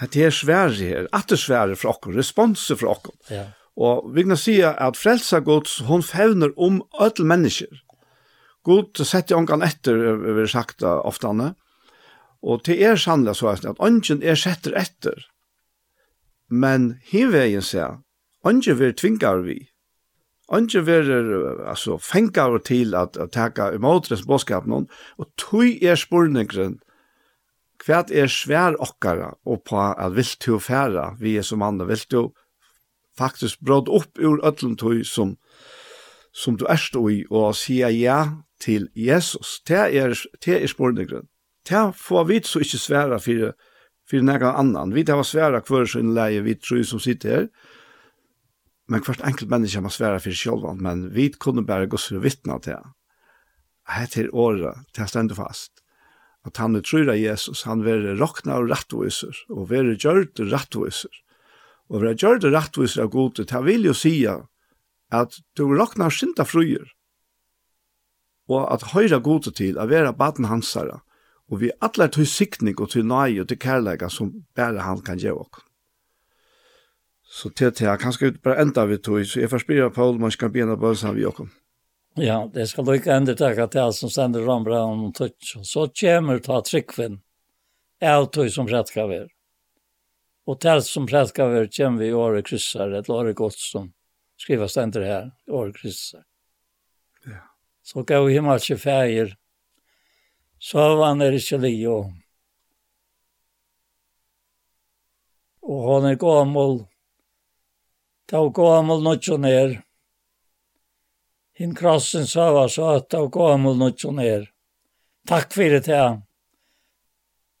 Att 0.00 0.12
det 0.12 0.24
är 0.24 0.30
svärre 0.30 0.84
här, 0.84 1.08
att 1.12 1.28
det 1.28 1.36
svärre 1.36 1.76
för 1.76 1.88
och 1.88 2.14
responser 2.14 2.74
för 2.74 2.86
och. 2.86 3.06
Ja. 3.30 3.44
Och 3.74 4.16
vi 4.16 4.22
kan 4.22 4.36
si 4.36 4.62
at 4.62 4.96
frälsa 4.96 5.40
Guds 5.40 5.80
hon 5.80 6.02
fevner 6.02 6.58
om 6.58 6.82
ødel 7.00 7.24
mennesker. 7.24 7.82
God 8.62 8.96
setter 9.06 9.34
ångan 9.34 9.62
etter, 9.62 9.94
vi 10.34 10.40
har 10.40 10.46
sagt 10.46 10.78
det 10.78 10.86
ofta. 10.86 11.54
Og 12.42 12.60
det 12.66 12.82
er 12.82 12.96
sannlig 12.96 13.36
så 13.36 13.48
att 13.48 13.64
ungen 13.64 14.22
är 14.22 14.34
sätter 14.34 14.72
efter 14.72 15.26
Men 16.48 16.98
hinvegen 17.04 17.62
sier, 17.62 17.98
Onge 18.44 18.74
vil 18.78 18.94
tvingar 18.94 19.42
vi. 19.44 19.58
Onge 20.48 20.86
ver 20.86 21.08
altså, 21.68 21.98
fengar 21.98 22.58
til 22.64 22.94
at, 22.94 23.16
at 23.16 23.32
teka 23.32 23.70
imotrens 23.74 24.24
bådskap 24.26 24.64
og 25.18 25.26
tui 25.36 25.84
er 25.84 25.94
spurningren, 25.94 26.78
hva 27.84 28.02
er 28.10 28.26
svær 28.26 28.76
okkara 28.80 29.34
og 29.44 29.62
på 29.68 29.78
at 29.78 30.16
vil 30.16 30.30
du 30.46 30.58
færa 30.58 31.16
vi 31.20 31.36
er 31.36 31.42
som 31.42 31.62
andre, 31.62 31.86
vil 31.86 32.04
du 32.10 32.32
faktisk 33.18 33.60
bråd 33.60 33.88
opp 33.88 34.18
ur 34.18 34.40
öllum 34.42 34.76
tui 34.76 35.04
som, 35.04 35.36
som 36.32 36.56
du 36.56 36.66
erst 36.66 36.96
i 36.96 37.24
og 37.30 37.54
sier 37.54 37.88
ja 37.88 38.20
til 38.60 38.88
Jesus. 38.94 39.60
Det 39.68 39.76
er, 39.76 40.14
det 40.44 40.62
er 40.62 40.66
spurningren. 40.66 41.28
Det 41.68 41.94
får 41.94 42.24
vi 42.24 42.40
så 42.42 42.58
ikke 42.58 42.78
svære 42.78 43.20
fyrir 43.20 43.52
för 44.10 44.20
någon 44.20 44.42
annan. 44.42 44.94
Vi 44.94 45.04
tar 45.04 45.16
var 45.16 45.22
svära 45.22 45.60
kvar 45.60 45.86
så 45.86 45.98
en 45.98 46.14
leje 46.14 46.40
vi 46.40 46.54
tror 46.54 46.82
som 46.82 47.00
sitter 47.00 47.30
här. 47.30 47.48
Men 48.88 49.00
kvart 49.00 49.20
enkelt 49.20 49.50
människa 49.50 49.80
man 49.80 49.90
svära 49.90 50.20
för 50.20 50.30
själva, 50.30 50.74
men 50.74 51.12
vi 51.12 51.28
kunde 51.28 51.62
bara 51.62 51.86
gå 51.86 51.96
så 51.96 52.18
vittna 52.18 52.58
till. 52.58 52.76
Här 53.84 54.06
till 54.06 54.30
året, 54.30 54.76
till 54.92 55.06
ständigt 55.06 55.36
fast 55.36 55.72
at 56.48 56.60
han 56.62 56.76
er 56.76 56.84
trur 56.84 57.08
av 57.10 57.18
Jesus, 57.18 57.64
han 57.68 57.84
vere 57.86 58.16
rokna 58.18 58.58
og 58.60 58.70
rattviser, 58.72 59.34
og 59.52 59.68
vere 59.72 59.96
gjørd 59.98 60.40
rattviser. 60.52 61.12
Og 61.88 62.02
vere 62.02 62.16
gjørd 62.18 62.46
rattviser 62.52 63.04
av 63.04 63.12
gode, 63.12 63.46
ta 63.48 63.62
vil 63.64 63.88
jo 63.88 63.96
sia 63.96 64.38
at 65.14 65.38
du 65.56 65.66
rokna 65.68 66.08
og 66.08 66.16
synda 66.16 66.44
fruer, 66.48 66.88
og 68.48 68.64
at 68.72 68.90
høyra 68.94 69.20
gode 69.24 69.52
til, 69.56 69.78
at 69.80 69.90
vera 69.90 70.12
baden 70.16 70.48
hansara, 70.48 71.02
Og 71.48 71.60
vi 71.60 71.70
atler 71.80 72.10
til 72.12 72.26
sikning 72.28 72.76
og 72.80 72.90
til 72.92 73.06
nøye 73.08 73.40
og 73.40 73.48
til 73.48 73.58
kærlega 73.58 74.10
som 74.12 74.32
bare 74.56 74.84
han 74.84 75.00
kan 75.04 75.18
gjøre 75.18 75.46
oss. 75.46 75.64
Så 77.28 77.50
til 77.52 77.72
til 77.72 77.86
jeg 77.86 78.00
kanskje 78.00 78.28
ut 78.28 78.42
bare 78.42 78.62
enda 78.62 78.84
vi 78.88 78.96
tog, 78.96 79.24
så 79.26 79.40
jeg 79.40 79.50
forspyrer 79.50 79.90
Paul, 79.92 80.18
man 80.18 80.30
skal 80.30 80.50
begynne 80.50 80.76
på 80.76 80.92
oss 80.92 81.04
vi 81.14 81.26
oss. 81.26 81.40
Ja, 82.16 82.48
det 82.54 82.68
skal 82.68 82.84
du 82.84 82.92
ikke 82.92 83.14
enda 83.14 83.34
takke 83.38 83.68
til 83.70 83.92
som 83.94 84.10
sender 84.10 84.46
rambra 84.46 84.80
og 84.84 85.14
tøtt. 85.14 85.36
Så 85.44 85.86
kommer 86.00 86.40
ta 86.42 86.60
tryggven, 86.64 87.20
jeg 88.00 88.30
tog 88.32 88.50
som 88.50 88.66
rett 88.66 88.88
skal 88.88 89.08
være. 89.08 89.28
Og 90.48 90.60
til 90.60 90.82
som 90.82 91.06
rett 91.06 91.28
skal 91.28 91.52
være, 91.52 91.68
kommer 91.76 92.02
vi 92.02 92.08
i 92.08 92.16
året 92.16 92.48
kryssar, 92.48 92.94
et 92.96 93.10
året 93.12 93.36
godt 93.36 93.58
som 93.60 93.92
skriver 94.40 94.66
stender 94.66 95.04
her, 95.04 95.30
året 95.50 95.76
kryssar. 95.76 96.24
Ja. 97.26 97.44
Så 97.82 98.02
gav 98.02 98.26
vi 98.26 98.38
himmelse 98.38 98.78
fæger, 98.78 99.34
så 100.58 100.96
var 100.96 101.06
han 101.06 101.18
nere 101.18 101.38
i 101.38 101.42
Kjelio. 101.42 101.98
Og 105.68 105.84
han 105.88 106.08
er 106.10 106.16
gammel, 106.20 106.80
ta 108.26 108.40
gammel 108.54 109.04
noe 109.04 109.38
ned. 109.42 109.76
Hinn 111.58 111.74
krossen 111.74 112.26
sa 112.26 112.50
var 112.54 112.72
så 112.72 112.94
at 112.96 113.10
ta 113.12 113.24
gammel 113.26 113.76
noe 113.78 114.14
ned. 114.16 114.48
Takk 115.28 115.52
for 115.52 115.76
det 115.76 115.84
til 115.86 116.24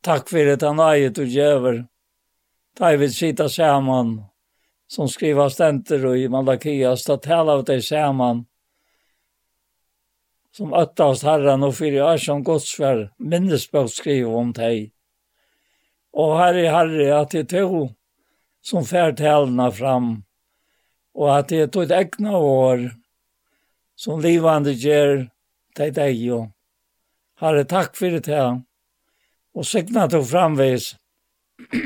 Takk 0.02 0.28
for 0.30 0.46
det 0.46 0.62
han 0.62 0.80
eget 0.80 1.18
og 1.18 1.26
gjøver. 1.28 1.82
Da 2.78 2.92
jeg 2.92 3.00
vil 3.02 3.12
sitte 3.12 3.48
sammen, 3.50 4.20
som 4.88 5.08
skriver 5.10 5.50
stenter 5.52 6.06
og 6.06 6.16
i 6.16 6.28
Malakias, 6.32 7.02
da 7.04 7.18
taler 7.20 7.60
vi 7.60 7.74
det 7.74 7.82
sammen 7.84 8.46
som 10.58 10.74
öttast 10.74 11.22
herran 11.22 11.62
och 11.62 11.76
fyra 11.76 12.12
år 12.12 12.16
som 12.16 12.42
godsfär 12.42 13.12
minnesbok 13.18 13.90
skriver 13.90 14.34
om 14.34 14.52
dig. 14.52 14.92
Och 16.12 16.38
herre, 16.38 16.68
herre 16.68 17.20
att 17.20 17.30
det 17.30 17.44
tog 17.44 17.94
som 18.60 18.84
färdhällna 18.84 19.70
fram 19.70 20.24
och 21.14 21.38
att 21.38 21.48
det 21.48 21.76
är 21.76 21.82
ett 21.82 21.90
egna 21.90 22.38
år 22.38 22.90
som 23.94 24.20
livande 24.20 24.72
ger 24.72 25.30
dig 25.76 25.90
dig 25.90 26.32
och 26.32 26.50
herre 27.40 27.64
tack 27.64 27.96
för 27.96 28.10
det 28.10 28.26
här 28.26 28.62
och 29.54 29.66
signa 29.66 30.08
tog 30.08 30.28
framvis 30.28 30.96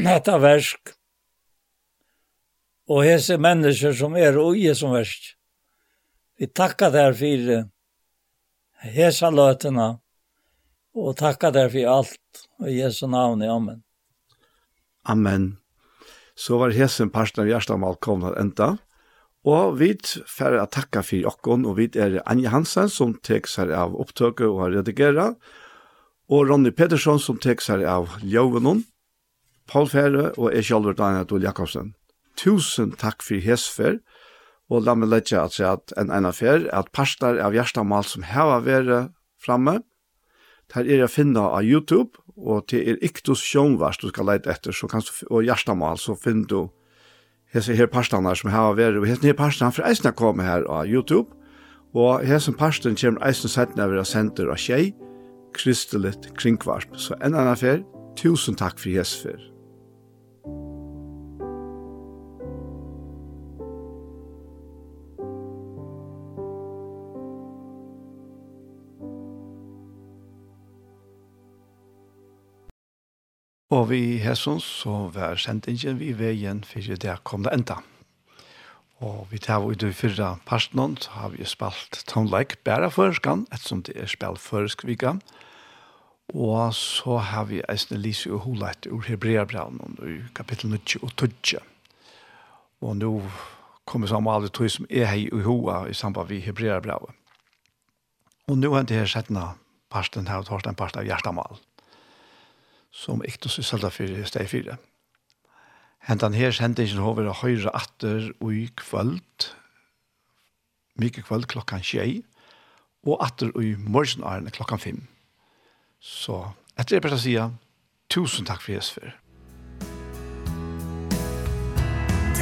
detta 0.04 0.38
versk 0.48 0.80
och 2.86 3.04
hese 3.04 3.38
människor 3.38 3.92
som 3.92 4.16
är 4.16 4.38
och 4.38 4.56
i 4.56 4.74
som 4.74 4.92
versk. 4.92 5.36
Vi 6.38 6.46
tackar 6.46 6.90
därför 6.90 7.18
för 7.18 7.46
det 7.46 7.68
hesa 8.82 9.30
løtene, 9.30 9.96
og 10.92 11.16
takka 11.16 11.50
deg 11.54 11.70
for 11.72 11.88
alt, 11.88 12.46
og 12.60 12.70
Jesu 12.70 13.06
navn 13.08 13.42
i 13.42 13.50
Amen. 13.50 13.82
Amen. 15.08 15.58
Så 16.34 16.58
var 16.58 16.74
hesen 16.74 17.10
parsten 17.12 17.44
av 17.44 17.50
Gjerstamal 17.50 17.98
til 18.02 18.24
enda, 18.38 18.76
og 19.42 19.78
vi 19.80 19.94
får 20.30 20.60
takka 20.70 21.02
for 21.02 21.18
jokken, 21.18 21.66
og 21.66 21.76
vi 21.78 21.88
er 21.98 22.20
Anja 22.26 22.52
Hansen 22.52 22.88
som 22.88 23.16
tek 23.26 23.48
seg 23.50 23.72
av 23.74 23.96
opptøket 23.98 24.46
og 24.46 24.60
har 24.66 24.76
redigeret, 24.78 25.38
og 26.32 26.48
Ronny 26.48 26.70
Pettersson 26.70 27.18
som 27.20 27.40
tek 27.42 27.60
seg 27.60 27.82
av 27.84 28.14
Ljøvenon, 28.22 28.84
Paul 29.66 29.88
Fære 29.88 30.32
og 30.36 30.52
jeg 30.52 30.68
selv 30.68 30.94
Daniel 30.98 31.42
Jakobsen. 31.42 31.94
Tusen 32.38 32.92
takk 32.98 33.22
for 33.22 33.42
hesfer, 33.42 33.98
og 34.72 34.86
la 34.86 34.94
meg 34.96 35.10
lette 35.12 35.36
at 35.36 35.58
jeg 35.58 35.68
at 35.68 35.92
en 36.00 36.12
ene 36.14 36.32
fer, 36.32 36.64
at 36.72 36.88
parster 36.96 37.40
av 37.44 37.52
hjertemål 37.56 38.06
som 38.08 38.24
heva 38.24 38.60
vært 38.64 39.10
fremme. 39.42 39.82
der 40.74 40.86
er 40.88 41.02
jeg 41.04 41.10
finne 41.10 41.40
av 41.40 41.64
YouTube, 41.64 42.16
og 42.36 42.68
til 42.68 42.88
er 42.88 42.96
ikke 43.04 43.20
du 43.26 43.34
sjønvars 43.36 43.98
du 44.00 44.08
skal 44.08 44.24
lete 44.24 44.48
etter, 44.48 44.72
så 44.72 44.88
kan 44.88 45.04
du, 45.04 45.10
og 45.28 45.44
hjertemål, 45.44 45.98
så 45.98 46.16
finner 46.16 46.46
du 46.48 46.70
hese 47.52 47.76
her 47.76 47.86
parstene 47.86 48.32
som 48.36 48.50
heva 48.50 48.72
vært, 48.72 48.96
og 48.96 49.06
hese 49.06 49.28
her 49.28 49.36
parstene 49.36 49.72
for 49.72 49.84
eisene 49.84 50.14
kommer 50.16 50.48
her 50.48 50.64
av 50.64 50.88
YouTube, 50.88 51.28
og 51.92 52.24
hese 52.24 52.56
parstene 52.56 52.96
kommer 52.96 53.20
eisene 53.28 53.52
settene 53.52 53.84
av 53.84 54.04
senter 54.08 54.48
av 54.48 54.56
tjei, 54.56 54.94
kristeligt 55.52 56.32
kringkvarp. 56.40 56.96
Så 56.96 57.18
en 57.20 57.36
ene 57.36 57.56
fer, 57.56 57.84
tusen 58.16 58.56
takk 58.56 58.80
for 58.80 58.96
hese 58.96 59.26
fer. 59.26 59.51
Og 73.72 73.86
vi 73.88 74.18
hesson 74.20 74.58
så 74.60 75.06
var 75.14 75.38
sendingen 75.40 75.96
vi 75.96 76.10
veien 76.12 76.58
for 76.68 76.84
det 76.84 77.14
kom 77.24 77.46
det 77.46 77.54
enda. 77.56 77.78
Og 79.00 79.30
vi 79.30 79.40
tar 79.40 79.64
ut 79.64 79.82
i 79.82 79.94
fyrra 79.96 80.34
parten 80.44 80.98
så 81.00 81.14
har 81.16 81.32
vi 81.32 81.46
spalt 81.48 82.02
tonleik 82.06 82.58
bare 82.68 82.90
førskan, 82.92 83.46
ettersom 83.50 83.80
det 83.88 83.96
er 83.96 84.12
spalt 84.12 84.44
førsk 84.44 84.84
vika. 84.84 85.14
Og 86.34 86.74
så 86.76 87.16
har 87.16 87.48
vi 87.48 87.62
eisne 87.68 87.96
lise 87.96 88.30
og 88.30 88.44
holet 88.44 88.86
ur 88.92 89.08
Hebreabraun 89.08 89.80
i 90.04 90.20
kapittel 90.36 90.76
9 90.76 91.00
og 91.02 91.16
12. 91.16 91.64
Og 92.84 92.96
nå 93.00 93.16
kommer 93.88 94.06
som 94.06 94.28
alle 94.28 94.52
tog 94.52 94.68
som 94.70 94.86
er 94.90 95.08
hei 95.08 95.26
i 95.32 95.42
hoa 95.48 95.86
i 95.88 95.96
samband 95.96 96.28
med 96.28 96.44
Hebreabraun. 96.44 97.16
Og 98.48 98.58
nå 98.58 98.76
er 98.76 98.84
det 98.84 99.00
her 99.00 99.08
settene 99.08 99.54
parten 99.88 100.28
her, 100.28 100.44
og 100.44 100.46
tar 100.46 100.68
den 100.68 100.76
parten 100.76 101.00
av 101.00 101.08
hjertemal 101.08 101.56
som 102.92 103.22
ikke 103.24 103.48
så 103.48 103.64
selda 103.64 103.90
for 103.90 104.24
steg 104.28 104.48
fire. 104.52 104.76
Hentan 106.02 106.34
her 106.34 106.52
sendingen 106.52 107.00
har 107.02 107.16
vært 107.16 107.40
høyre 107.40 107.72
atter 107.78 108.32
og 108.40 108.52
i 108.52 108.66
kvöld, 108.76 109.48
mye 110.98 111.24
kvöld 111.24 111.46
klokkan 111.50 111.82
tjei, 111.82 112.22
og 113.06 113.22
atter 113.24 113.50
og 113.54 113.64
i 113.64 113.74
morgenarene 113.78 114.50
klokkan 114.50 114.82
fem. 114.82 115.02
Så 116.00 116.42
etter 116.78 116.98
det 116.98 117.04
bare 117.06 117.18
sier, 117.22 117.52
tusen 118.10 118.46
takk 118.46 118.62
for 118.64 118.74
Jesus 118.74 118.98
for. 118.98 119.14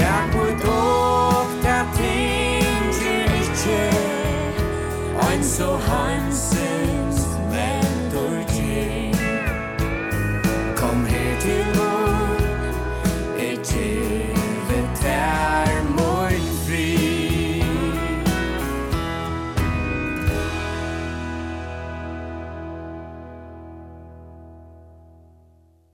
Takk 0.01 0.33
for 0.33 0.65
dere, 0.65 1.77
ting 1.99 2.89
til 2.97 3.37
ikke, 3.45 3.83
ein 5.29 5.45
så 5.45 5.77
hanse 5.85 6.60